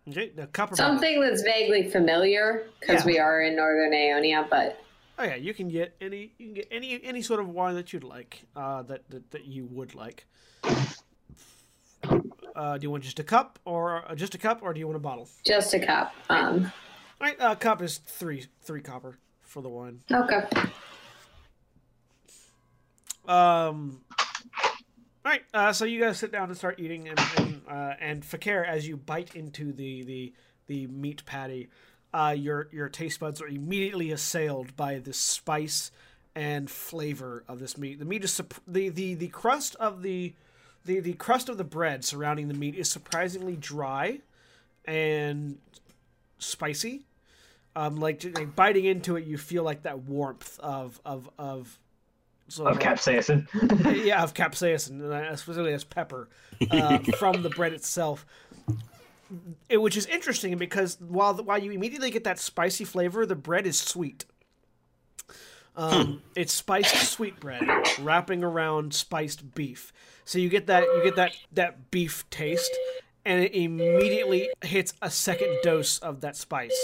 Okay, 0.10 0.30
the 0.30 0.48
copper. 0.48 0.76
something 0.76 1.22
that's 1.22 1.44
vaguely 1.44 1.88
familiar 1.92 2.66
because 2.80 3.02
Yeah. 3.02 3.06
we 3.06 3.20
are 3.20 3.42
in 3.42 3.56
Northern 3.56 3.92
Aeonia, 3.92 4.50
but 4.50 4.82
Oh 5.20 5.24
yeah, 5.24 5.36
you 5.36 5.54
can 5.54 5.68
get 5.68 5.96
any 6.02 6.32
you 6.40 6.46
can 6.48 6.54
get 6.56 6.68
any 6.72 7.00
any 7.04 7.22
sort 7.22 7.40
of 7.40 7.50
wine 7.50 7.76
that 7.76 7.94
you'd 7.94 8.04
like. 8.04 8.42
Uh, 8.56 8.82
that 8.84 9.08
that, 9.10 9.30
that 9.32 9.46
you 9.46 9.66
would 9.66 9.94
like. 9.94 10.26
Uh, 12.56 12.78
do 12.78 12.84
you 12.84 12.90
want 12.90 13.04
just 13.04 13.20
a 13.20 13.24
cup 13.24 13.60
or 13.66 14.10
uh, 14.10 14.16
just 14.16 14.34
a 14.34 14.38
cup, 14.40 14.62
or 14.64 14.74
do 14.74 14.80
you 14.80 14.88
want 14.88 14.96
a 14.98 15.00
bottle? 15.00 15.30
just 15.46 15.74
a 15.76 15.80
cup. 15.80 16.14
Um, 16.30 16.72
All 17.22 17.28
right, 17.28 17.40
uh, 17.40 17.54
cup 17.56 17.82
is 17.84 17.98
three 18.00 18.46
three 18.62 18.82
copper 18.82 19.18
for 19.44 19.62
the 19.62 19.70
wine. 19.70 20.02
okay. 20.12 20.42
Um. 23.28 24.02
All 25.30 25.36
right, 25.36 25.46
uh, 25.54 25.74
so 25.74 25.86
you 25.86 26.02
guys 26.02 26.18
sit 26.18 26.32
down 26.32 26.50
and 26.50 26.58
start 26.58 26.80
eating, 26.80 27.08
and 27.08 27.20
and, 27.38 27.62
uh, 27.70 27.94
and 28.00 28.24
Fi'cayr, 28.24 28.68
as 28.68 28.88
you 28.88 28.98
bite 28.98 29.36
into 29.36 29.72
the 29.72 30.02
the 30.02 30.34
the 30.66 30.88
meat 30.88 31.24
patty, 31.24 31.70
uh, 32.12 32.34
your 32.36 32.68
your 32.72 32.90
taste 32.90 33.20
buds 33.20 33.40
are 33.40 33.48
immediately 33.48 34.10
assailed 34.10 34.76
by 34.76 34.98
the 34.98 35.14
spice 35.14 35.92
and 36.34 36.68
flavor 36.68 37.44
of 37.48 37.60
this 37.60 37.78
meat. 37.78 38.00
The 38.00 38.06
meat 38.06 38.24
is 38.24 38.42
the 38.68 38.90
the 38.90 39.14
the 39.14 39.28
crust 39.28 39.76
of 39.76 40.02
the 40.02 40.34
the 40.86 41.00
the 41.00 41.14
crust 41.14 41.48
of 41.48 41.60
the 41.60 41.64
bread 41.64 42.04
surrounding 42.04 42.48
the 42.48 42.56
meat 42.56 42.74
is 42.74 42.90
surprisingly 42.90 43.56
dry 43.56 44.22
and 44.86 45.60
spicy. 46.40 47.06
Um, 47.76 47.98
like, 47.98 48.24
like 48.36 48.56
biting 48.56 48.86
into 48.86 49.16
it, 49.16 49.26
you 49.26 49.38
feel 49.38 49.62
like 49.62 49.84
that 49.84 50.00
warmth 50.00 50.60
of 50.60 51.00
of 51.06 51.30
of 51.38 51.78
sort 52.50 52.72
of 52.72 52.78
like- 52.78 52.86
capsaicin. 52.98 53.48
yeah, 54.06 54.24
of 54.24 54.34
capsaicin, 54.36 55.38
specifically 55.38 55.74
as 55.74 55.84
pepper, 55.84 56.30
uh, 56.72 56.98
from 57.18 57.42
the 57.44 57.50
bread 57.50 57.74
itself. 57.74 58.26
It, 59.70 59.78
which 59.78 59.96
is 59.96 60.08
interesting 60.08 60.58
because 60.58 60.98
while 61.00 61.36
the, 61.36 61.44
while 61.44 61.60
you 61.62 61.72
immediately 61.72 62.10
get 62.10 62.24
that 62.24 62.40
spicy 62.40 62.84
flavor, 62.84 63.26
the 63.26 63.36
bread 63.36 63.68
is 63.68 63.80
sweet. 63.80 64.26
Um, 65.76 66.24
It's 66.36 66.52
spiced 66.52 66.96
sweet 67.10 67.40
bread 67.40 67.64
wrapping 68.00 68.44
around 68.44 68.94
spiced 68.94 69.54
beef, 69.54 69.94
so 70.26 70.38
you 70.40 70.50
get 70.50 70.68
that 70.68 70.84
you 70.84 71.02
get 71.04 71.16
that 71.16 71.32
that 71.54 71.92
beef 71.92 72.28
taste, 72.30 72.76
and 73.24 73.44
it 73.44 73.54
immediately 73.54 74.50
hits 74.62 74.94
a 75.02 75.10
second 75.12 75.60
dose 75.64 76.00
of 76.00 76.22
that 76.22 76.36
spice. 76.36 76.78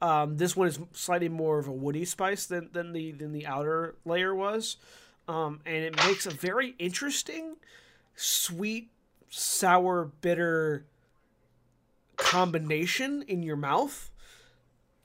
Um, 0.00 0.36
this 0.36 0.56
one 0.56 0.68
is 0.68 0.78
slightly 0.92 1.28
more 1.28 1.58
of 1.58 1.66
a 1.66 1.72
woody 1.72 2.04
spice 2.04 2.46
than, 2.46 2.70
than 2.72 2.92
the 2.92 3.12
than 3.12 3.32
the 3.32 3.46
outer 3.46 3.96
layer 4.04 4.34
was, 4.34 4.76
um, 5.26 5.60
and 5.66 5.76
it 5.76 5.96
makes 5.96 6.24
a 6.24 6.30
very 6.30 6.76
interesting, 6.78 7.56
sweet, 8.14 8.90
sour, 9.28 10.10
bitter 10.20 10.84
combination 12.16 13.22
in 13.26 13.42
your 13.42 13.56
mouth. 13.56 14.10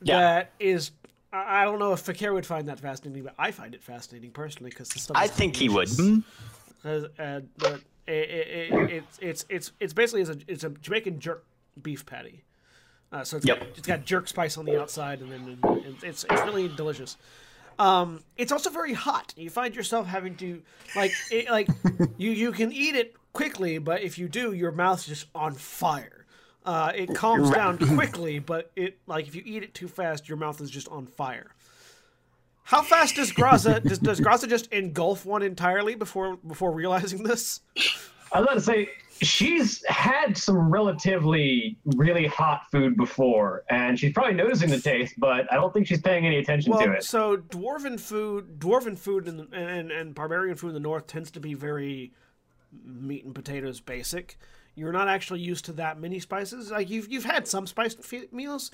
Yeah. 0.01 0.19
That 0.19 0.51
is, 0.59 0.91
I 1.31 1.63
don't 1.63 1.79
know 1.79 1.93
if 1.93 2.05
Fi'cayr 2.05 2.33
would 2.33 2.45
find 2.45 2.67
that 2.67 2.79
fascinating, 2.79 3.23
but 3.23 3.33
I 3.39 3.51
find 3.51 3.73
it 3.73 3.81
fascinating 3.81 4.31
personally 4.31 4.69
because 4.69 4.89
the 4.89 4.99
stuff. 4.99 5.17
I 5.17 5.27
think 5.27 5.55
he 5.55 5.69
would. 5.69 5.89
uh, 5.89 7.41
the, 7.57 7.81
it, 8.05 8.11
it, 8.11 8.73
it, 8.73 8.89
it's 8.91 9.17
it's 9.21 9.45
it's 9.49 9.71
it's 9.79 9.93
basically 9.93 10.21
it's 10.21 10.29
a 10.29 10.37
it's 10.47 10.63
a 10.63 10.69
Jamaican 10.69 11.19
jerk 11.19 11.45
beef 11.81 12.05
patty. 12.05 12.43
Uh, 13.13 13.23
so 13.23 13.37
it's, 13.37 13.45
Yep. 13.45 13.59
got, 13.59 13.67
it's 13.77 13.87
got 13.87 14.05
jerk 14.05 14.27
spice 14.27 14.57
on 14.57 14.65
the 14.65 14.79
outside, 14.81 15.21
and 15.21 15.31
then 15.31 15.59
and 15.63 16.03
it's 16.03 16.25
it's 16.27 16.41
really 16.41 16.67
delicious. 16.67 17.15
Um, 17.79 18.23
it's 18.37 18.51
also 18.51 18.69
very 18.69 18.93
hot. 18.93 19.33
You 19.37 19.49
find 19.49 19.75
yourself 19.75 20.07
having 20.07 20.35
to 20.37 20.61
like 20.95 21.13
it, 21.31 21.49
like 21.49 21.69
you 22.17 22.31
you 22.31 22.51
can 22.51 22.71
eat 22.71 22.95
it 22.95 23.15
quickly, 23.31 23.77
but 23.77 24.01
if 24.01 24.17
you 24.17 24.27
do, 24.27 24.53
your 24.53 24.71
mouth's 24.71 25.05
just 25.05 25.27
on 25.35 25.53
fire. 25.53 26.25
Uh, 26.65 26.91
it 26.95 27.13
calms 27.13 27.51
down 27.51 27.77
quickly, 27.95 28.39
but 28.39 28.71
it 28.75 28.97
like 29.05 29.27
if 29.27 29.35
you 29.35 29.43
eat 29.45 29.61
it 29.63 29.73
too 29.75 29.87
fast, 29.87 30.27
your 30.27 30.37
mouth 30.37 30.59
is 30.59 30.71
just 30.71 30.87
on 30.89 31.05
fire. 31.05 31.51
How 32.63 32.81
fast 32.81 33.15
does 33.15 33.31
Graza 33.31 33.83
does, 33.87 33.99
does 33.99 34.19
Graza 34.21 34.47
just 34.49 34.71
engulf 34.71 35.25
one 35.25 35.43
entirely 35.43 35.93
before 35.95 36.37
before 36.37 36.71
realizing 36.71 37.23
this? 37.23 37.59
I 38.31 38.39
was 38.39 38.43
about 38.45 38.53
to 38.55 38.61
say 38.61 38.89
she's 39.27 39.83
had 39.85 40.37
some 40.37 40.69
relatively 40.69 41.77
really 41.85 42.27
hot 42.27 42.63
food 42.71 42.95
before, 42.97 43.63
and 43.69 43.99
she's 43.99 44.13
probably 44.13 44.33
noticing 44.33 44.69
the 44.69 44.79
taste, 44.79 45.15
but 45.17 45.51
I 45.51 45.55
don't 45.55 45.73
think 45.73 45.87
she's 45.87 46.01
paying 46.01 46.25
any 46.25 46.37
attention 46.37 46.71
to 46.71 46.77
Well, 46.77 46.93
it. 46.93 47.03
so 47.03 47.37
dwarven 47.37 47.99
food, 47.99 48.59
dwarven 48.59 48.97
food, 48.97 49.27
and, 49.27 49.53
and 49.53 49.91
and 49.91 50.15
barbarian 50.15 50.55
food 50.55 50.69
in 50.69 50.73
the 50.73 50.79
north 50.79 51.07
tends 51.07 51.31
to 51.31 51.39
be 51.39 51.53
very 51.53 52.13
meat 52.85 53.25
and 53.25 53.35
potatoes 53.35 53.79
basic. 53.79 54.37
You're 54.75 54.91
not 54.91 55.07
actually 55.07 55.41
used 55.41 55.65
to 55.65 55.73
that 55.73 55.99
many 55.99 56.19
spices. 56.19 56.71
Like 56.71 56.89
you've 56.89 57.07
you've 57.11 57.25
had 57.25 57.47
some 57.47 57.67
spiced 57.67 58.11
meals, 58.31 58.71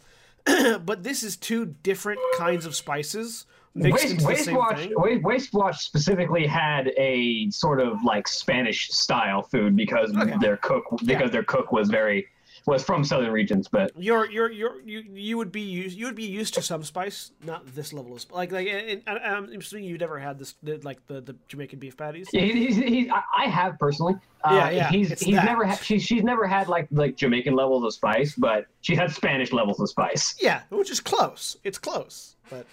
but 0.85 1.03
this 1.03 1.23
is 1.23 1.38
two 1.38 1.76
different 1.84 2.19
kinds 2.38 2.65
of 2.65 2.76
spices 2.76 3.45
mixed 3.76 4.03
Waste, 4.26 4.26
Waste 4.26 4.51
Watch. 4.51 4.89
Waste, 4.95 5.53
Watch 5.53 5.80
specifically 5.80 6.45
had 6.47 6.91
a 6.97 7.49
sort 7.51 7.80
of 7.80 8.03
like 8.03 8.27
Spanish 8.27 8.89
style 8.89 9.41
food 9.41 9.76
because 9.76 10.15
Okay. 10.17 10.35
their 10.41 10.57
cook 10.57 10.84
because 11.05 11.31
their 11.31 11.43
cook 11.43 11.71
was 11.71 11.89
very 11.89 12.27
was 12.69 12.83
from 12.83 13.03
southern 13.03 13.31
regions, 13.31 13.67
but 13.67 13.91
You're 13.97 14.29
you're 14.31 14.51
you're 14.51 14.79
you 14.81 15.03
you 15.13 15.37
would 15.37 15.51
be 15.51 15.61
used 15.61 15.97
you 15.97 16.05
would 16.05 16.15
be 16.15 16.23
used 16.25 16.53
to 16.53 16.61
some 16.61 16.83
spice, 16.83 17.31
not 17.43 17.65
this 17.75 17.91
level 17.91 18.15
of 18.15 18.25
like 18.31 18.51
like. 18.51 18.67
And, 18.67 19.01
and 19.07 19.19
I'm 19.19 19.51
assuming 19.59 19.85
you've 19.85 19.99
never 19.99 20.17
had 20.19 20.39
this 20.39 20.55
the, 20.63 20.77
like 20.83 21.05
the 21.07 21.19
the 21.21 21.35
Jamaican 21.47 21.79
beef 21.79 21.97
patties. 21.97 22.27
he, 22.31 22.51
he's, 22.51 22.75
he's, 22.77 23.09
I- 23.11 23.45
I 23.45 23.49
have 23.49 23.77
personally. 23.79 24.15
Uh, 24.43 24.53
Yeah, 24.53 24.69
yeah, 24.69 24.89
He's 24.91 25.09
he's 25.21 25.35
that. 25.35 25.45
never 25.45 25.65
had 25.65 25.79
she's 25.79 26.03
she's 26.03 26.23
never 26.23 26.47
had 26.47 26.67
like 26.69 26.87
like 26.91 27.17
Jamaican 27.17 27.55
levels 27.55 27.83
of 27.83 27.93
spice, 27.93 28.35
but 28.37 28.67
she's 28.81 28.97
had 28.97 29.11
Spanish 29.11 29.51
levels 29.51 29.79
of 29.81 29.89
spice. 29.89 30.35
Yeah, 30.39 30.61
which 30.69 30.89
is 30.91 30.99
close. 31.01 31.57
It's 31.63 31.77
close, 31.77 32.35
but 32.49 32.65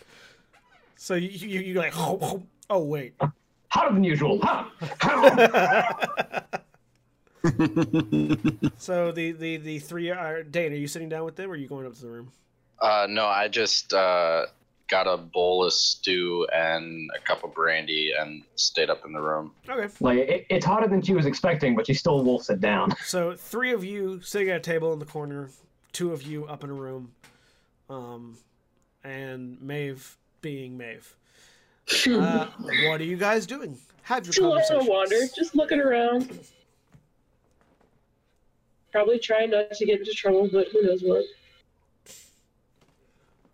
so 0.96 1.14
you 1.14 1.28
you 1.30 1.60
you 1.60 1.74
like 1.74 1.92
oh, 1.96 2.18
oh, 2.22 2.42
oh 2.70 2.84
wait. 2.84 3.14
Hotter 3.68 3.94
than 3.94 4.04
usual. 4.04 4.38
Huh? 4.42 4.64
Huh? 7.50 8.36
So 8.78 9.12
the 9.12 9.32
the 9.32 9.56
the 9.58 9.78
three 9.78 10.10
are 10.10 10.42
Dain. 10.42 10.72
Are 10.72 10.76
you 10.76 10.88
sitting 10.88 11.08
down 11.08 11.24
with 11.24 11.36
them, 11.36 11.50
or 11.50 11.54
are 11.54 11.56
you 11.56 11.68
going 11.68 11.86
up 11.86 11.94
to 11.94 12.00
the 12.02 12.08
room? 12.10 12.30
Uh, 12.80 13.06
no, 13.08 13.26
I 13.26 13.48
just 13.48 13.92
uh, 13.94 14.46
got 14.88 15.06
a 15.06 15.16
bowl 15.16 15.64
of 15.64 15.72
stew 15.72 16.46
and 16.52 17.10
a 17.16 17.20
cup 17.20 17.42
of 17.42 17.54
brandy 17.54 18.12
and 18.18 18.42
stayed 18.56 18.90
up 18.90 19.04
in 19.06 19.12
the 19.12 19.20
room. 19.20 19.52
Okay. 19.68 19.88
like 20.00 20.18
it, 20.18 20.46
it's 20.50 20.66
hotter 20.66 20.86
than 20.88 21.00
she 21.02 21.14
was 21.14 21.24
expecting, 21.26 21.74
but 21.74 21.86
she 21.86 21.94
still 21.94 22.22
wolfs 22.22 22.50
it 22.50 22.60
down. 22.60 22.94
So 23.04 23.34
three 23.34 23.72
of 23.72 23.82
you 23.84 24.20
sitting 24.22 24.50
at 24.50 24.56
a 24.56 24.60
table 24.60 24.92
in 24.92 24.98
the 24.98 25.06
corner, 25.06 25.48
two 25.92 26.12
of 26.12 26.22
you 26.22 26.44
up 26.46 26.64
in 26.64 26.70
a 26.70 26.74
room, 26.74 27.12
um, 27.88 28.36
and 29.04 29.60
Maeve 29.62 30.16
being 30.42 30.76
Maeve. 30.76 31.14
Uh, 32.08 32.48
what 32.88 33.00
are 33.00 33.04
you 33.04 33.16
guys 33.16 33.46
doing? 33.46 33.78
Have 34.02 34.24
your 34.26 34.32
Just 34.32 34.38
a 34.38 34.42
little 34.42 34.56
conversation. 34.60 34.92
wander, 34.92 35.16
just 35.36 35.54
looking 35.54 35.80
around. 35.80 36.40
Probably 38.96 39.18
trying 39.18 39.50
not 39.50 39.70
to 39.72 39.84
get 39.84 39.98
into 39.98 40.12
trouble, 40.12 40.48
but 40.50 40.68
who 40.68 40.80
knows 40.82 41.02
what. 41.02 41.22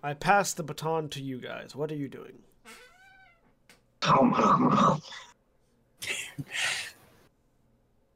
I 0.01 0.14
pass 0.14 0.55
the 0.55 0.62
baton 0.62 1.09
to 1.09 1.20
you 1.20 1.39
guys. 1.39 1.74
What 1.74 1.90
are 1.90 1.97
you 1.97 2.06
doing? 2.09 2.39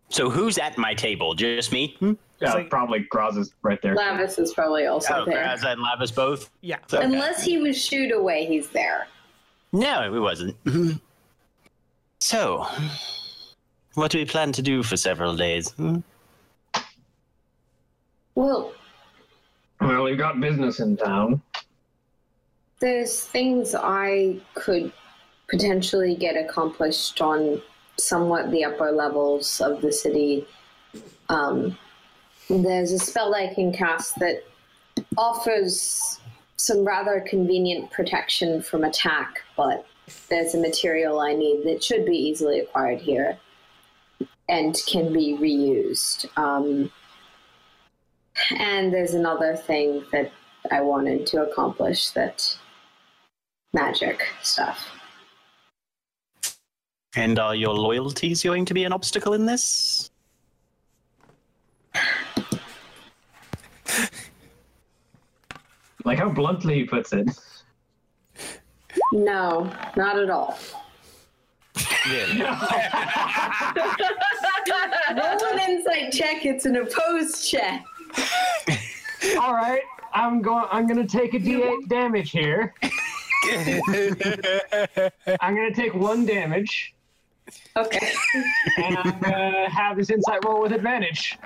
So 0.08 0.30
who's 0.30 0.56
at 0.58 0.78
my 0.78 0.94
table? 0.94 1.34
Just 1.34 1.72
me? 1.72 1.96
Hmm? 1.98 2.12
Yeah, 2.40 2.52
like- 2.52 2.70
probably 2.70 3.00
Graz 3.10 3.36
is 3.36 3.52
right 3.62 3.82
there. 3.82 3.96
Lavias 3.96 4.38
is 4.38 4.54
probably 4.54 4.86
also 4.86 5.12
Oh, 5.12 5.24
there. 5.24 5.34
Graz 5.34 5.64
and 5.64 5.80
Lavias 5.80 6.14
both? 6.14 6.48
Yeah. 6.60 6.76
Okay. 6.92 7.04
Unless 7.04 7.42
he 7.42 7.58
was 7.58 7.76
shooed 7.82 8.12
away, 8.12 8.46
he's 8.46 8.68
there. 8.68 9.08
No, 9.72 10.14
it 10.14 10.18
wasn't. 10.20 10.56
so, 12.20 12.68
what 13.94 14.12
do 14.12 14.18
we 14.18 14.24
plan 14.26 14.52
to 14.52 14.62
do 14.62 14.84
for 14.84 14.96
several 14.96 15.34
days? 15.36 15.70
Hmm? 15.72 15.98
Well, 18.36 18.72
Well, 19.80 20.08
you 20.08 20.14
got 20.16 20.40
business 20.40 20.78
in 20.78 20.96
town. 20.96 21.42
there's 22.80 23.24
things 23.24 23.74
I 23.74 24.38
could 24.54 24.92
potentially 25.48 26.14
get 26.14 26.36
accomplished 26.36 27.20
on 27.22 27.62
somewhat 27.98 28.50
the 28.50 28.64
upper 28.64 28.92
levels 28.92 29.60
of 29.62 29.80
the 29.80 29.90
city. 29.90 30.46
Um, 31.30 31.78
there's 32.50 32.92
a 32.92 32.98
spell 32.98 33.34
I 33.34 33.52
can 33.54 33.72
cast 33.72 34.18
that 34.18 34.44
offers 35.16 36.20
some 36.58 36.84
rather 36.84 37.24
convenient 37.26 37.90
protection 37.90 38.60
from 38.60 38.84
attack, 38.84 39.42
but 39.56 39.86
there's 40.28 40.54
a 40.54 40.58
material 40.58 41.20
I 41.20 41.34
need 41.34 41.64
that 41.64 41.82
should 41.82 42.04
be 42.04 42.16
easily 42.16 42.60
acquired 42.60 43.00
here 43.00 43.38
and 44.48 44.76
can 44.86 45.12
be 45.12 45.36
reused. 45.40 46.26
Um, 46.36 46.90
and 48.50 48.92
there's 48.92 49.14
another 49.14 49.56
thing 49.56 50.04
that 50.12 50.30
I 50.70 50.80
wanted 50.80 51.26
to 51.28 51.42
accomplish 51.42 52.10
that 52.10 52.56
magic 53.72 54.22
stuff. 54.42 54.88
And 57.14 57.38
are 57.38 57.54
your 57.54 57.74
loyalties 57.74 58.42
going 58.42 58.64
to 58.66 58.74
be 58.74 58.84
an 58.84 58.92
obstacle 58.92 59.32
in 59.32 59.46
this? 59.46 60.10
Like 66.04 66.18
how 66.18 66.28
bluntly 66.28 66.74
he 66.76 66.84
puts 66.84 67.12
it. 67.12 67.28
No, 69.12 69.72
not 69.96 70.18
at 70.18 70.30
all. 70.30 70.58
Roll 75.16 75.44
an 75.52 75.58
insight 75.68 76.12
check. 76.12 76.44
It's 76.46 76.64
an 76.66 76.76
opposed 76.76 77.50
check. 77.50 77.84
All 79.40 79.55
right, 79.55 79.82
I'm 80.14 80.40
going. 80.43 80.66
I'm 80.70 80.86
gonna 80.86 81.06
take 81.06 81.34
a 81.34 81.38
D8 81.38 81.88
damage 81.88 82.30
here. 82.30 82.74
I'm 85.40 85.55
gonna 85.55 85.74
take 85.74 85.94
one 85.94 86.26
damage, 86.26 86.94
Okay. 87.76 88.12
and 88.78 88.97
I'm 88.98 89.20
gonna 89.20 89.68
have 89.70 89.97
this 89.97 90.10
insight 90.10 90.44
roll 90.44 90.62
with 90.62 90.72
advantage. 90.72 91.38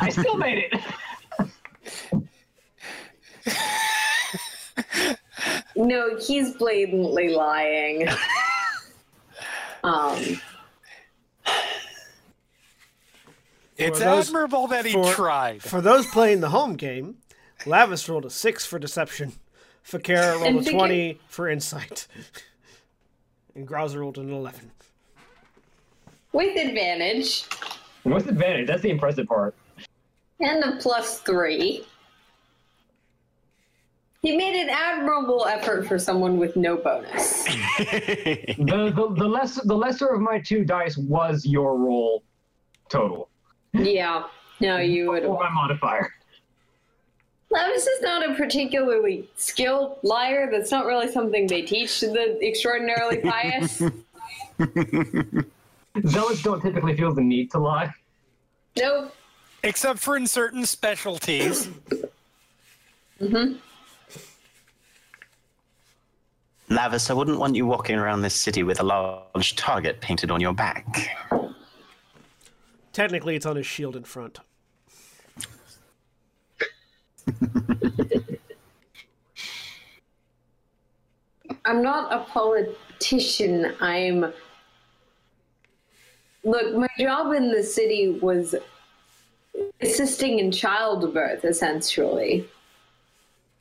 I 0.00 0.08
still 0.10 0.36
made 0.36 0.70
it. 0.70 0.80
No, 5.74 6.16
he's 6.18 6.54
blatantly 6.56 7.30
lying. 7.30 8.08
Um, 9.84 10.40
It's 13.76 13.98
those- 13.98 14.28
admirable 14.28 14.66
that 14.68 14.84
he 14.84 14.92
for- 14.92 15.12
tried. 15.12 15.62
For 15.62 15.80
those 15.80 16.06
playing 16.06 16.40
the 16.40 16.50
home 16.50 16.74
game, 16.76 17.16
Lavias 17.64 18.08
rolled 18.08 18.24
a 18.26 18.30
six 18.30 18.64
for 18.66 18.78
deception. 18.78 19.32
Fakara 19.86 20.34
rolled 20.40 20.46
And 20.46 20.58
a 20.58 20.62
Fi'cayr- 20.62 20.72
twenty 20.72 21.20
for 21.28 21.48
insight, 21.48 22.06
and 23.54 23.66
Graza 23.66 23.96
rolled 23.98 24.18
an 24.18 24.30
eleven. 24.32 24.70
with 26.32 26.56
advantage 26.56 27.44
With 28.04 28.28
advantage. 28.28 28.66
That's 28.66 28.82
the 28.82 28.90
impressive 28.90 29.26
part. 29.26 29.54
and 30.40 30.62
a 30.64 30.76
plus 30.76 31.18
three. 31.20 31.84
He 34.22 34.36
made 34.36 34.54
an 34.62 34.70
admirable 34.70 35.46
effort 35.46 35.86
for 35.88 35.98
someone 35.98 36.38
with 36.38 36.54
no 36.56 36.76
bonus. 36.76 37.44
The 37.78 38.92
the, 38.94 39.14
the 39.16 39.28
less 39.28 39.56
the 39.62 39.74
lesser 39.74 40.06
of 40.08 40.20
my 40.20 40.38
two 40.38 40.64
dice 40.64 40.96
was 40.96 41.44
your 41.44 41.76
roll 41.76 42.22
total. 42.88 43.28
Yeah. 43.72 44.24
No, 44.60 44.78
you 44.78 45.10
would. 45.10 45.24
Or 45.24 45.38
my 45.42 45.50
modifier. 45.50 46.12
Lavias 47.52 47.76
is 47.76 48.00
not 48.00 48.28
a 48.28 48.34
particularly 48.34 49.28
skilled 49.36 49.98
liar. 50.02 50.48
That's 50.50 50.70
not 50.70 50.86
really 50.86 51.10
something 51.10 51.46
they 51.46 51.62
teach 51.62 52.00
the 52.00 52.38
extraordinarily 52.42 53.18
pious. 53.22 53.82
Zealots 56.06 56.42
don't 56.42 56.62
typically 56.62 56.96
feel 56.96 57.12
the 57.14 57.20
need 57.20 57.50
to 57.50 57.58
lie. 57.58 57.92
nope. 58.76 59.14
Except 59.64 59.98
for 60.00 60.16
in 60.16 60.26
certain 60.26 60.66
specialties. 60.66 61.68
Mm-hmm. 63.20 63.54
Lavias, 66.74 67.10
I 67.10 67.14
wouldn't 67.14 67.38
want 67.38 67.54
you 67.54 67.66
walking 67.66 67.96
around 67.96 68.22
this 68.22 68.34
city 68.34 68.62
with 68.64 68.80
a 68.80 68.82
large 68.82 69.54
target 69.56 70.00
painted 70.00 70.30
on 70.30 70.40
your 70.40 70.52
back. 70.54 71.10
Technically, 72.92 73.36
it's 73.36 73.46
on 73.46 73.56
his 73.56 73.66
shield 73.66 73.96
in 73.96 74.04
front. 74.04 74.40
I'm 81.64 81.82
not 81.82 82.12
a 82.12 82.24
politician. 82.24 83.74
I'm. 83.80 84.32
Look, 86.44 86.74
my 86.74 86.88
job 86.98 87.32
in 87.32 87.52
the 87.52 87.62
city 87.62 88.18
was 88.20 88.54
assisting 89.80 90.40
in 90.40 90.50
childbirth, 90.50 91.44
essentially. 91.44 92.48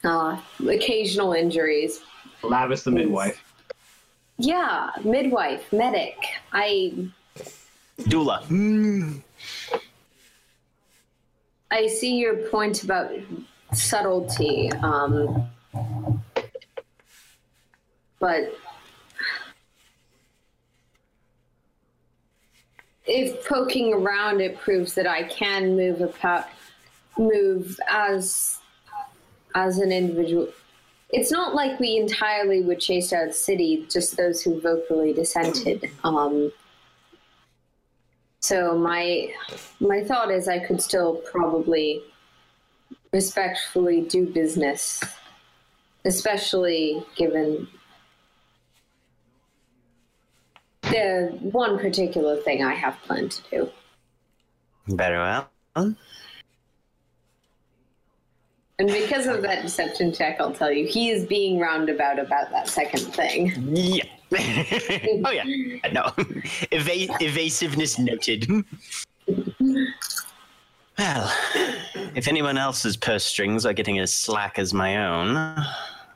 Uh, 0.04 0.42
occasional 0.68 1.34
injuries. 1.34 2.02
Lavias 2.42 2.84
the 2.84 2.92
midwife. 2.92 3.44
Yeah, 4.40 4.90
midwife, 5.04 5.72
medic. 5.72 6.16
I 6.52 7.12
Doula. 8.00 9.22
I 11.72 11.88
see 11.88 12.18
your 12.18 12.36
point 12.50 12.84
about 12.84 13.12
subtlety, 13.74 14.70
um, 14.82 15.50
but 18.20 18.58
if 23.06 23.48
poking 23.48 23.94
around 23.94 24.42
it 24.42 24.58
proves 24.60 24.94
that 24.96 25.08
I 25.08 25.24
can 25.24 25.76
move 25.76 26.02
about, 26.02 26.48
move 27.18 27.80
as 27.90 28.60
as 29.56 29.80
an 29.80 29.92
individual. 29.92 30.48
It's 31.10 31.32
not 31.32 31.54
like 31.54 31.78
we 31.80 31.98
entirely 31.98 32.62
would 32.62 32.80
chase 32.80 33.12
out 33.12 33.36
city, 33.36 33.86
just 33.90 34.16
those 34.16 34.42
who 34.42 34.62
vocally 34.62 35.12
dissented. 35.12 35.90
Um, 36.06 36.54
so 38.52 38.78
my 38.78 39.34
my 39.80 40.04
thought 40.04 40.30
is 40.30 40.50
I 40.50 40.60
could 40.60 40.82
still 40.82 41.16
probably 41.32 42.04
respectfully 43.14 44.02
do 44.02 44.26
business, 44.26 45.02
especially 46.04 47.02
given 47.16 47.66
the 50.82 51.38
one 51.40 51.80
particular 51.80 52.36
thing 52.42 52.62
I 52.62 52.74
have 52.74 52.98
planned 53.04 53.32
to 53.32 53.42
do. 53.50 53.70
Very 54.88 55.18
well. 55.18 55.50
And 55.78 55.96
because 58.80 59.28
of 59.28 59.42
that 59.44 59.62
deception 59.62 60.12
check, 60.12 60.42
I'll 60.42 60.52
tell 60.52 60.74
you, 60.74 60.86
he 60.88 61.10
is 61.10 61.26
being 61.26 61.58
roundabout 61.58 62.20
about 62.20 62.52
that 62.52 62.68
second 62.68 63.14
thing. 63.14 63.54
Yeah. 63.74 64.04
oh 65.26 65.32
yeah. 65.32 65.44
No. 65.92 66.12
Eva- 66.72 67.18
evasiveness 67.20 68.00
noted. 68.00 68.50
Well, 70.98 71.34
if 72.16 72.28
anyone 72.28 72.58
else's 72.58 72.96
purse 72.96 73.26
strings 73.26 73.66
are 73.66 73.74
getting 73.74 74.00
as 74.00 74.14
slack 74.14 74.58
as 74.58 74.74
my 74.74 75.06
own, 75.06 75.66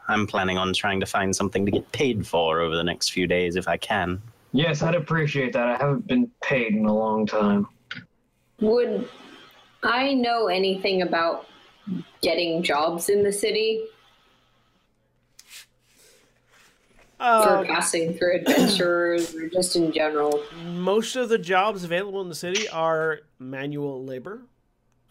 I'm 0.08 0.28
planning 0.28 0.58
on 0.58 0.74
trying 0.74 1.00
to 1.00 1.06
find 1.06 1.36
something 1.36 1.66
to 1.66 1.72
get 1.72 1.92
paid 1.92 2.26
for 2.26 2.62
over 2.62 2.76
the 2.76 2.84
next 2.84 3.10
few 3.10 3.28
days 3.28 3.56
if 3.56 3.68
I 3.68 3.78
can. 3.78 4.22
Yes, 4.52 4.82
I'd 4.82 4.96
appreciate 4.96 5.52
that. 5.54 5.68
I 5.68 5.76
haven't 5.78 6.08
been 6.08 6.32
paid 6.42 6.74
in 6.74 6.86
a 6.86 6.94
long 6.94 7.26
time. 7.26 7.68
Would 8.62 9.10
I 9.84 10.14
know 10.14 10.48
anything 10.48 11.02
about 11.02 11.48
getting 12.22 12.64
jobs 12.64 13.10
in 13.10 13.24
the 13.24 13.34
city 13.34 13.84
Uh, 17.26 17.60
for 17.60 17.66
passing 17.66 18.14
through 18.14 18.36
adventurers 18.36 19.34
or 19.36 19.50
just 19.50 19.76
in 19.76 19.92
general? 19.92 20.44
most 20.66 21.16
of 21.16 21.28
the 21.30 21.38
jobs 21.40 21.84
available 21.84 22.22
in 22.22 22.30
the 22.30 22.36
city 22.36 22.68
are 22.70 23.22
manual 23.40 24.04
labor 24.04 24.42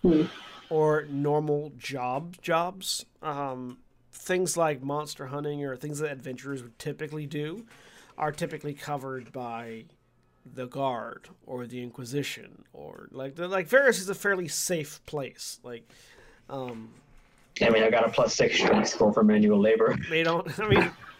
Hmm. 0.02 0.24
or 0.70 1.06
normal 1.10 1.72
job 1.78 2.36
jobs. 2.42 3.04
Um, 3.22 3.78
things 4.12 4.56
like 4.56 4.82
monster 4.82 5.26
hunting 5.26 5.64
or 5.64 5.76
things 5.76 5.98
that 5.98 6.12
adventurers 6.12 6.62
would 6.62 6.78
typically 6.78 7.26
do 7.26 7.66
are 8.16 8.30
typically 8.30 8.74
covered 8.74 9.32
by 9.32 9.84
the 10.54 10.66
guard 10.66 11.28
or 11.46 11.66
the 11.66 11.82
Inquisition 11.82 12.64
or 12.72 13.08
like 13.10 13.34
the, 13.34 13.48
like 13.48 13.66
Varus 13.66 13.98
is 13.98 14.08
a 14.08 14.14
fairly 14.14 14.46
safe 14.46 15.00
place. 15.06 15.58
Like 15.64 15.88
um, 16.50 16.90
I 17.62 17.70
mean, 17.70 17.82
I 17.82 17.90
got 17.90 18.04
a 18.06 18.10
plus 18.10 18.34
six 18.34 18.56
strength 18.56 18.88
score 18.88 19.12
for 19.12 19.24
manual 19.24 19.58
labor. 19.58 19.96
they 20.10 20.22
don't. 20.22 20.46
I 20.60 20.68
mean, 20.68 20.90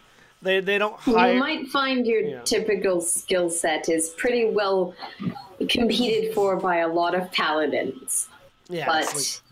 they 0.45 0.61
they 0.61 0.79
don't 0.79 0.97
hire. 1.01 1.33
You 1.35 1.41
might 1.41 1.67
find 1.69 2.07
your 2.07 2.21
Yeah. 2.21 2.43
typical 2.43 3.01
skill 3.01 3.51
set 3.51 3.89
is 3.89 4.11
pretty 4.11 4.45
well 4.51 4.95
competed 5.69 6.35
for 6.35 6.57
by 6.57 6.77
a 6.79 6.89
lot 6.89 7.15
of 7.15 7.33
paladins, 7.33 8.29
yeah, 8.69 8.87
but 8.87 9.03
it's 9.05 9.43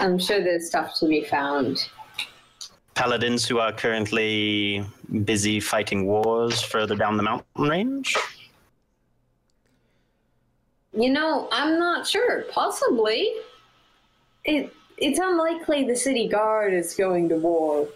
I'm 0.00 0.18
sure 0.18 0.40
there's 0.40 0.68
stuff 0.68 0.94
to 1.00 1.06
be 1.06 1.24
found. 1.24 1.88
Paladins 2.94 3.46
who 3.46 3.58
are 3.58 3.72
currently 3.72 4.84
busy 5.24 5.60
fighting 5.60 6.06
wars 6.06 6.60
further 6.62 6.94
down 6.96 7.16
the 7.16 7.22
mountain 7.22 7.62
range? 7.68 8.16
You 10.92 11.10
know, 11.10 11.48
I'm 11.52 11.78
not 11.78 12.06
sure. 12.06 12.42
Possibly. 12.50 13.32
It 14.44 14.72
it's 14.96 15.20
unlikely 15.20 15.84
the 15.84 15.94
city 15.96 16.26
guard 16.28 16.74
is 16.74 16.94
going 16.94 17.28
to 17.28 17.36
war. 17.36 17.88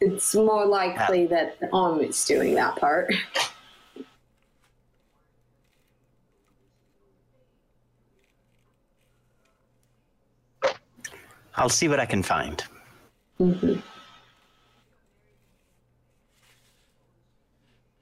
It's 0.00 0.34
more 0.34 0.66
likely 0.66 1.26
that 1.26 1.58
the 1.60 1.70
army's 1.72 2.24
doing 2.24 2.54
that 2.54 2.76
part. 2.76 3.12
I'll 11.56 11.70
see 11.70 11.88
what 11.88 11.98
I 11.98 12.04
can 12.04 12.22
find. 12.22 12.62
Mhm. 13.40 13.82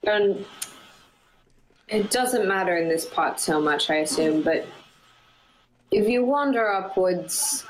And 0.02 0.44
it 1.88 2.10
doesn't 2.10 2.46
matter 2.46 2.76
in 2.76 2.88
this 2.88 3.06
part 3.06 3.38
so 3.38 3.60
much, 3.60 3.90
I 3.90 3.96
assume, 3.96 4.42
but 4.42 4.66
if 5.90 6.08
you 6.08 6.24
wander 6.24 6.72
upwards, 6.72 7.64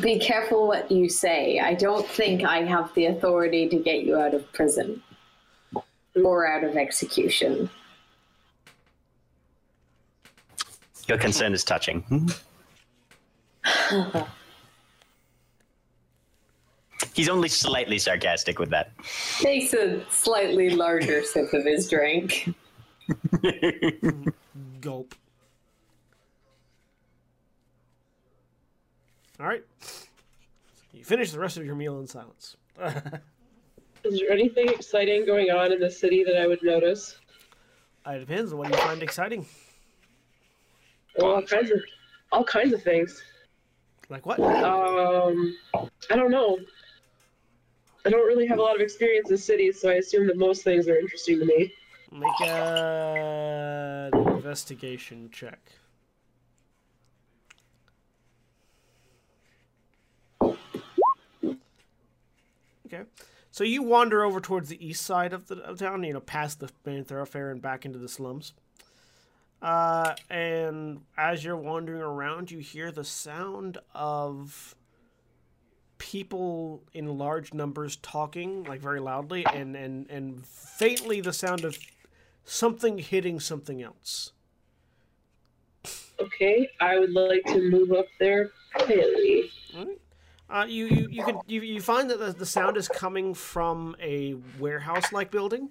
be 0.00 0.18
careful 0.18 0.66
what 0.66 0.90
you 0.90 1.08
say. 1.08 1.60
I 1.60 1.74
don't 1.74 2.06
think 2.06 2.44
I 2.44 2.62
have 2.62 2.92
the 2.94 3.06
authority 3.06 3.68
to 3.68 3.76
get 3.76 4.04
you 4.04 4.16
out 4.16 4.34
of 4.34 4.50
prison 4.52 5.02
or 6.14 6.46
out 6.46 6.64
of 6.64 6.76
execution. 6.76 7.70
Your 11.06 11.18
concern 11.18 11.52
is 11.52 11.64
touching. 11.64 12.30
He's 17.12 17.28
only 17.28 17.48
slightly 17.48 17.98
sarcastic 17.98 18.58
with 18.58 18.70
that. 18.70 18.90
Takes 19.38 19.74
a 19.74 20.02
slightly 20.10 20.70
larger 20.70 21.22
sip 21.22 21.52
of 21.52 21.64
his 21.64 21.88
drink. 21.88 22.54
Gulp. 24.80 25.14
All 29.40 29.46
right. 29.46 29.64
You 31.04 31.06
finish 31.06 31.32
the 31.32 31.38
rest 31.38 31.58
of 31.58 31.66
your 31.66 31.74
meal 31.74 32.00
in 32.00 32.06
silence. 32.06 32.56
Is 34.04 34.20
there 34.20 34.30
anything 34.30 34.70
exciting 34.70 35.26
going 35.26 35.50
on 35.50 35.70
in 35.70 35.78
the 35.78 35.90
city 35.90 36.24
that 36.24 36.40
I 36.40 36.46
would 36.46 36.62
notice? 36.62 37.18
it 38.06 38.20
depends 38.20 38.52
on 38.52 38.58
what 38.58 38.70
you 38.70 38.76
find 38.78 39.02
exciting. 39.02 39.44
Well, 41.18 41.32
all 41.34 41.42
kinds 41.42 41.70
of 41.70 41.80
all 42.32 42.42
kinds 42.42 42.72
of 42.72 42.82
things. 42.82 43.22
Like 44.08 44.24
what? 44.24 44.40
Um, 44.40 45.54
I 46.10 46.16
don't 46.16 46.30
know. 46.30 46.58
I 48.06 48.08
don't 48.08 48.26
really 48.26 48.46
have 48.46 48.58
a 48.58 48.62
lot 48.62 48.74
of 48.74 48.80
experience 48.80 49.30
in 49.30 49.36
cities, 49.36 49.78
so 49.82 49.90
I 49.90 49.96
assume 49.96 50.26
that 50.28 50.38
most 50.38 50.64
things 50.64 50.88
are 50.88 50.96
interesting 50.96 51.38
to 51.38 51.44
me. 51.44 51.70
Make 52.12 52.48
a- 52.48 54.08
an 54.10 54.28
investigation 54.36 55.28
check. 55.30 55.60
Okay. 62.94 63.04
So 63.50 63.64
you 63.64 63.82
wander 63.82 64.24
over 64.24 64.40
towards 64.40 64.68
the 64.68 64.84
east 64.84 65.02
side 65.02 65.32
of 65.32 65.46
the 65.46 65.56
of 65.58 65.78
town, 65.78 66.02
you 66.04 66.12
know, 66.12 66.20
past 66.20 66.60
the 66.60 66.70
main 66.84 67.04
thoroughfare 67.04 67.50
and 67.50 67.62
back 67.62 67.84
into 67.84 67.98
the 67.98 68.08
slums. 68.08 68.52
Uh, 69.62 70.14
and 70.28 71.00
as 71.16 71.44
you're 71.44 71.56
wandering 71.56 72.02
around, 72.02 72.50
you 72.50 72.58
hear 72.58 72.90
the 72.90 73.04
sound 73.04 73.78
of 73.94 74.74
people 75.96 76.82
in 76.92 77.16
large 77.16 77.54
numbers 77.54 77.96
talking, 77.96 78.64
like 78.64 78.80
very 78.80 79.00
loudly, 79.00 79.46
and, 79.54 79.74
and, 79.74 80.10
and 80.10 80.44
faintly 80.44 81.22
the 81.22 81.32
sound 81.32 81.64
of 81.64 81.78
something 82.44 82.98
hitting 82.98 83.40
something 83.40 83.80
else. 83.80 84.32
Okay, 86.20 86.68
I 86.80 86.98
would 86.98 87.12
like 87.12 87.44
to 87.46 87.70
move 87.70 87.92
up 87.92 88.06
there 88.20 88.50
quietly. 88.74 89.50
Uh, 90.54 90.64
you, 90.66 90.86
you, 90.86 91.08
you 91.10 91.24
can 91.24 91.36
you, 91.48 91.62
you 91.62 91.80
find 91.80 92.08
that 92.08 92.20
the, 92.20 92.32
the 92.32 92.46
sound 92.46 92.76
is 92.76 92.86
coming 92.86 93.34
from 93.34 93.96
a 94.00 94.36
warehouse-like 94.60 95.32
building 95.32 95.70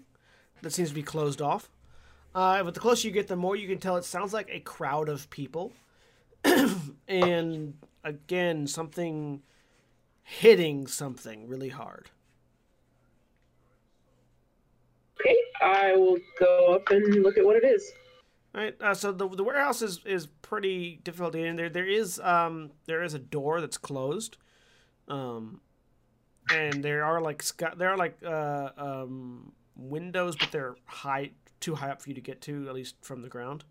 that 0.61 0.73
seems 0.73 0.89
to 0.89 0.95
be 0.95 1.01
closed 1.01 1.41
off. 1.41 1.69
Uh, 2.35 2.61
but 2.63 2.73
the 2.73 2.81
closer 2.81 3.07
you 3.07 3.13
get, 3.13 3.29
the 3.29 3.35
more 3.37 3.55
you 3.55 3.65
can 3.65 3.77
tell 3.77 3.95
it 3.95 4.03
sounds 4.03 4.33
like 4.33 4.49
a 4.51 4.59
crowd 4.59 5.07
of 5.07 5.29
people, 5.29 5.71
and 7.07 7.75
again 8.03 8.67
something 8.67 9.41
hitting 10.21 10.85
something 10.85 11.47
really 11.47 11.69
hard. 11.69 12.09
Okay, 15.21 15.37
I 15.61 15.95
will 15.95 16.17
go 16.41 16.73
up 16.73 16.89
and 16.89 17.23
look 17.23 17.37
at 17.37 17.45
what 17.45 17.55
it 17.55 17.63
is. 17.63 17.89
Right. 18.53 18.75
Uh, 18.81 18.93
so 18.93 19.13
the 19.13 19.29
the 19.29 19.43
warehouse 19.45 19.81
is 19.81 20.01
is 20.05 20.27
pretty 20.27 20.99
difficult 21.05 21.31
to 21.33 21.39
get 21.39 21.47
in. 21.47 21.55
There 21.55 21.69
there 21.69 21.87
is 21.87 22.19
um 22.19 22.71
there 22.85 23.01
is 23.01 23.13
a 23.13 23.19
door 23.19 23.61
that's 23.61 23.77
closed, 23.77 24.37
um, 25.07 25.59
and 26.53 26.83
there 26.83 27.03
are 27.03 27.21
like 27.21 27.43
there 27.77 27.89
are 27.89 27.97
like 27.97 28.17
uh 28.25 28.69
um 28.77 29.51
windows, 29.75 30.35
but 30.35 30.51
they're 30.51 30.75
high 30.85 31.31
too 31.59 31.75
high 31.75 31.89
up 31.89 32.01
for 32.01 32.09
you 32.09 32.15
to 32.15 32.21
get 32.21 32.41
to 32.41 32.67
at 32.67 32.75
least 32.75 32.95
from 33.01 33.21
the 33.21 33.29
ground. 33.29 33.63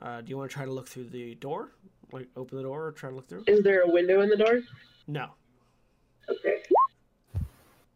Uh, 0.00 0.20
do 0.20 0.30
you 0.30 0.36
want 0.36 0.50
to 0.50 0.54
try 0.54 0.64
to 0.64 0.72
look 0.72 0.88
through 0.88 1.04
the 1.08 1.34
door, 1.36 1.70
like 2.12 2.28
open 2.36 2.56
the 2.56 2.64
door, 2.64 2.86
or 2.86 2.92
try 2.92 3.10
to 3.10 3.16
look 3.16 3.28
through? 3.28 3.44
Is 3.46 3.62
there 3.62 3.82
a 3.82 3.88
window 3.88 4.20
in 4.22 4.28
the 4.28 4.36
door? 4.36 4.60
No. 5.06 5.28
Okay. 6.28 6.62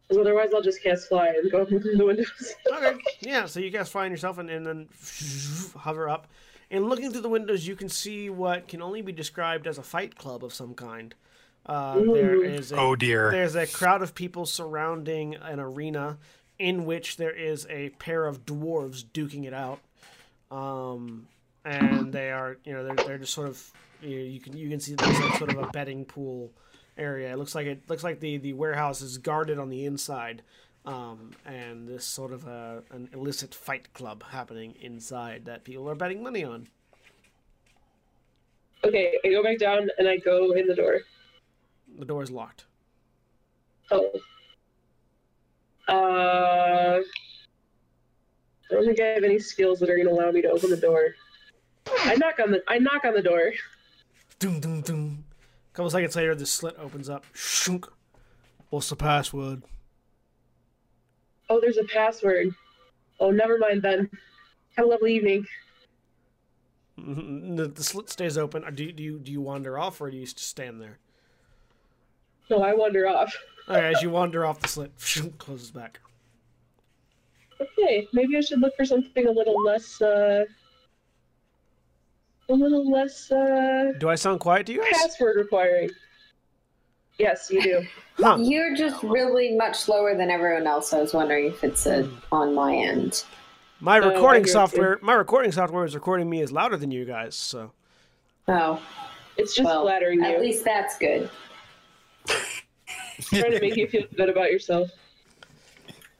'Cause 0.07 0.17
otherwise, 0.17 0.49
I'll 0.55 0.61
just 0.61 0.81
cast 0.81 1.07
fly 1.07 1.27
and 1.27 1.51
go 1.51 1.65
through 1.67 1.81
the 1.81 2.05
windows. 2.05 2.55
Okay. 2.73 2.97
Yeah. 3.19 3.45
So 3.45 3.59
you 3.59 3.69
guys 3.69 3.89
find 3.89 4.11
yourself 4.11 4.37
and, 4.39 4.49
and 4.49 4.65
then 4.65 4.87
hover 5.77 6.09
up, 6.09 6.27
and 6.71 6.89
looking 6.89 7.11
through 7.11 7.21
the 7.21 7.29
windows, 7.29 7.67
you 7.67 7.75
can 7.75 7.89
see 7.89 8.29
what 8.29 8.67
can 8.67 8.81
only 8.81 9.01
be 9.01 9.11
described 9.11 9.67
as 9.67 9.77
a 9.77 9.83
fight 9.83 10.15
club 10.15 10.43
of 10.43 10.53
some 10.53 10.73
kind. 10.73 11.13
Uh, 11.65 11.99
there 12.13 12.43
is 12.43 12.71
a, 12.71 12.77
Oh 12.77 12.95
dear. 12.95 13.29
there's 13.31 13.55
a 13.55 13.67
crowd 13.67 14.01
of 14.01 14.15
people 14.15 14.45
surrounding 14.45 15.35
an 15.35 15.59
arena 15.59 16.17
in 16.57 16.85
which 16.85 17.17
there 17.17 17.31
is 17.31 17.67
a 17.69 17.89
pair 17.91 18.25
of 18.25 18.45
dwarves 18.45 19.03
duking 19.05 19.45
it 19.45 19.53
out. 19.53 19.79
Um, 20.51 21.27
and 21.63 22.11
they 22.11 22.31
are, 22.31 22.57
you 22.63 22.73
know, 22.73 22.83
they're, 22.83 22.95
they're 23.05 23.17
just 23.19 23.33
sort 23.33 23.49
of, 23.49 23.71
you, 24.01 24.17
know, 24.17 24.23
you 24.23 24.39
can 24.39 24.57
you 24.57 24.69
can 24.69 24.79
see 24.79 24.95
there's 24.95 25.19
like 25.19 25.37
sort 25.37 25.51
of 25.51 25.57
a 25.59 25.67
betting 25.67 26.05
pool 26.05 26.51
area. 26.97 27.31
It 27.31 27.37
looks 27.37 27.53
like 27.53 27.67
it 27.67 27.87
looks 27.87 28.03
like 28.03 28.19
the 28.19 28.37
the 28.37 28.53
warehouse 28.53 29.01
is 29.01 29.17
guarded 29.19 29.59
on 29.59 29.69
the 29.69 29.85
inside, 29.85 30.41
um, 30.85 31.31
and 31.45 31.87
this 31.87 32.03
sort 32.05 32.33
of 32.33 32.47
a 32.47 32.81
an 32.91 33.09
illicit 33.13 33.53
fight 33.53 33.93
club 33.93 34.23
happening 34.31 34.73
inside 34.81 35.45
that 35.45 35.63
people 35.65 35.87
are 35.89 35.95
betting 35.95 36.23
money 36.23 36.43
on. 36.43 36.67
okay, 38.83 39.17
I 39.23 39.29
go 39.29 39.43
back 39.43 39.59
down 39.59 39.89
and 39.97 40.07
I 40.07 40.17
go 40.17 40.51
in 40.53 40.65
the 40.65 40.75
door. 40.75 41.01
The 41.97 42.05
door 42.05 42.23
is 42.23 42.31
locked. 42.31 42.65
Oh. 43.91 44.11
Uh, 45.87 47.01
I 47.01 48.73
don't 48.73 48.85
think 48.85 48.99
I 48.99 49.05
have 49.07 49.23
any 49.23 49.39
skills 49.39 49.79
that 49.79 49.89
are 49.89 49.95
going 49.95 50.07
to 50.07 50.13
allow 50.13 50.31
me 50.31 50.41
to 50.43 50.49
open 50.49 50.69
the 50.69 50.77
door. 50.77 51.15
I 52.01 52.15
knock 52.15 52.35
on 52.39 52.51
the 52.51 52.61
I 52.67 52.77
knock 52.77 53.03
on 53.05 53.13
the 53.13 53.21
door. 53.21 53.51
Doom 54.37 54.59
doom 54.59 54.81
doom. 54.81 55.25
A 55.73 55.75
couple 55.75 55.89
seconds 55.89 56.15
later, 56.15 56.35
the 56.35 56.45
slit 56.45 56.75
opens 56.77 57.09
up. 57.09 57.25
Shunk. 57.33 57.87
What's 58.69 58.89
the 58.89 58.95
password? 58.95 59.63
Oh, 61.49 61.59
there's 61.59 61.77
a 61.77 61.83
password. 61.85 62.53
Oh, 63.19 63.31
never 63.31 63.57
mind 63.57 63.81
then. 63.81 64.09
Have 64.77 64.85
a 64.85 64.87
lovely 64.89 65.15
evening. 65.15 65.45
Mhm, 66.99 67.57
The, 67.57 67.67
the 67.67 67.83
slit 67.83 68.09
stays 68.09 68.37
open. 68.37 68.63
Uh, 68.63 68.69
Do 68.69 68.83
you, 68.83 68.91
do 68.91 69.01
you 69.03 69.19
do 69.19 69.31
you 69.31 69.41
wander 69.41 69.79
off 69.79 69.99
or 69.99 70.11
do 70.11 70.17
you 70.17 70.25
just 70.25 70.39
stand 70.39 70.79
there? 70.79 70.99
No, 72.49 72.61
I 72.63 72.73
wander 72.73 73.07
off. 73.07 73.33
Okay, 73.69 73.93
as 73.93 74.01
you 74.01 74.09
wander 74.09 74.45
off, 74.45 74.59
the 74.59 74.67
slit 74.67 74.91
closes 75.37 75.69
back. 75.71 75.99
Okay, 77.61 78.07
maybe 78.13 78.37
I 78.37 78.41
should 78.41 78.61
look 78.61 78.75
for 78.75 78.85
something 78.85 79.27
a 79.27 79.31
little 79.31 79.61
less, 79.63 80.01
uh, 80.01 80.45
a 82.49 82.53
little 82.53 82.89
less, 82.89 83.31
uh, 83.31 83.91
Do 83.99 84.09
I 84.09 84.15
sound 84.15 84.39
quiet 84.39 84.65
to 84.67 84.73
you 84.73 84.81
guys? 84.81 85.01
password 85.01 85.35
requiring. 85.37 85.89
Yes, 87.17 87.49
you 87.51 87.61
do. 87.61 87.81
Huh? 88.19 88.35
You're 88.37 88.75
just 88.75 89.01
really 89.01 89.55
much 89.55 89.77
slower 89.77 90.13
than 90.13 90.29
everyone 90.29 90.67
else. 90.67 90.91
I 90.91 90.99
was 90.99 91.13
wondering 91.13 91.45
if 91.45 91.63
it's 91.63 91.85
a, 91.85 92.09
on 92.33 92.53
my 92.53 92.75
end. 92.75 93.23
My 93.79 93.97
Oh, 93.99 94.09
recording 94.09 94.41
get 94.41 94.47
you. 94.47 94.51
software, 94.51 94.99
my 95.01 95.13
recording 95.13 95.53
software 95.53 95.85
is 95.85 95.95
recording 95.95 96.29
me 96.29 96.41
as 96.41 96.51
louder 96.51 96.75
than 96.75 96.91
you 96.91 97.05
guys. 97.05 97.33
So 97.33 97.71
Oh, 98.49 98.81
It's 99.37 99.55
just 99.55 99.65
well, 99.65 99.83
flattering 99.83 100.21
at 100.21 100.41
least 100.41 100.65
that's 100.65 100.97
good. 100.97 101.29
Trying 103.21 103.51
to 103.51 103.61
make 103.61 103.75
you 103.75 103.87
feel 103.87 104.03
good 104.15 104.29
about 104.29 104.51
yourself. 104.51 104.89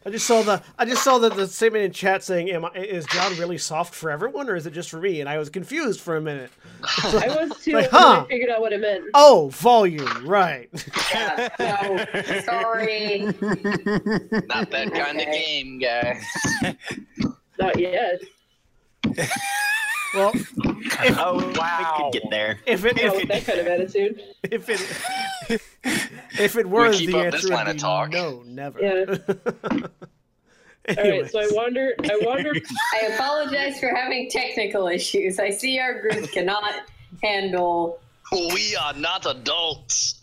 I 0.05 0.11
just 0.11 0.25
saw 0.25 0.41
the 0.41 0.63
I 0.77 0.85
just 0.85 1.03
saw 1.03 1.17
the, 1.17 1.29
the 1.29 1.45
statement 1.45 1.83
in 1.83 1.91
chat 1.91 2.23
saying, 2.23 2.49
"Am 2.51 2.63
I, 2.63 2.69
is 2.69 3.05
John 3.07 3.37
really 3.37 3.57
soft 3.57 3.93
for 3.93 4.09
everyone, 4.09 4.49
or 4.49 4.55
is 4.55 4.65
it 4.65 4.71
just 4.71 4.89
for 4.89 4.99
me?" 4.99 5.19
And 5.19 5.27
I 5.27 5.37
was 5.37 5.49
confused 5.49 5.99
for 5.99 6.15
a 6.15 6.21
minute. 6.21 6.51
I 7.03 7.27
was 7.27 7.61
too. 7.61 7.73
Like, 7.73 7.89
huh. 7.89 8.23
I 8.25 8.27
figured 8.29 8.49
out 8.49 8.61
what 8.61 8.71
it 8.71 8.79
meant. 8.79 9.03
Oh, 9.13 9.49
volume, 9.49 10.25
right? 10.25 10.69
Yeah, 11.13 11.49
no, 11.59 12.05
sorry. 12.41 13.25
Not 14.47 14.71
that 14.71 14.91
kind 14.93 15.19
of 15.19 15.27
game, 15.27 15.79
guys. 15.79 16.23
Not 17.59 17.77
yet. 17.77 18.21
Well, 20.15 20.33
oh, 21.17 21.53
wow. 21.55 21.95
We 21.97 22.03
could 22.03 22.21
get 22.21 22.29
there. 22.29 22.59
If 22.65 22.85
it 22.85 22.97
Yeah, 22.97 23.11
if 23.13 23.27
that 23.27 23.45
kind 23.45 23.59
of 23.59 23.67
attitude. 23.67 24.21
if 24.43 24.69
it 24.69 25.61
if 26.39 26.55
it 26.55 26.69
were 26.69 26.91
keep 26.91 27.11
the 27.11 27.19
up 27.19 27.25
answer 27.25 27.37
this 27.37 27.49
line 27.49 27.67
would 27.67 27.75
of 27.75 27.81
talk. 27.81 28.09
no, 28.11 28.43
never. 28.45 28.81
Yeah. 28.81 29.15
All 30.97 31.03
right, 31.03 31.29
so 31.29 31.39
I 31.39 31.47
wonder. 31.51 31.93
I 32.03 32.19
wonder. 32.23 32.51
I 32.95 33.07
apologize 33.07 33.79
for 33.79 33.93
having 33.93 34.29
technical 34.29 34.87
issues. 34.87 35.37
I 35.37 35.51
see 35.51 35.77
our 35.79 36.01
group 36.01 36.31
cannot 36.31 36.81
handle. 37.21 37.99
We 38.31 38.75
are 38.75 38.93
not 38.93 39.25
adults. 39.27 40.19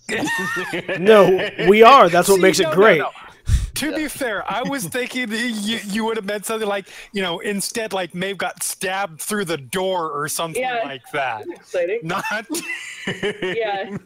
No, 0.98 1.50
we 1.68 1.82
are. 1.84 2.08
That's 2.08 2.28
what 2.28 2.36
See, 2.36 2.42
makes 2.42 2.58
no, 2.58 2.68
it 2.68 2.70
no, 2.70 2.76
great. 2.76 2.98
no. 2.98 3.10
To 3.76 3.94
be 3.94 4.08
fair, 4.08 4.42
I 4.50 4.62
was 4.62 4.84
thinking 4.88 5.30
you, 5.30 5.78
you 5.84 6.04
would 6.06 6.16
have 6.16 6.24
meant 6.24 6.46
something 6.46 6.66
like, 6.66 6.88
you 7.12 7.20
know, 7.20 7.40
instead, 7.40 7.92
like 7.92 8.14
Maeve 8.14 8.38
got 8.38 8.62
stabbed 8.62 9.20
through 9.20 9.44
the 9.44 9.58
door 9.58 10.10
or 10.10 10.28
something 10.28 10.62
Yeah. 10.62 10.80
like 10.82 11.02
that. 11.12 11.44
Exciting. 11.54 12.00
Not. 12.02 12.24
Yeah. 13.06 13.98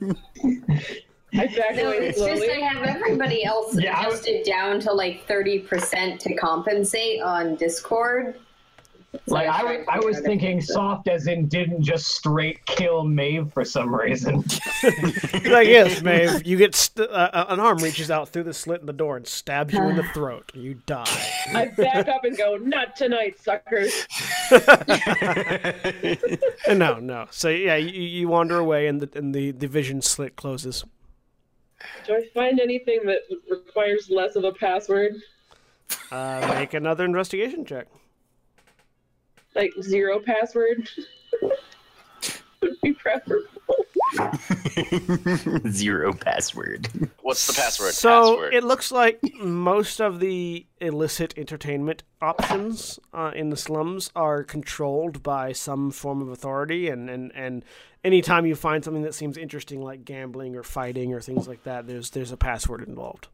I 1.33 1.47
back 1.47 1.77
No, 1.77 1.87
away 1.93 2.09
it's 2.09 2.19
just 2.19 2.43
slowly. 2.43 2.51
I 2.51 2.67
have 2.67 2.83
everybody 2.83 3.45
else 3.45 3.79
Yeah, 3.79 3.97
I 3.97 4.09
was- 4.09 4.15
adjusted 4.27 4.45
down 4.45 4.81
to 4.81 4.93
like 4.93 5.25
thirty 5.29 5.61
percent 5.61 6.21
to 6.23 6.35
compensate 6.35 7.23
on 7.23 7.55
Discord. 7.55 8.41
So 9.13 9.19
Like 9.35 9.49
I, 9.49 9.65
was- 9.65 9.87
I 9.89 9.99
was 9.99 10.21
thinking 10.21 10.61
soft 10.61 11.09
as 11.09 11.27
in 11.27 11.49
didn't 11.49 11.83
just 11.83 12.07
straight 12.09 12.65
kill 12.67 13.03
Maeve 13.05 13.53
for 13.53 13.65
some 13.65 13.93
reason. 13.93 14.37
like 15.47 15.67
yes, 15.67 16.01
Maeve, 16.01 16.47
you 16.47 16.57
get 16.57 16.77
st- 16.77 17.11
uh, 17.11 17.47
an 17.49 17.59
arm 17.59 17.79
reaches 17.79 18.09
out 18.11 18.29
through 18.29 18.45
the 18.45 18.55
slit 18.55 18.81
in 18.81 18.87
the 18.87 18.93
door 18.93 19.17
and 19.17 19.27
stabs 19.27 19.75
you 19.75 19.83
in 19.83 19.97
the 19.97 20.03
throat. 20.15 20.53
You 20.55 20.75
die. 20.87 21.05
I 21.53 21.67
back 21.77 22.07
up 22.07 22.23
and 22.25 22.37
go, 22.37 22.57
not 22.57 22.95
tonight, 22.97 23.39
suckers. 23.41 24.07
Uh, 26.69 26.75
no, 26.75 26.99
no. 26.99 27.27
So 27.31 27.49
yeah, 27.49 27.77
you, 27.77 28.01
you 28.03 28.29
wander 28.29 28.59
away 28.59 28.87
and 28.87 29.01
the 29.01 29.19
and 29.19 29.35
the, 29.35 29.51
the 29.53 29.67
vision 29.69 30.03
slit 30.03 30.37
closes. 30.37 30.85
Do 32.07 32.15
I 32.15 32.27
find 32.35 32.61
anything 32.61 33.01
that 33.07 33.21
requires 33.51 34.11
less 34.11 34.37
of 34.37 34.45
a 34.45 34.53
password? 34.53 35.15
Uh, 36.11 36.55
make 36.59 36.75
another 36.75 37.05
investigation 37.05 37.65
check. 37.65 37.87
Like 39.55 39.73
zero 39.83 40.21
password? 40.21 40.89
Would 42.63 42.81
be 42.83 42.93
preferable. 42.93 43.47
Zero 45.71 46.13
password. 46.13 46.89
What's 47.23 47.47
the 47.47 47.55
password? 47.55 47.95
So 47.95 48.37
password. 48.37 48.55
it 48.55 48.65
looks 48.65 48.93
like 48.93 49.21
most 49.41 50.01
of 50.01 50.21
the 50.21 50.67
illicit 50.81 51.33
entertainment 51.39 52.03
options 52.21 52.99
uh, 53.15 53.33
in 53.35 53.51
the 53.51 53.57
slums 53.57 54.11
are 54.15 54.43
controlled 54.45 55.23
by 55.23 55.53
some 55.53 55.91
form 55.91 56.21
of 56.21 56.29
authority, 56.29 56.89
and, 56.89 57.09
and, 57.09 57.33
and 57.35 57.65
anytime 58.05 58.47
you 58.47 58.55
find 58.55 58.85
something 58.85 59.03
that 59.03 59.15
seems 59.15 59.37
interesting, 59.37 59.81
like 59.81 60.05
gambling 60.05 60.57
or 60.57 60.63
fighting 60.63 61.15
or 61.15 61.21
things 61.21 61.49
like 61.49 61.63
that, 61.65 61.87
there's 61.87 62.11
there's 62.11 62.33
a 62.33 62.37
password 62.37 62.87
involved. 62.87 63.29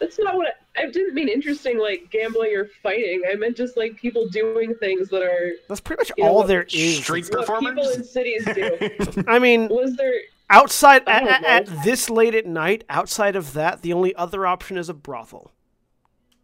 That's 0.00 0.18
not 0.18 0.36
what 0.36 0.54
I, 0.76 0.82
I 0.82 0.90
didn't 0.90 1.14
mean 1.14 1.28
interesting 1.28 1.78
like 1.78 2.08
gambling 2.10 2.54
or 2.54 2.66
fighting. 2.82 3.22
I 3.30 3.34
meant 3.34 3.56
just 3.56 3.76
like 3.76 3.96
people 3.96 4.28
doing 4.28 4.74
things 4.76 5.08
that 5.08 5.22
are 5.22 5.52
That's 5.68 5.80
pretty 5.80 6.00
much 6.00 6.12
You 6.16 6.24
know 6.24 6.30
all 6.30 6.36
what? 6.38 6.46
there 6.48 6.66
is. 6.72 6.98
Street 6.98 7.24
what 7.32 7.46
people 7.46 7.56
performers? 7.56 7.96
in 7.96 8.04
cities 8.04 8.44
do. 8.54 9.24
I 9.28 9.38
mean, 9.38 9.68
Was 9.68 9.96
there 9.96 10.12
outside 10.50 11.02
at, 11.08 11.44
at, 11.44 11.84
this 11.84 12.08
late 12.08 12.34
at 12.34 12.46
night, 12.46 12.84
outside 12.88 13.36
of 13.36 13.52
that, 13.54 13.82
the 13.82 13.92
only 13.92 14.14
other 14.14 14.46
option 14.46 14.76
is 14.78 14.88
a 14.88 14.94
brothel, 14.94 15.50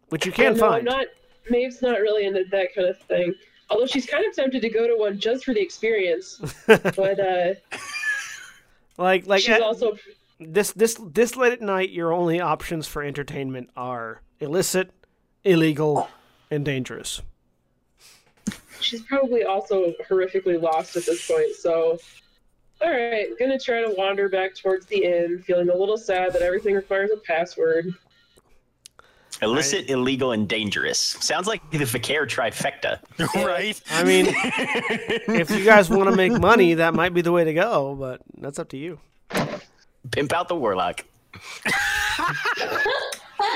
which 0.09 0.25
you 0.25 0.31
can 0.31 0.57
no, 0.57 0.69
I'm 0.69 0.83
not 0.83 1.07
Maeve's 1.49 1.81
not 1.81 1.99
really 1.99 2.25
into 2.25 2.43
that 2.51 2.73
kind 2.75 2.87
of 2.89 2.99
thing. 3.01 3.33
Although 3.69 3.87
she's 3.87 4.05
kind 4.05 4.25
of 4.25 4.35
tempted 4.35 4.61
to 4.61 4.69
go 4.69 4.87
to 4.87 4.95
one 4.95 5.17
just 5.19 5.45
for 5.45 5.53
the 5.53 5.61
experience. 5.61 6.39
but 6.67 7.19
uh 7.19 7.53
Like 8.97 9.27
like 9.27 9.41
she's 9.41 9.55
at- 9.55 9.61
also 9.61 9.97
this 10.39 10.71
this 10.73 10.99
this 10.99 11.35
late 11.35 11.53
at 11.53 11.61
night, 11.61 11.89
your 11.91 12.11
only 12.11 12.39
options 12.39 12.87
for 12.87 13.03
entertainment 13.03 13.69
are 13.75 14.21
illicit, 14.39 14.91
illegal, 15.43 16.09
and 16.51 16.65
dangerous. 16.65 17.21
she's 18.81 19.01
probably 19.03 19.43
also 19.43 19.93
horrifically 20.09 20.61
lost 20.61 20.95
at 20.95 21.05
this 21.05 21.27
point, 21.27 21.55
so 21.55 21.97
all 22.81 22.91
right, 22.91 23.27
gonna 23.39 23.59
try 23.59 23.81
to 23.81 23.93
wander 23.97 24.27
back 24.27 24.55
towards 24.55 24.85
the 24.87 25.03
inn, 25.03 25.41
feeling 25.45 25.69
a 25.69 25.75
little 25.75 25.97
sad 25.97 26.33
that 26.33 26.41
everything 26.41 26.75
requires 26.75 27.09
a 27.11 27.17
password. 27.17 27.93
Illicit, 29.41 29.89
illegal, 29.89 30.31
and 30.31 30.47
dangerous. 30.47 30.97
Sounds 30.99 31.45
like 31.45 31.69
the 31.71 31.79
Fi'cayr 31.79 32.25
trifecta. 32.25 32.99
right? 33.45 33.81
I 33.91 34.03
mean, 34.03 34.27
if 34.29 35.49
you 35.51 35.65
guys 35.65 35.89
want 35.89 36.09
to 36.09 36.15
make 36.15 36.31
money, 36.31 36.73
that 36.75 36.93
might 36.93 37.13
be 37.13 37.21
the 37.21 37.33
way 37.33 37.43
to 37.43 37.53
go, 37.53 37.95
but 37.95 38.21
that's 38.37 38.59
up 38.59 38.69
to 38.69 38.77
you. 38.77 38.99
Pimp 40.11 40.33
out 40.33 40.47
the 40.47 40.55
warlock. 40.55 41.03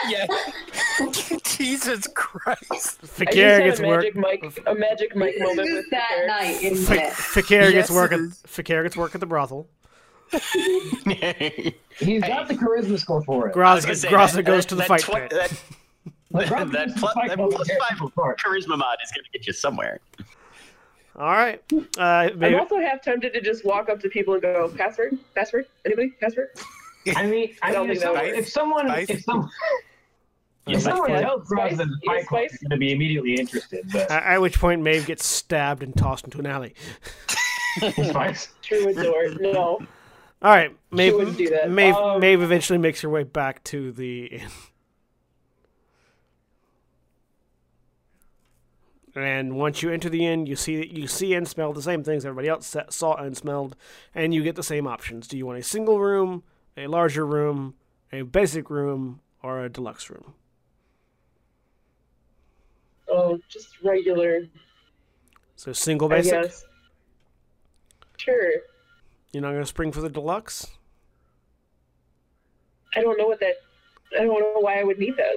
Yeah. 0.10 0.28
Jesus 1.46 2.06
Christ. 2.14 2.66
I 2.70 2.76
just 2.76 3.02
Fi'cayr 3.02 3.64
gets 3.64 3.80
a 3.80 3.88
work. 3.88 4.04
magic 4.16 4.16
mic, 4.44 4.64
a 4.68 4.76
magic 4.76 5.16
mic 5.16 5.34
This 5.36 5.42
moment 5.42 5.72
with 5.74 5.90
that 5.92 6.10
Fi'cayr. 6.12 6.28
night, 6.28 6.62
isn't 6.64 6.96
it? 6.98 7.14
Fi'cayr 7.14 7.72
gets 7.72 7.90
Yes, 7.90 7.92
work. 7.92 8.12
At. 8.12 8.20
Fi'cayr 8.20 8.84
gets 8.84 8.98
work 8.98 9.16
at 9.16 9.22
the 9.22 9.26
brothel. 9.26 9.68
He's 10.32 12.22
got 12.24 12.48
the 12.50 12.56
charisma 12.56 13.00
score 13.00 13.24
for 13.24 13.48
it. 13.48 13.52
I 13.56 13.58
Graza, 13.58 13.96
say, 13.96 14.10
Graza 14.10 14.34
that- 14.34 14.44
goes 14.44 14.64
that- 14.66 14.70
to 14.70 14.76
the 14.76 14.84
fight 14.84 15.02
tw- 15.02 15.14
pit. 15.14 15.30
That, 15.32 15.52
that, 16.32 16.72
that, 16.72 16.96
plus, 16.98 17.16
that 17.16 17.36
club 17.36 17.50
plus 17.52 17.68
to 17.68 17.74
get 17.74 17.80
five 17.82 17.98
people 17.98 18.12
charisma 18.46 18.78
mod 18.78 18.98
is 19.04 19.12
going 19.16 19.24
to 19.24 19.32
get 19.32 19.48
you 19.48 19.54
somewhere. 19.54 20.00
All 21.20 21.28
right. 21.28 21.62
Uh, 21.98 22.30
I'm 22.42 22.56
also 22.56 22.80
half 22.80 23.02
tempted 23.02 23.34
to 23.34 23.42
just 23.42 23.66
walk 23.66 23.90
up 23.90 24.00
to 24.02 24.10
people 24.10 24.34
and 24.36 24.42
go, 24.42 24.72
password, 24.78 25.18
password, 25.36 25.66
anybody, 25.86 26.12
password. 26.22 26.48
I 27.16 27.26
mean, 27.28 27.56
I, 27.62 27.70
I 27.70 27.72
don't 27.74 27.88
mean, 27.88 27.98
if, 27.98 28.02
think 28.04 28.14
that 28.16 28.16
someone, 28.16 28.36
if 28.36 28.50
someone, 28.50 28.88
Spice? 28.88 29.10
if 29.10 29.22
some, 29.24 29.50
Yeah, 30.68 30.76
if 30.78 30.82
someone 30.84 31.12
else 31.12 31.48
grabs 31.50 31.76
Spice? 31.76 31.88
the 31.88 31.98
Yeah, 32.04 32.22
spice? 32.24 32.52
they're 32.52 32.70
going 32.70 32.70
to 32.72 32.78
be 32.78 32.92
immediately 32.94 33.36
interested. 33.36 33.86
But 33.92 34.10
at, 34.12 34.24
at 34.24 34.42
which 34.42 34.60
point 34.60 34.82
Maeve 34.82 35.06
gets 35.06 35.26
stabbed 35.26 35.84
and 35.84 35.94
tossed 35.96 36.24
into 36.26 36.40
an 36.40 36.46
alley. 36.46 36.74
Spice. 37.92 38.50
True 38.62 38.94
door. 38.94 39.30
No. 39.40 39.80
All 40.42 40.52
right, 40.56 40.74
Maeve. 40.92 41.16
wouldn't 41.16 41.38
do 41.38 41.50
that. 41.50 41.70
Maeve, 41.70 41.96
Um, 41.96 42.22
Maeve 42.22 42.42
eventually 42.42 42.80
makes 42.80 43.02
her 43.02 43.10
way 43.10 43.24
back 43.24 43.62
to 43.66 43.92
the 43.92 44.42
And 49.20 49.58
once 49.58 49.84
you 49.84 49.90
enter 49.92 50.08
the 50.08 50.26
inn, 50.26 50.46
you 50.46 50.56
see 50.56 50.88
you 50.88 51.06
see 51.06 51.34
and 51.34 51.46
smell 51.46 51.74
the 51.74 51.82
same 51.82 52.06
things 52.06 52.24
everybody 52.24 52.48
else 52.48 52.74
saw 52.90 53.16
and 53.16 53.36
smelled, 53.36 53.76
and 54.16 54.34
you 54.34 54.44
get 54.44 54.56
the 54.56 54.64
same 54.64 54.88
options. 54.88 55.28
Do 55.28 55.38
you 55.38 55.46
want 55.46 55.60
a 55.60 55.64
single 55.64 56.00
room, 56.00 56.44
a 56.78 56.88
larger 56.88 57.26
room, 57.26 57.76
a 58.14 58.22
basic 58.22 58.70
room, 58.70 59.20
or 59.44 59.62
a 59.66 59.68
deluxe 59.70 60.10
room? 60.10 60.36
Oh, 63.10 63.40
just 63.50 63.82
regular, 63.84 64.48
So 65.58 65.74
single 65.74 66.08
basic. 66.08 66.42
guess. 66.42 66.64
Sure. 68.16 68.52
You're 69.34 69.42
not 69.42 69.50
going 69.50 69.64
to 69.64 69.66
spring 69.66 69.92
for 69.92 70.00
the 70.00 70.10
deluxe. 70.10 70.66
I 72.96 73.02
don't 73.02 73.18
know 73.18 73.28
what 73.28 73.42
that. 73.42 73.56
I 74.18 74.24
don't 74.24 74.40
know 74.40 74.62
why 74.62 74.80
I 74.80 74.84
would 74.86 74.98
need 74.98 75.18
that. 75.18 75.36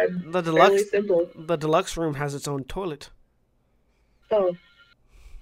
I'm 0.00 0.30
The 0.30 0.42
deluxe 0.42 0.90
the 0.90 1.56
deluxe 1.56 1.96
room 1.96 2.14
has 2.14 2.36
its 2.36 2.46
own 2.46 2.62
toilet. 2.64 3.10
Oh. 4.30 4.56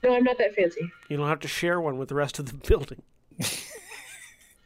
No, 0.03 0.15
I'm 0.15 0.25
not 0.25 0.37
that 0.39 0.55
fancy. 0.55 0.91
You 1.09 1.17
don't 1.17 1.29
have 1.29 1.41
to 1.41 1.49
share 1.49 1.81
one 1.81 1.97
with 1.99 2.09
the 2.11 2.15
rest 2.15 2.39
of 2.39 2.47
the 2.47 2.55
building. 2.69 3.03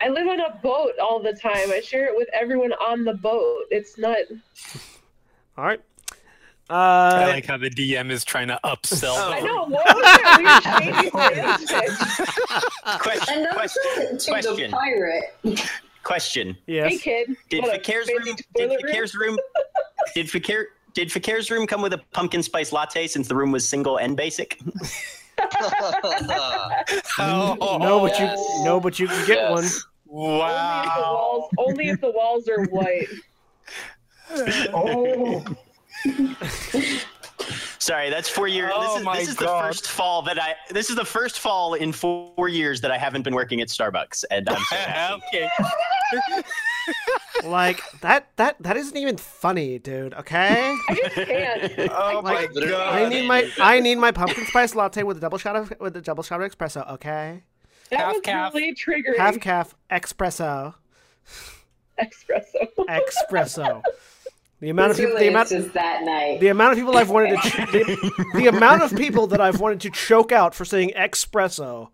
I 0.01 0.09
live 0.09 0.27
on 0.29 0.41
a 0.41 0.59
boat 0.63 0.93
all 1.03 1.21
the 1.23 1.33
time. 1.33 1.71
I 1.71 1.81
share 1.81 2.07
it 2.07 2.17
with 2.17 2.29
everyone 2.33 2.73
on 2.75 3.05
the 3.05 3.15
boat. 3.15 3.65
It's 3.71 3.99
not. 3.99 4.17
All 5.57 5.65
right. 5.65 5.81
I 6.71 7.25
Uh, 7.25 7.27
like 7.29 7.47
how 7.47 7.57
the 7.57 7.71
DM 7.71 8.11
is 8.11 8.25
trying 8.25 8.49
to 8.49 8.61
upsell. 8.65 9.17
I 9.17 9.41
know. 9.41 9.65
What 9.65 9.97
was 9.97 10.05
that 10.05 11.03
weird? 12.85 13.01
Question, 13.01 13.39
And 13.39 13.49
question, 13.55 14.19
to 14.19 14.31
question, 14.31 14.71
the 14.71 14.77
pirate. 14.77 15.71
question. 16.03 16.57
Hey 16.67 16.75
yes. 16.75 17.01
kid. 17.03 17.37
Did 17.49 17.63
what, 17.63 17.75
a 17.75 17.79
Fi'cayr's 17.79 18.09
room? 18.09 18.25
Did 18.25 18.45
toilet 18.57 18.83
room? 18.83 18.93
Fi'cayr's 18.93 19.15
room? 19.15 19.39
Did 20.15 20.27
Fi'cayr? 20.27 20.65
Did 20.99 21.13
Fi'cayr's 21.13 21.49
room 21.49 21.65
come 21.69 21.81
with 21.81 21.93
a 21.93 21.99
pumpkin 22.13 22.43
spice 22.43 22.73
latte 22.73 23.07
since 23.07 23.29
the 23.29 23.37
room 23.37 23.53
was 23.53 23.69
single 23.69 23.99
and 23.99 24.17
basic? 24.17 24.59
Oh, 27.21 27.79
No, 27.81 28.01
but 28.01 28.19
you 28.19 28.65
no, 28.65 28.81
but 28.81 28.99
you 28.99 29.07
can 29.07 29.25
get 29.25 29.39
Yes. 29.39 29.51
one. 29.53 29.65
Only 30.11 30.27
if 30.27 30.41
the 30.41 30.99
wow. 30.99 31.13
walls. 31.13 31.51
Only 31.57 31.89
if 31.91 32.01
the 32.01 32.11
walls 32.11 32.49
are 32.49 32.65
white. 32.65 33.07
Oh, 34.75 35.45
Sorry, 37.79 38.11
that's 38.11 38.29
four 38.29 38.49
years. 38.49 38.73
Oh 38.75 38.81
this 38.83 39.01
is, 39.01 39.07
oh 39.07 39.15
this 39.15 39.29
is 39.29 39.37
the 39.37 39.47
first 39.47 39.89
fall 39.89 40.23
that 40.23 40.43
I. 40.43 40.57
This 40.71 40.91
is 40.91 40.97
the 40.97 41.05
first 41.05 41.39
fall 41.39 41.75
in 41.75 41.93
four 41.93 42.49
years 42.49 42.81
that 42.81 42.91
I 42.91 42.99
haven't 42.99 43.23
been 43.23 43.37
working 43.37 43.61
at 43.61 43.69
Starbucks, 43.69 44.25
and 44.33 44.49
I'm 44.49 44.63
so 44.65 44.77
happy. 44.77 45.23
okay. 45.29 46.43
Like 47.45 47.81
that 48.01 48.29
that 48.37 48.57
that 48.61 48.77
isn't 48.77 48.97
even 48.97 49.17
funny, 49.17 49.79
dude. 49.79 50.15
Okay. 50.15 50.75
I 50.89 50.95
just 50.95 51.15
can't. 51.15 51.91
Oh 51.93 52.23
my 52.23 52.33
Like, 52.35 52.53
Literally. 52.53 52.73
god! 52.77 52.95
I 53.03 53.09
need 53.09 53.27
my 53.27 53.51
I 53.61 53.81
need 53.81 53.97
my 53.97 54.11
pumpkin 54.13 54.45
spice 54.47 54.75
latte 54.75 55.03
with 55.03 55.17
a 55.17 55.21
double 55.21 55.39
shot 55.39 55.57
of 55.57 55.73
with 55.81 55.97
a 55.97 56.01
double 56.01 56.23
shot 56.23 56.41
of 56.43 56.51
espresso. 56.51 56.89
Okay. 56.95 57.43
That 57.91 58.01
Half 58.01 58.13
was 58.15 58.23
calf. 58.23 58.55
really 58.55 58.75
triggering. 58.75 59.17
Half 59.17 59.41
calf 59.41 59.75
espresso. 59.91 60.75
espresso. 61.99 62.69
Espresso. 62.89 63.83
The 64.61 64.71
amount 64.71 64.91
of 64.91 64.97
people. 64.97 65.17
The 65.17 65.29
amount. 65.29 65.51
that 65.51 66.03
night. 66.03 66.41
The 66.41 66.49
amount 66.49 66.73
of 66.73 66.79
people 66.79 66.97
I've 66.97 67.11
wanted 67.11 67.41
to. 67.41 67.49
Ch- 67.49 67.57
the, 67.71 68.29
the 68.35 68.47
amount 68.49 68.83
of 68.83 68.93
people 68.97 69.29
that 69.29 69.41
I've 69.41 69.61
wanted 69.61 69.81
to 69.83 69.91
choke 69.91 70.33
out 70.33 70.53
for 70.53 70.65
saying 70.65 70.91
espresso. 70.97 71.91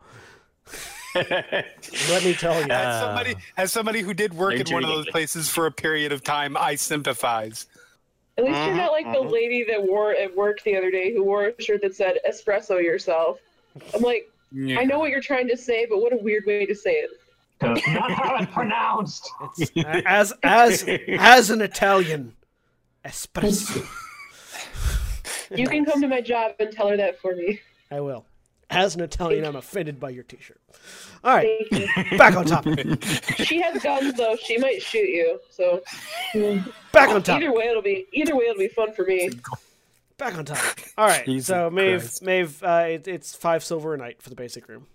Let 1.14 2.24
me 2.24 2.34
tell 2.34 2.54
you. 2.60 2.70
As 2.70 3.00
somebody, 3.00 3.36
as 3.56 3.72
somebody 3.72 4.00
who 4.00 4.14
did 4.14 4.34
work 4.34 4.54
They're 4.54 4.64
in 4.66 4.72
one 4.72 4.84
of 4.84 4.88
those 4.90 5.04
dreaming. 5.04 5.12
places 5.12 5.48
for 5.48 5.66
a 5.66 5.72
period 5.72 6.12
of 6.12 6.22
time, 6.22 6.56
I 6.56 6.74
sympathize. 6.74 7.66
At 8.36 8.44
least 8.44 8.58
you're 8.58 8.74
not 8.74 8.90
like 8.90 9.06
the 9.06 9.18
mm-hmm, 9.20 9.28
lady 9.28 9.64
that 9.68 9.82
wore 9.82 10.12
at 10.12 10.34
work 10.36 10.60
the 10.64 10.76
other 10.76 10.90
day 10.90 11.14
who 11.14 11.22
wore 11.24 11.46
a 11.46 11.62
shirt 11.62 11.82
that 11.82 11.94
said 11.94 12.18
espresso 12.28 12.82
yourself. 12.82 13.38
I'm 13.94 14.02
like, 14.02 14.28
Yeah. 14.50 14.80
I 14.80 14.84
know 14.84 14.98
what 14.98 15.10
you're 15.10 15.20
trying 15.20 15.48
to 15.48 15.56
say, 15.56 15.86
but 15.88 15.98
what 15.98 16.12
a 16.12 16.16
weird 16.16 16.44
way 16.46 16.66
to 16.66 16.74
say 16.74 16.94
it. 16.94 17.10
That's 17.60 17.86
not 17.88 18.10
how 18.10 18.36
it's 18.36 18.52
pronounced. 18.52 19.30
It's, 19.58 19.70
as 20.04 20.32
as 20.42 20.84
as 21.08 21.50
an 21.50 21.60
Italian, 21.62 22.34
espresso. 23.04 23.86
You 25.54 25.68
can 25.68 25.84
come 25.84 26.00
to 26.00 26.08
my 26.08 26.20
job 26.20 26.52
and 26.58 26.72
tell 26.72 26.88
her 26.88 26.96
that 26.96 27.20
for 27.20 27.36
me. 27.36 27.60
I 27.90 28.00
will. 28.00 28.24
As 28.74 28.94
an 28.94 29.00
Italian, 29.02 29.44
I'm 29.44 29.56
offended 29.56 29.98
by 30.00 30.10
your 30.10 30.24
T-shirt. 30.24 30.60
All 31.22 31.34
right, 31.34 31.48
back 32.18 32.36
on 32.36 32.44
topic. 32.44 33.02
she 33.36 33.60
has 33.60 33.82
guns 33.82 34.14
though. 34.14 34.36
She 34.36 34.58
might 34.58 34.82
shoot 34.82 35.08
you. 35.08 35.40
So 35.50 35.82
Back 36.92 37.08
on 37.10 37.22
topic. 37.22 37.44
either 37.44 37.52
way, 37.54 37.64
it'll 37.64 37.82
be 37.82 38.06
either 38.12 38.36
way, 38.36 38.44
it'll 38.44 38.58
be 38.58 38.68
fun 38.68 38.92
for 38.92 39.04
me. 39.04 39.30
Back 40.18 40.36
on 40.36 40.44
topic. 40.44 40.92
All 40.96 41.06
right. 41.06 41.24
Jesus 41.24 41.46
so 41.46 41.70
Maeve, 41.70 42.00
Christ. 42.00 42.22
Maeve, 42.22 42.62
uh, 42.62 42.84
it, 42.88 43.08
it's 43.08 43.34
five 43.34 43.64
silver 43.64 43.94
a 43.94 43.98
night 43.98 44.22
for 44.22 44.30
the 44.30 44.36
basic 44.36 44.68
room. 44.68 44.86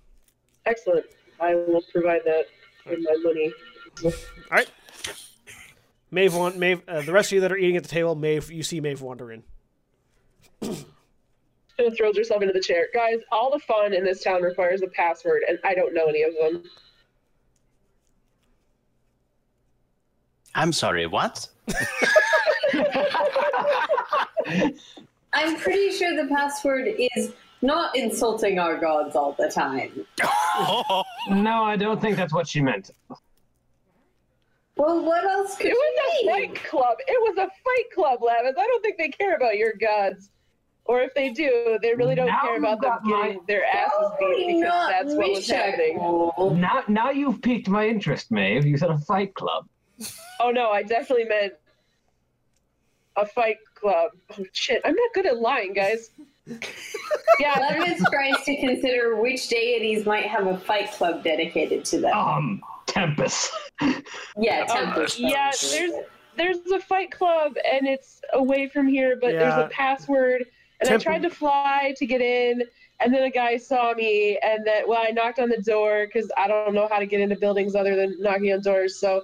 Excellent. 0.65 1.05
I 1.39 1.55
will 1.55 1.83
provide 1.91 2.21
that 2.25 2.45
with 2.85 2.99
my 3.01 3.15
money. 3.23 3.51
All 4.03 4.11
right. 4.51 4.69
Maeve, 6.11 6.35
want 6.35 6.57
Maeve. 6.57 6.81
Uh, 6.87 7.01
the 7.01 7.11
rest 7.11 7.29
of 7.31 7.35
you 7.35 7.41
that 7.41 7.51
are 7.51 7.57
eating 7.57 7.77
at 7.77 7.83
the 7.83 7.89
table, 7.89 8.15
Maeve, 8.15 8.51
you 8.51 8.63
see 8.63 8.79
Maeve 8.81 9.01
wander 9.01 9.31
in. 9.31 9.43
And 11.79 11.95
throws 11.95 12.17
herself 12.17 12.41
into 12.41 12.53
the 12.53 12.59
chair. 12.59 12.87
Guys, 12.93 13.19
all 13.31 13.49
the 13.51 13.59
fun 13.59 13.93
in 13.93 14.03
this 14.03 14.21
town 14.21 14.41
requires 14.41 14.81
a 14.81 14.87
password, 14.87 15.43
and 15.47 15.57
I 15.63 15.73
don't 15.73 15.93
know 15.93 16.07
any 16.07 16.23
of 16.23 16.33
them. 16.35 16.63
I'm 20.55 20.73
sorry, 20.73 21.07
what? 21.07 21.47
I'm 25.33 25.55
pretty 25.57 25.91
sure 25.91 26.15
the 26.21 26.27
password 26.33 26.87
is 27.15 27.31
not 27.61 27.95
insulting 27.95 28.59
our 28.59 28.77
gods 28.77 29.15
all 29.15 29.33
the 29.39 29.49
time. 29.49 30.05
No, 31.29 31.63
I 31.63 31.75
don't 31.77 32.01
think 32.01 32.17
that's 32.17 32.33
what 32.33 32.47
she 32.47 32.59
meant. 32.61 32.89
Well, 34.75 35.05
what 35.05 35.23
else 35.25 35.55
could 35.55 35.67
It 35.67 35.73
was 35.73 35.93
it 35.95 36.01
a 36.01 36.23
be? 36.23 36.29
fight 36.47 36.55
club. 36.65 36.97
It 37.07 37.21
was 37.21 37.37
a 37.37 37.47
fight 37.47 37.91
club, 37.93 38.19
Lavias. 38.21 38.57
I 38.57 38.65
don't 38.67 38.81
think 38.81 38.97
they 38.97 39.09
care 39.09 39.35
about 39.35 39.57
your 39.57 39.73
gods. 39.79 40.31
Or 40.89 41.01
if 41.01 41.13
they 41.13 41.29
do, 41.29 41.77
they 41.83 41.93
really 41.93 42.15
don't 42.15 42.25
Now 42.25 42.41
care 42.41 42.57
about 42.57 42.77
you 42.77 42.81
them 42.81 42.89
got 42.89 43.03
my- 43.03 43.27
getting 43.27 43.41
their 43.47 43.63
asses 43.63 44.09
beat 44.17 44.25
Probably 44.25 44.45
because 44.47 44.61
not 44.63 44.89
that's 44.89 45.13
what 45.13 45.29
was 45.29 45.47
happening. 45.47 45.93
Michelle. 45.97 46.55
Now, 46.55 46.83
now 46.87 47.09
you've 47.11 47.43
piqued 47.43 47.69
my 47.69 47.87
interest, 47.87 48.31
Maeve. 48.31 48.65
You 48.65 48.75
said 48.75 48.89
a 48.89 48.97
fight 48.97 49.33
club. 49.35 49.67
Oh 50.41 50.51
no, 50.51 50.71
I 50.71 50.83
definitely 50.83 51.25
meant 51.25 51.53
a 53.17 53.25
fight 53.25 53.57
club. 53.75 54.11
Oh 54.37 54.45
shit, 54.53 54.81
I'm 54.85 54.95
not 54.95 55.13
good 55.13 55.25
at 55.25 55.37
lying, 55.37 55.73
guys. 55.73 56.11
yeah, 56.47 57.55
there's- 57.59 57.79
Lemons 57.81 58.09
tries 58.09 58.43
to 58.45 58.55
consider 58.57 59.15
which 59.17 59.49
deities 59.49 60.05
might 60.05 60.25
have 60.25 60.47
a 60.47 60.57
fight 60.57 60.91
club 60.93 61.23
dedicated 61.23 61.83
to 61.85 61.99
them. 61.99 62.13
Um, 62.17 62.61
Tempest. 62.87 63.51
Yeah, 64.37 64.61
um, 64.61 64.67
Tempest. 64.67 65.19
yeah, 65.19 65.51
there's 65.71 65.91
there's 66.37 66.57
a 66.71 66.79
fight 66.79 67.11
club 67.11 67.53
and 67.69 67.85
it's 67.87 68.21
away 68.33 68.69
from 68.69 68.87
here, 68.87 69.17
but 69.21 69.33
Yeah. 69.33 69.39
there's 69.39 69.65
a 69.65 69.69
password. 69.69 70.45
And 70.79 70.89
Temp- 70.89 71.01
I 71.01 71.03
tried 71.03 71.21
to 71.23 71.29
fly 71.29 71.93
to 71.97 72.05
get 72.05 72.21
in, 72.21 72.63
and 72.99 73.13
then 73.13 73.23
a 73.23 73.29
guy 73.29 73.57
saw 73.57 73.93
me, 73.93 74.39
and 74.41 74.65
then 74.65 74.83
well, 74.87 75.03
I 75.05 75.11
knocked 75.11 75.39
on 75.39 75.49
the 75.49 75.61
door 75.61 76.05
because 76.05 76.31
I 76.37 76.47
don't 76.47 76.73
know 76.73 76.87
how 76.89 76.99
to 76.99 77.05
get 77.05 77.19
into 77.19 77.35
buildings 77.35 77.75
other 77.75 77.95
than 77.95 78.15
knocking 78.21 78.53
on 78.53 78.61
doors. 78.61 78.97
So, 78.97 79.23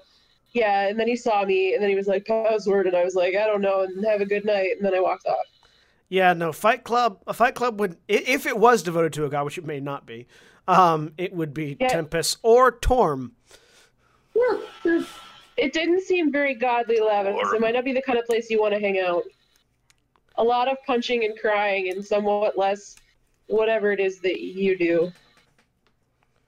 yeah, 0.54 0.88
and 0.88 1.00
then 1.00 1.08
he 1.08 1.16
saw 1.16 1.46
me, 1.46 1.74
and 1.74 1.82
then 1.82 1.90
he 1.90 1.96
was 1.96 2.08
like 2.08 2.26
password, 2.26 2.88
and 2.88 2.96
I 2.96 3.04
was 3.04 3.16
like, 3.16 3.36
I 3.36 3.46
don't 3.46 3.62
know, 3.62 3.82
and 3.82 4.06
have 4.06 4.22
a 4.22 4.26
good 4.26 4.46
night, 4.46 4.72
and 4.78 4.86
then 4.86 4.94
I 4.94 5.00
walked 5.00 5.28
off. 5.28 5.46
Yeah, 6.10 6.34
no, 6.34 6.52
Fight 6.52 6.84
Club. 6.84 7.20
A 7.26 7.34
Fight 7.34 7.56
Club 7.56 7.80
would, 7.80 7.98
if 8.08 8.46
it 8.46 8.58
was 8.58 8.84
devoted 8.84 9.14
to 9.14 9.26
a 9.26 9.30
god, 9.30 9.46
which 9.46 9.58
it 9.58 9.66
may 9.66 9.80
not 9.80 10.06
be, 10.06 10.28
um, 10.68 11.14
it 11.18 11.34
would 11.34 11.54
be 11.54 11.78
Yeah. 11.80 11.88
Tempest 11.88 12.38
or 12.44 12.72
Torm. 12.72 13.34
It 15.58 15.72
didn't 15.74 16.02
seem 16.02 16.32
very 16.32 16.54
godly, 16.54 17.00
Lavias. 17.00 17.54
It 17.54 17.62
might 17.62 17.74
not 17.74 17.86
be 17.86 17.94
the 17.94 18.02
kind 18.02 18.20
of 18.20 18.26
place 18.26 18.50
you 18.50 18.60
want 18.60 18.74
to 18.74 18.80
hang 18.80 19.00
out. 19.00 19.24
A 20.38 20.44
lot 20.44 20.68
of 20.68 20.78
punching 20.86 21.24
and 21.24 21.38
crying, 21.40 21.90
and 21.90 22.04
somewhat 22.04 22.58
less 22.58 22.96
whatever 23.48 23.92
it 23.92 24.00
is 24.00 24.20
that 24.20 24.42
you 24.42 24.78
do. 24.78 25.12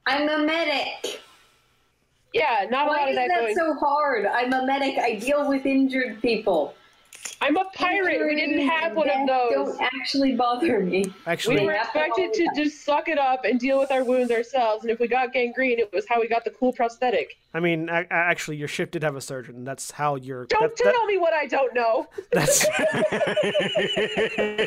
I'm 0.06 0.28
a 0.30 0.46
medic. 0.46 1.22
Yeah, 2.34 2.66
not 2.70 2.88
a 2.88 2.92
lot 2.92 3.10
of 3.10 3.16
that. 3.16 3.20
Why 3.20 3.24
is 3.24 3.28
that 3.28 3.28
that 3.28 3.42
going. 3.42 3.56
so 3.56 3.74
hard? 3.76 4.26
I'm 4.26 4.54
a 4.54 4.66
medic. 4.66 4.98
I 4.98 5.16
deal 5.16 5.48
with 5.48 5.66
injured 5.66 6.22
people. 6.22 6.74
I'm 7.40 7.56
a 7.56 7.66
pirate. 7.76 8.26
We 8.26 8.36
didn't 8.36 8.68
have 8.68 8.96
one 8.96 9.10
of 9.10 9.28
those. 9.28 9.52
Don't 9.52 9.82
actually 9.82 10.36
bother 10.36 10.80
me. 10.80 11.06
Actually, 11.28 11.58
We 11.60 11.66
were 11.68 11.72
They 11.74 11.78
happen 11.78 12.02
all 12.02 12.08
expected 12.08 12.34
to 12.56 12.64
just 12.64 12.84
suck 12.84 13.08
it 13.10 13.20
up 13.20 13.46
and 13.46 13.60
deal 13.60 13.78
with 13.80 13.92
our 13.92 14.04
wounds 14.04 14.32
ourselves. 14.32 14.84
And 14.84 14.92
if 14.92 15.00
we 15.00 15.08
got 15.08 15.34
gangrene, 15.34 15.78
it 15.80 15.92
was 15.94 16.06
how 16.10 16.20
we 16.20 16.28
got 16.28 16.44
the 16.46 16.50
cool 16.52 16.74
prosthetic. 16.74 17.38
I 17.54 17.60
mean, 17.60 17.90
a- 17.90 18.02
a- 18.02 18.06
actually, 18.12 18.58
your 18.58 18.68
ship 18.68 18.90
did 18.92 19.04
have 19.04 19.16
a 19.16 19.22
surgeon. 19.22 19.64
That's 19.64 19.92
how 19.92 20.16
you're. 20.16 20.46
Don't 20.48 20.76
that- 20.76 20.84
tell 20.84 20.92
that- 20.94 21.06
me 21.06 21.18
what 21.18 21.34
I 21.34 21.46
don't 21.46 21.74
know. 21.76 22.08
that's 22.32 22.66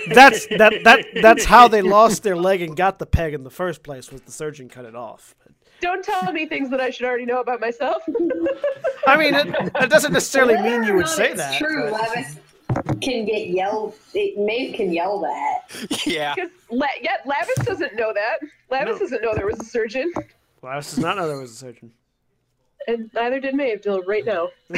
that's 0.08 0.46
that 0.46 0.72
that 0.84 1.06
that's 1.22 1.44
how 1.44 1.68
they 1.68 1.82
lost 1.82 2.22
their 2.22 2.36
leg 2.36 2.62
and 2.62 2.76
got 2.76 2.98
the 2.98 3.06
peg 3.06 3.34
in 3.34 3.42
the 3.44 3.50
first 3.50 3.82
place. 3.82 4.10
Was 4.12 4.22
the 4.22 4.32
surgeon 4.32 4.68
cut 4.68 4.84
it 4.84 4.94
off? 4.94 5.34
Don't 5.80 6.04
tell 6.04 6.32
me 6.32 6.46
things 6.46 6.70
that 6.70 6.80
I 6.80 6.90
should 6.90 7.06
already 7.06 7.24
know 7.26 7.40
about 7.40 7.60
myself. 7.60 8.02
I 9.06 9.16
mean, 9.16 9.34
it, 9.34 9.72
that 9.74 9.88
doesn't 9.90 10.12
necessarily 10.12 10.54
Whether 10.56 10.80
mean 10.80 10.82
you 10.88 10.94
would 10.94 11.08
say 11.08 11.32
that. 11.34 11.58
True, 11.58 11.90
but- 11.90 12.00
Lavias 12.02 12.38
can 13.00 13.24
get 13.26 13.48
yelled. 13.48 13.94
It, 14.14 14.38
Maeve 14.38 14.74
can 14.76 14.92
yell 14.92 15.20
that. 15.20 16.06
yeah. 16.06 16.34
Because 16.34 16.50
La- 16.70 16.86
yeah, 17.00 17.16
Lavias 17.26 17.64
doesn't 17.64 17.94
know 17.96 18.12
that. 18.14 18.38
Lavias 18.70 18.86
No. 18.92 18.98
doesn't 18.98 19.22
know 19.22 19.34
there 19.34 19.46
was 19.46 19.58
a 19.60 19.64
surgeon, 19.64 20.12
Lavias 20.62 20.90
does 20.94 20.98
not 20.98 21.16
know 21.16 21.26
there 21.26 21.38
was 21.38 21.50
a 21.52 21.54
surgeon. 21.56 21.90
and 22.86 23.10
neither 23.14 23.40
did 23.40 23.54
Maeve 23.54 23.80
till 23.82 24.02
right 24.02 24.24
now. 24.24 24.48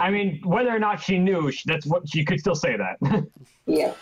I 0.00 0.10
mean, 0.10 0.40
whether 0.44 0.70
or 0.74 0.78
not 0.78 1.00
she 1.02 1.18
knew, 1.18 1.50
that's 1.66 1.86
what 1.86 2.08
she 2.08 2.24
could 2.24 2.40
still 2.40 2.54
say 2.54 2.76
that. 2.76 3.26
Yeah. 3.66 3.94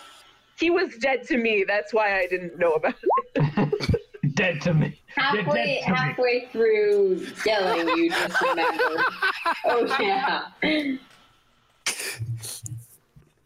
He 0.58 0.70
was 0.70 0.96
dead 0.98 1.22
to 1.28 1.36
me. 1.36 1.64
That's 1.66 1.94
why 1.94 2.18
I 2.18 2.26
didn't 2.26 2.58
know 2.58 2.72
about 2.72 2.94
it. 3.36 3.94
Dead 4.42 4.60
to 4.62 4.74
me. 4.74 5.00
You're 5.16 5.24
Halfway, 5.24 5.44
dead 5.44 5.84
to 5.84 5.90
me. 5.90 5.96
halfway 5.96 6.46
through 6.46 7.26
yelling, 7.46 7.86
you 7.96 8.10
just 8.10 8.42
remember. 8.42 9.04
oh 9.66 9.96
yeah. 10.00 10.46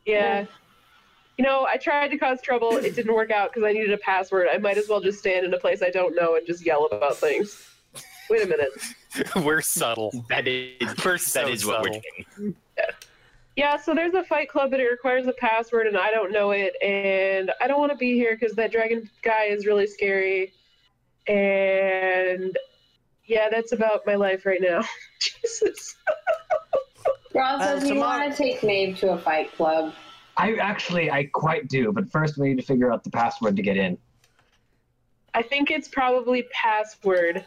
Yeah. 0.07 0.47
You 1.37 1.45
know, 1.45 1.67
I 1.69 1.77
tried 1.77 2.09
to 2.13 2.17
cause 2.17 2.41
trouble. 2.41 2.79
It 2.79 2.95
didn't 2.95 3.13
work 3.15 3.31
out 3.31 3.53
because 3.53 3.69
I 3.69 3.73
needed 3.73 3.93
a 3.93 3.99
password. 3.99 4.49
I 4.51 4.57
might 4.57 4.79
as 4.79 4.89
well 4.89 5.03
just 5.03 5.19
stand 5.19 5.45
in 5.45 5.53
a 5.53 5.59
place 5.59 5.83
I 5.83 5.91
don't 5.91 6.15
know 6.15 6.37
and 6.37 6.47
just 6.47 6.65
yell 6.65 6.87
about 6.87 7.19
things. 7.19 7.69
Wait 8.31 8.43
a 8.45 8.47
minute. 8.47 8.71
We're 9.45 9.61
subtle. 9.61 10.25
That 10.31 10.49
is 10.49 10.95
We're 11.05 11.19
so 11.19 11.41
that 11.43 11.51
is 11.51 11.67
what 11.67 11.83
we're 11.83 12.01
doing. 12.39 12.55
Yeah, 12.79 12.85
yeah, 13.57 13.77
so 13.77 13.95
there's 13.95 14.15
a 14.15 14.25
fight 14.25 14.49
club, 14.49 14.71
that 14.71 14.81
it 14.81 14.91
requires 14.91 15.27
a 15.27 15.33
password, 15.35 15.87
and 15.87 15.97
I 15.97 16.11
don't 16.11 16.33
know 16.33 16.53
it, 16.53 16.73
and 16.83 17.51
I 17.61 17.67
don't 17.67 17.81
want 17.81 17.93
to 17.93 17.99
be 17.99 18.15
here 18.15 18.37
because 18.39 18.55
that 18.57 18.73
dragon 18.73 19.09
guy 19.23 19.45
is 19.45 19.67
really 19.67 19.87
scary. 19.87 20.53
And 21.29 22.57
yeah, 23.25 23.49
that's 23.51 23.73
about 23.73 24.07
my 24.07 24.15
life 24.15 24.47
right 24.47 24.61
now. 24.61 24.83
Jesus. 25.21 25.97
Rosa, 27.35 27.63
Uh, 27.65 27.79
do 27.81 27.87
you 27.89 27.95
tomorrow- 27.95 28.21
want 28.21 28.37
to 28.37 28.43
take 28.43 28.63
Maeve 28.63 28.99
to 28.99 29.13
a 29.13 29.19
fight 29.19 29.53
club? 29.57 29.93
I 30.39 30.55
actually, 30.57 31.11
I 31.11 31.25
quite 31.33 31.67
do, 31.69 31.93
but 31.93 32.11
first 32.11 32.37
we 32.39 32.49
need 32.49 32.57
to 32.61 32.63
figure 32.67 32.93
out 32.93 33.03
the 33.05 33.11
password 33.11 33.57
to 33.57 33.63
get 33.63 33.77
in. 33.79 33.97
I 35.33 35.43
think 35.43 35.71
it's 35.71 35.89
probably 35.89 36.45
password, 36.53 37.45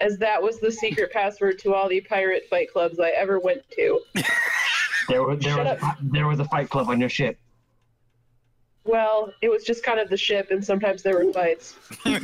as 0.00 0.18
that 0.18 0.42
was 0.42 0.58
the 0.60 0.70
secret 0.72 1.12
password 1.14 1.58
to 1.60 1.74
all 1.74 1.88
the 1.88 2.00
pirate 2.00 2.44
fight 2.50 2.72
clubs 2.72 2.98
I 2.98 3.10
ever 3.10 3.38
went 3.38 3.62
to. 3.76 4.00
There 5.08 5.22
was, 5.24 5.40
there 5.40 5.54
Shut 5.54 5.80
was, 5.80 5.94
there 6.00 6.26
was 6.26 6.40
a 6.40 6.44
fight 6.44 6.70
club 6.70 6.88
on 6.88 7.00
your 7.00 7.08
ship. 7.08 7.38
Well, 8.84 9.32
it 9.40 9.48
was 9.48 9.62
just 9.62 9.84
kind 9.84 10.00
of 10.00 10.10
the 10.10 10.16
ship, 10.16 10.50
and 10.50 10.64
sometimes 10.64 11.04
there 11.04 11.24
were 11.24 11.32
fights. 11.32 11.76
yes. 12.04 12.20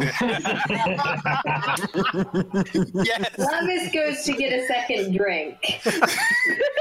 Lavias 3.38 3.92
goes 3.92 4.24
to 4.24 4.32
get 4.32 4.52
a 4.52 4.66
second 4.66 5.16
drink. 5.16 5.80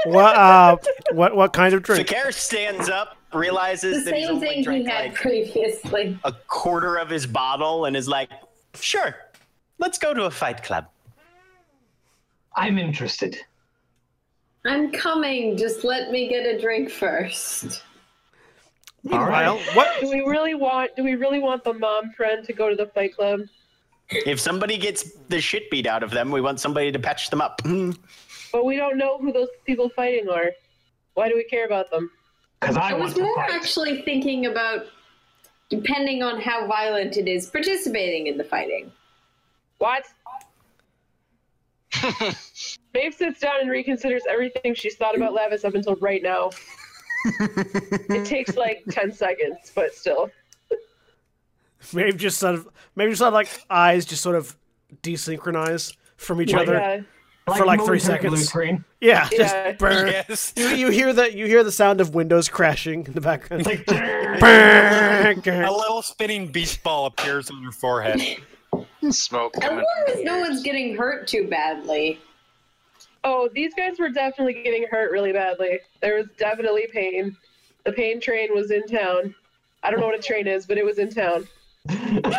What 0.06 0.36
uh, 0.36 0.76
what 1.12 1.36
what 1.36 1.52
kind 1.52 1.74
of 1.74 1.82
drink? 1.82 2.08
Fi'cayr 2.08 2.32
stands 2.34 2.88
up, 2.88 3.16
The 3.32 3.38
realizes 3.38 4.04
that 4.04 4.14
he's 4.14 4.26
same 4.26 4.36
only 4.36 4.64
thing 4.64 4.70
he 4.70 4.84
had 4.84 5.06
like 5.06 5.14
previously. 5.14 6.18
a 6.24 6.32
quarter 6.32 6.96
of 6.96 7.08
his 7.08 7.26
bottle, 7.26 7.84
and 7.84 7.96
is 7.96 8.08
like, 8.08 8.30
"Sure, 8.80 9.14
let's 9.78 9.98
go 9.98 10.14
to 10.14 10.24
a 10.24 10.30
fight 10.30 10.62
club." 10.62 10.86
I'm 12.56 12.78
interested. 12.78 13.38
I'm 14.64 14.90
coming. 14.90 15.56
Just 15.56 15.84
let 15.84 16.10
me 16.10 16.28
get 16.28 16.44
a 16.46 16.60
drink 16.60 16.90
first. 16.90 17.82
Meanwhile, 19.10 19.58
what? 19.74 20.00
Do 20.00 20.08
we 20.08 20.20
really 20.20 20.54
want? 20.54 20.94
Do 20.96 21.04
we 21.04 21.14
really 21.14 21.38
want 21.38 21.64
the 21.64 21.72
mom 21.72 22.12
friend 22.12 22.44
to 22.44 22.52
go 22.52 22.68
to 22.68 22.76
the 22.76 22.86
fight 22.86 23.14
club? 23.14 23.40
If 24.10 24.40
somebody 24.40 24.78
gets 24.78 25.12
the 25.28 25.40
shit 25.40 25.70
beat 25.70 25.86
out 25.86 26.02
of 26.02 26.10
them, 26.10 26.30
we 26.30 26.40
want 26.40 26.60
somebody 26.60 26.90
to 26.92 26.98
patch 26.98 27.30
them 27.30 27.40
up. 27.40 27.60
But 28.50 28.64
we 28.64 28.76
don't 28.76 28.96
know 28.96 29.18
who 29.18 29.30
those 29.30 29.48
people 29.66 29.90
fighting 29.90 30.30
are. 30.30 30.52
Why 31.12 31.28
do 31.28 31.36
we 31.36 31.44
care 31.44 31.66
about 31.66 31.90
them? 31.90 32.10
Because 32.60 32.78
I, 32.78 32.92
I 32.92 32.94
was 32.94 33.14
more 33.14 33.34
fight. 33.34 33.50
actually 33.50 34.00
thinking 34.02 34.46
about, 34.46 34.86
depending 35.68 36.22
on 36.22 36.40
how 36.40 36.66
violent 36.66 37.18
it 37.18 37.28
is, 37.28 37.50
participating 37.50 38.26
in 38.26 38.38
the 38.38 38.44
fighting. 38.44 38.90
What? 39.76 40.06
Maeve 42.94 43.14
sits 43.14 43.40
down 43.40 43.60
and 43.60 43.68
reconsiders 43.68 44.20
everything 44.28 44.74
she's 44.74 44.96
thought 44.96 45.14
about 45.16 45.34
Lavias 45.34 45.64
up 45.64 45.74
until 45.74 45.96
right 45.96 46.22
now. 46.22 46.50
It 47.24 48.24
takes 48.26 48.56
like 48.56 48.84
10 48.90 49.12
seconds, 49.12 49.72
but 49.74 49.94
still. 49.94 50.30
Maybe 51.92 52.12
just 52.12 52.38
sort 52.38 52.54
of 52.54 52.68
maybe 52.96 53.12
just 53.12 53.20
sort 53.20 53.28
of 53.28 53.34
like 53.34 53.48
eyes 53.70 54.04
just 54.04 54.22
sort 54.22 54.34
of 54.36 54.56
desynchronize 55.02 55.94
from 56.16 56.42
each 56.42 56.52
Like, 56.52 56.68
other. 56.68 56.74
Yeah. 56.74 57.54
for 57.56 57.64
like 57.64 57.80
three 57.84 58.00
seconds. 58.00 58.52
Yeah, 58.54 58.74
Yeah. 59.00 59.28
just 59.30 59.78
burn. 59.78 60.08
Yes. 60.08 60.52
You, 60.56 60.68
you 60.70 60.88
hear 60.90 61.12
that? 61.12 61.34
You 61.34 61.46
hear 61.46 61.62
the 61.64 61.72
sound 61.72 62.00
of 62.00 62.14
windows 62.14 62.48
crashing 62.48 63.06
in 63.06 63.12
the 63.12 63.20
background. 63.20 63.64
Like, 63.66 63.84
A 63.88 65.70
little 65.72 66.02
spinning 66.02 66.50
beach 66.50 66.82
ball 66.82 67.06
appears 67.06 67.48
on 67.50 67.62
your 67.62 67.72
forehead. 67.72 68.20
Smoke 69.10 69.54
As 69.62 69.70
long 69.70 69.84
as 70.08 70.22
no 70.24 70.38
one's 70.40 70.62
getting 70.62 70.96
hurt 70.96 71.26
too 71.28 71.46
badly. 71.48 72.18
Oh, 73.24 73.48
these 73.52 73.74
guys 73.74 73.98
were 73.98 74.08
definitely 74.10 74.62
getting 74.62 74.86
hurt 74.90 75.10
really 75.10 75.32
badly. 75.32 75.80
There 76.00 76.16
was 76.16 76.26
definitely 76.38 76.86
pain. 76.92 77.36
The 77.84 77.92
pain 77.92 78.20
train 78.20 78.54
was 78.54 78.70
in 78.70 78.86
town. 78.86 79.34
I 79.82 79.90
don't 79.90 80.00
know 80.00 80.06
what 80.06 80.18
a 80.18 80.22
train 80.22 80.46
is, 80.46 80.66
but 80.66 80.78
it 80.78 80.84
was 80.84 80.98
in 80.98 81.10
town. 81.10 81.46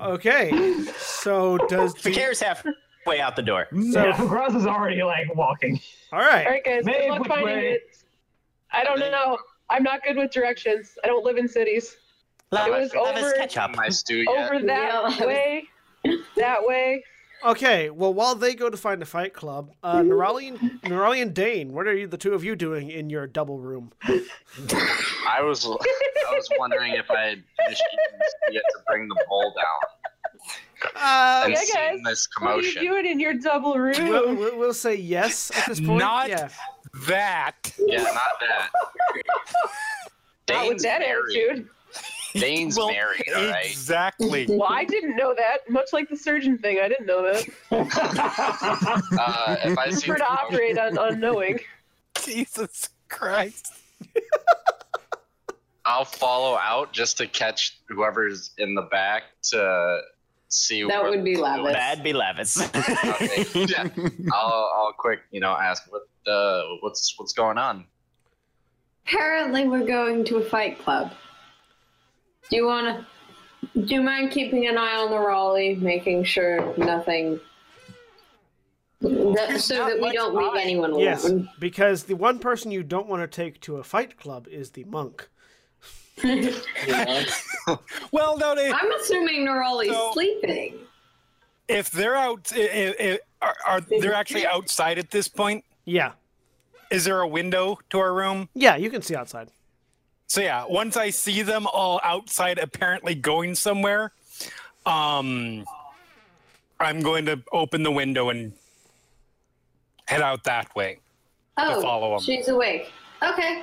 okay, 0.00 0.50
so 0.98 1.58
does 1.68 1.94
the, 1.94 2.00
Fi'cayr's 2.00 2.40
halfway 2.40 3.20
out 3.20 3.36
the 3.36 3.42
door. 3.42 3.66
So- 3.70 3.78
yeah, 4.06 4.16
Gross 4.26 4.54
is 4.54 4.66
already 4.66 5.02
like 5.02 5.34
walking. 5.34 5.80
all 6.12 6.20
right? 6.20 6.46
All 6.46 6.52
right, 6.52 6.64
guys, 6.64 6.84
Maeve, 6.84 6.96
good 7.00 7.08
luck 7.10 7.26
finding 7.26 7.46
way? 7.46 7.68
it. 7.72 7.82
I 8.72 8.84
don't 8.84 8.98
know. 9.00 9.38
I'm 9.70 9.82
not 9.82 10.02
good 10.04 10.16
with 10.16 10.30
directions. 10.30 10.96
I 11.04 11.08
don't 11.08 11.24
live 11.24 11.36
in 11.38 11.48
cities. 11.48 11.96
It 12.52 12.70
was 12.70 12.92
over, 12.94 13.32
catch 13.32 13.56
up. 13.56 13.74
My 13.76 13.88
stew 13.88 14.24
yet. 14.28 14.52
over 14.52 14.64
that 14.66 15.16
Yeah. 15.18 15.26
way, 15.26 15.64
that 16.36 16.64
way. 16.64 17.02
Okay, 17.46 17.90
well, 17.90 18.12
while 18.12 18.34
they 18.34 18.54
go 18.56 18.68
to 18.68 18.76
find 18.76 19.00
a 19.02 19.06
fight 19.06 19.32
club, 19.32 19.70
uh, 19.84 19.98
Nerali 19.98 20.48
and, 20.48 20.58
Nerali 20.82 21.22
and 21.22 21.32
Dain, 21.32 21.72
what 21.72 21.86
are 21.86 21.94
you, 21.94 22.08
the 22.08 22.16
two 22.18 22.34
of 22.34 22.42
you 22.42 22.56
doing 22.56 22.90
in 22.90 23.08
your 23.08 23.26
double 23.28 23.60
room? 23.60 23.92
I 25.28 25.40
was 25.42 25.64
I 25.64 25.70
was 26.34 26.48
wondering 26.58 26.94
if 26.94 27.08
I 27.08 27.20
had 27.22 27.44
finished 27.64 27.82
eating 27.92 28.54
yet 28.54 28.62
to 28.72 28.78
bring 28.88 29.06
the 29.06 29.16
bowl 29.28 29.54
down 29.54 30.90
Uh, 30.96 31.42
and 31.44 31.52
Yeah, 31.52 31.60
seeing 31.60 32.02
guys. 32.04 32.04
this 32.04 32.28
What 32.40 32.50
are 32.50 32.56
you 32.56 32.62
commotion. 32.72 32.82
doing 32.84 33.06
in 33.06 33.20
your 33.20 33.34
double 33.34 33.74
room? 33.78 34.08
we'll, 34.08 34.34
we'll, 34.34 34.58
we'll 34.58 34.74
say 34.74 34.96
yes 34.96 35.52
at 35.56 35.66
this 35.68 35.78
point. 35.78 35.98
Not 36.00 36.28
yeah. 36.28 36.48
that. 37.06 37.72
Yeah, 37.78 38.02
not 38.02 38.40
that. 38.40 38.70
Not 40.48 40.68
with 40.68 40.82
that 40.82 41.00
married. 41.00 41.36
attitude. 41.36 41.68
Dain's 42.40 42.76
Well, 42.78 42.88
married, 42.88 43.24
all 43.34 43.48
right? 43.48 43.66
Exactly. 43.66 44.46
Well, 44.50 44.68
I 44.68 44.84
didn't 44.84 45.16
know 45.16 45.34
that. 45.34 45.68
Much 45.68 45.92
like 45.92 46.08
the 46.08 46.16
surgeon 46.16 46.58
thing, 46.58 46.78
I 46.82 46.88
didn't 46.88 47.06
know 47.06 47.22
that. 47.22 47.46
Uh, 49.18 49.56
if 49.64 49.78
I 49.78 49.90
see 49.90 50.06
Prefer 50.06 50.18
to 50.18 50.30
operate 50.30 50.78
on 50.78 50.98
unknowing. 50.98 51.58
Jesus 52.22 52.88
Christ. 53.08 53.72
I'll 55.84 56.04
follow 56.04 56.56
out 56.56 56.92
just 56.92 57.16
to 57.18 57.26
catch 57.26 57.78
whoever's 57.88 58.50
in 58.58 58.74
the 58.74 58.82
back 58.82 59.24
to 59.50 60.00
see. 60.48 60.84
That 60.84 61.04
would 61.04 61.24
be 61.24 61.36
Lavias. 61.36 61.72
That'd 61.72 62.04
be 62.04 62.12
Lavias. 62.12 62.60
Okay, 63.54 63.66
yeah. 63.66 63.88
I'll, 64.32 64.70
I'll 64.76 64.92
quick, 64.98 65.20
you 65.30 65.40
know, 65.40 65.52
ask 65.52 65.84
what 65.90 66.02
uh, 66.30 66.62
what's 66.80 67.14
what's 67.18 67.32
going 67.32 67.58
on. 67.58 67.84
Apparently, 69.06 69.68
we're 69.68 69.86
going 69.86 70.24
to 70.24 70.38
a 70.38 70.44
fight 70.44 70.78
club. 70.80 71.12
Do 72.50 72.56
you 72.56 72.66
want 72.66 73.04
to? 73.74 73.80
Do 73.82 73.94
you 73.94 74.02
mind 74.02 74.30
keeping 74.30 74.66
an 74.66 74.78
eye 74.78 74.96
on 74.96 75.10
Nerali, 75.10 75.80
making 75.80 76.24
sure 76.24 76.74
nothing. 76.76 77.40
That, 79.00 79.60
so 79.60 79.76
not 79.78 79.88
that 79.90 80.00
we 80.00 80.12
don't 80.12 80.34
leave 80.34 80.54
eye. 80.54 80.60
anyone 80.62 80.98
Yes, 80.98 81.30
because 81.58 82.04
the 82.04 82.14
one 82.16 82.38
person 82.38 82.70
you 82.70 82.82
don't 82.82 83.06
want 83.08 83.22
to 83.22 83.26
take 83.28 83.60
to 83.62 83.76
a 83.76 83.84
fight 83.84 84.16
club 84.18 84.48
is 84.48 84.70
the 84.70 84.84
monk. 84.84 85.28
Well, 88.12 88.38
no, 88.38 88.54
they, 88.54 88.70
I'm 88.72 88.92
assuming 88.92 89.44
Nerali's 89.46 89.90
So- 89.92 90.12
sleeping. 90.12 90.76
if 91.68 91.90
they're 91.90 92.16
out, 92.16 92.50
i 92.54 92.94
i 92.98 93.18
are, 93.42 93.54
are 93.66 93.80
they're 93.80 94.14
actually 94.14 94.46
outside 94.46 94.98
at 94.98 95.10
this 95.10 95.28
point? 95.28 95.64
Yeah, 95.84 96.12
Is 96.90 97.04
there 97.04 97.20
a 97.20 97.28
window 97.28 97.78
to 97.90 97.98
our 97.98 98.14
room? 98.14 98.48
yeah, 98.54 98.76
you 98.76 98.88
can 98.88 99.02
see 99.02 99.14
outside. 99.14 99.48
So 100.28 100.40
yeah, 100.40 100.64
once 100.68 100.96
I 100.96 101.10
see 101.10 101.42
them 101.42 101.66
all 101.72 102.00
outside, 102.02 102.58
apparently 102.58 103.14
going 103.14 103.54
somewhere, 103.54 104.12
um, 104.84 105.64
I'm 106.80 107.00
going 107.00 107.26
to 107.26 107.40
open 107.52 107.82
the 107.82 107.90
window 107.92 108.30
and 108.30 108.52
head 110.08 110.22
out 110.22 110.44
that 110.44 110.74
way. 110.74 110.98
Oh, 111.56 111.80
follow 111.80 112.14
'em. 112.14 112.20
she's 112.20 112.48
awake. 112.48 112.90
Okay, 113.22 113.62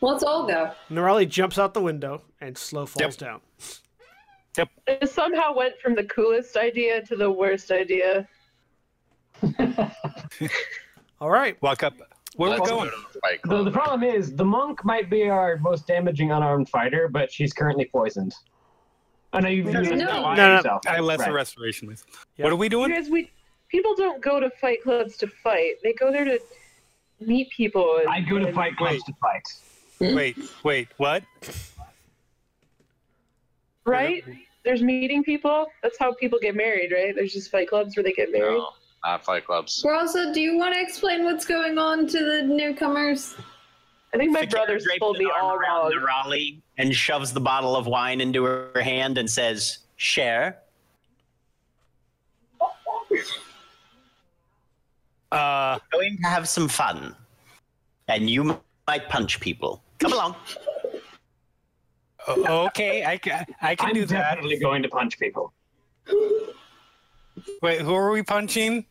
let's 0.00 0.22
all 0.22 0.46
go. 0.46 0.70
Nerali 0.90 1.28
jumps 1.28 1.58
out 1.58 1.74
the 1.74 1.80
window 1.82 2.22
and 2.40 2.56
slow 2.56 2.86
falls 2.86 3.20
Yep. 3.20 3.40
down. 4.56 4.66
It 4.86 5.10
somehow 5.10 5.52
went 5.54 5.74
from 5.82 5.94
the 5.96 6.04
coolest 6.04 6.56
idea 6.56 7.02
to 7.06 7.16
the 7.16 7.28
worst 7.30 7.72
idea. 7.72 8.28
All 11.20 11.28
right. 11.30 11.60
Walk 11.60 11.82
up. 11.82 11.94
Where 12.36 12.50
are 12.50 12.54
we 12.54 12.58
Let's 12.60 12.70
going? 12.70 12.90
go 12.90 12.96
to 12.96 13.06
the 13.12 13.20
fight 13.20 13.40
The, 13.64 13.70
problem 13.70 14.02
is, 14.02 14.34
the 14.34 14.44
monk 14.44 14.84
might 14.84 15.08
be 15.08 15.28
our 15.28 15.56
most 15.58 15.86
damaging 15.86 16.32
unarmed 16.32 16.68
fighter, 16.68 17.08
but 17.08 17.30
she's 17.32 17.52
currently 17.52 17.84
poisoned. 17.86 18.34
Oh, 19.32 19.38
I 19.38 19.40
know 19.40 19.48
you've 19.48 19.66
used 19.72 19.90
No. 19.90 19.96
that 20.06 20.20
line 20.22 20.36
No, 20.36 20.46
no. 20.48 20.56
yourself. 20.56 20.82
I 20.86 21.00
left 21.00 21.24
the 21.24 21.32
restoration 21.32 21.88
with. 21.88 22.04
Yep. 22.36 22.44
What 22.44 22.52
are 22.52 22.56
we 22.56 22.68
doing? 22.68 22.90
Because 22.90 23.08
we 23.10 23.30
people 23.68 23.94
don't 23.96 24.20
go 24.22 24.40
to 24.40 24.50
fight 24.50 24.82
clubs 24.82 25.16
to 25.18 25.26
fight. 25.26 25.74
They 25.82 25.92
go 25.92 26.10
there 26.12 26.24
to 26.24 26.38
meet 27.20 27.50
people. 27.50 27.98
and- 27.98 28.08
I 28.08 28.20
go 28.20 28.38
to 28.38 28.52
fight 28.52 28.76
clubs 28.76 28.94
Wait. 28.94 29.06
to 29.06 29.12
fight. 29.20 29.42
Hmm? 30.10 30.14
Wait, 30.16 30.36
wait, 30.64 30.88
what? 30.96 31.22
Right? 33.84 34.24
There's 34.64 34.82
meeting 34.82 35.22
people. 35.22 35.66
That's 35.82 35.98
how 35.98 36.14
people 36.14 36.38
get 36.40 36.54
married, 36.56 36.90
right? 36.92 37.14
There's 37.14 37.32
just 37.32 37.50
fight 37.50 37.68
clubs 37.68 37.96
where 37.96 38.02
they 38.04 38.12
get 38.12 38.32
married. 38.32 38.56
No, 38.56 38.70
not 39.04 39.24
fight 39.24 39.46
clubs. 39.46 39.84
Rosa, 39.86 40.32
do 40.32 40.40
you 40.40 40.56
want 40.56 40.74
to 40.74 40.80
explain 40.80 41.24
what's 41.24 41.44
going 41.44 41.78
on 41.78 42.06
to 42.06 42.18
the 42.18 42.42
newcomers? 42.42 43.34
I 44.12 44.16
think 44.16 44.32
my 44.32 44.42
Fi'cayr 44.42 44.50
brothers 44.50 44.84
drapes 44.84 45.00
told 45.00 45.18
me 45.18 45.24
arm 45.26 45.44
all 45.44 45.56
around 45.56 45.90
wrong. 45.96 46.04
Raleigh 46.04 46.62
and 46.78 46.94
shoves 46.94 47.32
the 47.32 47.40
bottle 47.40 47.76
of 47.76 47.86
wine 47.86 48.20
into 48.20 48.44
her 48.44 48.80
hand 48.80 49.18
and 49.18 49.28
says, 49.28 49.78
"Share." 49.96 50.58
Uh, 55.32 55.78
Going 55.92 56.16
to 56.22 56.28
have 56.28 56.48
some 56.48 56.68
fun, 56.68 57.14
and 58.08 58.30
you 58.30 58.60
might 58.86 59.08
punch 59.08 59.40
people. 59.40 59.82
Come 59.98 60.12
along. 60.12 60.36
okay, 62.28 63.04
I 63.04 63.16
can, 63.16 63.44
I 63.60 63.74
can 63.74 63.88
I'm 63.88 63.94
do 63.94 64.04
that. 64.06 64.34
definitely 64.36 64.58
going 64.58 64.82
to 64.84 64.88
punch 64.88 65.18
people. 65.18 65.52
Wait, 67.62 67.80
who 67.80 67.94
are 67.94 68.10
we 68.12 68.22
punching? 68.22 68.86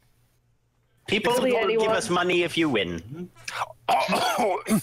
People 1.08 1.34
Really, 1.34 1.78
will 1.78 1.84
give 1.84 1.92
us 1.92 2.10
money 2.10 2.44
if 2.44 2.58
you 2.58 2.70
win. 2.70 3.30
Oh, 3.90 4.62
oh, 4.68 4.80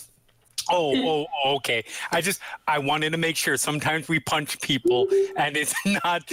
oh, 0.71 1.27
oh, 1.45 1.57
okay. 1.57 1.85
I 2.13 2.21
just 2.21 2.41
I 2.69 2.79
wanted 2.79 3.11
to 3.11 3.19
make 3.19 3.37
sure. 3.37 3.57
Sometimes 3.57 4.09
we 4.09 4.21
punch 4.21 4.61
people, 4.61 5.09
and 5.37 5.57
it's 5.57 5.75
not. 6.05 6.31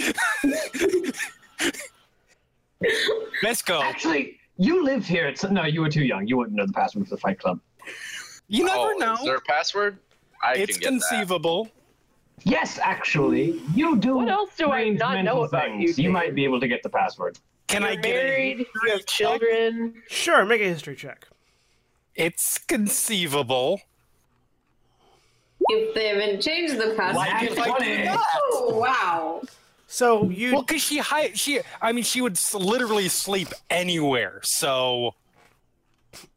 Let's 3.42 3.62
go. 3.62 3.82
Actually, 3.82 4.38
you 4.56 4.84
lived 4.84 5.06
here. 5.06 5.26
At, 5.26 5.38
some- 5.38 5.54
no, 5.54 5.64
you 5.64 5.80
were 5.80 5.88
too 5.88 6.04
young. 6.04 6.26
You 6.26 6.36
wouldn't 6.36 6.56
know 6.56 6.66
the 6.66 6.72
password 6.72 7.08
for 7.08 7.14
the 7.14 7.20
fight 7.20 7.38
club. 7.38 7.60
You 8.48 8.64
never 8.64 8.78
oh, 8.78 8.96
know. 8.98 9.14
Is 9.14 9.24
there 9.24 9.36
a 9.36 9.40
password? 9.40 9.98
I 10.42 10.54
it's 10.54 10.78
can 10.78 10.80
get 10.80 10.88
conceivable. 10.88 11.68
Yes, 12.44 12.78
actually, 12.80 13.60
you 13.74 13.96
do. 13.96 14.16
What 14.16 14.28
else 14.28 14.50
do 14.56 14.70
I 14.70 14.82
strange 14.82 14.98
not 15.00 15.14
mental 15.14 15.36
know 15.36 15.42
about 15.42 15.70
you, 15.72 15.86
things. 15.86 15.98
You 15.98 16.04
Dave? 16.04 16.12
might 16.12 16.34
be 16.34 16.44
able 16.44 16.60
to 16.60 16.68
get 16.68 16.82
the 16.82 16.88
password. 16.88 17.38
Can 17.68 17.82
You're 17.82 17.90
I 17.90 17.94
get 17.96 18.02
married, 18.14 18.60
a 18.60 18.64
you 18.86 18.90
have 18.90 19.06
children. 19.06 19.94
Sure, 20.08 20.44
make 20.44 20.60
a 20.60 20.64
history 20.64 20.96
check. 20.96 21.26
It's 22.14 22.58
conceivable. 22.58 23.80
If 25.70 25.94
they 25.94 26.08
haven't 26.08 26.40
changed 26.40 26.78
the 26.78 26.94
password. 26.96 27.16
Like 27.16 27.42
if 27.42 27.58
I 27.58 27.78
did? 27.78 28.08
Oh, 28.52 28.78
wow. 28.80 29.42
So 29.86 30.30
you 30.30 30.52
Well, 30.52 30.62
because 30.62 30.82
she 30.82 30.98
hi- 30.98 31.32
she 31.34 31.60
I 31.80 31.92
mean 31.92 32.04
she 32.04 32.20
would 32.20 32.32
s- 32.32 32.54
literally 32.54 33.08
sleep 33.08 33.48
anywhere, 33.70 34.40
so 34.42 35.14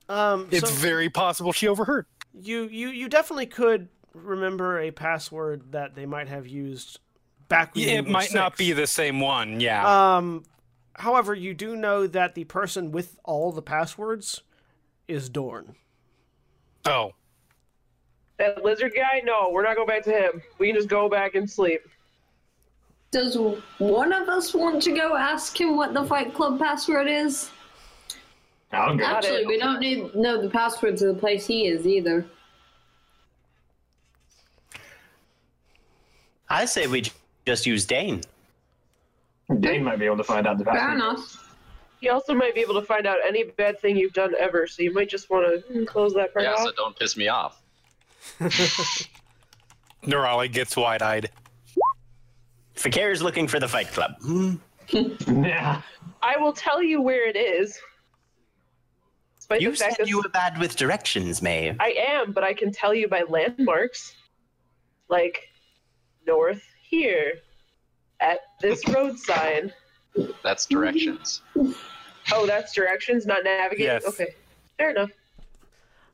um 0.10 0.48
it's 0.52 0.70
so 0.70 0.76
very 0.76 1.10
possible 1.10 1.52
she 1.52 1.68
overheard. 1.68 2.06
you 2.34 2.64
you 2.70 2.90
you 2.90 3.10
definitely 3.10 3.46
could 3.46 3.90
remember 4.14 4.80
a 4.80 4.92
password 4.92 5.72
that 5.72 5.96
they 5.96 6.06
might 6.06 6.28
have 6.28 6.48
used 6.48 7.00
back 7.48 7.76
when 7.76 7.84
Yeah, 7.84 7.92
you 7.92 7.98
it 8.00 8.06
were 8.06 8.12
might 8.12 8.34
not 8.34 8.58
be 8.58 8.72
the 8.74 8.88
same 8.88 9.20
one. 9.20 9.60
Yeah. 9.60 10.16
Um, 10.18 10.44
however, 11.02 11.34
you 11.34 11.54
do 11.54 11.76
know 11.76 12.08
that 12.08 12.36
the 12.36 12.44
person 12.46 12.92
with 12.92 13.18
all 13.24 13.52
the 13.52 13.62
passwords 13.62 14.42
is 15.08 15.30
Dorn. 15.30 15.76
oh, 16.86 17.12
That 18.38 18.64
lizard 18.64 18.94
guy? 18.96 19.22
No, 19.24 19.50
we're 19.52 19.64
not 19.64 19.76
going 19.76 19.88
back 19.88 20.04
to 20.04 20.12
him. 20.12 20.42
We 20.60 20.68
can 20.68 20.76
just 20.76 20.88
go 20.90 21.10
back 21.10 21.36
and 21.36 21.50
sleep. 21.50 21.82
Does 23.12 23.38
one 23.80 24.14
of 24.14 24.30
us 24.30 24.54
want 24.54 24.82
to 24.84 24.92
go 24.92 25.16
ask 25.18 25.60
him 25.60 25.76
what 25.76 25.94
the 25.94 26.06
Fight 26.06 26.34
Club 26.34 26.60
password 26.60 27.08
is? 27.10 27.50
I'll 28.72 29.00
Actually, 29.02 29.42
it. 29.42 29.48
we 29.48 29.58
don't 29.58 29.82
need 29.82 30.16
know 30.16 30.42
the 30.42 30.50
password 30.50 30.96
to 30.98 31.08
the 31.08 31.14
place 31.14 31.46
he 31.46 31.68
is 31.68 31.86
either. 31.86 32.26
I 36.50 36.64
say 36.66 36.88
we 36.88 37.04
just 37.46 37.66
use 37.66 37.86
Dain. 37.86 38.22
Dain 39.60 39.84
might 39.84 40.00
be 40.00 40.06
able 40.06 40.18
to 40.18 40.24
find 40.24 40.48
out 40.48 40.58
the 40.58 40.64
Fair 40.66 40.74
password. 40.76 40.96
enough. 40.96 41.56
He 42.00 42.10
also 42.10 42.34
might 42.34 42.56
be 42.56 42.62
able 42.62 42.74
to 42.76 42.82
find 42.82 43.06
out 43.06 43.18
any 43.26 43.44
bad 43.44 43.80
thing 43.80 43.96
you've 43.98 44.14
done 44.14 44.34
ever, 44.40 44.66
so 44.66 44.82
you 44.82 44.94
might 44.94 45.10
just 45.10 45.30
want 45.30 45.46
to 45.72 45.86
close 45.86 46.14
that 46.14 46.34
part 46.34 46.46
Yeah, 46.46 46.54
off. 46.54 46.60
so 46.64 46.72
don't 46.76 46.96
piss 46.98 47.16
me 47.16 47.28
off. 47.28 47.62
Nerali 50.04 50.52
gets 50.52 50.76
wide-eyed. 50.76 51.30
Fi'cayr 52.76 53.12
is 53.12 53.22
looking 53.22 53.48
for 53.48 53.60
the 53.60 53.68
Fight 53.68 53.88
Club. 53.88 54.16
Hmm. 54.22 54.56
Yeah. 55.28 55.82
I 56.22 56.38
will 56.38 56.52
tell 56.54 56.84
you 56.84 57.02
where 57.02 57.26
it 57.28 57.36
is. 57.38 57.80
Despite 59.38 59.62
You 59.62 59.72
the 59.72 59.78
said 59.78 59.96
you 60.08 60.18
were 60.18 60.30
bad 60.30 60.58
with 60.60 60.76
directions, 60.76 61.42
May. 61.42 61.76
I 61.80 61.90
am, 61.98 62.32
but 62.34 62.44
I 62.44 62.54
can 62.54 62.72
tell 62.74 62.94
you 62.94 63.08
by 63.08 63.24
landmarks. 63.30 64.16
Like 65.08 65.48
north 66.28 66.62
here 66.82 67.34
at 68.22 68.40
this 68.60 68.88
road 68.90 69.18
sign. 69.20 69.74
That's 70.44 70.66
directions. 70.66 71.42
Oh, 72.32 72.46
that's 72.46 72.74
directions, 72.74 73.26
not 73.26 73.44
navigating. 73.44 73.86
Yes. 73.86 74.06
Okay, 74.06 74.36
fair 74.78 74.92
enough. 74.92 75.10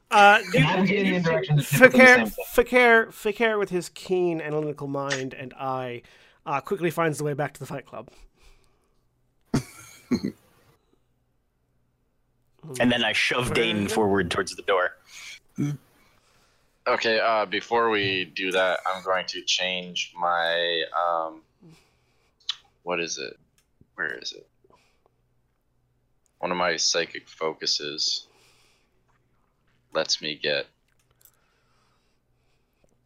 Uh, 0.10 0.40
you, 0.54 0.60
Navigating 0.62 1.16
in 1.16 1.22
directions 1.22 1.64
is 1.64 1.70
typically 1.70 2.00
the 2.00 2.06
Fi'cayr. 2.06 2.34
Fi'cayr, 2.54 3.08
Fi'cayr, 3.08 3.60
with 3.60 3.70
his 3.70 3.90
keen 3.90 4.40
analytical 4.40 4.88
mind 4.88 5.34
and 5.34 5.54
eye, 5.56 6.02
uh, 6.46 6.62
quickly 6.62 6.90
finds 6.90 7.18
the 7.18 7.26
way 7.26 7.34
back 7.34 7.54
to 7.54 7.60
the 7.60 7.66
Fight 7.66 7.86
Club. 7.86 8.10
And 12.80 12.92
then 12.92 13.04
I 13.04 13.14
shove 13.14 13.54
Dain 13.54 13.88
forward 13.88 14.30
towards 14.30 14.56
the 14.56 14.62
door. 14.64 14.98
Okay, 16.88 17.20
uh, 17.20 17.46
before 17.46 17.90
we 17.90 18.26
do 18.26 18.52
that, 18.52 18.80
I'm 18.86 19.04
going 19.04 19.26
to 19.28 19.42
change 19.42 20.14
my 20.20 20.84
um, 21.08 21.42
what 22.88 23.02
is 23.02 23.18
it? 23.18 23.38
Where 23.96 24.18
is 24.18 24.32
it? 24.32 24.48
One 26.40 26.52
of 26.52 26.58
my 26.58 26.78
psychic 26.78 27.28
focuses 27.28 28.28
lets 29.94 30.22
me 30.22 30.40
get. 30.42 30.68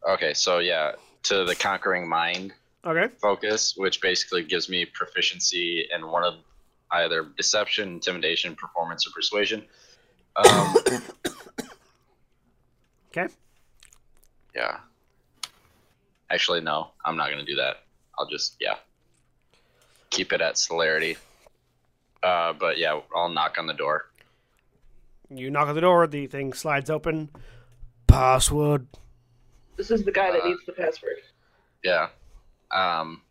Okay, 0.08 0.34
so 0.34 0.60
yeah, 0.60 0.92
to 1.24 1.44
the 1.44 1.56
conquering 1.56 2.08
mind 2.08 2.52
Okay. 2.86 3.12
focus, 3.20 3.74
which 3.76 4.00
basically 4.00 4.44
gives 4.44 4.68
me 4.68 4.84
proficiency 4.84 5.88
in 5.92 6.06
one 6.06 6.22
of 6.22 6.34
either 6.92 7.24
deception, 7.36 7.88
intimidation, 7.94 8.54
performance, 8.54 9.04
or 9.04 9.10
persuasion. 9.10 9.64
Um, 10.36 10.76
Okay. 13.10 13.26
Yeah. 14.54 14.78
Actually, 16.30 16.60
no, 16.60 16.92
I'm 17.04 17.16
not 17.16 17.30
gonna 17.30 17.44
do 17.44 17.56
that. 17.56 17.78
I'll 18.18 18.28
just 18.28 18.56
yeah, 18.60 18.76
keep 20.12 20.32
it 20.32 20.40
at 20.40 20.58
celerity. 20.58 21.16
Uh, 22.22 22.52
but 22.52 22.78
yeah, 22.78 23.00
I'll 23.16 23.30
knock 23.30 23.56
on 23.58 23.66
the 23.66 23.74
door. 23.74 24.06
You 25.28 25.50
knock 25.50 25.68
on 25.68 25.74
the 25.74 25.80
door. 25.80 26.06
The 26.06 26.26
thing 26.26 26.52
slides 26.52 26.90
open. 26.90 27.30
Password. 28.06 28.86
This 29.76 29.90
is 29.90 30.04
the 30.04 30.12
guy 30.12 30.30
that 30.30 30.42
Uh, 30.42 30.48
needs 30.48 30.64
the 30.66 30.72
password. 30.72 31.16
Yeah. 31.82 32.10
Um, 32.70 33.22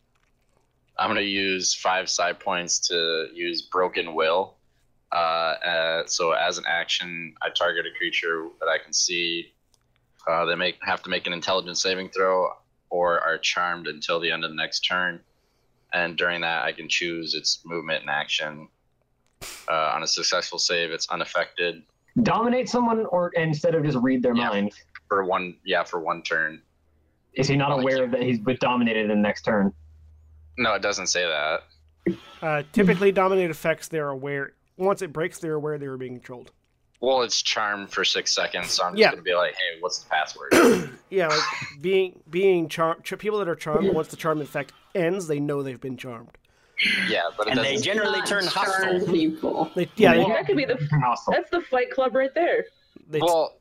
I'm 0.98 1.10
gonna 1.10 1.22
use 1.22 1.74
five 1.74 2.10
psi 2.10 2.34
points 2.34 2.80
to 2.90 3.30
use 3.34 3.62
broken 3.62 4.14
will. 4.14 4.58
Uh, 5.12 5.16
uh, 5.16 6.08
so 6.08 6.32
as 6.32 6.58
an 6.58 6.66
action, 6.68 7.36
I 7.42 7.50
target 7.50 7.86
a 7.86 7.98
creature 7.98 8.48
that 8.60 8.68
I 8.68 8.78
can 8.78 8.94
see. 8.94 9.54
Uh, 10.28 10.46
they 10.46 10.56
make 10.56 10.78
have 10.84 11.02
to 11.04 11.10
make 11.10 11.28
an 11.28 11.34
intelligence 11.34 11.82
saving 11.82 12.10
throw, 12.10 12.50
or 12.90 13.20
are 13.22 13.38
charmed 13.38 13.88
until 13.88 14.20
the 14.20 14.32
end 14.32 14.44
of 14.44 14.52
the 14.52 14.56
next 14.56 14.82
turn. 14.82 15.20
And 15.94 16.18
during 16.18 16.42
that, 16.42 16.64
I 16.64 16.72
can 16.72 16.88
choose 16.88 17.34
its 17.34 17.62
movement 17.66 18.02
and 18.02 18.10
action. 18.10 18.68
Uh, 19.70 19.92
on 19.96 20.04
a 20.04 20.08
successful 20.08 20.60
save, 20.60 20.92
it's 20.92 21.10
unaffected 21.10 21.82
Dominate 22.24 22.68
someone, 22.68 23.06
or 23.06 23.30
instead 23.38 23.74
of 23.74 23.86
just 23.86 23.98
read 24.00 24.22
their 24.22 24.36
Yeah. 24.36 24.50
mind. 24.50 24.74
for 25.08 25.24
one. 25.24 25.56
Yeah, 25.66 25.84
for 25.84 26.00
one 26.02 26.22
turn. 26.24 26.62
Is 27.34 27.48
he 27.48 27.56
not 27.58 27.72
aware 27.80 28.06
that 28.08 28.22
he's 28.22 28.40
been 28.40 28.58
dominated 28.60 29.04
in 29.04 29.08
the 29.10 29.16
next 29.16 29.44
turn? 29.44 29.74
No, 30.58 30.74
it 30.74 30.82
doesn't 30.82 31.08
say 31.08 31.26
that. 31.26 31.64
Uh, 32.42 32.64
typically, 32.74 33.12
dominate 33.14 33.50
effects. 33.50 33.88
They're 33.88 34.10
aware. 34.10 34.54
Once 34.78 35.02
it 35.02 35.12
breaks, 35.14 35.40
they're 35.40 35.56
aware 35.56 35.78
they 35.78 35.88
were 35.88 35.98
being 35.98 36.16
controlled. 36.16 36.52
Well, 37.02 37.24
it's 37.24 37.42
charmed 37.42 37.92
for 37.92 38.06
six 38.06 38.34
seconds, 38.34 38.70
so 38.72 38.84
I'm 38.84 38.94
just 38.94 39.00
Yeah. 39.00 39.10
gonna 39.10 39.22
be 39.24 39.34
like, 39.34 39.54
"Hey, 39.56 39.80
what's 39.80 40.00
the 40.00 40.10
password?" 40.10 40.54
Yeah, 41.10 41.28
like 41.28 41.42
being 41.82 42.22
being 42.30 42.70
charmed. 42.70 43.04
Ch- 43.04 43.18
people 43.18 43.40
that 43.40 43.50
are 43.50 43.56
charmed, 43.56 43.94
once 43.94 44.08
the 44.10 44.16
charm 44.18 44.40
effect 44.42 44.72
ends, 44.96 45.28
they 45.28 45.40
know 45.40 45.62
they've 45.64 45.82
been 45.82 45.98
charmed. 45.98 46.30
yeah, 47.10 47.24
but 47.38 47.48
it 47.48 47.52
And 47.58 47.60
they 47.60 47.76
generally 47.78 48.22
turn 48.22 48.46
hostile. 48.46 49.06
people. 49.08 49.70
They, 49.76 49.90
yeah, 49.98 50.16
Well, 50.18 50.30
that 50.30 50.46
could 50.48 50.56
be 50.58 50.66
the. 50.66 50.78
Hostile. 51.04 51.34
That's 51.34 51.50
the 51.50 51.62
Fight 51.62 51.92
Club 51.92 52.16
right 52.16 52.34
there. 52.34 52.66
they, 53.10 53.20
well, 53.20 53.58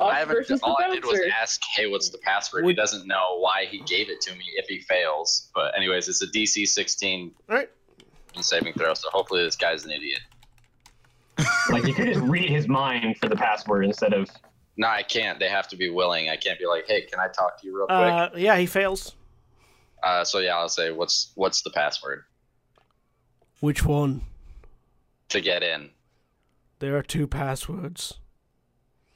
I 0.00 0.18
haven't. 0.18 0.50
All 0.62 0.76
I 0.82 0.90
did 0.90 1.04
was 1.04 1.20
ask, 1.40 1.60
"Hey, 1.76 1.86
what's 1.86 2.08
the 2.10 2.18
password?" 2.18 2.64
Would- 2.64 2.70
he 2.70 2.74
doesn't 2.76 3.06
know 3.06 3.38
why 3.38 3.66
he 3.70 3.80
gave 3.82 4.08
it 4.10 4.20
to 4.22 4.32
me 4.34 4.44
if 4.56 4.66
he 4.66 4.80
fails. 4.80 5.50
But 5.54 5.76
anyways, 5.76 6.08
it's 6.08 6.22
a 6.22 6.26
DC 6.26 6.66
16 6.66 7.32
all 7.48 7.56
right. 7.56 7.70
saving 8.40 8.72
throw, 8.74 8.94
so 8.94 9.08
hopefully 9.10 9.44
this 9.44 9.56
guy's 9.56 9.84
an 9.84 9.90
idiot. 9.92 10.20
Like 11.70 11.86
you 11.86 11.94
could 11.94 12.06
just 12.06 12.20
read 12.20 12.48
his 12.50 12.68
mind 12.68 13.16
for 13.18 13.28
the 13.28 13.36
password 13.36 13.84
instead 13.84 14.12
of. 14.12 14.28
No, 14.76 14.88
I 14.88 15.02
can't. 15.02 15.38
They 15.38 15.48
have 15.48 15.68
to 15.68 15.76
be 15.76 15.90
willing. 15.90 16.28
I 16.30 16.36
can't 16.36 16.58
be 16.58 16.66
like, 16.66 16.86
"Hey, 16.86 17.02
can 17.02 17.20
I 17.20 17.28
talk 17.28 17.60
to 17.60 17.66
you 17.66 17.76
real 17.76 17.86
quick?" 17.86 17.96
Uh, 17.98 18.30
yeah, 18.36 18.56
he 18.56 18.66
fails. 18.66 19.14
Uh, 20.02 20.24
so 20.24 20.38
yeah, 20.38 20.56
I'll 20.56 20.68
say, 20.68 20.90
"What's 20.90 21.32
what's 21.34 21.60
the 21.62 21.70
password 21.70 22.24
Which 23.60 23.84
one? 23.84 24.22
to 25.28 25.40
get 25.40 25.62
in 25.62 25.90
There 26.78 26.96
are 26.96 27.02
two 27.02 27.26
passwords. 27.26 28.14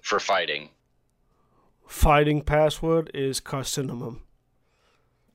for 0.02 0.20
fighting?" 0.20 0.68
Fighting 1.86 2.42
password 2.42 3.10
is 3.14 3.40
carcinoma. 3.40 4.18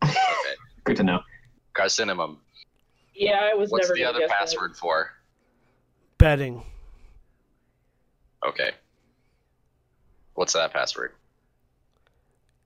Okay, 0.04 0.14
Good 0.84 0.98
to 0.98 1.04
know. 1.04 1.20
carcinum. 1.76 2.38
Yeah, 3.16 3.50
I 3.52 3.54
was 3.56 3.70
What's 3.72 3.88
never 3.88 3.96
the 3.96 4.00
gonna 4.02 4.10
other 4.12 4.20
guess 4.20 4.30
that. 4.30 4.40
password 4.40 4.76
for? 4.78 5.12
Betting. 6.18 6.64
Okay. 8.48 8.72
What's 10.36 10.54
that 10.54 10.72
password? 10.74 11.12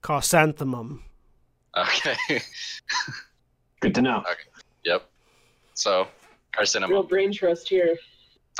Chrysanthemum. 0.02 1.02
Okay. 1.76 2.16
Good 3.80 3.94
to 3.96 4.02
know. 4.02 4.22
yep. 4.84 5.08
So, 5.74 6.06
Real 6.88 7.02
brain 7.02 7.32
trust 7.32 7.68
here. 7.68 7.96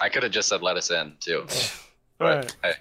I 0.00 0.08
could 0.08 0.24
have 0.24 0.32
just 0.32 0.48
said 0.48 0.62
let 0.62 0.76
us 0.76 0.90
in 0.90 1.14
too. 1.20 1.46
But 2.18 2.44
right. 2.44 2.56
hey, 2.62 2.72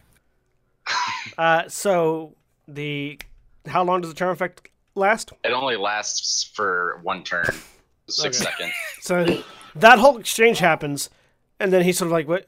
Uh, 1.39 1.67
so 1.67 2.35
the 2.67 3.19
how 3.67 3.83
long 3.83 4.01
does 4.01 4.11
the 4.11 4.15
charm 4.15 4.31
effect 4.31 4.69
last? 4.93 5.33
it 5.43 5.51
only 5.51 5.75
lasts 5.75 6.51
for 6.53 6.99
one 7.01 7.23
turn, 7.23 7.49
six 8.09 8.39
Okay. 8.39 8.51
seconds. 8.51 8.73
So 9.01 9.43
that 9.75 9.97
whole 9.97 10.17
exchange 10.19 10.59
happens, 10.59 11.09
and 11.59 11.73
then 11.73 11.81
he's 11.83 11.97
sort 11.97 12.07
of 12.07 12.11
like, 12.11 12.27
"What? 12.27 12.47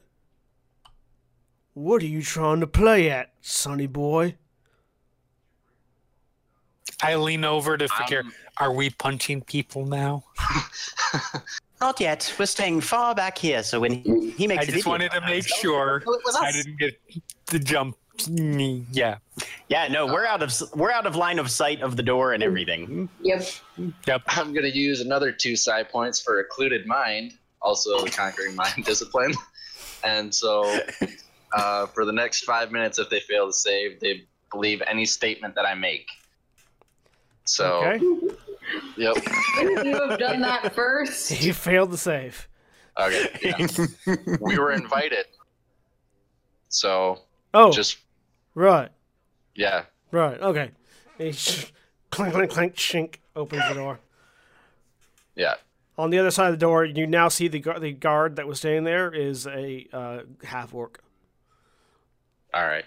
What 1.76 2.02
are 2.02 2.06
you 2.06 2.22
trying 2.22 2.60
to 2.60 2.66
play 2.66 3.10
at, 3.10 3.32
sonny 3.42 3.86
boy? 3.86 4.36
I 7.02 7.16
lean 7.16 7.44
over 7.44 7.76
to 7.76 7.86
figure 7.86 8.20
Um, 8.20 8.32
Are 8.56 8.72
we 8.72 8.88
punching 8.88 9.42
people 9.42 9.84
now? 9.84 10.24
Not 11.82 12.00
yet. 12.00 12.34
We're 12.38 12.46
staying 12.46 12.80
far 12.80 13.14
back 13.14 13.36
here, 13.36 13.62
so 13.62 13.80
when 13.80 13.92
he 13.92 14.46
makes 14.46 14.62
I 14.62 14.64
just 14.64 14.76
video 14.76 14.90
wanted 14.90 15.10
to 15.12 15.20
make 15.20 15.44
himself, 15.44 15.60
sure 15.60 16.02
well, 16.06 16.14
it 16.14 16.22
was 16.24 16.36
I 16.40 16.50
didn't 16.50 16.78
get 16.78 16.98
the 17.44 17.58
jump. 17.58 17.98
Yeah. 18.26 19.18
Yeah, 19.68 19.88
no, 19.88 20.06
we're 20.06 20.24
out 20.24 20.42
of 20.42 20.54
we're 20.74 20.92
out 20.92 21.04
of 21.04 21.14
line 21.14 21.38
of 21.38 21.50
sight 21.50 21.82
of 21.82 21.96
the 21.96 22.02
door 22.02 22.32
and 22.32 22.42
everything. 22.42 23.10
Yep. 23.20 23.48
Yep. 24.06 24.22
I'm 24.28 24.54
gonna 24.54 24.68
use 24.68 25.02
another 25.02 25.30
two 25.30 25.56
psi 25.56 25.82
points 25.82 26.22
for 26.22 26.40
occluded 26.40 26.86
mind, 26.86 27.34
also 27.60 28.02
the 28.02 28.10
conquering 28.10 28.56
mind 28.56 28.82
discipline. 28.86 29.34
And 30.04 30.34
so, 30.34 30.80
uh, 31.56 31.86
for 31.86 32.04
the 32.04 32.12
next 32.12 32.44
five 32.44 32.70
minutes, 32.70 32.98
if 32.98 33.08
they 33.10 33.20
fail 33.20 33.46
to 33.46 33.52
save, 33.52 33.98
they 34.00 34.24
believe 34.52 34.82
any 34.86 35.04
statement 35.06 35.54
that 35.54 35.66
I 35.66 35.74
make. 35.74 36.06
So, 37.44 37.82
Okay. 37.84 38.04
yep. 38.96 39.16
Wouldn't 39.58 39.86
you 39.86 40.08
have 40.08 40.18
done 40.18 40.40
that 40.42 40.74
first? 40.74 41.30
You 41.42 41.52
failed 41.52 41.90
to 41.92 41.96
save. 41.96 42.48
Okay. 42.98 43.28
Yeah. 43.42 43.66
we 44.40 44.58
were 44.58 44.72
invited. 44.72 45.26
So, 46.68 47.20
Oh, 47.54 47.70
just 47.72 47.98
right, 48.54 48.90
yeah. 49.54 49.84
right, 50.10 50.38
okay. 50.40 50.70
He 51.18 51.32
sh- 51.32 51.72
clink, 52.10 52.34
clink, 52.34 52.50
clink, 52.50 52.74
shink, 52.74 53.14
opens 53.34 53.62
the 53.68 53.74
door. 53.74 54.00
Yeah. 55.34 55.54
On 55.96 56.10
the 56.10 56.18
other 56.18 56.30
side 56.30 56.48
of 56.48 56.52
the 56.54 56.58
door, 56.66 56.84
you 56.84 57.06
now 57.06 57.28
see 57.28 57.48
the 57.48 57.60
gu- 57.60 57.78
the 57.78 57.92
guard 57.92 58.36
that 58.36 58.46
was 58.46 58.58
staying 58.58 58.84
there 58.84 59.10
is 59.14 59.46
a 59.46 59.86
uh, 59.92 60.20
half 60.44 60.74
orc. 60.74 61.00
All 62.56 62.66
right. 62.66 62.86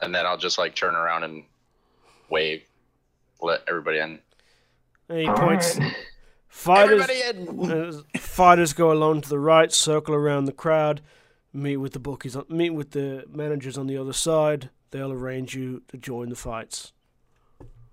And 0.00 0.14
then 0.14 0.26
I'll 0.26 0.38
just 0.38 0.58
like 0.58 0.76
turn 0.76 0.94
around 0.94 1.24
and 1.24 1.42
wave, 2.30 2.62
let 3.42 3.62
everybody 3.66 3.98
in. 3.98 4.20
And 5.08 5.18
he 5.18 5.26
points. 5.26 5.76
Fighters, 6.48 7.08
in. 7.08 7.70
uh, 7.70 8.18
fighters 8.18 8.72
go 8.72 8.90
alone 8.90 9.20
to 9.20 9.28
the 9.28 9.38
right, 9.38 9.70
circle 9.70 10.14
around 10.14 10.46
the 10.46 10.52
crowd, 10.52 11.02
meet 11.52 11.76
with 11.76 11.92
the 11.92 11.98
bookies, 11.98 12.34
on, 12.34 12.46
meet 12.48 12.70
with 12.70 12.92
the 12.92 13.24
managers 13.28 13.76
on 13.76 13.88
the 13.88 13.98
other 13.98 14.14
side. 14.14 14.70
They'll 14.90 15.12
arrange 15.12 15.54
you 15.54 15.82
to 15.88 15.98
join 15.98 16.30
the 16.30 16.36
fights. 16.36 16.92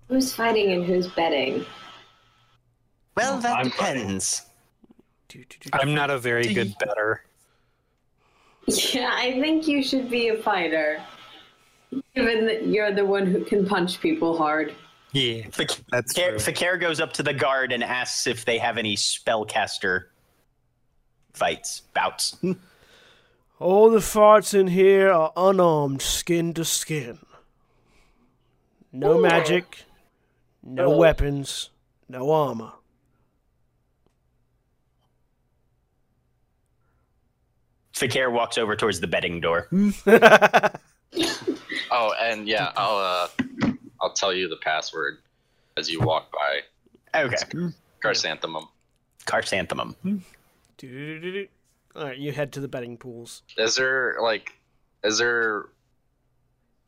Who's 0.08 0.32
fighting 0.32 0.72
and 0.72 0.84
who's 0.84 1.08
betting? 1.08 1.66
Well, 3.16 3.38
that 3.40 3.58
I'm 3.58 3.68
depends. 3.68 4.46
Do, 5.28 5.40
do, 5.40 5.58
do. 5.60 5.70
I'm 5.74 5.92
not 5.92 6.08
a 6.08 6.18
very 6.18 6.54
good 6.54 6.74
better. 6.78 7.22
Yeah, 8.66 9.10
I 9.12 9.38
think 9.40 9.66
you 9.68 9.82
should 9.82 10.08
be 10.10 10.28
a 10.28 10.36
fighter. 10.42 11.02
Given 12.14 12.46
that 12.46 12.66
you're 12.66 12.92
the 12.92 13.04
one 13.04 13.26
who 13.26 13.44
can 13.44 13.66
punch 13.66 14.00
people 14.00 14.36
hard. 14.36 14.74
Yeah. 15.12 15.42
That's 15.56 16.12
Fi'cayr, 16.14 16.30
true. 16.30 16.38
Fi'cayr 16.38 16.80
goes 16.80 16.98
up 17.00 17.12
to 17.14 17.22
the 17.22 17.34
guard 17.34 17.72
and 17.72 17.84
asks 17.84 18.26
if 18.26 18.44
they 18.44 18.58
have 18.58 18.78
any 18.78 18.96
spellcaster 18.96 20.04
fights, 21.32 21.82
bouts. 21.94 22.36
All 23.60 23.90
the 23.90 24.00
fights 24.00 24.54
in 24.54 24.66
here 24.68 25.10
are 25.12 25.32
unarmed, 25.36 26.02
skin 26.02 26.52
to 26.54 26.64
skin. 26.64 27.18
No 28.92 29.18
magic, 29.20 29.84
no 30.62 30.92
Oh. 30.94 30.96
weapons, 30.96 31.70
no 32.08 32.30
armor. 32.32 32.72
Fi'cayr 37.94 38.30
walks 38.32 38.58
over 38.58 38.74
towards 38.76 39.00
the 39.00 39.06
betting 39.06 39.40
door. 39.40 39.68
Oh, 41.90 42.12
and 42.20 42.48
yeah, 42.48 42.72
I'll 42.76 42.96
uh, 43.62 43.72
I'll 44.00 44.12
tell 44.12 44.32
you 44.32 44.48
the 44.48 44.56
password 44.56 45.18
as 45.76 45.88
you 45.88 46.00
walk 46.00 46.32
by. 46.32 47.20
Okay. 47.20 47.36
Chrysanthemum. 48.00 48.66
Carsanthemum. 49.26 49.94
Do-do-do-do-do. 50.76 51.46
All 51.94 52.06
right, 52.06 52.18
you 52.18 52.32
head 52.32 52.52
to 52.54 52.60
the 52.60 52.66
betting 52.66 52.96
pools. 52.96 53.42
Is 53.56 53.76
there 53.76 54.16
like, 54.20 54.54
is 55.04 55.18
there 55.18 55.66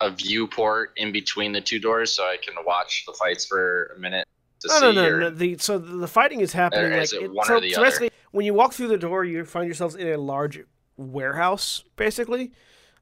a 0.00 0.10
viewport 0.10 0.92
in 0.96 1.12
between 1.12 1.52
the 1.52 1.60
two 1.60 1.78
doors 1.78 2.12
so 2.12 2.24
I 2.24 2.36
can 2.44 2.54
watch 2.64 3.04
the 3.06 3.12
fights 3.12 3.44
for 3.46 3.92
a 3.96 4.00
minute 4.00 4.26
to 4.62 4.68
No, 4.68 4.74
see? 4.74 4.80
no, 4.80 4.90
no, 4.92 5.08
or- 5.08 5.20
no. 5.20 5.30
The 5.30 5.56
so 5.58 5.78
the 5.78 6.08
fighting 6.08 6.40
is 6.40 6.52
happening. 6.52 6.86
Or 6.86 6.90
like 6.94 7.02
is 7.04 7.12
it 7.12 7.22
it- 7.22 7.32
one 7.32 7.46
so, 7.46 7.56
or 7.58 7.60
the 7.60 7.70
so 7.72 7.80
other? 7.80 7.86
basically, 7.90 8.10
when 8.32 8.44
you 8.44 8.54
walk 8.54 8.72
through 8.72 8.88
the 8.88 8.98
door, 8.98 9.24
you 9.24 9.44
find 9.44 9.66
yourselves 9.66 9.94
in 9.94 10.08
a 10.08 10.16
large 10.16 10.58
warehouse, 10.96 11.84
basically. 11.96 12.52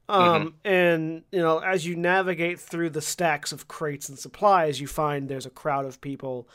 Um, 0.07 0.21
Mm-hmm. 0.21 0.47
and 0.67 1.23
you 1.31 1.39
know, 1.39 1.57
as 1.59 1.85
you 1.85 1.95
navigate 1.95 2.59
through 2.59 2.91
the 2.91 3.01
stacks 3.01 3.51
of 3.51 3.67
crates 3.67 4.07
and 4.07 4.19
supplies, 4.19 4.79
you 4.79 4.87
find 4.87 5.27
there's 5.27 5.47
a 5.47 5.49
crowd 5.51 5.85
of 5.85 5.99
people 5.99 6.47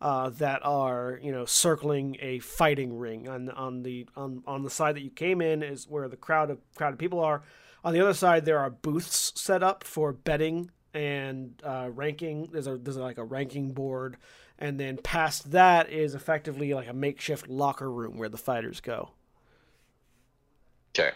uh, 0.00 0.30
that 0.30 0.60
are 0.64 1.20
you 1.22 1.30
know 1.30 1.44
circling 1.44 2.16
a 2.20 2.40
fighting 2.40 2.98
ring 2.98 3.28
on 3.28 3.48
on 3.50 3.82
the 3.84 4.06
on 4.16 4.42
on 4.46 4.62
the 4.64 4.70
side 4.70 4.96
that 4.96 5.02
you 5.02 5.10
came 5.10 5.40
in 5.40 5.62
is 5.62 5.88
where 5.88 6.08
the 6.08 6.16
crowd 6.16 6.50
of 6.50 6.58
crowd 6.74 6.92
of 6.94 6.98
people 6.98 7.20
are. 7.20 7.42
On 7.84 7.92
the 7.94 8.00
other 8.00 8.12
side, 8.14 8.44
there 8.44 8.58
are 8.58 8.70
booths 8.70 9.32
set 9.36 9.62
up 9.62 9.84
for 9.84 10.12
betting 10.12 10.72
and 10.92 11.62
uh, 11.64 11.88
ranking. 11.92 12.48
There's 12.52 12.66
a 12.66 12.76
there's 12.76 12.96
like 12.96 13.18
a 13.18 13.24
ranking 13.24 13.72
board, 13.72 14.16
and 14.58 14.80
then 14.80 14.96
past 14.98 15.52
that 15.52 15.88
is 15.90 16.14
effectively 16.16 16.74
like 16.74 16.88
a 16.88 16.92
makeshift 16.92 17.48
locker 17.48 17.88
room 17.88 18.18
where 18.18 18.28
the 18.28 18.36
fighters 18.36 18.80
go. 18.80 19.10
Okay. 20.98 21.10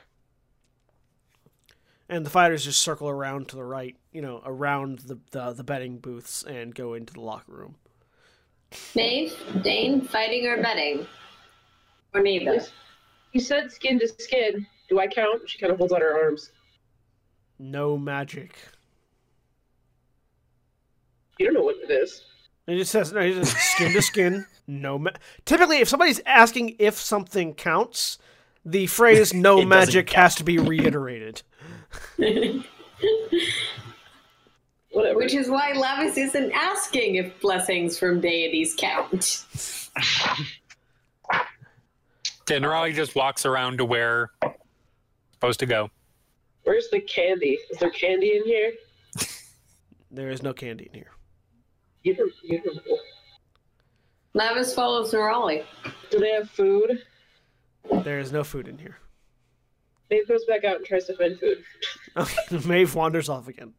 And 2.09 2.27
the 2.27 2.31
fighters 2.31 2.65
just 2.65 2.83
circle 2.83 3.09
around 3.09 3.49
to 3.49 3.57
the 3.57 3.65
right, 3.65 3.97
you 4.13 4.21
know, 4.21 4.43
around 4.45 5.01
the 5.01 5.19
the, 5.31 5.53
the 5.53 5.65
betting 5.65 5.99
booths 5.99 6.43
and 6.43 6.75
go 6.75 6.95
into 6.95 7.13
the 7.13 7.21
locker 7.21 7.53
room. 7.53 7.77
Maeve, 8.95 9.35
Dain, 9.63 10.01
fighting 10.03 10.47
or 10.47 10.61
betting? 10.63 11.07
Or 12.15 12.21
neither? 12.23 12.63
You 13.33 13.41
said 13.41 13.71
skin 13.73 13.99
to 14.01 14.09
skin. 14.09 14.67
Do 14.89 14.99
I 14.99 15.07
count? 15.07 15.49
She 15.49 15.59
kind 15.59 15.73
of 15.73 15.79
holds 15.79 15.93
out 15.93 16.03
her 16.03 16.25
arms. 16.25 16.51
No 17.59 17.97
magic. 17.97 18.57
You 21.39 21.47
don't 21.47 21.55
know 21.55 21.63
what 21.63 21.77
it 21.77 21.91
is. 21.91 22.25
It 22.67 22.77
just 22.77 22.91
says 22.91 23.13
no, 23.13 23.21
it 23.21 23.35
just 23.35 23.53
says 23.53 23.63
skin 23.63 23.93
to 23.93 24.03
skin. 24.03 24.47
No, 24.67 25.01
ma- 25.01 25.11
typically, 25.47 25.79
if 25.79 25.89
somebody's 25.89 26.21
asking 26.25 26.77
if 26.79 26.95
something 26.95 27.55
counts, 27.55 28.19
the 28.65 28.87
phrase 28.87 29.33
"no 29.35 29.55
It 29.55 29.57
doesn't 29.57 29.69
magic" 29.69 30.11
has 30.11 30.35
to 30.37 30.45
be 30.45 30.59
reiterated. 30.59 31.43
Whatever. 32.17 32.65
Which 35.17 35.35
is 35.35 35.49
why 35.49 35.73
Lavias 35.73 36.19
isn't 36.19 36.53
asking 36.53 37.17
if 37.17 37.41
blessings 37.41 37.99
from 37.99 38.21
deities 38.21 38.75
count. 38.77 39.45
Then 42.47 42.65
Raleigh 42.65 42.93
just 42.93 43.15
walks 43.15 43.47
around 43.47 43.79
to 43.79 43.85
where 43.85 44.31
supposed 45.33 45.61
to 45.61 45.67
go. 45.67 45.89
Where's 46.65 46.89
the 46.91 47.01
candy? 47.01 47.59
Is 47.71 47.79
there 47.79 47.91
candy 47.91 48.37
in 48.37 48.45
here? 48.45 48.73
There 50.11 50.31
is 50.31 50.43
no 50.43 50.53
candy 50.53 50.89
in 50.93 50.95
here. 50.95 51.13
You 52.03 52.15
don't, 52.15 52.33
you 52.43 52.61
don't. 52.61 52.81
Lavias 54.35 54.75
follows 54.75 55.13
Nerali. 55.13 55.65
Do 56.11 56.19
they 56.19 56.33
have 56.33 56.51
food? 56.51 57.03
There 58.05 58.19
is 58.19 58.33
no 58.33 58.45
food 58.45 58.69
in 58.69 58.79
here. 58.79 58.99
Maeve 60.11 60.27
goes 60.29 60.45
back 60.45 60.65
out 60.65 60.77
and 60.77 60.85
tries 60.85 61.07
to 61.07 61.17
find 61.17 61.39
food. 61.39 62.65
Maeve 62.67 62.95
wanders 62.95 63.29
off 63.29 63.49
again. 63.49 63.73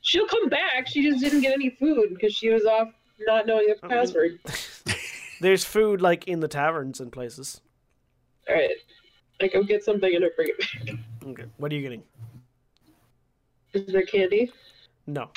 She'll 0.00 0.26
come 0.26 0.48
back. 0.48 0.88
She 0.88 1.02
just 1.08 1.22
didn't 1.22 1.42
get 1.42 1.52
any 1.52 1.70
food 1.70 2.10
because 2.14 2.32
she 2.32 2.48
was 2.48 2.64
off 2.64 2.88
not 3.20 3.46
knowing 3.46 3.66
the 3.68 3.88
password. 3.88 4.38
There's 5.40 5.64
food 5.64 6.00
like 6.00 6.26
in 6.26 6.40
the 6.40 6.48
taverns 6.48 7.00
and 7.00 7.12
places. 7.12 7.60
All 8.48 8.54
right. 8.54 8.70
I 9.42 9.48
go 9.48 9.62
get 9.62 9.84
something 9.84 10.14
and 10.14 10.24
I 10.24 10.28
bring 10.34 10.48
it 10.48 10.86
back. 10.86 10.96
Okay, 11.26 11.44
what 11.58 11.70
are 11.72 11.74
you 11.74 11.82
getting? 11.82 12.02
Is 13.72 13.86
there 13.86 14.02
candy? 14.02 14.52
No, 15.06 15.30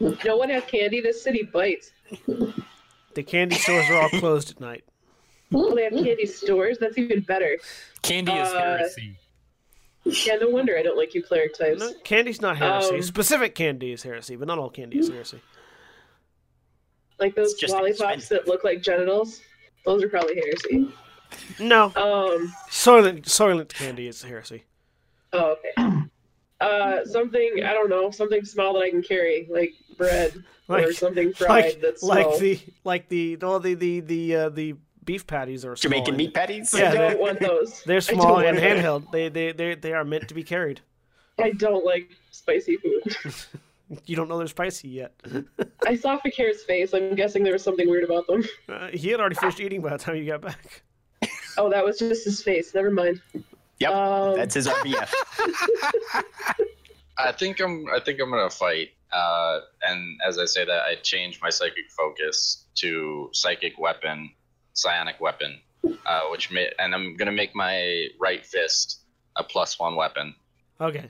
No 0.00 0.36
one 0.36 0.50
has 0.50 0.64
candy. 0.64 1.00
This 1.00 1.22
city 1.22 1.42
bites. 1.52 1.92
the 3.14 3.22
candy 3.22 3.56
stores 3.56 3.88
are 3.90 4.02
all 4.02 4.08
closed 4.10 4.50
at 4.50 4.60
night. 4.60 4.84
Well, 5.52 5.74
they 5.74 5.84
have 5.84 5.92
candy 5.92 6.26
stores. 6.26 6.78
That's 6.78 6.98
even 6.98 7.20
better. 7.20 7.58
Candy 8.02 8.32
is 8.32 8.48
Uh, 8.48 8.60
heresy. 8.78 9.16
Yeah, 10.04 10.34
no 10.36 10.48
wonder 10.48 10.76
I 10.76 10.82
don't 10.82 10.96
like 10.96 11.14
you 11.14 11.22
cleric 11.22 11.56
types. 11.56 11.78
No, 11.80 11.92
candy's 12.02 12.40
not 12.40 12.56
heresy. 12.56 12.96
Um, 12.96 13.02
Specific 13.02 13.54
candy 13.54 13.92
is 13.92 14.02
heresy, 14.02 14.34
but 14.34 14.48
not 14.48 14.58
all 14.58 14.70
candy 14.70 14.98
is 14.98 15.08
heresy. 15.08 15.40
Like 17.18 17.34
those 17.34 17.54
just 17.54 17.72
lollipops 17.72 18.00
expensive. 18.00 18.28
that 18.44 18.48
look 18.48 18.64
like 18.64 18.82
genitals. 18.82 19.40
Those 19.84 20.02
are 20.02 20.08
probably 20.08 20.34
heresy. 20.34 20.88
No, 21.60 21.84
Um. 21.96 22.52
Soylent 22.68 23.22
Soylent 23.24 23.68
candy 23.72 24.06
is 24.08 24.22
heresy. 24.22 24.64
Oh, 25.32 25.56
okay. 25.76 25.88
Uh, 26.60 27.04
something 27.06 27.62
I 27.64 27.72
don't 27.72 27.88
know, 27.88 28.10
something 28.10 28.44
small 28.44 28.74
that 28.74 28.80
I 28.80 28.90
can 28.90 29.02
carry, 29.02 29.46
like 29.50 29.72
bread 29.96 30.32
or 30.68 30.80
Like- 30.82 30.92
something 30.92 31.32
fried 31.32 31.64
Like 31.64 31.80
that's 31.80 32.02
like 32.02 32.38
the 32.38 32.60
like 32.84 33.08
the 33.08 33.36
no 33.40 33.58
the 33.58 33.74
the 33.74 34.00
the 34.00 34.36
uh, 34.36 34.48
the 34.50 34.74
beef 35.04 35.26
patties 35.26 35.64
are 35.64 35.74
Jamaican 35.74 36.06
small 36.06 36.16
meat 36.16 36.24
and- 36.26 36.34
patties. 36.34 36.74
Yeah, 36.76 36.88
I 36.88 36.92
they're- 36.92 37.10
don't 37.10 37.20
want 37.20 37.40
those. 37.40 37.82
They're 37.84 38.00
small 38.00 38.38
and 38.38 38.58
handheld. 38.58 39.10
They 39.12 39.28
they 39.28 39.52
they 39.52 39.74
they 39.74 39.92
are 39.92 40.04
meant 40.04 40.28
to 40.28 40.34
be 40.34 40.42
carried. 40.42 40.80
I 41.40 41.50
don't 41.50 41.84
like 41.84 42.10
spicy 42.30 42.76
food. 42.76 43.16
You 44.06 44.16
don't 44.16 44.26
know 44.26 44.38
they're 44.38 44.46
spicy 44.46 44.88
yet. 44.88 45.12
I 45.86 45.96
saw 45.96 46.16
Fi'cayr's 46.18 46.64
face. 46.64 46.94
I'm 46.94 47.14
guessing 47.14 47.42
there 47.44 47.52
was 47.52 47.62
something 47.62 47.90
weird 47.90 48.04
about 48.04 48.26
them. 48.26 48.42
Uh, 48.66 48.88
he 48.88 49.10
had 49.10 49.20
already 49.20 49.34
finished 49.34 49.60
eating 49.60 49.82
by 49.82 49.90
the 49.90 49.98
time 49.98 50.16
you 50.16 50.24
got 50.24 50.40
back. 50.40 50.82
Oh, 51.58 51.68
that 51.68 51.84
was 51.84 51.98
just 51.98 52.24
his 52.24 52.42
face. 52.42 52.74
Never 52.74 52.90
mind. 52.90 53.20
Yep, 53.80 53.90
Um, 53.92 54.36
that's 54.38 54.54
his 54.54 54.66
RBF. 54.66 55.12
I 57.18 57.32
think 57.32 57.60
I'm. 57.60 57.84
I 57.94 58.00
think 58.00 58.20
I'm 58.20 58.30
gonna 58.30 58.48
fight. 58.50 58.90
Uh, 59.12 59.60
and 59.82 60.18
as 60.26 60.38
I 60.38 60.46
say 60.46 60.64
that, 60.64 60.82
I 60.84 60.94
change 61.02 61.40
my 61.42 61.50
psychic 61.50 61.90
focus 61.90 62.64
to 62.76 63.28
psychic 63.34 63.78
weapon, 63.78 64.30
psionic 64.74 65.20
weapon, 65.20 65.58
uh, 66.06 66.20
which 66.30 66.50
may, 66.50 66.70
and 66.78 66.94
I'm 66.94 67.16
gonna 67.16 67.32
make 67.32 67.54
my 67.54 68.06
right 68.20 68.44
fist 68.44 69.00
a 69.36 69.44
plus 69.44 69.78
one 69.78 69.96
weapon. 69.96 70.34
Okay. 70.80 71.08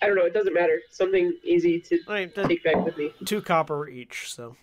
I 0.00 0.06
don't 0.06 0.16
know. 0.16 0.24
It 0.24 0.34
doesn't 0.34 0.54
matter. 0.54 0.80
Something 0.90 1.36
easy 1.44 1.80
to 1.80 1.98
I 2.08 2.20
mean, 2.26 2.32
take 2.48 2.64
back 2.64 2.84
with 2.84 2.96
me. 2.96 3.12
two 3.24 3.40
copper 3.40 3.88
each. 3.88 4.32
So 4.34 4.56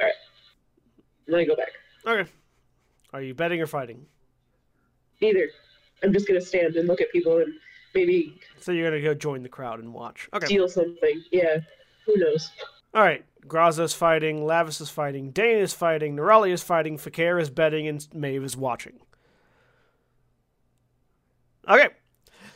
All 0.00 0.06
right. 0.06 0.12
then 1.26 1.36
I 1.40 1.44
go 1.44 1.54
back. 1.56 1.68
okay. 2.06 2.28
Are 3.12 3.22
you 3.22 3.34
betting 3.34 3.60
or 3.60 3.66
fighting? 3.66 4.04
Neither. 5.20 5.48
I'm 6.02 6.12
just 6.12 6.26
gonna 6.28 6.40
stand 6.40 6.76
and 6.76 6.86
look 6.88 7.00
at 7.00 7.10
people 7.12 7.38
and 7.38 7.52
maybe 7.94 8.40
So 8.58 8.72
you're 8.72 8.90
gonna 8.90 9.02
go 9.02 9.14
join 9.14 9.42
the 9.42 9.48
crowd 9.48 9.78
and 9.80 9.92
watch. 9.94 10.28
Okay. 10.34 10.46
steal 10.46 10.68
something. 10.68 11.22
Yeah. 11.30 11.58
Who 12.06 12.16
knows? 12.16 12.50
All 12.94 13.02
right. 13.02 13.24
Graza's 13.46 13.94
fighting. 13.94 14.40
Lavias 14.40 14.80
is 14.80 14.90
fighting. 14.90 15.30
Dain 15.30 15.58
is 15.58 15.72
fighting. 15.72 16.16
Nerali 16.16 16.50
is 16.50 16.62
fighting. 16.62 16.98
Fi'cayr 16.98 17.40
is 17.40 17.50
betting, 17.50 17.88
and 17.88 18.06
Maeve 18.14 18.44
is 18.44 18.56
watching. 18.56 19.00
Okay. 21.66 21.88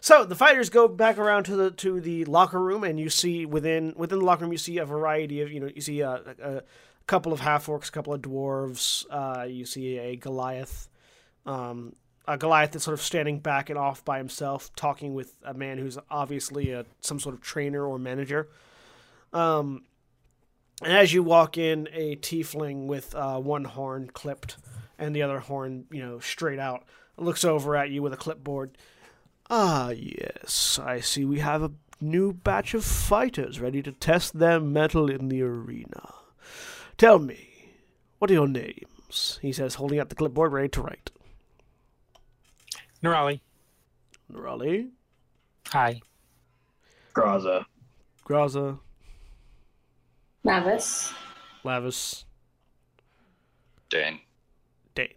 So 0.01 0.25
the 0.25 0.35
fighters 0.35 0.69
go 0.69 0.89
back 0.89 1.17
around 1.17 1.45
to 1.45 1.57
the 1.57 1.71
to 1.71 2.01
the 2.01 2.25
locker 2.25 2.61
room, 2.61 2.83
and 2.83 2.99
you 2.99 3.09
see 3.09 3.47
within 3.47 3.95
within 3.97 4.19
the 4.19 4.25
locker 4.25 4.43
room 4.43 4.53
you 4.53 4.59
see 4.59 4.79
a 4.79 4.85
variety 4.85 5.41
of 5.43 5.53
you 5.53 5.61
know 5.61 5.71
you 5.73 5.81
see 5.81 6.01
a, 6.01 6.11
a, 6.43 6.57
a 6.57 6.63
couple 7.07 7.33
of 7.33 7.41
half 7.41 7.67
orcs, 7.67 7.89
a 7.89 7.93
couple 7.93 8.13
of 8.13 8.21
dwarves. 8.21 9.07
Uh, 9.09 9.45
you 9.45 9.65
see 9.65 9.99
a 9.99 10.17
Goliath, 10.17 10.89
um, 11.47 11.95
a 12.27 12.37
Goliath 12.37 12.73
that's 12.73 12.85
sort 12.85 12.95
of 12.95 13.01
standing 13.01 13.39
back 13.39 13.71
and 13.71 13.79
off 13.79 14.05
by 14.05 14.19
himself, 14.19 14.75
talking 14.75 15.15
with 15.15 15.39
a 15.45 15.55
man 15.55 15.79
who's 15.79 15.99
obviously 16.11 16.73
a 16.73 16.85
some 17.01 17.21
sort 17.21 17.37
of 17.37 17.41
trainer 17.41 17.87
or 17.87 17.99
manager. 18.01 18.49
Um, 19.33 19.85
and 20.85 20.93
as 20.93 21.13
you 21.13 21.23
walk 21.23 21.59
in, 21.59 21.89
a 21.93 22.17
tiefling 22.17 22.87
with 22.87 23.15
uh, 23.15 23.39
one 23.39 23.65
horn 23.65 24.11
clipped 24.13 24.57
and 24.99 25.15
the 25.15 25.23
other 25.23 25.41
horn, 25.41 25.87
you 25.91 26.05
know, 26.05 26.19
straight 26.19 26.59
out, 26.59 26.85
looks 27.17 27.45
over 27.45 27.77
at 27.77 27.91
you 27.91 28.03
with 28.03 28.13
a 28.13 28.17
clipboard. 28.17 28.77
Ah, 29.51 29.91
yes, 29.91 30.79
I 30.83 31.01
see 31.01 31.25
we 31.25 31.41
have 31.41 31.63
a 31.63 31.73
new 32.01 32.33
batch 32.33 32.75
of 32.75 32.85
fighters 32.85 33.61
ready 33.61 33.83
to 33.83 33.93
test 33.93 34.39
their 34.39 34.61
mettle 34.61 35.11
in 35.11 35.29
the 35.29 35.43
arena. 35.43 36.15
Tell 36.97 37.19
me, 37.19 37.71
what 38.19 38.31
are 38.31 38.35
your 38.35 38.49
names? 38.49 39.39
He 39.43 39.53
says, 39.53 39.75
holding 39.75 40.01
up 40.01 40.09
the 40.09 40.15
clipboard, 40.15 40.53
ready 40.53 40.69
to 40.71 40.83
write. 40.83 41.11
Nerali. 43.03 43.41
Raleigh, 44.33 44.89
Hi. 45.69 46.01
Graza. 47.15 47.67
Graza, 48.27 48.79
Mavis. 50.44 51.12
Lavias, 51.64 52.24
Dain. 53.89 54.19
Dain. 54.94 55.09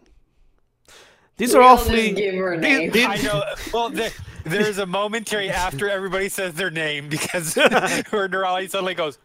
These 1.37 1.53
We 1.53 1.59
are 1.59 1.63
all 1.63 1.73
awfully. 1.75 2.09
just 2.09 2.15
give 2.17 2.35
her 2.35 2.53
a 2.53 2.59
these- 2.61 2.79
name. 2.79 2.91
these- 2.91 3.05
I 3.05 3.15
know. 3.17 3.43
Well, 3.73 3.89
there, 3.89 4.11
there's 4.43 4.77
a 4.77 4.85
momentary 4.85 5.49
after 5.49 5.89
everybody 5.89 6.29
says 6.29 6.53
their 6.53 6.69
name 6.71 7.09
because 7.09 7.55
where 7.55 8.29
Nerali 8.29 8.69
suddenly 8.69 8.93
goes, 8.93 9.17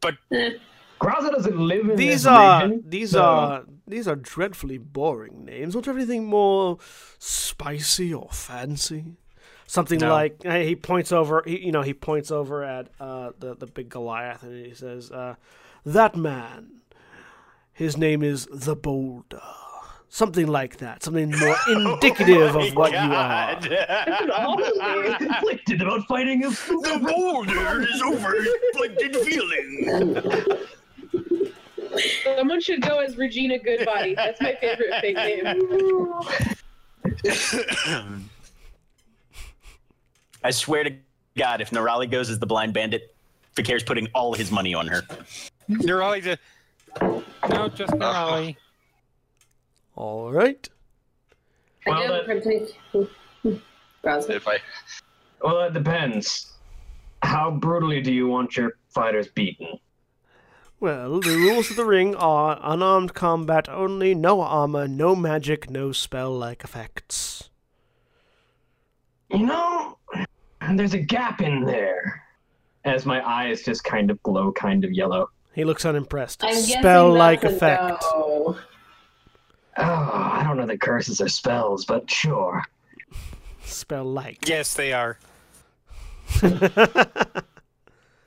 but 0.00 0.14
eh. 0.32 0.50
Graza 1.00 1.30
doesn't 1.30 1.58
live 1.58 1.90
in 1.90 1.96
these 1.96 2.22
this 2.22 2.26
are 2.26 2.62
region, 2.64 2.84
these 2.86 3.10
so- 3.12 3.22
are 3.22 3.64
these 3.86 4.06
are 4.06 4.16
dreadfully 4.16 4.78
boring 4.78 5.44
names. 5.44 5.74
Don't 5.74 5.86
you 5.86 5.90
have 5.92 5.96
anything 5.98 6.26
more 6.26 6.78
spicy 7.18 8.12
or 8.14 8.28
fancy? 8.30 9.16
Something 9.70 9.98
No. 10.00 10.08
like 10.10 10.42
he 10.42 10.74
points 10.74 11.12
over. 11.12 11.42
He, 11.46 11.66
you 11.66 11.72
know, 11.72 11.82
he 11.82 11.92
points 11.92 12.30
over 12.30 12.64
at 12.64 12.88
uh, 12.98 13.32
the 13.38 13.54
the 13.54 13.66
big 13.66 13.90
Goliath, 13.90 14.42
and 14.42 14.64
he 14.66 14.72
says, 14.74 15.10
uh, 15.10 15.34
"That 15.84 16.16
man, 16.16 16.80
his 17.74 17.98
name 17.98 18.22
is 18.22 18.48
the 18.50 18.74
Boulder." 18.74 19.42
Something 20.08 20.46
like 20.46 20.78
that. 20.78 21.02
Something 21.02 21.30
more 21.38 21.54
indicative 21.68 22.56
of 22.56 22.74
what 22.74 22.92
you 22.92 22.96
are. 22.98 23.60
That's 23.60 23.66
an 24.22 25.16
conflicted 25.18 25.82
about 25.82 26.06
fighting 26.08 26.46
a 26.46 26.48
the 26.48 27.00
boulder 27.06 27.82
is 27.82 28.00
over 28.00 28.36
inflicted 28.36 29.16
feeling. 29.16 30.50
Someone 32.24 32.62
should 32.62 32.80
go 32.80 33.00
as 33.00 33.18
Regina 33.18 33.58
Goodbody. 33.58 34.14
That's 34.14 34.40
my 34.40 34.54
favorite 34.54 34.94
fake 35.02 35.16
name. 35.16 35.44
I 40.44 40.50
swear 40.50 40.84
to 40.84 40.94
God, 41.36 41.60
if 41.60 41.70
Nerali 41.70 42.10
goes 42.10 42.30
as 42.30 42.38
the 42.38 42.46
blind 42.46 42.72
bandit, 42.74 43.14
Fi'cayr's 43.54 43.82
putting 43.82 44.08
all 44.14 44.34
his 44.34 44.50
money 44.50 44.74
on 44.74 44.86
her. 44.86 45.02
Nerali 45.68 46.22
just 46.22 46.40
no, 47.48 47.68
just 47.68 47.92
uh-huh. 47.92 47.96
Nerali. 47.96 48.56
All 49.96 50.32
right. 50.32 50.68
Well, 51.86 51.96
I 51.96 52.06
don't 52.06 52.26
then- 52.26 52.42
particularly. 52.42 53.62
Browser. 54.02 54.32
If 54.32 54.46
I 54.46 54.58
Well, 55.42 55.60
it 55.62 55.72
depends. 55.74 56.52
How 57.22 57.50
brutally 57.50 58.00
do 58.00 58.12
you 58.12 58.28
want 58.28 58.56
your 58.56 58.76
fighters 58.90 59.26
beaten? 59.28 59.78
Well, 60.80 61.18
the 61.18 61.34
rules 61.34 61.70
of 61.70 61.76
the 61.76 61.84
ring 61.84 62.14
are 62.14 62.60
unarmed 62.62 63.12
combat 63.12 63.68
only, 63.68 64.14
no 64.14 64.40
armor, 64.40 64.86
no 64.86 65.16
magic, 65.16 65.68
no 65.68 65.90
spell-like 65.90 66.62
effects. 66.62 67.50
You 69.30 69.44
know, 69.44 69.97
there's 70.76 70.94
a 70.94 70.98
gap 70.98 71.40
in 71.40 71.64
there. 71.64 72.22
As 72.84 73.04
my 73.04 73.26
eyes 73.28 73.62
just 73.62 73.84
kind 73.84 74.10
of 74.10 74.22
glow, 74.22 74.52
kind 74.52 74.84
of 74.84 74.92
yellow. 74.92 75.30
He 75.52 75.64
looks 75.64 75.84
unimpressed. 75.84 76.44
I'm 76.44 76.54
Spell-like 76.54 77.44
effect. 77.44 78.02
no. 78.12 78.56
Oh, 79.76 79.82
I 79.82 80.42
don't 80.44 80.56
know 80.56 80.66
that 80.66 80.80
curses 80.80 81.20
are 81.20 81.28
spells, 81.28 81.84
but 81.84 82.10
sure. 82.10 82.62
Spell-like. 83.64 84.48
Yes, 84.48 84.74
they 84.76 84.92
are. 84.92 85.18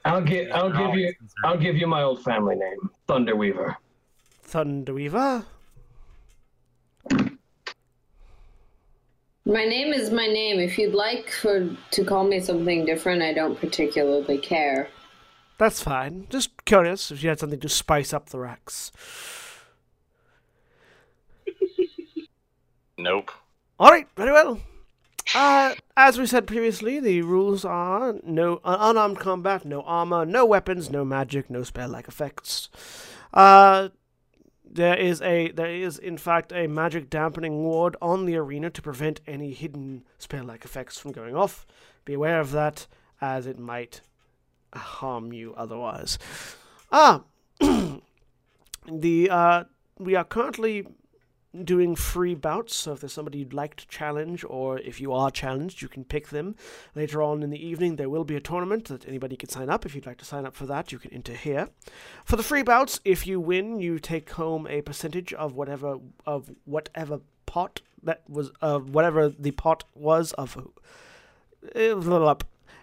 I'll 0.04 0.22
give 0.22 0.52
I'll 0.52 0.72
give 0.72 0.96
you 0.96 1.14
I'll 1.46 1.58
give 1.58 1.78
you 1.78 1.88
my 1.88 2.02
old 2.02 2.24
family 2.24 2.56
name, 2.56 2.90
Thunderweaver. 3.08 3.76
Thunderweaver. 4.48 5.46
My 9.46 9.66
name 9.66 9.92
is 9.92 10.12
my 10.12 10.28
name. 10.28 10.60
If 10.60 10.78
you'd 10.78 10.94
like 10.94 11.32
for 11.32 11.76
to 11.92 12.06
call 12.06 12.26
me 12.26 12.40
something 12.40 12.86
different, 12.86 13.24
I 13.24 13.34
don't 13.34 13.60
particularly 13.60 14.38
care. 14.38 14.90
That's 15.58 15.82
fine. 15.82 16.28
Just 16.30 16.66
curious 16.66 17.12
if 17.12 17.24
you 17.24 17.30
had 17.30 17.40
something 17.40 17.60
to 17.60 17.70
spice 17.70 18.14
up 18.14 18.30
the 18.30 18.40
racks. 18.40 18.92
nope. 22.98 23.32
All 23.80 23.90
right, 23.90 24.08
very 24.16 24.32
well. 24.32 24.60
Uh, 25.34 25.76
as 25.96 26.20
we 26.20 26.26
said 26.26 26.46
previously, 26.46 27.00
the 27.00 27.22
rules 27.22 27.64
are 27.64 28.16
no 28.24 28.60
uh, 28.64 28.78
unarmed 28.80 29.20
combat, 29.20 29.66
no 29.66 29.82
armor, 29.84 30.26
no 30.26 30.46
weapons, 30.46 30.90
no 30.90 31.06
magic, 31.06 31.50
no 31.50 31.64
spell-like 31.64 32.08
effects. 32.08 32.70
Uh, 33.34 33.90
there 34.74 34.98
is 34.98 35.22
a 35.22 35.52
there 35.52 35.74
is 35.74 35.98
in 35.98 36.18
fact 36.18 36.52
a 36.54 36.68
magic 36.68 37.10
dampening 37.10 37.64
ward 37.64 37.96
on 38.02 38.26
the 38.26 38.38
arena 38.38 38.70
to 38.70 38.82
prevent 38.82 39.20
any 39.28 39.52
hidden 39.52 40.04
spell-like 40.18 40.64
effects 40.64 40.98
from 40.98 41.12
going 41.12 41.36
off. 41.36 41.66
Be 42.06 42.14
aware 42.14 42.40
of 42.40 42.52
that, 42.52 42.88
as 43.20 43.46
it 43.46 43.60
might 43.60 44.02
harm 44.74 45.34
you 45.34 45.54
otherwise. 45.56 46.18
Ah, 46.92 47.24
the 47.60 49.30
uh, 49.30 49.64
we 50.00 50.16
are 50.16 50.24
currently 50.24 50.88
doing 51.64 51.96
free 51.96 52.34
bouts. 52.36 52.76
So 52.76 52.94
if 52.94 53.02
there's 53.02 53.14
somebody 53.14 53.40
you'd 53.40 53.54
like 53.54 53.76
to 53.76 53.88
challenge, 53.88 54.46
or 54.48 54.80
if 54.80 55.02
you 55.02 55.14
are 55.14 55.30
challenged, 55.32 55.82
you 55.82 55.88
can 55.88 56.04
pick 56.04 56.30
them. 56.30 56.56
Later 56.96 57.22
on 57.22 57.44
in 57.44 57.50
the 57.50 57.66
evening, 57.66 57.96
there 57.96 58.10
will 58.10 58.24
be 58.24 58.36
a 58.36 58.40
tournament 58.40 58.86
that 58.86 59.08
anybody 59.08 59.36
can 59.36 59.50
sign 59.50 59.70
up. 59.70 59.86
If 59.86 59.96
you'd 59.96 60.06
like 60.06 60.18
to 60.20 60.26
sign 60.26 60.46
up 60.46 60.56
for 60.56 60.66
that, 60.66 60.92
you 60.92 61.00
can 61.00 61.14
enter 61.14 61.34
here. 61.34 61.70
For 62.26 62.36
the 62.36 62.44
free 62.44 62.64
bouts, 62.64 63.00
if 63.04 63.28
you 63.28 63.40
win, 63.40 63.80
you 63.80 64.00
take 64.00 64.30
home 64.32 64.68
a 64.68 64.82
percentage 64.82 65.34
of 65.34 65.56
whatever 65.56 65.98
of 66.26 66.52
whatever 66.66 67.22
pot 67.46 67.82
that 68.04 68.24
was 68.30 68.52
of 68.62 68.94
whatever 68.94 69.30
the 69.30 69.52
pot 69.52 69.84
was 69.94 70.34
of. 70.34 70.58
Uh, 71.76 72.36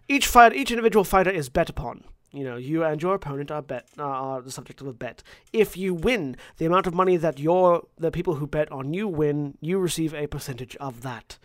each 0.09 0.27
fight, 0.27 0.55
each 0.55 0.70
individual 0.70 1.05
fighter 1.05 1.31
is 1.31 1.49
bet 1.49 1.69
upon. 1.69 2.05
You 2.30 2.44
know, 2.44 2.56
you 2.56 2.84
and 2.84 3.00
your 3.00 3.14
opponent 3.14 3.50
are 3.50 3.62
bet 3.62 3.88
are 3.98 4.42
the 4.42 4.50
subject 4.50 4.82
of 4.82 4.86
a 4.86 4.92
bet. 4.92 5.22
If 5.52 5.78
you 5.78 5.94
win, 5.94 6.36
the 6.59 6.66
amount 6.66 6.86
of 6.86 6.92
money 6.94 7.16
that 7.16 7.38
your 7.38 7.86
the 7.96 8.10
people 8.10 8.34
who 8.34 8.46
bet 8.46 8.70
on 8.70 8.92
you 8.92 9.09
win, 9.09 9.56
you 9.62 9.78
receive 9.78 10.12
a 10.12 10.26
percentage 10.26 10.76
of 10.76 11.00
that. 11.02 11.38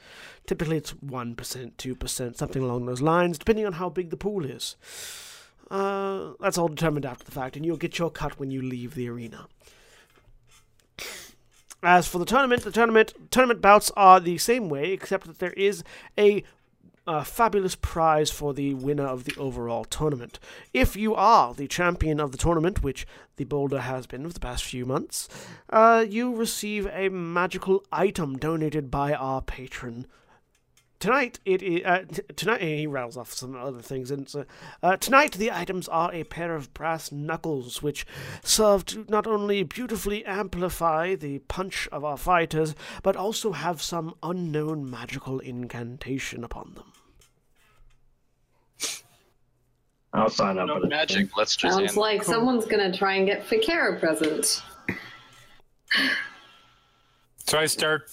Typically, 0.45 0.75
it's 0.75 0.91
one 1.01 1.35
percent, 1.35 1.77
two 1.77 1.95
percent, 1.95 2.37
something 2.37 2.61
along 2.61 2.85
those 2.85 3.01
lines, 3.01 3.37
depending 3.37 3.65
on 3.65 3.73
how 3.73 3.87
big 3.87 4.09
the 4.09 4.17
pool 4.17 4.43
is. 4.43 4.75
Uh, 5.71 6.33
that's 6.41 6.57
all 6.57 6.67
determined 6.67 7.05
after 7.05 7.23
the 7.23 7.31
fact, 7.31 7.55
and 7.55 7.65
you'll 7.65 7.77
get 7.77 7.97
your 7.97 8.11
cut 8.11 8.37
when 8.37 8.51
you 8.51 8.61
leave 8.61 8.93
the 8.93 9.07
arena. 9.07 9.47
As 11.81 12.07
for 12.07 12.17
the 12.17 12.25
tournament, 12.25 12.63
the 12.63 12.71
tournament 12.71 13.13
tournament 13.31 13.61
bouts 13.61 13.89
are 13.95 14.19
the 14.19 14.37
same 14.37 14.67
way, 14.67 14.91
except 14.91 15.27
that 15.27 15.39
there 15.39 15.53
is 15.53 15.83
a 16.17 16.43
a 17.05 17.25
fabulous 17.25 17.75
prize 17.75 18.31
for 18.31 18.53
the 18.53 18.73
winner 18.73 19.05
of 19.05 19.25
the 19.25 19.35
overall 19.37 19.83
tournament. 19.83 20.39
If 20.73 20.95
you 20.95 21.13
are 21.15 21.53
the 21.53 21.67
champion 21.67 22.19
of 22.19 22.31
the 22.31 22.37
tournament, 22.37 22.81
which 22.81 23.05
the 23.35 23.43
Boulder 23.43 23.81
has 23.81 24.07
been 24.07 24.25
for 24.27 24.33
the 24.33 24.39
past 24.39 24.63
few 24.63 24.85
months, 24.85 25.27
uh, 25.69 26.05
you 26.07 26.35
receive 26.35 26.87
a 26.87 27.09
magical 27.09 27.83
item 27.91 28.37
donated 28.37 28.89
by 28.89 29.13
our 29.13 29.41
patron. 29.41 30.07
Tonight 31.03 31.41
it 31.43 31.61
is, 31.61 31.83
uh, 31.83 32.05
t- 32.09 32.21
tonight 32.37 32.61
he 32.61 32.87
rattles 32.87 33.17
off 33.17 33.33
some 33.33 33.57
other 33.57 33.81
things 33.81 34.09
and 34.09 34.29
so, 34.29 34.45
uh, 34.81 34.95
tonight 34.95 35.33
the 35.33 35.51
items 35.51 35.89
are 35.89 36.09
a 36.13 36.23
pair 36.23 36.55
of 36.55 36.73
brass 36.73 37.11
knuckles 37.11 37.81
which 37.83 38.05
serve 38.41 38.85
to 38.85 39.05
not 39.09 39.27
only 39.27 39.63
beautifully 39.63 40.23
amplify 40.23 41.13
the 41.13 41.39
punch 41.39 41.89
of 41.91 42.05
our 42.05 42.15
fighters 42.15 42.73
but 43.01 43.17
also 43.17 43.51
have 43.51 43.81
some 43.81 44.15
unknown 44.23 44.89
magical 44.89 45.39
incantation 45.41 46.41
upon 46.41 46.73
them. 46.75 46.93
I'll 50.13 50.29
sign 50.29 50.57
up 50.57 50.67
No 50.67 50.79
for 50.79 50.85
it. 50.85 50.89
magic. 50.89 51.35
Let's 51.35 51.57
just 51.57 51.73
Sounds 51.75 51.87
handle 51.87 52.01
like 52.01 52.23
someone's 52.23 52.63
gonna 52.65 52.93
try 52.97 53.15
and 53.15 53.25
get 53.25 53.45
Fi'cayr 53.45 53.97
a 53.97 53.99
present. 53.99 54.63
So 57.45 57.59
I 57.59 57.65
start 57.65 58.09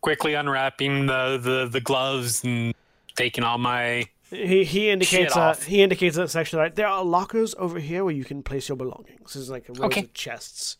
quickly 0.00 0.34
unwrapping 0.34 1.06
the, 1.06 1.38
the, 1.42 1.68
the 1.70 1.80
gloves 1.80 2.42
and 2.44 2.74
taking 3.16 3.44
all 3.44 3.58
my. 3.58 4.06
He 4.30 4.62
he 4.64 4.90
indicates 4.90 5.32
Shit 5.32 5.36
uh, 5.36 5.40
off. 5.50 5.64
he 5.64 5.82
indicates 5.82 6.14
that 6.16 6.30
section 6.30 6.58
right. 6.58 6.74
There 6.74 6.86
are 6.86 7.04
lockers 7.04 7.54
over 7.58 7.80
here 7.80 8.04
where 8.04 8.14
you 8.14 8.24
can 8.24 8.42
place 8.42 8.68
your 8.68 8.76
belongings. 8.76 9.32
This 9.34 9.42
is 9.42 9.50
like 9.50 9.68
a 9.68 9.72
rows 9.72 9.82
Okay. 9.86 10.02
of 10.02 10.14
chests. 10.14 10.76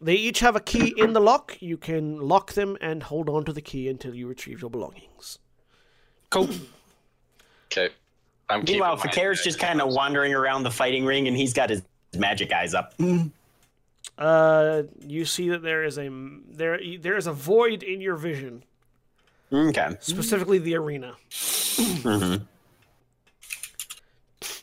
They 0.00 0.14
each 0.14 0.40
have 0.40 0.54
a 0.54 0.60
key 0.60 0.94
in 0.98 1.14
the 1.14 1.20
lock. 1.20 1.56
You 1.60 1.76
can 1.76 2.20
lock 2.20 2.52
them 2.52 2.76
and 2.80 3.02
hold 3.02 3.28
on 3.28 3.44
to 3.46 3.52
the 3.52 3.62
key 3.62 3.88
until 3.88 4.14
you 4.14 4.28
retrieve 4.28 4.60
your 4.60 4.70
belongings. 4.70 5.38
Cool. 6.30 6.48
Okay. 7.72 7.92
I'm 8.48 8.62
Meanwhile, 8.64 8.96
my 8.96 9.02
Fi'cayr's 9.02 9.42
just 9.42 9.58
kind 9.58 9.80
of 9.82 9.92
wandering 9.92 10.32
around 10.32 10.62
the 10.62 10.70
fighting 10.70 11.04
ring, 11.04 11.26
and 11.26 11.36
he's 11.36 11.52
got 11.52 11.68
his 11.68 11.82
magic 12.16 12.52
eyes 12.52 12.74
up. 12.74 12.94
Uh, 14.18 14.84
you 15.06 15.24
see 15.24 15.48
that 15.50 15.62
there 15.62 15.84
is 15.84 15.98
a 15.98 16.08
there 16.50 16.80
there 17.00 17.16
is 17.16 17.26
a 17.26 17.32
void 17.32 17.82
in 17.82 18.00
your 18.00 18.16
vision, 18.16 18.62
Okay. 19.52 19.96
specifically 20.00 20.58
the 20.58 20.74
arena. 20.76 21.14
hmm 22.02 22.36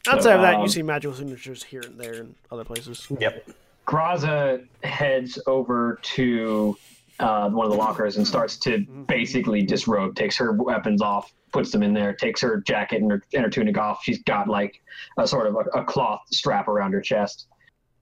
Outside 0.06 0.36
of 0.36 0.42
that, 0.42 0.56
you 0.56 0.64
um, 0.64 0.68
see 0.68 0.82
magical 0.82 1.16
signatures 1.16 1.64
here 1.64 1.82
and 1.86 1.98
there 1.98 2.16
and 2.16 2.36
other 2.52 2.66
places. 2.66 3.08
Yep. 3.20 3.50
Graza 3.88 4.66
heads 4.84 5.40
over 5.48 6.00
to 6.02 6.78
uh, 7.20 7.50
one 7.50 7.66
of 7.66 7.72
the 7.72 7.78
lockers 7.78 8.18
and 8.18 8.28
starts 8.28 8.58
to 8.58 8.80
basically 9.08 9.62
disrobe, 9.62 10.16
takes 10.16 10.36
her 10.38 10.52
weapons 10.52 11.02
off, 11.02 11.34
puts 11.54 11.72
them 11.72 11.84
in 11.84 11.94
there, 11.94 12.12
takes 12.14 12.42
her 12.42 12.60
jacket 12.62 13.02
and 13.02 13.12
her, 13.12 13.22
and 13.34 13.44
her 13.46 13.50
tunic 13.50 13.78
off. 13.78 14.02
She's 14.04 14.22
got 14.24 14.50
like 14.50 14.82
a 15.18 15.26
sort 15.28 15.48
of 15.48 15.56
a, 15.56 15.80
a 15.80 15.86
cloth 15.86 16.22
strap 16.32 16.68
around 16.68 16.92
her 16.94 17.02
chest. 17.02 17.48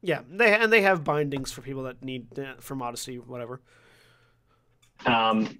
Yeah, 0.01 0.21
they 0.29 0.53
and 0.53 0.73
they 0.73 0.81
have 0.81 1.03
bindings 1.03 1.51
for 1.51 1.61
people 1.61 1.83
that 1.83 2.03
need 2.03 2.37
uh, 2.39 2.53
for 2.59 2.75
modesty, 2.75 3.17
whatever. 3.19 3.61
Um, 5.05 5.59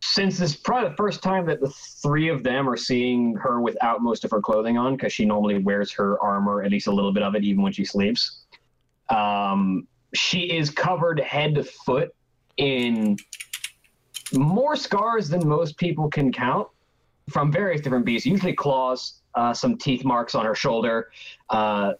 since 0.00 0.38
this 0.38 0.50
is 0.52 0.56
probably 0.56 0.90
the 0.90 0.96
first 0.96 1.22
time 1.22 1.46
that 1.46 1.60
the 1.60 1.70
three 2.02 2.28
of 2.28 2.44
them 2.44 2.68
are 2.68 2.76
seeing 2.76 3.34
her 3.36 3.60
without 3.60 4.02
most 4.02 4.24
of 4.24 4.30
her 4.30 4.40
clothing 4.40 4.78
on, 4.78 4.94
because 4.94 5.12
she 5.12 5.24
normally 5.24 5.58
wears 5.58 5.90
her 5.92 6.20
armor, 6.22 6.62
at 6.62 6.70
least 6.70 6.86
a 6.86 6.92
little 6.92 7.12
bit 7.12 7.22
of 7.22 7.34
it, 7.34 7.42
even 7.42 7.62
when 7.62 7.72
she 7.72 7.84
sleeps. 7.84 8.42
Um, 9.08 9.88
she 10.14 10.42
is 10.52 10.70
covered 10.70 11.18
head 11.20 11.56
to 11.56 11.64
foot 11.64 12.14
in 12.56 13.16
more 14.32 14.76
scars 14.76 15.28
than 15.28 15.46
most 15.46 15.76
people 15.76 16.08
can 16.08 16.32
count 16.32 16.68
from 17.30 17.50
various 17.50 17.80
different 17.80 18.04
beasts, 18.04 18.26
usually 18.26 18.52
claws, 18.52 19.22
uh, 19.34 19.52
some 19.52 19.76
teeth 19.76 20.04
marks 20.04 20.34
on 20.34 20.44
her 20.44 20.54
shoulder. 20.54 21.10
Uh, 21.50 21.92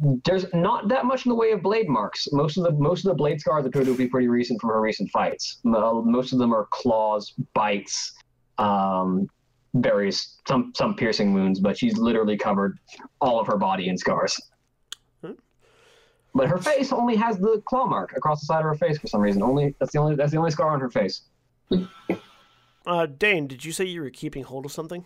there's 0.00 0.46
not 0.54 0.88
that 0.88 1.04
much 1.04 1.26
in 1.26 1.30
the 1.30 1.34
way 1.34 1.52
of 1.52 1.62
blade 1.62 1.88
marks. 1.88 2.28
Most 2.32 2.56
of 2.56 2.64
the 2.64 2.72
most 2.72 3.04
of 3.04 3.10
the 3.10 3.14
blade 3.14 3.40
scars 3.40 3.66
appear 3.66 3.84
to 3.84 3.94
be 3.94 4.08
pretty 4.08 4.28
recent 4.28 4.60
from 4.60 4.70
her 4.70 4.80
recent 4.80 5.10
fights. 5.10 5.58
Most 5.64 6.32
of 6.32 6.38
them 6.38 6.52
are 6.54 6.66
claws, 6.70 7.34
bites, 7.54 8.12
um, 8.58 9.28
various 9.74 10.38
some 10.48 10.72
some 10.74 10.94
piercing 10.94 11.34
wounds, 11.34 11.60
but 11.60 11.76
she's 11.76 11.96
literally 11.98 12.36
covered 12.36 12.78
all 13.20 13.38
of 13.38 13.46
her 13.46 13.58
body 13.58 13.88
in 13.88 13.98
scars. 13.98 14.40
Hmm. 15.22 15.32
But 16.34 16.48
her 16.48 16.58
face 16.58 16.92
only 16.92 17.16
has 17.16 17.38
the 17.38 17.62
claw 17.66 17.86
mark 17.86 18.14
across 18.16 18.40
the 18.40 18.46
side 18.46 18.60
of 18.60 18.64
her 18.64 18.74
face 18.74 18.98
for 18.98 19.08
some 19.08 19.20
reason. 19.20 19.42
Only 19.42 19.74
that's 19.78 19.92
the 19.92 19.98
only 19.98 20.16
that's 20.16 20.32
the 20.32 20.38
only 20.38 20.50
scar 20.50 20.70
on 20.70 20.80
her 20.80 20.90
face. 20.90 21.22
Uh, 22.84 23.06
Dain, 23.06 23.46
did 23.46 23.64
you 23.64 23.72
say 23.72 23.84
you 23.84 24.00
were 24.00 24.10
keeping 24.10 24.42
hold 24.42 24.64
of 24.64 24.72
something? 24.72 25.04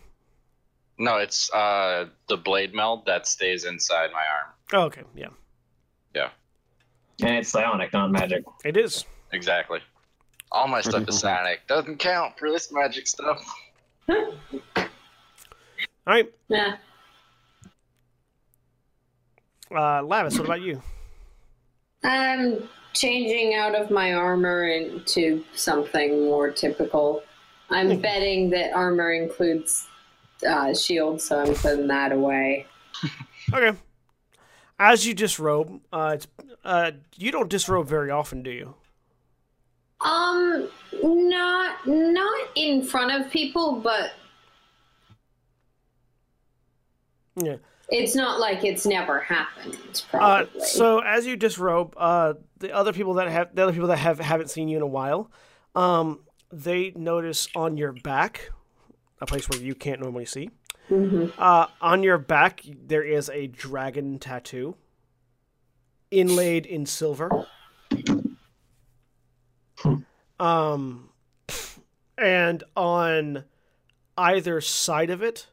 No, 0.98 1.16
it's 1.18 1.52
uh 1.52 2.06
the 2.28 2.36
blade 2.36 2.74
meld 2.74 3.04
that 3.06 3.26
stays 3.26 3.64
inside 3.64 4.10
my 4.12 4.24
arm. 4.24 4.52
Oh, 4.72 4.86
okay, 4.86 5.02
yeah, 5.14 5.28
Yeah. 6.14 6.30
And 7.22 7.36
it's 7.36 7.50
psionic, 7.50 7.92
not 7.92 8.10
magic. 8.10 8.44
it 8.64 8.76
is. 8.76 9.04
Exactly. 9.32 9.80
All 10.52 10.68
my 10.68 10.80
stuff 10.80 11.08
is 11.08 11.18
psionic. 11.20 11.66
Doesn't 11.66 11.98
count 11.98 12.38
for 12.38 12.50
this 12.50 12.70
magic 12.72 13.06
stuff. 13.06 13.44
All 14.08 14.32
right, 16.06 16.32
Yeah. 16.48 16.76
uh, 19.72 20.00
Lavias, 20.02 20.38
what 20.38 20.44
about 20.46 20.60
you? 20.60 20.80
I'm 22.04 22.68
changing 22.92 23.54
out 23.54 23.74
of 23.74 23.90
my 23.90 24.12
armor 24.14 24.68
into 24.68 25.44
something 25.54 26.24
more 26.26 26.50
typical. 26.50 27.22
I'm 27.70 28.00
betting 28.00 28.50
that 28.50 28.72
armor 28.72 29.12
includes 29.12 29.88
uh, 30.48 30.74
shield, 30.74 31.20
so 31.20 31.40
I'm 31.40 31.54
putting 31.54 31.86
that 31.88 32.12
away. 32.12 32.66
Okay. 33.52 33.78
As 34.78 35.06
you 35.06 35.14
disrobe, 35.14 35.80
uh, 35.92 36.12
it's, 36.16 36.26
uh, 36.64 36.90
you 37.16 37.30
don't 37.30 37.48
disrobe 37.48 37.86
very 37.88 38.10
often, 38.10 38.42
do 38.42 38.50
you? 38.50 38.74
Um, 40.00 40.68
not 41.02 41.86
not 41.86 42.48
in 42.54 42.82
front 42.84 43.12
of 43.12 43.30
people, 43.32 43.76
but 43.76 44.12
Yeah. 47.36 47.56
it's 47.88 48.14
not 48.14 48.40
like 48.40 48.64
it's 48.64 48.84
never 48.86 49.20
happened. 49.20 49.78
Uh, 50.12 50.18
Probably. 50.44 50.60
so 50.60 50.98
as 51.00 51.26
you 51.26 51.36
disrobe, 51.36 51.94
uh, 51.96 52.34
the 52.58 52.72
other 52.74 52.92
people 52.92 53.14
that 53.14 53.28
have 53.28 53.54
the 53.54 53.62
other 53.62 53.72
people 53.72 53.88
that 53.88 53.98
have 53.98 54.18
haven't 54.20 54.50
seen 54.50 54.68
you 54.68 54.76
in 54.76 54.82
a 54.82 54.86
while, 54.86 55.30
um, 55.74 56.20
they 56.52 56.92
notice 56.96 57.48
on 57.54 57.76
your 57.76 57.92
back, 57.92 58.50
a 59.20 59.26
place 59.26 59.48
where 59.48 59.60
you 59.60 59.74
can't 59.74 60.00
normally 60.00 60.26
see. 60.26 60.50
Mhm. 60.90 61.32
Uh, 61.36 61.66
on 61.80 62.02
your 62.02 62.18
back 62.18 62.62
there 62.64 63.02
is 63.02 63.28
a 63.30 63.46
dragon 63.48 64.18
tattoo, 64.18 64.76
inlaid 66.10 66.64
in 66.66 66.86
silver. 66.86 67.46
Um, 70.38 71.10
and 72.18 72.62
on 72.76 73.44
either 74.16 74.60
side 74.60 75.10
of 75.10 75.22
it 75.22 75.48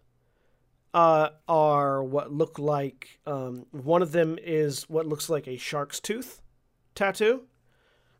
uh, 0.93 1.29
are 1.47 2.03
what 2.03 2.31
look 2.31 2.59
like 2.59 3.19
um, 3.25 3.65
one 3.71 4.01
of 4.01 4.11
them 4.11 4.37
is 4.41 4.89
what 4.89 5.07
looks 5.07 5.29
like 5.29 5.47
a 5.47 5.57
shark's 5.57 5.99
tooth 5.99 6.41
tattoo, 6.95 7.43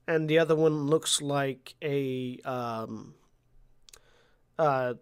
and 0.08 0.28
the 0.30 0.40
other 0.40 0.56
one 0.56 0.88
looks 0.88 1.22
like 1.22 1.76
a 1.82 2.40
um, 2.46 3.14
uh, 4.58 4.94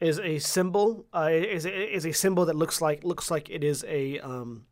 is 0.00 0.18
a 0.18 0.38
symbol 0.38 1.06
uh, 1.14 1.28
is 1.30 1.66
a, 1.66 1.94
is 1.94 2.06
a 2.06 2.12
symbol 2.12 2.46
that 2.46 2.56
looks 2.56 2.80
like 2.80 3.04
looks 3.04 3.30
like 3.30 3.50
it 3.50 3.62
is 3.62 3.84
a 3.86 4.18
um, 4.20 4.64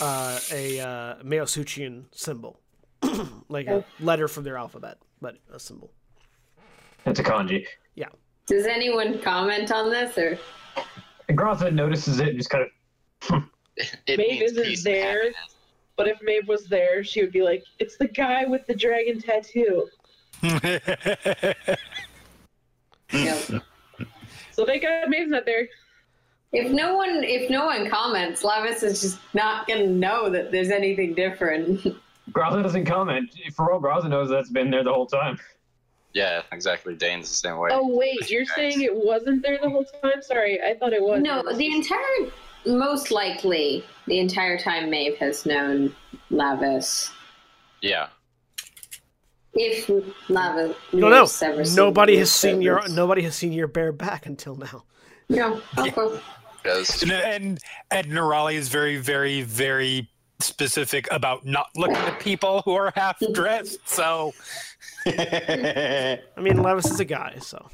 uh, 0.00 0.38
a 0.52 0.80
uh, 0.80 1.14
Meosuchian 1.22 2.04
symbol, 2.12 2.60
like 3.48 3.66
a 3.66 3.84
letter 4.00 4.28
from 4.28 4.44
their 4.44 4.56
alphabet, 4.56 4.98
but 5.20 5.36
a 5.52 5.58
symbol. 5.58 5.90
It's 7.06 7.20
a 7.20 7.24
kanji. 7.24 7.66
Yeah. 7.94 8.08
Does 8.46 8.66
anyone 8.66 9.20
comment 9.20 9.70
on 9.72 9.90
this 9.90 10.16
or? 10.16 10.38
And 11.28 11.38
Graza 11.38 11.72
notices 11.72 12.20
it 12.20 12.28
and 12.28 12.38
just 12.38 12.50
kind 12.50 12.64
of 12.64 13.44
It 14.06 14.18
Maeve 14.18 14.42
isn't 14.42 14.84
there. 14.84 15.32
But 15.96 16.08
if 16.08 16.18
Maeve 16.22 16.48
was 16.48 16.66
there, 16.66 17.04
she 17.04 17.20
would 17.22 17.32
be 17.32 17.42
like, 17.42 17.62
"It's 17.78 17.96
the 17.96 18.08
guy 18.08 18.44
with 18.44 18.66
the 18.66 18.74
dragon 18.74 19.20
tattoo." 19.20 19.88
Yep. 23.12 23.62
So 24.54 24.64
thank 24.64 24.82
God 24.82 25.08
Maeve's 25.08 25.30
not 25.30 25.44
there. 25.44 25.68
If 26.52 26.70
no 26.70 26.94
one, 26.96 27.24
if 27.24 27.50
no 27.50 27.66
one 27.66 27.90
comments, 27.90 28.42
Lavias 28.44 28.82
is 28.84 29.00
just 29.00 29.18
not 29.34 29.66
gonna 29.66 29.88
know 29.88 30.30
that 30.30 30.52
there's 30.52 30.70
anything 30.70 31.14
different. 31.14 31.80
Graza 32.30 32.62
doesn't 32.62 32.84
comment. 32.86 33.34
For 33.54 33.72
all 33.72 33.80
Graza 33.80 34.08
knows, 34.08 34.28
that's 34.30 34.50
been 34.50 34.70
there 34.70 34.84
the 34.84 34.92
whole 34.92 35.06
time. 35.06 35.38
Yeah, 36.12 36.42
exactly. 36.52 36.94
Dain's 36.94 37.28
the 37.28 37.34
same 37.34 37.58
way. 37.58 37.70
Oh 37.72 37.96
wait, 37.96 38.30
you're 38.30 38.44
saying 38.44 38.82
it 38.82 38.94
wasn't 38.94 39.42
there 39.42 39.58
the 39.60 39.68
whole 39.68 39.84
time? 40.00 40.22
Sorry, 40.22 40.62
I 40.62 40.76
thought 40.78 40.92
it 40.92 41.02
was. 41.02 41.20
no, 41.20 41.42
the 41.52 41.74
entire, 41.74 42.30
most 42.66 43.10
likely, 43.10 43.84
the 44.06 44.20
entire 44.20 44.56
time 44.56 44.88
Maeve 44.90 45.16
has 45.18 45.44
known 45.44 45.94
Lavias. 46.30 47.10
Yeah. 47.82 48.06
If 49.54 49.86
Lavias, 50.28 50.74
You 50.92 51.00
don't 51.00 51.10
know. 51.10 51.20
Maeve's 51.22 51.42
ever 51.42 51.64
seen 51.64 51.76
Nobody 51.76 52.16
Maeve's 52.16 52.30
has 52.30 52.32
seen 52.32 52.62
your 52.62 52.88
nobody 52.88 53.22
has 53.22 53.34
seen 53.34 53.52
your 53.52 53.68
bare 53.68 53.92
back 53.92 54.26
until 54.26 54.56
now. 54.56 54.84
No, 55.28 55.60
okay. 55.78 55.94
Because 56.62 57.02
And 57.02 57.12
and, 57.12 57.58
and 57.90 58.06
Nerali 58.08 58.54
is 58.54 58.68
very, 58.68 58.96
very, 58.96 59.42
very 59.42 60.10
specific 60.40 61.06
about 61.12 61.46
not 61.46 61.68
looking 61.76 61.96
at 61.96 62.18
people 62.20 62.62
who 62.64 62.72
are 62.74 62.92
half 62.96 63.16
dressed. 63.32 63.88
So 63.88 64.32
I 65.06 66.18
mean, 66.38 66.54
Lavias 66.56 66.90
is 66.90 67.00
a 67.00 67.04
guy, 67.04 67.36
so 67.40 67.68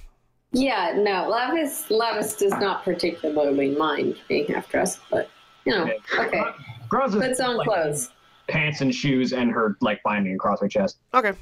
Yeah, 0.52 0.92
no, 0.97 1.31
Lavias 1.31 1.89
Lavias 1.89 2.39
does 2.39 2.52
not 2.52 2.84
particularly 2.84 3.75
mind 3.76 4.17
being 4.28 4.47
half 4.47 4.68
dressed, 4.68 4.99
but 5.10 5.31
you 5.65 5.73
know, 5.73 5.91
okay. 6.18 6.42
Graza's 6.89 7.23
Puts 7.26 7.41
on 7.41 7.57
like, 7.57 7.68
clothes. 7.68 8.10
pants 8.49 8.81
and 8.81 8.94
shoes 8.94 9.33
and 9.33 9.50
her 9.50 9.76
like 9.81 10.02
binding 10.02 10.34
across 10.34 10.60
her 10.60 10.68
chest. 10.68 10.99
okay. 11.15 11.33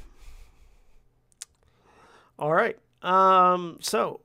All 2.39 2.53
right. 2.53 2.77
Um. 3.03 3.77
So, 3.81 4.21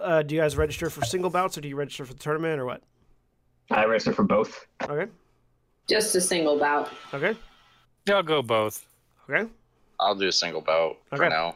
uh, 0.00 0.22
do 0.22 0.34
you 0.34 0.40
guys 0.40 0.56
register 0.56 0.90
for 0.90 1.04
single 1.04 1.30
bouts, 1.30 1.56
or 1.56 1.60
do 1.60 1.68
you 1.68 1.76
register 1.76 2.04
for 2.04 2.12
the 2.14 2.18
tournament, 2.18 2.60
or 2.60 2.66
what? 2.66 2.82
I 3.70 3.84
register 3.84 4.12
for 4.12 4.24
both. 4.24 4.66
Okay. 4.82 5.10
Just 5.88 6.14
a 6.16 6.20
single 6.20 6.58
bout. 6.58 6.90
Okay. 7.14 7.36
Yeah, 8.06 8.16
I'll 8.16 8.22
go 8.22 8.42
both. 8.42 8.86
Okay. 9.28 9.48
I'll 10.00 10.14
do 10.14 10.26
a 10.28 10.32
single 10.32 10.60
bout 10.60 10.98
for 11.06 11.16
Okay. 11.16 11.28
now. 11.28 11.44
All 11.46 11.54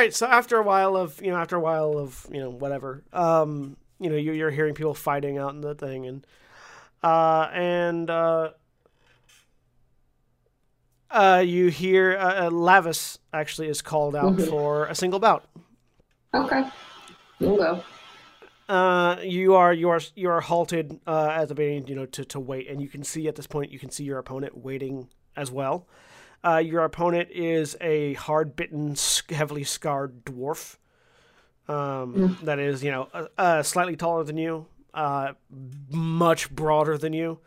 right. 0.00 0.14
So 0.14 0.26
after 0.26 0.56
a 0.56 0.62
while 0.62 0.96
of 0.96 1.20
you 1.22 1.30
know, 1.30 1.36
after 1.36 1.56
a 1.56 1.60
while 1.60 1.98
of 1.98 2.26
you 2.32 2.40
know 2.40 2.50
whatever, 2.50 3.02
um, 3.12 3.76
you 4.00 4.08
know, 4.10 4.16
you, 4.16 4.32
you're 4.32 4.50
hearing 4.50 4.74
people 4.74 4.94
fighting 4.94 5.38
out 5.38 5.54
in 5.54 5.60
the 5.60 5.74
thing, 5.74 6.06
and 6.06 6.26
uh, 7.02 7.50
and 7.52 8.08
uh, 8.10 8.50
uh, 11.14 11.42
you 11.44 11.68
hear 11.68 12.16
uh, 12.18 12.46
uh, 12.46 12.50
Lavias 12.50 13.18
actually 13.32 13.68
is 13.68 13.80
called 13.80 14.14
out 14.16 14.36
Mhm. 14.36 14.48
for 14.48 14.86
a 14.86 14.94
single 14.94 15.20
bout. 15.20 15.44
Okay. 16.34 16.64
We'll 17.40 17.56
go. 17.56 17.82
Uh, 18.68 19.16
you 19.22 19.54
are 19.54 19.72
you 19.72 19.88
are 19.90 20.00
you 20.14 20.28
are 20.30 20.40
halted 20.40 20.98
uh, 21.06 21.28
at 21.40 21.48
the 21.48 21.54
beginning, 21.54 21.86
you 21.86 21.94
know, 21.94 22.06
to, 22.06 22.24
to 22.24 22.40
wait, 22.40 22.68
and 22.68 22.80
you 22.80 22.88
can 22.88 23.04
see 23.04 23.28
at 23.28 23.36
this 23.36 23.46
point 23.46 23.70
you 23.70 23.78
can 23.78 23.90
see 23.90 24.04
your 24.04 24.18
opponent 24.18 24.56
waiting 24.56 25.08
as 25.36 25.50
well. 25.50 25.86
Uh, 26.42 26.56
your 26.58 26.82
opponent 26.84 27.28
is 27.30 27.76
a 27.80 28.14
hard 28.14 28.56
bitten, 28.56 28.94
heavily 29.30 29.64
scarred 29.64 30.24
dwarf. 30.24 30.76
Um, 31.68 32.38
that 32.42 32.58
is, 32.58 32.84
you 32.84 32.90
know, 32.90 33.08
uh, 33.14 33.26
uh, 33.38 33.62
slightly 33.62 33.96
taller 33.96 34.24
than 34.24 34.36
you, 34.36 34.66
uh, 34.92 35.32
much 35.90 36.50
broader 36.54 36.98
than 36.98 37.14
you, 37.14 37.38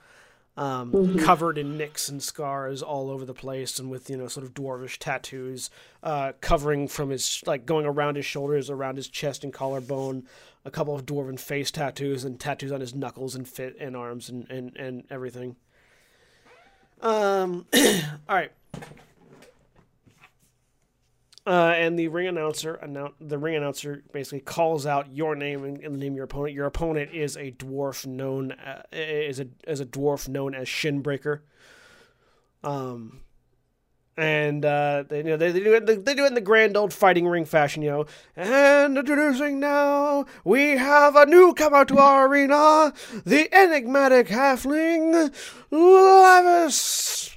um, 0.57 1.19
covered 1.19 1.57
in 1.57 1.77
nicks 1.77 2.09
and 2.09 2.21
scars 2.21 2.81
all 2.81 3.11
over 3.11 3.23
the 3.23 3.33
place, 3.33 3.77
and 3.77 3.91
with 3.91 4.09
you 4.09 4.17
know 4.17 4.27
sort 4.27 4.45
of 4.45 4.53
dwarvish 4.53 4.97
tattoos, 4.97 5.69
uh, 6.03 6.33
covering 6.41 6.87
from 6.87 7.11
his 7.11 7.43
like 7.45 7.65
going 7.65 7.85
around 7.85 8.15
his 8.15 8.25
shoulders, 8.25 8.69
around 8.69 8.95
his 8.95 9.07
chest 9.07 9.43
and 9.43 9.53
collarbone, 9.53 10.27
a 10.65 10.71
couple 10.71 10.95
of 10.95 11.05
dwarven 11.05 11.39
face 11.39 11.69
tattoos, 11.69 12.23
and 12.23 12.39
tattoos 12.39 12.71
on 12.71 12.81
his 12.81 12.95
knuckles 12.95 13.35
and 13.35 13.47
fit 13.47 13.77
and 13.79 13.95
arms 13.95 14.29
and 14.29 14.49
and 14.49 14.75
and 14.77 15.03
everything. 15.11 15.55
Um, 17.01 17.67
all 18.27 18.35
right. 18.35 18.51
Uh, 21.47 21.73
and 21.77 21.97
the 21.97 22.09
ring 22.09 22.27
announcer 22.27 22.73
announce 22.75 23.13
the 23.21 23.37
ring 23.37 23.55
announcer 23.55 24.03
basically 24.11 24.41
calls 24.41 24.85
out 24.85 25.15
your 25.15 25.33
name 25.33 25.63
and, 25.63 25.77
and 25.77 25.95
the 25.95 25.97
name 25.97 26.11
of 26.11 26.17
your 26.17 26.25
opponent. 26.25 26.53
Your 26.53 26.65
opponent 26.65 27.13
is 27.13 27.37
a 27.37 27.53
dwarf 27.53 28.05
known 28.05 28.51
uh, 28.51 28.81
is 28.91 29.39
a 29.39 29.47
is 29.65 29.79
a 29.79 29.85
dwarf 29.85 30.27
known 30.27 30.53
as 30.53 30.67
Shinbreaker. 30.67 31.39
Um, 32.65 33.21
and 34.17 34.65
uh, 34.65 35.05
they 35.07 35.19
you 35.19 35.23
know 35.23 35.37
they, 35.37 35.53
they 35.53 35.61
do 35.61 35.73
it 35.75 35.85
they 36.05 36.15
do 36.15 36.25
it 36.25 36.27
in 36.27 36.33
the 36.33 36.41
grand 36.41 36.75
old 36.75 36.93
fighting 36.93 37.25
ring 37.25 37.45
fashion, 37.45 37.81
you 37.81 37.91
know. 37.91 38.05
And 38.35 38.97
introducing 38.97 39.61
now, 39.61 40.25
we 40.43 40.71
have 40.71 41.15
a 41.15 41.25
newcomer 41.25 41.85
to 41.85 41.97
our 41.97 42.27
arena, 42.27 42.93
the 43.23 43.47
enigmatic 43.55 44.27
halfling 44.27 45.33
Lavias. 45.71 47.36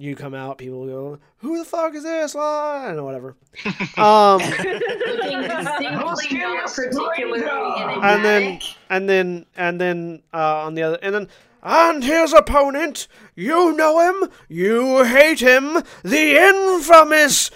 You 0.00 0.16
come 0.16 0.32
out, 0.34 0.56
people 0.56 0.86
go, 0.86 1.18
"Who 1.38 1.58
the 1.58 1.64
fuck 1.64 1.94
is 1.94 2.04
this?" 2.04 2.34
I 2.34 2.86
don't 2.86 2.96
know, 2.96 3.04
whatever. 3.04 3.36
Um, 3.98 4.40
Looking 4.40 5.42
distinctly 5.42 6.38
not 6.38 6.74
particularly 6.74 7.42
enigmatic. 7.42 8.02
and 8.02 8.24
then 8.24 8.60
and 8.88 9.08
then 9.08 9.46
and 9.56 9.80
then 9.80 10.22
uh, 10.32 10.64
on 10.64 10.74
the 10.74 10.82
other 10.82 10.98
and 11.02 11.14
then 11.14 11.28
and 11.62 12.02
his 12.02 12.32
opponent 12.32 13.06
you 13.34 13.72
know 13.76 14.00
him 14.00 14.30
you 14.48 15.04
hate 15.04 15.40
him 15.40 15.82
the 16.02 16.36
infamous 16.38 17.50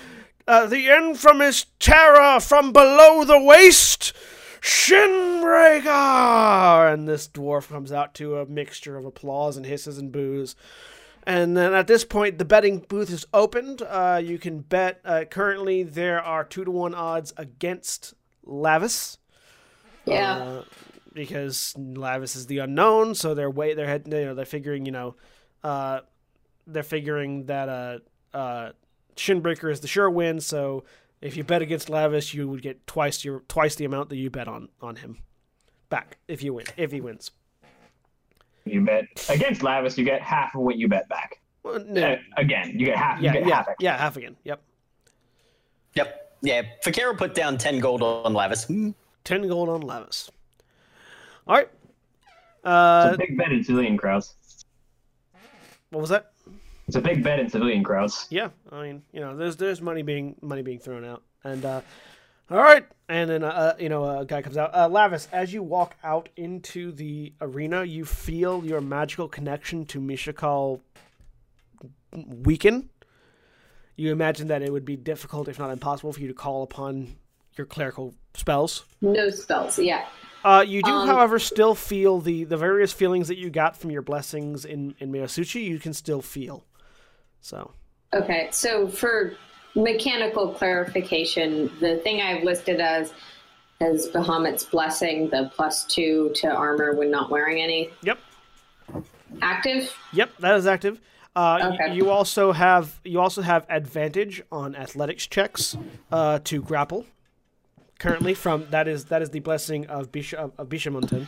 uh, 0.47 0.67
the 0.67 0.89
infamous 0.89 1.65
terror 1.79 2.39
from 2.41 2.73
below 2.73 3.25
the 3.25 3.41
waist 3.41 4.13
Shinbreaker 4.61 6.93
and 6.93 7.09
this 7.09 7.27
dwarf 7.29 7.69
comes 7.69 7.93
out 7.93 8.13
to 8.15 8.37
a 8.39 8.47
mixture 8.47 8.97
of 8.99 9.07
applause 9.07 9.57
and 9.57 9.65
hisses 9.65 9.97
and 9.99 10.13
boos 10.13 10.55
and 11.27 11.57
then 11.57 11.73
at 11.75 11.87
this 11.87 12.05
point, 12.05 12.39
the 12.39 12.45
betting 12.45 12.81
booth 12.81 13.11
is 13.11 13.27
opened. 13.33 13.83
Uh, 13.83 14.21
you 14.23 14.39
can 14.39 14.61
bet. 14.61 15.01
Uh, 15.05 15.25
currently, 15.29 15.83
there 15.83 16.23
are 16.23 16.45
two 16.45 16.65
to 16.65 16.71
one 16.71 16.95
odds 16.95 17.33
against 17.37 18.15
Lavias. 18.47 19.19
yeah. 20.05 20.37
Uh, 20.37 20.65
because 21.13 21.75
Lavias 21.79 22.37
is 22.37 22.47
the 22.47 22.59
unknown, 22.59 23.15
so 23.15 23.35
they're 23.35 23.49
way 23.49 23.73
they're 23.75 23.87
head, 23.87 24.03
you 24.07 24.25
know 24.25 24.35
they're 24.35 24.45
figuring 24.45 24.85
you 24.85 24.93
know, 24.93 25.15
uh, 25.63 26.01
they're 26.67 26.83
figuring 26.83 27.47
that 27.47 27.69
uh, 27.69 27.99
uh, 28.37 28.73
Shinbreaker 29.17 29.71
is 29.71 29.81
the 29.81 29.87
sure 29.89 30.11
win. 30.11 30.41
So 30.41 30.85
if 31.21 31.37
you 31.37 31.45
bet 31.45 31.63
against 31.63 31.89
Lavias, 31.89 32.35
you 32.35 32.49
would 32.49 32.63
get 32.63 32.87
twice 32.87 33.25
your 33.25 33.41
twice 33.49 33.77
the 33.77 33.85
amount 33.85 34.09
that 34.11 34.17
you 34.17 34.29
bet 34.29 34.49
on 34.49 34.69
on 34.83 34.97
him 34.97 35.19
back 35.89 36.19
if 36.29 36.43
you 36.43 36.53
win 36.53 36.67
if 36.77 36.91
he 36.91 37.01
wins. 37.01 37.31
You 38.65 38.81
bet 38.81 39.05
against 39.29 39.61
Lavias, 39.61 39.97
you 39.99 40.05
get 40.05 40.23
half 40.23 40.55
of 40.55 40.63
what 40.63 40.77
you 40.77 40.89
bet 40.89 41.09
back. 41.09 41.41
Well, 41.63 41.85
no, 41.87 42.13
Uh, 42.13 42.17
again, 42.37 42.73
you 42.79 42.87
get 42.87 42.97
half. 42.97 43.21
yeah, 43.21 43.33
you 43.35 43.41
get 43.41 43.49
yeah, 43.49 43.55
half. 43.57 43.67
yeah, 43.79 43.97
half 43.99 44.17
again. 44.17 44.37
Yep, 44.45 44.63
Yep. 45.95 46.21
Yeah. 46.43 46.63
Fakira 46.85 47.17
put 47.17 47.35
down 47.35 47.57
10 47.57 47.79
gold 47.81 48.03
on 48.03 48.33
Lavias. 48.35 48.67
Hmm. 48.67 48.91
ten 49.23 49.47
gold 49.49 49.69
on 49.71 49.83
Lavias. 49.83 50.29
All 51.47 51.57
right. 51.57 51.69
Uh, 52.65 53.11
It's 53.13 53.13
Uh, 53.13 53.15
a 53.15 53.19
big 53.19 53.37
bet 53.39 53.53
in 53.53 53.63
civilian 53.65 53.97
crowds. 53.97 54.35
what 55.91 56.01
was 56.01 56.11
that? 56.11 56.33
It's 56.87 56.97
a 56.97 57.01
big 57.01 57.23
bet 57.23 57.39
in 57.39 57.49
civilian 57.49 57.83
crowds. 57.83 58.27
Yeah, 58.31 58.49
I 58.71 58.83
mean, 58.83 59.03
you 59.13 59.21
know, 59.21 59.35
there's 59.37 59.57
there's 59.57 59.81
money 59.81 60.03
being 60.03 60.37
money 60.43 60.61
being 60.63 60.79
thrown 60.79 61.03
out, 61.05 61.23
and 61.45 61.65
uh, 61.65 61.81
all 62.51 62.59
right, 62.59 62.87
and 63.09 63.31
then 63.31 63.45
uh, 63.45 63.75
you 63.79 63.89
know, 63.89 64.21
a 64.21 64.25
guy 64.25 64.43
comes 64.43 64.57
out. 64.57 64.71
Uh, 64.75 64.89
Lavias, 64.89 65.29
as 65.33 65.53
you 65.53 65.63
walk 65.63 65.97
out 66.03 66.29
into 66.37 66.93
the 66.93 67.33
arena, 67.41 67.85
you 67.85 68.05
feel 68.05 68.65
your 68.65 68.81
magical 68.81 69.29
connection 69.29 69.87
to 69.87 70.01
Mishakal 70.01 70.81
weaken. 72.13 72.91
You 73.97 74.11
imagine 74.13 74.49
that 74.49 74.63
it 74.63 74.73
would 74.73 74.85
be 74.85 74.97
difficult, 74.97 75.49
if 75.49 75.59
not 75.59 75.71
impossible, 75.71 76.13
for 76.13 76.21
you 76.21 76.29
to 76.29 76.35
call 76.35 76.63
upon 76.63 77.17
your 77.57 77.67
clerical 77.67 78.15
spells. 78.35 78.85
No 79.01 79.31
spells. 79.31 79.79
Yeah. 79.79 80.05
Uh, 80.45 80.65
you 80.67 80.83
do, 80.83 80.91
Um, 80.91 81.09
however, 81.09 81.39
still 81.39 81.75
feel 81.75 82.21
the, 82.21 82.45
the 82.45 82.57
various 82.57 82.93
feelings 82.93 83.29
that 83.29 83.39
you 83.39 83.49
got 83.49 83.77
from 83.77 83.91
your 83.91 84.03
blessings 84.03 84.65
in 84.65 84.95
in 84.99 85.11
Miyosuchi. 85.11 85.65
You 85.65 85.79
can 85.79 85.95
still 85.95 86.21
feel. 86.21 86.65
So 87.41 87.73
Okay, 88.13 88.49
so 88.53 88.87
for 88.87 89.35
mechanical 89.75 90.49
clarification, 90.53 91.71
the 91.81 91.97
thing 91.99 92.21
I've 92.21 92.43
listed 92.45 92.81
as 92.81 93.13
as 93.81 94.09
Bahamut's 94.09 94.65
blessing, 94.65 95.29
the 95.31 95.51
plus 95.55 95.85
two 95.85 96.31
to 96.37 96.49
armor 96.49 96.95
when 96.95 97.11
not 97.11 97.29
wearing 97.29 97.61
any, 97.61 97.91
yep. 98.03 98.19
active. 99.43 99.95
Yep, 100.13 100.31
that 100.39 100.55
is 100.57 100.67
active. 100.67 101.01
Uh, 101.35 101.59
y- 101.61 101.69
Okay. 101.75 101.95
You 101.95 102.11
also 102.11 102.53
have 102.53 103.01
you 103.05 103.21
also 103.21 103.43
have 103.43 103.67
advantage 103.69 104.43
on 104.53 104.77
athletics 104.77 105.27
checks 105.27 105.77
uh, 106.13 106.39
to 106.45 106.63
grapple. 106.63 107.05
Currently, 107.99 108.35
from 108.35 108.67
that 108.71 108.87
is 108.87 109.07
that 109.07 109.23
is 109.23 109.31
the 109.31 109.41
blessing 109.41 109.87
of 109.87 110.13
Bisha 110.13 110.35
of, 110.35 110.53
of 110.59 110.69
Bishamonten. 110.69 111.27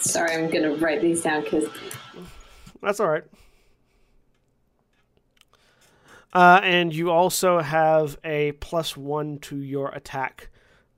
Sorry, 0.00 0.32
I'm 0.34 0.50
gonna 0.50 0.74
write 0.76 1.00
these 1.00 1.22
down 1.22 1.44
because 1.44 1.66
That's 2.82 2.98
all 3.00 3.08
right. 3.08 3.24
Uh, 6.34 6.60
and 6.64 6.94
you 6.94 7.10
also 7.10 7.60
have 7.60 8.18
a 8.24 8.52
plus 8.52 8.96
one 8.96 9.38
to 9.38 9.56
your 9.56 9.90
attack 9.90 10.48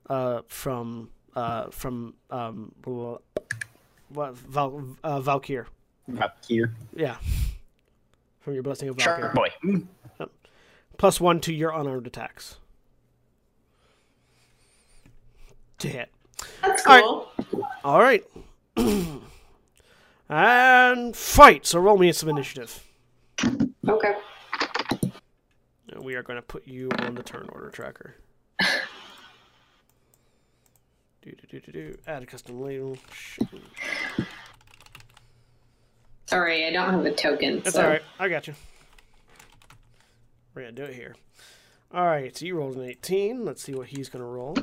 uh, 0.09 0.41
from 0.47 1.09
uh, 1.35 1.69
from 1.69 2.15
um, 2.31 2.73
what 4.09 4.35
Val, 4.35 4.83
uh, 5.03 5.19
Valkyr. 5.19 5.67
Up 6.19 6.37
here. 6.47 6.73
Yeah, 6.95 7.17
from 8.39 8.55
your 8.55 8.63
blessing 8.63 8.89
of 8.89 8.97
Valkyr. 8.97 9.31
Shark 9.33 9.35
boy. 9.35 9.49
Plus 10.97 11.21
one 11.21 11.39
to 11.41 11.53
your 11.53 11.71
unarmed 11.71 12.07
attacks. 12.07 12.57
To 15.79 15.87
hit. 15.87 16.09
That's 16.63 16.87
All 16.87 17.29
cool. 17.43 17.67
All 17.83 17.99
right. 17.99 18.23
and 20.29 21.15
fight. 21.15 21.67
So 21.67 21.79
roll 21.79 21.97
me 21.97 22.11
some 22.11 22.29
initiative. 22.29 22.83
Okay. 23.87 24.15
And 25.97 26.05
we 26.05 26.13
are 26.13 26.21
going 26.21 26.37
to 26.37 26.43
put 26.43 26.67
you 26.67 26.89
on 26.99 27.15
the 27.15 27.23
turn 27.23 27.49
order 27.51 27.71
tracker. 27.71 28.13
do, 28.61 28.67
do, 31.23 31.35
do, 31.49 31.59
do, 31.59 31.71
do. 31.71 31.97
Add 32.05 32.21
a 32.21 32.27
custom 32.27 32.61
label. 32.61 32.99
Sorry, 36.27 36.67
I 36.67 36.71
don't 36.71 36.93
have 36.93 37.03
a 37.03 37.11
token. 37.11 37.61
That's 37.63 37.75
so. 37.75 37.81
all 37.81 37.89
right. 37.89 38.03
I 38.19 38.29
got 38.29 38.45
you. 38.45 38.53
We're 40.53 40.61
going 40.61 40.75
to 40.75 40.81
do 40.83 40.87
it 40.87 40.93
here. 40.93 41.15
All 41.91 42.05
right. 42.05 42.37
So 42.37 42.45
you 42.45 42.55
rolled 42.55 42.75
an 42.75 42.83
18. 42.83 43.43
Let's 43.43 43.63
see 43.63 43.73
what 43.73 43.87
he's 43.87 44.07
going 44.07 44.23
to 44.23 44.29
roll. 44.29 44.55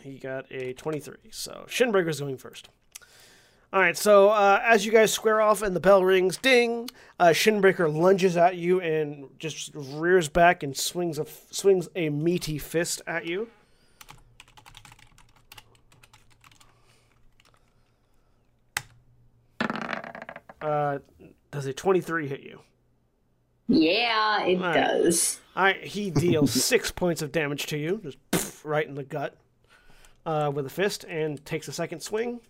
He 0.00 0.16
got 0.18 0.50
a 0.50 0.72
23. 0.72 1.16
So 1.30 1.66
Shinbreaker's 1.68 2.20
going 2.20 2.38
first. 2.38 2.70
All 3.76 3.82
right, 3.82 3.94
so 3.94 4.30
uh, 4.30 4.62
as 4.64 4.86
you 4.86 4.90
guys 4.90 5.12
square 5.12 5.42
off 5.42 5.60
and 5.60 5.76
the 5.76 5.80
bell 5.80 6.02
rings, 6.02 6.38
ding! 6.38 6.88
Uh, 7.20 7.26
Shinbreaker 7.26 7.94
lunges 7.94 8.34
at 8.34 8.56
you 8.56 8.80
and 8.80 9.26
just 9.38 9.70
rears 9.74 10.30
back 10.30 10.62
and 10.62 10.74
swings 10.74 11.18
a 11.18 11.26
swings 11.50 11.86
a 11.94 12.08
meaty 12.08 12.56
fist 12.56 13.02
at 13.06 13.26
you. 13.26 13.48
Uh, 20.62 21.00
does 21.50 21.66
a 21.66 21.74
twenty-three 21.74 22.28
hit 22.28 22.40
you? 22.40 22.60
Yeah, 23.68 24.42
it 24.44 24.56
All 24.56 24.62
right. 24.62 24.74
does. 25.02 25.38
All 25.54 25.64
right, 25.64 25.84
he 25.84 26.10
deals 26.10 26.50
six 26.64 26.90
points 26.90 27.20
of 27.20 27.30
damage 27.30 27.66
to 27.66 27.76
you, 27.76 28.00
just 28.02 28.16
poof, 28.30 28.64
right 28.64 28.88
in 28.88 28.94
the 28.94 29.04
gut, 29.04 29.36
uh, 30.24 30.50
with 30.54 30.64
a 30.64 30.70
fist, 30.70 31.04
and 31.04 31.44
takes 31.44 31.68
a 31.68 31.72
second 31.72 32.00
swing. 32.00 32.40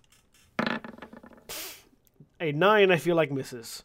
A 2.40 2.52
nine, 2.52 2.90
I 2.90 2.97
feel 2.97 3.16
like 3.16 3.32
misses. 3.32 3.82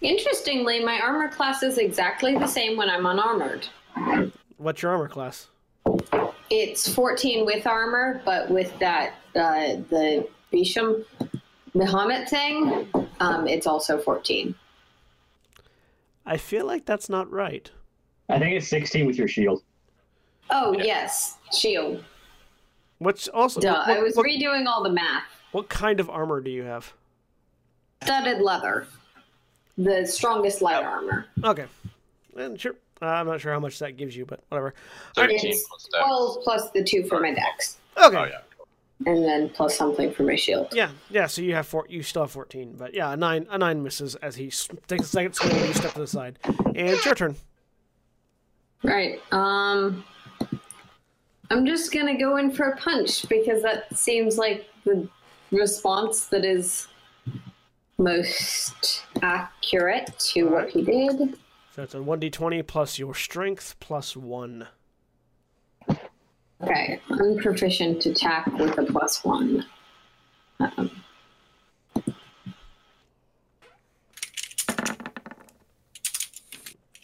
Interestingly, 0.00 0.84
my 0.84 0.98
armor 1.00 1.28
class 1.28 1.62
is 1.62 1.78
exactly 1.78 2.34
the 2.36 2.46
same 2.46 2.76
when 2.76 2.88
I'm 2.88 3.06
unarmored. 3.06 3.66
What's 4.56 4.82
your 4.82 4.92
armor 4.92 5.08
class? 5.08 5.48
It's 6.50 6.92
14 6.92 7.44
with 7.46 7.66
armor, 7.66 8.20
but 8.24 8.50
with 8.50 8.76
that 8.78 9.14
uh, 9.34 9.76
the 9.88 10.28
Bisham 10.50 11.04
Muhammad 11.74 12.28
thing, 12.28 12.88
um, 13.20 13.46
it's 13.46 13.66
also 13.66 13.98
14. 13.98 14.54
I 16.26 16.36
feel 16.36 16.66
like 16.66 16.84
that's 16.86 17.08
not 17.08 17.30
right. 17.30 17.70
I 18.28 18.38
think 18.38 18.54
it's 18.56 18.68
16 18.68 19.06
with 19.06 19.16
your 19.16 19.28
shield. 19.28 19.62
Oh 20.50 20.72
yes, 20.72 21.36
shield. 21.56 22.04
What's 22.98 23.28
also 23.28 23.60
Duh, 23.60 23.84
what, 23.86 23.98
I 23.98 24.02
was 24.02 24.16
what, 24.16 24.26
redoing 24.26 24.66
all 24.66 24.82
the 24.82 24.90
math. 24.90 25.24
what 25.52 25.68
kind 25.68 26.00
of 26.00 26.10
armor 26.10 26.40
do 26.40 26.50
you 26.50 26.62
have? 26.64 26.92
Studded 28.02 28.40
leather, 28.40 28.86
the 29.76 30.06
strongest 30.06 30.62
light 30.62 30.82
armor. 30.82 31.26
Okay, 31.44 31.66
and 32.36 32.58
sure. 32.60 32.74
Uh, 33.02 33.06
I'm 33.06 33.26
not 33.26 33.40
sure 33.40 33.52
how 33.52 33.60
much 33.60 33.78
that 33.78 33.96
gives 33.96 34.14
you, 34.14 34.26
but 34.26 34.40
whatever. 34.50 34.74
13 35.16 35.38
It's 35.42 35.66
plus 35.68 35.84
dex. 35.84 36.04
12 36.04 36.38
plus 36.44 36.70
the 36.72 36.84
two 36.84 37.02
for 37.04 37.18
my 37.18 37.32
dex, 37.32 37.78
Okay. 37.96 38.16
Oh, 38.16 38.24
yeah. 38.24 38.40
and 39.10 39.24
then 39.24 39.48
plus 39.48 39.74
something 39.76 40.12
for 40.12 40.22
my 40.22 40.36
shield. 40.36 40.68
Yeah, 40.72 40.90
yeah. 41.08 41.26
So 41.26 41.40
you 41.40 41.54
have 41.54 41.66
four. 41.66 41.86
You 41.88 42.02
still 42.02 42.22
have 42.22 42.30
fourteen, 42.30 42.74
but 42.76 42.92
yeah, 42.94 43.12
a 43.12 43.16
nine. 43.16 43.46
A 43.50 43.56
nine 43.58 43.82
misses 43.82 44.16
as 44.16 44.36
he 44.36 44.46
takes 44.86 45.04
a 45.04 45.08
second 45.08 45.34
swing 45.34 45.52
and 45.56 45.68
you 45.68 45.74
step 45.74 45.92
to 45.94 46.00
the 46.00 46.06
side. 46.06 46.38
And 46.44 46.76
it's 46.90 47.04
your 47.06 47.14
turn. 47.14 47.36
Right. 48.82 49.20
Um, 49.32 50.04
I'm 51.50 51.64
just 51.66 51.92
gonna 51.92 52.18
go 52.18 52.36
in 52.36 52.50
for 52.50 52.68
a 52.68 52.76
punch 52.76 53.26
because 53.30 53.62
that 53.62 53.96
seems 53.96 54.36
like 54.38 54.66
the 54.84 55.08
response 55.52 56.26
that 56.26 56.44
is 56.44 56.86
most 58.00 59.04
accurate 59.22 60.18
to 60.18 60.44
what 60.44 60.70
he 60.70 60.82
did. 60.82 61.38
So 61.74 61.82
it's 61.82 61.94
a 61.94 62.02
one 62.02 62.20
d20 62.20 62.66
plus 62.66 62.98
your 62.98 63.14
strength 63.14 63.76
plus 63.78 64.16
one. 64.16 64.66
Okay, 66.62 67.00
I'm 67.10 67.38
proficient 67.38 68.04
attack 68.06 68.46
with 68.58 68.76
a 68.78 68.84
plus 68.84 69.24
one. 69.24 69.64
Um, 70.58 70.90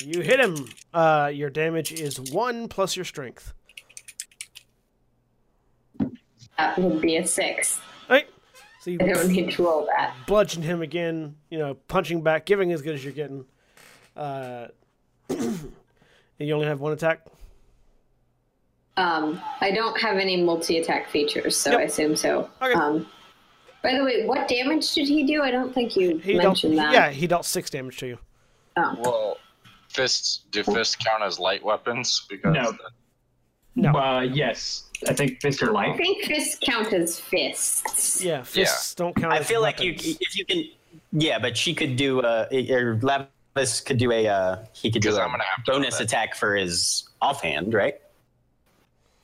You 0.07 0.21
hit 0.21 0.39
him. 0.39 0.69
Uh, 0.95 1.33
your 1.35 1.51
damage 1.51 1.93
is 1.93 2.21
one 2.21 2.69
plus 2.69 2.95
your 2.95 3.05
strength. 3.05 3.53
that 6.57 6.79
would 6.79 7.01
be 7.01 7.17
a 7.17 7.27
six. 7.27 7.81
Right. 8.87 8.99
So 8.99 9.05
you 9.05 9.11
I 9.11 9.15
don't 9.15 9.33
need 9.33 9.51
to 9.53 9.65
roll 9.65 9.87
that. 9.87 10.15
bludgeon 10.27 10.63
him 10.63 10.83
again. 10.83 11.37
You 11.51 11.59
know, 11.59 11.75
punching 11.89 12.23
back, 12.23 12.47
giving 12.47 12.73
as 12.73 12.83
good 12.83 12.95
as 12.95 13.05
you're 13.05 13.13
getting. 13.13 13.45
Uh, 14.17 14.69
and 15.29 15.69
you 16.39 16.55
only 16.55 16.67
have 16.67 16.81
one 16.81 16.93
attack. 16.93 17.27
Um, 18.97 19.41
I 19.61 19.73
don't 19.73 19.99
have 20.01 20.17
any 20.17 20.43
multi-attack 20.43 21.11
features, 21.11 21.55
so 21.57 21.73
Yep. 21.73 21.81
I 21.81 21.83
assume 21.83 22.17
so. 22.17 22.49
Okay. 22.63 22.73
Um, 22.73 23.07
by 23.83 23.95
the 23.95 24.03
way, 24.03 24.25
what 24.25 24.49
damage 24.49 24.95
did 24.95 25.07
he 25.07 25.25
do? 25.27 25.43
I 25.43 25.51
don't 25.51 25.73
think 25.75 25.97
you 25.97 26.17
He 26.17 26.33
dealt, 26.33 26.45
mentioned 26.45 26.79
that. 26.79 26.93
yeah, 26.95 27.11
he 27.11 27.27
dealt 27.27 27.45
six 27.45 27.69
damage 27.69 27.99
to 27.99 28.07
you. 28.07 28.19
Oh. 28.79 28.97
Well, 29.01 29.37
fists 29.91 30.45
do 30.51 30.63
fists 30.63 30.97
count 30.97 31.23
as 31.23 31.39
light 31.39 31.63
weapons? 31.63 32.27
Because 32.31 32.55
No. 32.55 32.73
The- 33.77 33.83
No. 33.93 33.99
Uh, 33.99 34.21
yes. 34.23 34.85
I 35.09 35.13
think 35.13 35.41
fists 35.43 35.63
are 35.63 35.71
light. 35.73 35.91
I 35.91 35.97
think 35.97 36.25
fists 36.25 36.59
count 36.63 36.93
as 36.93 37.21
fists. 37.21 38.25
Yeah, 38.25 38.43
fists 38.43 38.95
don't 38.95 39.15
count. 39.15 39.33
I 39.33 39.39
as 39.39 39.47
feel 39.47 39.61
like 39.61 39.81
you, 39.83 39.93
if 39.95 40.37
you 40.37 40.45
can, 40.47 40.65
yeah, 41.13 41.39
but 41.39 41.57
she 41.57 41.75
could 41.75 41.97
do, 41.97 42.21
a 42.21 42.47
or 42.73 42.97
Lavis 42.97 43.85
could 43.85 43.99
do 43.99 44.11
a, 44.11 44.27
uh, 44.27 44.57
he 44.73 44.91
could 44.91 45.03
do 45.03 45.09
Because 45.11 45.19
a 45.19 45.23
I'm 45.23 45.31
gonna 45.31 45.45
have 45.45 45.65
bonus 45.67 45.99
that. 45.99 46.05
attack 46.05 46.35
for 46.35 46.57
his 46.57 47.09
offhand, 47.21 47.75
right? 47.75 48.01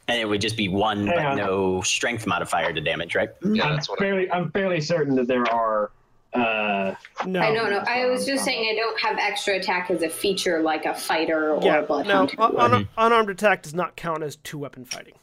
And 0.08 0.20
it 0.20 0.26
would 0.28 0.42
just 0.42 0.56
be 0.58 0.68
one, 0.68 1.06
Hang 1.06 1.16
but 1.16 1.24
on. 1.24 1.36
no 1.38 1.80
strength 1.80 2.26
modifier 2.26 2.72
to 2.74 2.80
damage, 2.80 3.14
right? 3.14 3.30
yeah, 3.42 3.64
I'm 3.64 3.74
that's 3.76 3.88
what 3.88 3.98
I, 4.00 4.04
fairly, 4.04 4.30
I'm 4.30 4.50
fairly 4.50 4.80
certain 4.80 5.14
that 5.16 5.26
there 5.28 5.50
are. 5.50 5.90
Uh, 6.34 6.94
No. 7.26 7.40
I 7.40 7.52
don't 7.52 7.70
know. 7.70 7.82
I 7.86 8.06
was 8.06 8.24
just 8.24 8.44
saying 8.44 8.66
I 8.70 8.74
don't 8.74 8.98
have 9.00 9.18
extra 9.18 9.54
attack 9.56 9.90
as 9.90 10.02
a 10.02 10.08
feature 10.08 10.60
like 10.62 10.86
a 10.86 10.94
fighter 10.94 11.52
or 11.54 11.62
Yeah, 11.62 11.78
a 11.78 11.80
no. 11.82 11.86
bloodhound. 11.86 12.34
Un- 12.38 12.56
un- 12.56 12.88
unarmed 12.96 13.30
attack 13.30 13.62
does 13.62 13.74
not 13.74 13.96
count 13.96 14.22
as 14.22 14.36
two 14.36 14.58
weapon 14.58 14.84
fighting. 14.84 15.14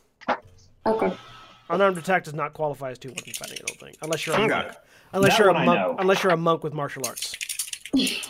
Okay. 0.86 1.12
Unarmed 1.70 1.98
attack 1.98 2.24
does 2.26 2.34
not 2.34 2.54
qualify 2.54 2.92
as 2.92 3.00
two 3.00 3.10
weapon 3.10 3.34
fighting. 3.34 3.58
I 3.62 3.66
don't 3.68 3.80
think, 3.80 3.98
unless 4.02 4.26
you're 4.26 4.36
a 4.36 4.40
Okay. 4.42 4.48
monk. 4.50 4.72
Unless 5.14 5.32
That 5.38 5.40
you're 5.40 5.50
a 5.50 5.66
monk. 5.66 6.00
Unless 6.00 6.24
you're 6.24 6.34
a 6.34 6.38
monk 6.38 6.64
with 6.64 6.74
martial 6.74 7.04
arts. 7.08 7.36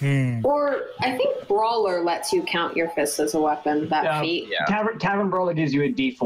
Hmm. 0.00 0.40
Or 0.44 0.80
I 1.00 1.16
think 1.16 1.46
brawler 1.46 2.02
lets 2.02 2.32
you 2.32 2.42
count 2.42 2.76
your 2.76 2.88
fists 2.90 3.20
as 3.20 3.34
a 3.34 3.40
weapon. 3.40 3.88
That 3.88 4.02
Yeah. 4.02 4.20
feat. 4.20 4.48
yeah. 4.50 4.64
Tavern, 4.66 4.98
Tavern 4.98 5.30
Brawler 5.30 5.54
gives 5.54 5.72
you 5.72 5.84
a 5.84 5.88
D4 5.88 6.18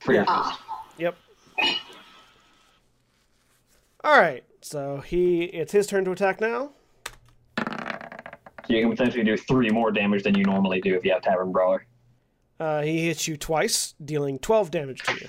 for 0.00 0.12
your 0.14 0.24
Ah, 0.26 0.58
Yep. 0.96 1.14
All 4.02 4.18
right. 4.18 4.42
So 4.68 4.98
he, 4.98 5.44
it's 5.44 5.72
his 5.72 5.86
turn 5.86 6.04
to 6.04 6.10
attack 6.10 6.42
now. 6.42 6.72
So 7.56 8.74
you 8.74 8.82
can 8.82 8.90
potentially 8.90 9.24
do 9.24 9.34
three 9.34 9.70
more 9.70 9.90
damage 9.90 10.24
than 10.24 10.36
you 10.36 10.44
normally 10.44 10.82
do 10.82 10.94
if 10.94 11.06
you 11.06 11.12
have 11.12 11.22
Tavern 11.22 11.52
Brawler. 11.52 11.86
Uh, 12.60 12.82
he 12.82 13.06
hits 13.06 13.26
you 13.26 13.38
twice, 13.38 13.94
dealing 14.04 14.38
12 14.38 14.70
damage 14.70 15.02
to 15.04 15.14
you. 15.14 15.28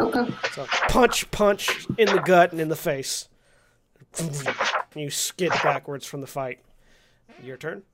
okay. 0.00 0.34
So 0.50 0.66
punch, 0.88 1.30
punch 1.30 1.86
in 1.96 2.06
the 2.06 2.20
gut 2.20 2.50
and 2.50 2.60
in 2.60 2.68
the 2.68 2.74
face. 2.74 3.28
You 4.96 5.10
skid 5.10 5.50
backwards 5.62 6.04
from 6.04 6.20
the 6.20 6.26
fight. 6.26 6.58
Your 7.44 7.56
turn. 7.56 7.84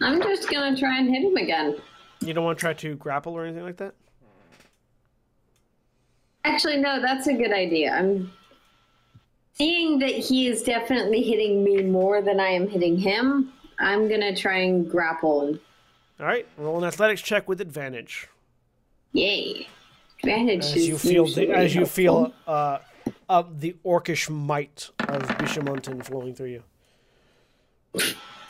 I'm 0.00 0.22
just 0.22 0.48
gonna 0.48 0.76
try 0.76 0.98
and 0.98 1.10
hit 1.10 1.24
him 1.24 1.36
again. 1.36 1.80
You 2.20 2.34
don't 2.34 2.44
want 2.44 2.58
to 2.58 2.60
try 2.60 2.74
to 2.74 2.94
grapple 2.96 3.32
or 3.34 3.44
anything 3.44 3.62
like 3.64 3.76
that. 3.78 3.94
Actually, 6.44 6.78
no, 6.78 7.00
that's 7.00 7.26
a 7.26 7.34
good 7.34 7.52
idea. 7.52 7.92
I'm 7.92 8.32
seeing 9.54 9.98
that 9.98 10.10
he 10.10 10.46
is 10.48 10.62
definitely 10.62 11.22
hitting 11.22 11.62
me 11.64 11.82
more 11.82 12.22
than 12.22 12.40
I 12.40 12.48
am 12.48 12.68
hitting 12.68 12.96
him. 12.96 13.52
I'm 13.78 14.08
gonna 14.08 14.34
try 14.34 14.58
and 14.60 14.90
grapple 14.90 15.56
All 16.18 16.26
right. 16.26 16.46
Roll 16.56 16.78
an 16.78 16.84
athletics 16.84 17.22
check 17.22 17.48
with 17.48 17.60
advantage. 17.60 18.28
yay. 19.12 19.68
Advantage 20.20 20.64
As 20.64 20.74
is 20.76 20.88
you 20.88 20.98
feel, 20.98 21.26
the, 21.26 21.50
as 21.52 21.76
you 21.76 21.86
feel, 21.86 22.32
uh, 22.48 22.78
of 23.28 23.60
the 23.60 23.76
orcish 23.84 24.28
might 24.28 24.90
of 24.98 25.22
Bishamonten 25.38 26.04
flowing 26.04 26.34
through 26.34 26.60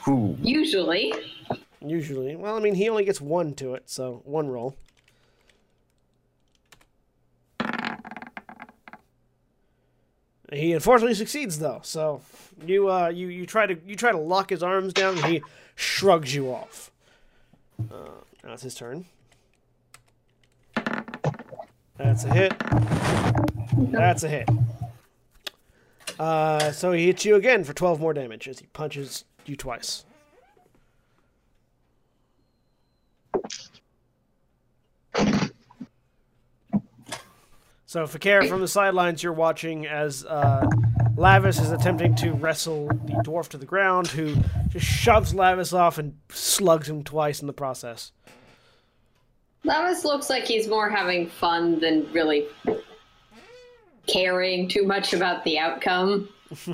you. 0.06 0.34
Usually. 0.42 1.12
Usually, 1.80 2.34
well, 2.34 2.56
I 2.56 2.60
mean, 2.60 2.74
he 2.74 2.88
only 2.88 3.04
gets 3.04 3.20
one 3.20 3.54
to 3.54 3.74
it, 3.74 3.84
so 3.86 4.22
one 4.24 4.48
roll. 4.48 4.76
He 10.52 10.72
unfortunately 10.72 11.14
succeeds 11.14 11.58
though. 11.58 11.80
So 11.82 12.22
you 12.66 12.90
uh, 12.90 13.08
you 13.08 13.28
you 13.28 13.46
try 13.46 13.66
to 13.66 13.76
you 13.86 13.94
try 13.96 14.12
to 14.12 14.18
lock 14.18 14.50
his 14.50 14.62
arms 14.62 14.92
down, 14.92 15.18
and 15.18 15.26
he 15.26 15.42
shrugs 15.74 16.34
you 16.34 16.48
off. 16.50 16.90
Uh, 17.78 18.08
now 18.42 18.54
it's 18.54 18.62
his 18.62 18.74
turn. 18.74 19.04
That's 21.96 22.24
a 22.24 22.32
hit. 22.32 22.54
That's 23.76 24.22
a 24.22 24.28
hit. 24.28 24.48
Uh, 26.18 26.72
so 26.72 26.92
he 26.92 27.06
hits 27.06 27.24
you 27.24 27.36
again 27.36 27.62
for 27.62 27.74
twelve 27.74 28.00
more 28.00 28.14
damage 28.14 28.48
as 28.48 28.58
he 28.58 28.66
punches 28.66 29.24
you 29.44 29.54
twice. 29.54 30.04
So, 37.88 38.04
Fi'cayr, 38.04 38.46
from 38.46 38.60
the 38.60 38.68
sidelines, 38.68 39.22
you're 39.22 39.32
watching 39.32 39.86
as 39.86 40.22
uh, 40.26 40.68
Lavias 41.16 41.58
is 41.58 41.70
attempting 41.70 42.14
to 42.16 42.32
wrestle 42.32 42.88
the 42.88 43.14
dwarf 43.24 43.48
to 43.48 43.56
the 43.56 43.64
ground, 43.64 44.08
who 44.08 44.36
just 44.68 44.84
shoves 44.84 45.32
Lavias 45.32 45.72
off 45.72 45.96
and 45.96 46.18
slugs 46.28 46.90
him 46.90 47.02
twice 47.02 47.40
in 47.40 47.46
the 47.46 47.54
process. 47.54 48.12
Lavias 49.64 50.04
looks 50.04 50.28
like 50.28 50.44
he's 50.44 50.68
more 50.68 50.90
having 50.90 51.30
fun 51.30 51.80
than 51.80 52.06
really 52.12 52.48
caring 54.06 54.68
too 54.68 54.84
much 54.84 55.14
about 55.14 55.42
the 55.44 55.58
outcome. 55.58 56.28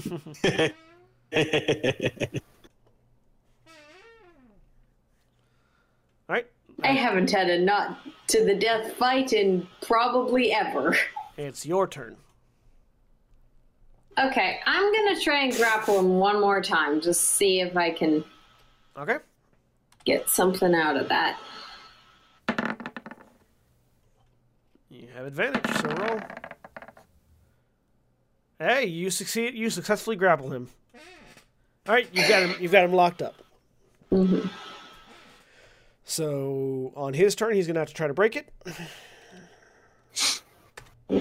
I 6.84 6.88
haven't 6.92 7.30
had 7.30 7.48
a 7.48 7.58
not 7.58 7.98
to 8.28 8.44
the 8.44 8.54
death 8.54 8.92
fight 8.94 9.32
in 9.32 9.66
probably 9.80 10.52
ever. 10.52 10.96
it's 11.36 11.64
your 11.64 11.86
turn. 11.88 12.16
Okay, 14.18 14.60
I'm 14.66 14.92
gonna 14.92 15.20
try 15.20 15.44
and 15.44 15.52
grapple 15.56 15.98
him 15.98 16.18
one 16.18 16.40
more 16.40 16.60
time, 16.62 17.00
just 17.00 17.22
see 17.30 17.60
if 17.60 17.76
I 17.76 17.90
can 17.90 18.24
Okay. 18.96 19.16
get 20.04 20.28
something 20.28 20.72
out 20.74 20.96
of 20.96 21.08
that. 21.08 21.40
You 24.88 25.08
have 25.16 25.26
advantage, 25.26 25.66
so 25.80 25.88
roll. 25.88 26.20
Hey, 28.60 28.86
you 28.86 29.10
succeed. 29.10 29.54
You 29.54 29.68
successfully 29.68 30.14
grapple 30.16 30.50
him. 30.52 30.68
All 31.88 31.94
right, 31.94 32.08
you've 32.12 32.28
got 32.28 32.42
him. 32.44 32.54
You've 32.60 32.70
got 32.72 32.84
him 32.84 32.92
locked 32.92 33.20
up. 33.20 33.34
Mm-hmm. 34.12 34.46
So 36.04 36.92
on 36.96 37.14
his 37.14 37.34
turn, 37.34 37.54
he's 37.54 37.66
gonna 37.66 37.78
have 37.78 37.88
to 37.88 37.94
try 37.94 38.06
to 38.06 38.14
break 38.14 38.36
it. 38.36 38.52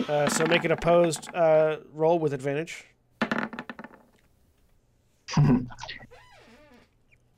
Uh, 0.07 0.29
so 0.29 0.45
make 0.45 0.63
an 0.63 0.71
opposed 0.71 1.33
uh, 1.35 1.77
roll 1.93 2.19
with 2.19 2.33
advantage. 2.33 2.85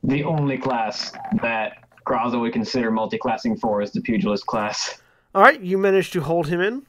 The 0.06 0.22
only 0.22 0.56
class 0.56 1.12
that 1.42 1.88
Graza 2.06 2.40
would 2.40 2.52
consider 2.52 2.92
multi-classing 2.92 3.56
for 3.56 3.82
is 3.82 3.90
the 3.90 4.00
pugilist 4.00 4.46
class. 4.46 5.00
All 5.34 5.42
right, 5.42 5.60
you 5.60 5.78
managed 5.78 6.12
to 6.12 6.20
hold 6.20 6.46
him 6.46 6.60
in. 6.60 6.86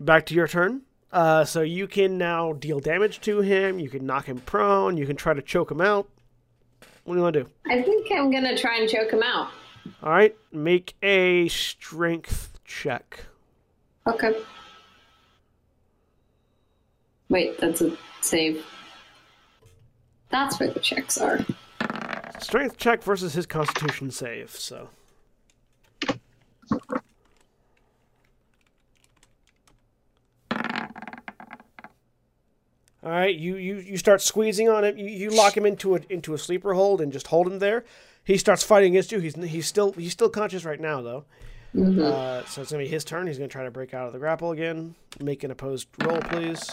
Back 0.00 0.26
to 0.26 0.34
your 0.34 0.48
turn. 0.48 0.82
Uh, 1.12 1.44
so 1.44 1.62
you 1.62 1.86
can 1.86 2.18
now 2.18 2.52
deal 2.52 2.80
damage 2.80 3.20
to 3.20 3.42
him. 3.42 3.78
You 3.78 3.88
can 3.88 4.04
knock 4.04 4.26
him 4.26 4.38
prone. 4.40 4.96
You 4.96 5.06
can 5.06 5.14
try 5.14 5.34
to 5.34 5.40
choke 5.40 5.70
him 5.70 5.80
out. 5.80 6.08
What 7.08 7.14
do 7.14 7.20
you 7.20 7.24
want 7.24 7.34
to 7.36 7.44
do? 7.44 7.50
I 7.70 7.80
think 7.80 8.12
I'm 8.12 8.30
gonna 8.30 8.54
try 8.54 8.76
and 8.76 8.86
choke 8.86 9.10
him 9.10 9.22
out. 9.22 9.50
All 10.02 10.10
right, 10.10 10.36
make 10.52 10.94
a 11.02 11.48
strength 11.48 12.58
check. 12.66 13.20
Okay. 14.06 14.36
Wait, 17.30 17.58
that's 17.58 17.80
a 17.80 17.96
save. 18.20 18.62
That's 20.28 20.60
where 20.60 20.70
the 20.70 20.80
checks 20.80 21.16
are. 21.16 21.40
Strength 22.40 22.76
check 22.76 23.02
versus 23.02 23.32
his 23.32 23.46
Constitution 23.46 24.10
save. 24.10 24.50
So 24.50 24.90
All 33.02 33.10
right, 33.10 33.34
you, 33.34 33.56
you, 33.56 33.76
you 33.76 33.96
start 33.96 34.20
squeezing 34.20 34.68
on 34.68 34.84
him. 34.84 34.98
You, 34.98 35.06
you 35.06 35.30
lock 35.30 35.56
him 35.56 35.64
into 35.64 35.94
a 35.94 36.00
into 36.10 36.34
a 36.34 36.38
sleeper 36.38 36.74
hold 36.74 37.00
and 37.00 37.12
just 37.12 37.28
hold 37.28 37.46
him 37.46 37.60
there. 37.60 37.84
He 38.24 38.36
starts 38.36 38.62
fighting 38.64 38.92
against 38.92 39.12
you. 39.12 39.20
He's 39.20 39.36
he's 39.36 39.66
still 39.66 39.92
he's 39.92 40.12
still 40.12 40.28
conscious 40.28 40.64
right 40.64 40.80
now 40.80 41.00
though. 41.00 41.24
Uh, 41.76 42.44
so 42.46 42.62
it's 42.62 42.72
gonna 42.72 42.82
be 42.82 42.88
his 42.88 43.04
turn. 43.04 43.26
He's 43.28 43.38
gonna 43.38 43.46
try 43.48 43.62
to 43.64 43.70
break 43.70 43.94
out 43.94 44.06
of 44.08 44.12
the 44.12 44.18
grapple 44.18 44.50
again. 44.50 44.94
Make 45.20 45.44
an 45.44 45.50
opposed 45.52 45.86
roll, 46.02 46.20
please. 46.22 46.68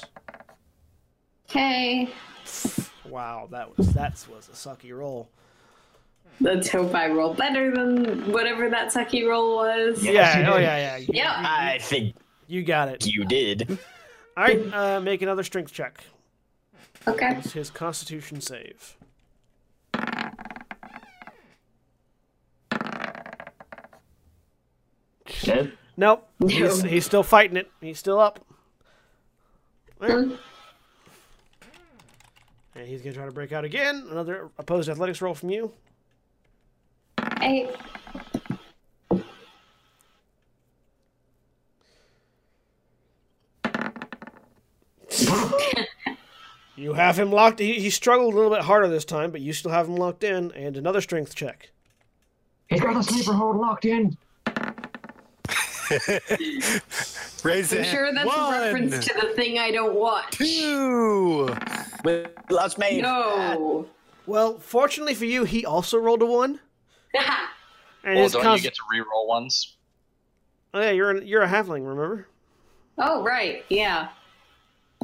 Okay. 1.49 2.09
Wow, 3.07 3.47
that 3.51 3.77
was 3.77 3.93
that 3.93 4.13
was 4.33 4.49
a 4.49 4.53
sucky 4.53 4.97
roll. 4.97 5.29
Let's 6.41 6.67
hope 6.69 6.93
I 6.95 7.07
roll 7.09 7.33
better 7.33 7.71
than 7.71 8.31
whatever 8.31 8.69
that 8.69 8.91
sucky 8.91 9.27
roll 9.27 9.57
was. 9.57 10.03
Yeah, 10.03 10.39
you 10.39 10.45
oh 10.47 10.57
did. 10.57 10.63
yeah, 10.63 10.77
yeah. 10.77 10.97
You, 10.97 11.07
Yep. 11.13 11.25
I 11.27 11.77
think 11.81 12.15
you 12.47 12.63
got 12.63 12.89
it. 12.89 13.05
you 13.05 13.25
did. 13.25 13.77
All 14.35 14.43
right, 14.43 14.73
uh, 14.73 14.99
make 14.99 15.21
another 15.21 15.43
strength 15.43 15.71
check. 15.71 16.03
Okay. 17.07 17.35
It's 17.37 17.53
his 17.53 17.69
Constitution 17.69 18.41
save. 18.41 18.97
Dead? 25.43 25.73
Nope, 25.97 26.27
he's, 26.47 26.83
No. 26.83 26.89
he's 26.89 27.05
still 27.05 27.23
fighting 27.23 27.57
it. 27.57 27.71
He's 27.81 27.99
still 27.99 28.19
up. 28.19 28.39
All 30.01 30.07
right. 30.07 30.27
Mm. 30.27 30.37
And 32.75 32.87
he's 32.87 33.01
gonna 33.01 33.15
try 33.15 33.25
to 33.25 33.31
break 33.31 33.51
out 33.53 33.63
again. 33.63 34.05
Another 34.11 34.49
opposed 34.57 34.89
athletics 34.89 35.21
roll 35.21 35.33
from 35.33 35.49
you. 35.49 35.71
Eight. 37.41 37.69
You 46.75 46.93
have 46.93 47.17
him 47.17 47.31
locked. 47.31 47.59
He, 47.59 47.79
he 47.79 47.89
struggled 47.89 48.33
a 48.33 48.37
little 48.37 48.51
bit 48.51 48.61
harder 48.61 48.87
this 48.89 49.05
time, 49.05 49.31
but 49.31 49.41
you 49.41 49.53
still 49.53 49.71
have 49.71 49.87
him 49.87 49.95
locked 49.95 50.23
in. 50.23 50.51
And 50.51 50.75
another 50.77 51.01
strength 51.01 51.33
check. 51.35 51.71
He's 52.67 52.81
got 52.81 52.93
the 52.95 53.03
sleeper 53.03 53.33
hold 53.33 53.57
locked 53.57 53.85
in. 53.85 54.17
Raise 57.43 57.71
I'm 57.71 57.79
it. 57.79 57.85
sure 57.85 58.11
that's 58.13 58.25
One, 58.25 58.53
a 58.53 58.59
reference 58.65 59.05
to 59.07 59.13
the 59.21 59.33
thing 59.35 59.59
I 59.59 59.71
don't 59.71 59.95
want. 59.95 60.31
two. 60.31 61.55
With 62.03 62.31
lost 62.49 62.77
made. 62.77 63.03
No. 63.03 63.87
Well, 64.25 64.57
fortunately 64.59 65.13
for 65.13 65.25
you, 65.25 65.43
he 65.43 65.65
also 65.65 65.97
rolled 65.97 66.21
a 66.21 66.25
one. 66.25 66.59
And 68.03 68.13
Well, 68.17 68.23
his 68.25 68.33
don't 68.33 68.43
const- 68.43 68.63
you 68.63 68.69
get 68.69 68.75
to 68.75 68.81
re-roll 68.91 69.27
ones? 69.27 69.77
oh, 70.75 70.79
yeah, 70.79 70.91
you're 70.91 71.09
an, 71.09 71.25
you're 71.25 71.41
a 71.41 71.47
halfling, 71.47 71.87
remember? 71.87 72.27
oh, 72.99 73.23
right. 73.23 73.65
Yeah. 73.67 74.09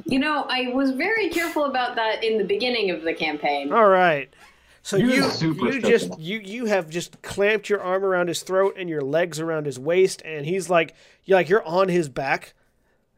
You 0.06 0.20
know, 0.20 0.46
I 0.50 0.70
was 0.74 0.92
very 0.92 1.30
careful 1.30 1.66
about 1.66 1.96
that 1.96 2.24
in 2.24 2.38
the 2.38 2.44
beginning 2.44 2.92
of 2.92 3.04
the 3.04 3.14
campaign. 3.14 3.72
All 3.72 3.88
right. 3.88 4.34
So 4.84 4.98
You're 4.98 5.10
you 5.10 5.30
super 5.30 5.72
you 5.72 5.82
just 5.82 6.08
enough. 6.08 6.20
you 6.20 6.40
you 6.40 6.66
have 6.66 6.90
just 6.90 7.22
clamped 7.22 7.70
your 7.70 7.82
arm 7.82 8.04
around 8.04 8.28
his 8.30 8.42
throat 8.42 8.76
and 8.78 8.90
your 8.90 9.02
legs 9.02 9.40
around 9.40 9.66
his 9.66 9.78
waist, 9.78 10.22
and 10.26 10.46
he's 10.46 10.70
like 10.70 10.96
you're 11.24 11.38
like 11.38 11.50
you're 11.50 11.66
on 11.66 11.88
his 11.88 12.10
back, 12.10 12.54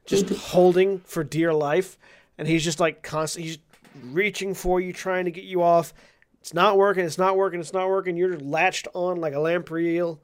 just 0.05 0.29
holding 0.51 0.99
for 0.99 1.23
dear 1.23 1.53
life, 1.53 1.97
and 2.37 2.47
he's 2.47 2.63
just 2.63 2.79
like 2.79 3.01
constantly 3.01 3.51
He's 3.51 3.59
reaching 4.01 4.53
for 4.53 4.81
you, 4.81 4.91
trying 4.91 5.25
to 5.25 5.31
get 5.31 5.45
you 5.45 5.61
off. 5.61 5.93
It's 6.41 6.53
not 6.53 6.77
working. 6.77 7.05
It's 7.05 7.17
not 7.17 7.37
working. 7.37 7.59
It's 7.61 7.73
not 7.73 7.87
working. 7.87 8.17
You're 8.17 8.37
latched 8.37 8.87
on 8.93 9.21
like 9.21 9.33
a 9.33 9.39
lamprey 9.39 9.95
eel, 9.95 10.19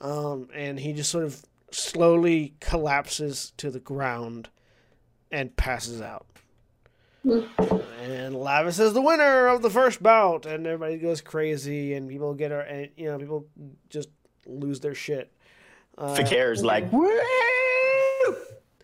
um, 0.00 0.48
and 0.54 0.78
he 0.78 0.92
just 0.92 1.10
sort 1.10 1.24
of 1.24 1.44
slowly 1.72 2.54
collapses 2.60 3.52
to 3.56 3.70
the 3.70 3.80
ground 3.80 4.48
and 5.30 5.54
passes 5.56 6.00
out. 6.00 6.26
And 7.24 8.34
Lavias 8.34 8.80
is 8.80 8.92
the 8.92 9.02
winner 9.02 9.48
of 9.48 9.60
the 9.60 9.70
first 9.70 10.02
bout, 10.02 10.46
and 10.46 10.66
everybody 10.66 10.98
goes 10.98 11.20
crazy, 11.20 11.94
and 11.94 12.08
people 12.08 12.32
get, 12.34 12.52
and 12.52 12.88
you 12.96 13.06
know, 13.06 13.18
people 13.18 13.46
just 13.90 14.08
lose 14.46 14.80
their 14.80 14.94
shit. 14.94 15.30
Uh, 15.96 16.14
Fi'cayr's 16.14 16.64
like, 16.64 16.90
woo! 16.92 17.08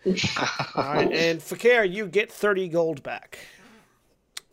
All 0.75 0.93
right, 0.93 1.11
and 1.11 1.41
Fakir, 1.41 1.83
you 1.83 2.05
get 2.07 2.31
thirty 2.31 2.67
gold 2.67 3.01
back 3.01 3.39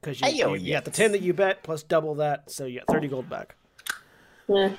because 0.00 0.20
you, 0.20 0.26
Ayo, 0.26 0.58
you, 0.58 0.66
you 0.66 0.72
got 0.72 0.84
the 0.84 0.90
ten 0.90 1.12
that 1.12 1.20
you 1.20 1.34
bet 1.34 1.62
plus 1.62 1.82
double 1.82 2.14
that, 2.14 2.50
so 2.50 2.64
you 2.64 2.78
got 2.78 2.86
thirty 2.86 3.08
gold 3.08 3.28
back. 3.28 3.54
Yeah. 4.48 4.72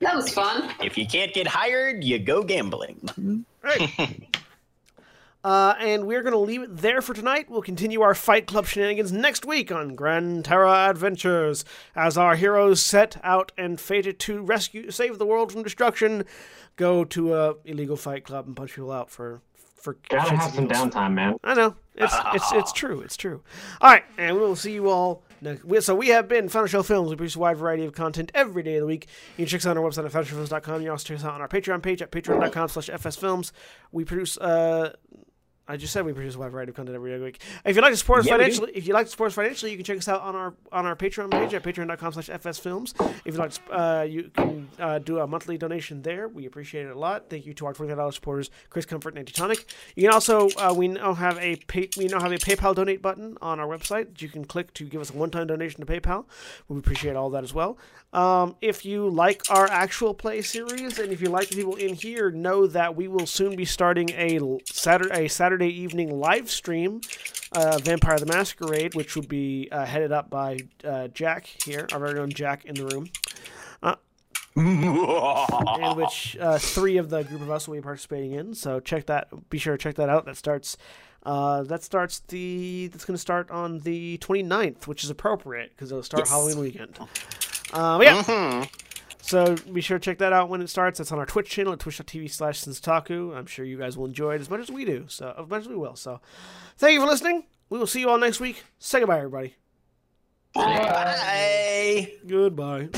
That 0.00 0.16
was 0.16 0.32
fun. 0.32 0.68
If 0.82 0.98
you 0.98 1.06
can't 1.06 1.32
get 1.32 1.46
hired, 1.46 2.02
you 2.02 2.18
go 2.18 2.42
gambling. 2.42 3.44
Right. 3.62 4.28
Uh, 5.44 5.74
and 5.80 6.06
we're 6.06 6.22
going 6.22 6.32
to 6.32 6.38
leave 6.38 6.62
it 6.62 6.76
there 6.76 7.02
for 7.02 7.14
tonight. 7.14 7.50
We'll 7.50 7.62
continue 7.62 8.00
our 8.00 8.14
Fight 8.14 8.46
Club 8.46 8.66
shenanigans 8.66 9.10
next 9.10 9.44
week 9.44 9.72
on 9.72 9.94
Gran 9.96 10.42
Terra 10.42 10.88
Adventures 10.88 11.64
as 11.96 12.16
our 12.16 12.36
heroes 12.36 12.80
set 12.80 13.16
out 13.24 13.50
and 13.58 13.80
fated 13.80 14.18
to 14.20 14.40
rescue, 14.40 14.90
save 14.90 15.18
the 15.18 15.26
world 15.26 15.50
from 15.50 15.62
destruction, 15.64 16.24
go 16.76 17.04
to 17.04 17.34
a 17.34 17.54
illegal 17.64 17.96
fight 17.96 18.24
club 18.24 18.46
and 18.46 18.56
punch 18.56 18.74
people 18.74 18.92
out 18.92 19.10
for 19.10 19.40
for 19.82 19.96
Gotta 20.08 20.36
have 20.36 20.54
some 20.54 20.68
downtime, 20.68 21.14
man. 21.14 21.38
I 21.42 21.54
know 21.54 21.74
it's 21.96 22.14
it's 22.34 22.52
it's 22.52 22.72
true. 22.80 23.00
It's 23.00 23.16
true. 23.16 23.42
All 23.80 23.90
right, 23.90 24.04
and 24.16 24.36
we 24.36 24.40
will 24.42 24.54
see 24.54 24.72
you 24.72 24.88
all. 24.88 25.24
So 25.80 25.96
we 25.96 26.08
have 26.10 26.28
been 26.28 26.48
Final 26.48 26.68
Show 26.68 26.84
Films. 26.84 27.10
We 27.10 27.16
produce 27.16 27.34
a 27.34 27.40
wide 27.40 27.56
variety 27.56 27.84
of 27.84 27.92
content 27.92 28.30
every 28.32 28.62
day 28.62 28.76
of 28.76 28.82
the 28.82 28.86
week. 28.86 29.08
You 29.36 29.44
can 29.44 29.46
check 29.50 29.58
us 29.62 29.66
out 29.66 29.76
on 29.76 29.82
our 29.82 29.90
website 29.90 30.04
at 30.04 30.12
FinalShowFilms.com. 30.12 30.74
You 30.82 30.86
can 30.86 30.90
also 30.92 31.08
check 31.08 31.16
us 31.18 31.24
out 31.24 31.34
on 31.34 31.40
our 31.40 31.48
Patreon 31.48 31.82
page 31.82 32.00
at 32.00 32.12
patreon.com/slash 32.12 32.90
FSFilms. 32.90 33.50
We 33.90 34.04
produce. 34.04 34.38
Uh, 34.38 34.92
I 35.72 35.78
just 35.78 35.94
said 35.94 36.04
we 36.04 36.12
produce 36.12 36.34
a 36.34 36.38
wide 36.38 36.52
variety 36.52 36.68
of 36.68 36.76
content 36.76 36.94
every 36.94 37.18
week. 37.18 37.40
If 37.64 37.76
you'd 37.76 37.82
like 37.82 37.94
to 37.94 37.96
support 37.96 38.20
us 38.20 38.26
Yeah, 38.26 38.36
financially, 38.36 38.72
if 38.74 38.86
you'd 38.86 38.92
like 38.92 39.06
to 39.06 39.10
support 39.10 39.28
us 39.28 39.34
financially, 39.34 39.70
you 39.70 39.78
can 39.78 39.86
check 39.86 39.96
us 39.96 40.06
out 40.06 40.20
on 40.20 40.36
our 40.36 40.52
on 40.70 40.84
our 40.84 40.94
Patreon 40.94 41.30
page 41.30 41.54
at 41.54 41.62
patreon.com/slash 41.62 42.28
FSFilms. 42.28 42.92
If 43.24 43.28
you'd 43.28 43.38
like, 43.38 43.52
to, 43.52 43.80
uh, 43.80 44.02
you 44.02 44.30
can 44.34 44.68
uh, 44.78 44.98
do 44.98 45.20
a 45.20 45.26
monthly 45.26 45.56
donation 45.56 46.02
there. 46.02 46.28
We 46.28 46.44
appreciate 46.44 46.84
it 46.84 46.94
a 46.94 46.98
lot. 46.98 47.30
Thank 47.30 47.46
you 47.46 47.54
to 47.54 47.64
our 47.64 47.72
twenty-five 47.72 47.96
dollars 47.96 48.16
supporters, 48.16 48.50
Chris 48.68 48.84
Comfort 48.84 49.14
and 49.14 49.20
Anti 49.20 49.32
Tonic. 49.32 49.64
You 49.96 50.02
can 50.02 50.12
also 50.12 50.50
uh, 50.58 50.74
we 50.76 50.88
now 50.88 51.14
have 51.14 51.38
a 51.38 51.56
pay, 51.56 51.88
we 51.96 52.04
now 52.04 52.20
have 52.20 52.32
a 52.32 52.36
PayPal 52.36 52.74
donate 52.74 53.00
button 53.00 53.38
on 53.40 53.58
our 53.58 53.66
website 53.66 54.08
that 54.10 54.20
you 54.20 54.28
can 54.28 54.44
click 54.44 54.74
to 54.74 54.84
give 54.84 55.00
us 55.00 55.08
a 55.08 55.16
one-time 55.16 55.46
donation 55.46 55.80
to 55.80 55.86
PayPal. 55.86 56.26
We 56.68 56.76
appreciate 56.78 57.16
all 57.16 57.30
that 57.30 57.44
as 57.44 57.54
well. 57.54 57.78
Um, 58.12 58.56
if 58.60 58.84
you 58.84 59.08
like 59.08 59.42
our 59.48 59.66
actual 59.70 60.12
play 60.12 60.42
series, 60.42 60.98
and 60.98 61.10
if 61.10 61.22
you 61.22 61.28
like 61.30 61.48
the 61.48 61.56
people 61.56 61.76
in 61.76 61.94
here, 61.94 62.30
know 62.30 62.66
that 62.66 62.94
we 62.94 63.08
will 63.08 63.24
soon 63.24 63.56
be 63.56 63.64
starting 63.64 64.10
a 64.10 64.38
Saturday 64.66 65.24
a 65.24 65.28
Saturday 65.30 65.61
evening 65.66 66.18
live 66.18 66.50
stream, 66.50 67.00
uh, 67.52 67.78
Vampire 67.82 68.18
the 68.18 68.26
Masquerade, 68.26 68.94
which 68.94 69.16
will 69.16 69.26
be 69.26 69.68
uh, 69.70 69.84
headed 69.84 70.12
up 70.12 70.30
by 70.30 70.58
uh, 70.84 71.08
Jack 71.08 71.46
here, 71.64 71.86
our 71.92 71.98
very 71.98 72.18
own 72.18 72.30
Jack 72.30 72.64
in 72.64 72.74
the 72.74 72.86
room 72.86 73.08
in 74.56 75.96
which 75.96 76.36
uh, 76.38 76.58
three 76.58 76.96
of 76.98 77.10
the 77.10 77.22
group 77.24 77.40
of 77.40 77.50
us 77.50 77.66
will 77.66 77.74
be 77.74 77.80
participating 77.80 78.32
in. 78.32 78.54
So 78.54 78.80
check 78.80 79.06
that. 79.06 79.28
Be 79.50 79.58
sure 79.58 79.76
to 79.76 79.82
check 79.82 79.94
that 79.96 80.08
out. 80.08 80.24
That 80.26 80.36
starts. 80.36 80.76
Uh, 81.24 81.62
that 81.64 81.82
starts 81.82 82.20
the. 82.28 82.88
That's 82.88 83.04
going 83.04 83.14
to 83.14 83.20
start 83.20 83.50
on 83.50 83.78
the 83.80 84.18
29th, 84.18 84.86
which 84.86 85.04
is 85.04 85.10
appropriate 85.10 85.70
because 85.70 85.90
it'll 85.90 86.02
start 86.02 86.22
Yes. 86.22 86.30
Halloween 86.30 86.58
weekend. 86.58 86.98
Uh, 87.72 87.98
yeah. 88.02 88.66
So 89.22 89.54
be 89.72 89.80
sure 89.80 89.98
to 89.98 90.04
check 90.04 90.18
that 90.18 90.32
out 90.32 90.48
when 90.48 90.60
it 90.60 90.68
starts. 90.68 90.98
That's 90.98 91.12
on 91.12 91.18
our 91.18 91.26
Twitch 91.26 91.48
channel 91.48 91.72
at 91.72 91.78
twitch.tv 91.78 92.30
slash 92.30 92.60
Senstaku. 92.60 93.34
I'm 93.34 93.46
sure 93.46 93.64
you 93.64 93.78
guys 93.78 93.96
will 93.96 94.06
enjoy 94.06 94.34
it 94.34 94.40
as 94.40 94.50
much 94.50 94.60
as 94.60 94.70
we 94.70 94.84
do. 94.84 95.06
So 95.08 95.34
as 95.38 95.48
much 95.48 95.62
as 95.62 95.68
we 95.68 95.76
will. 95.76 95.96
So 95.96 96.20
thank 96.76 96.94
you 96.94 97.00
for 97.00 97.06
listening. 97.06 97.44
We 97.70 97.78
will 97.78 97.86
see 97.86 98.00
you 98.00 98.10
all 98.10 98.18
next 98.18 98.40
week. 98.40 98.64
Say 98.78 98.98
goodbye, 98.98 99.18
everybody. 99.18 99.54
Bye. 100.54 102.12
Goodbye. 102.26 102.88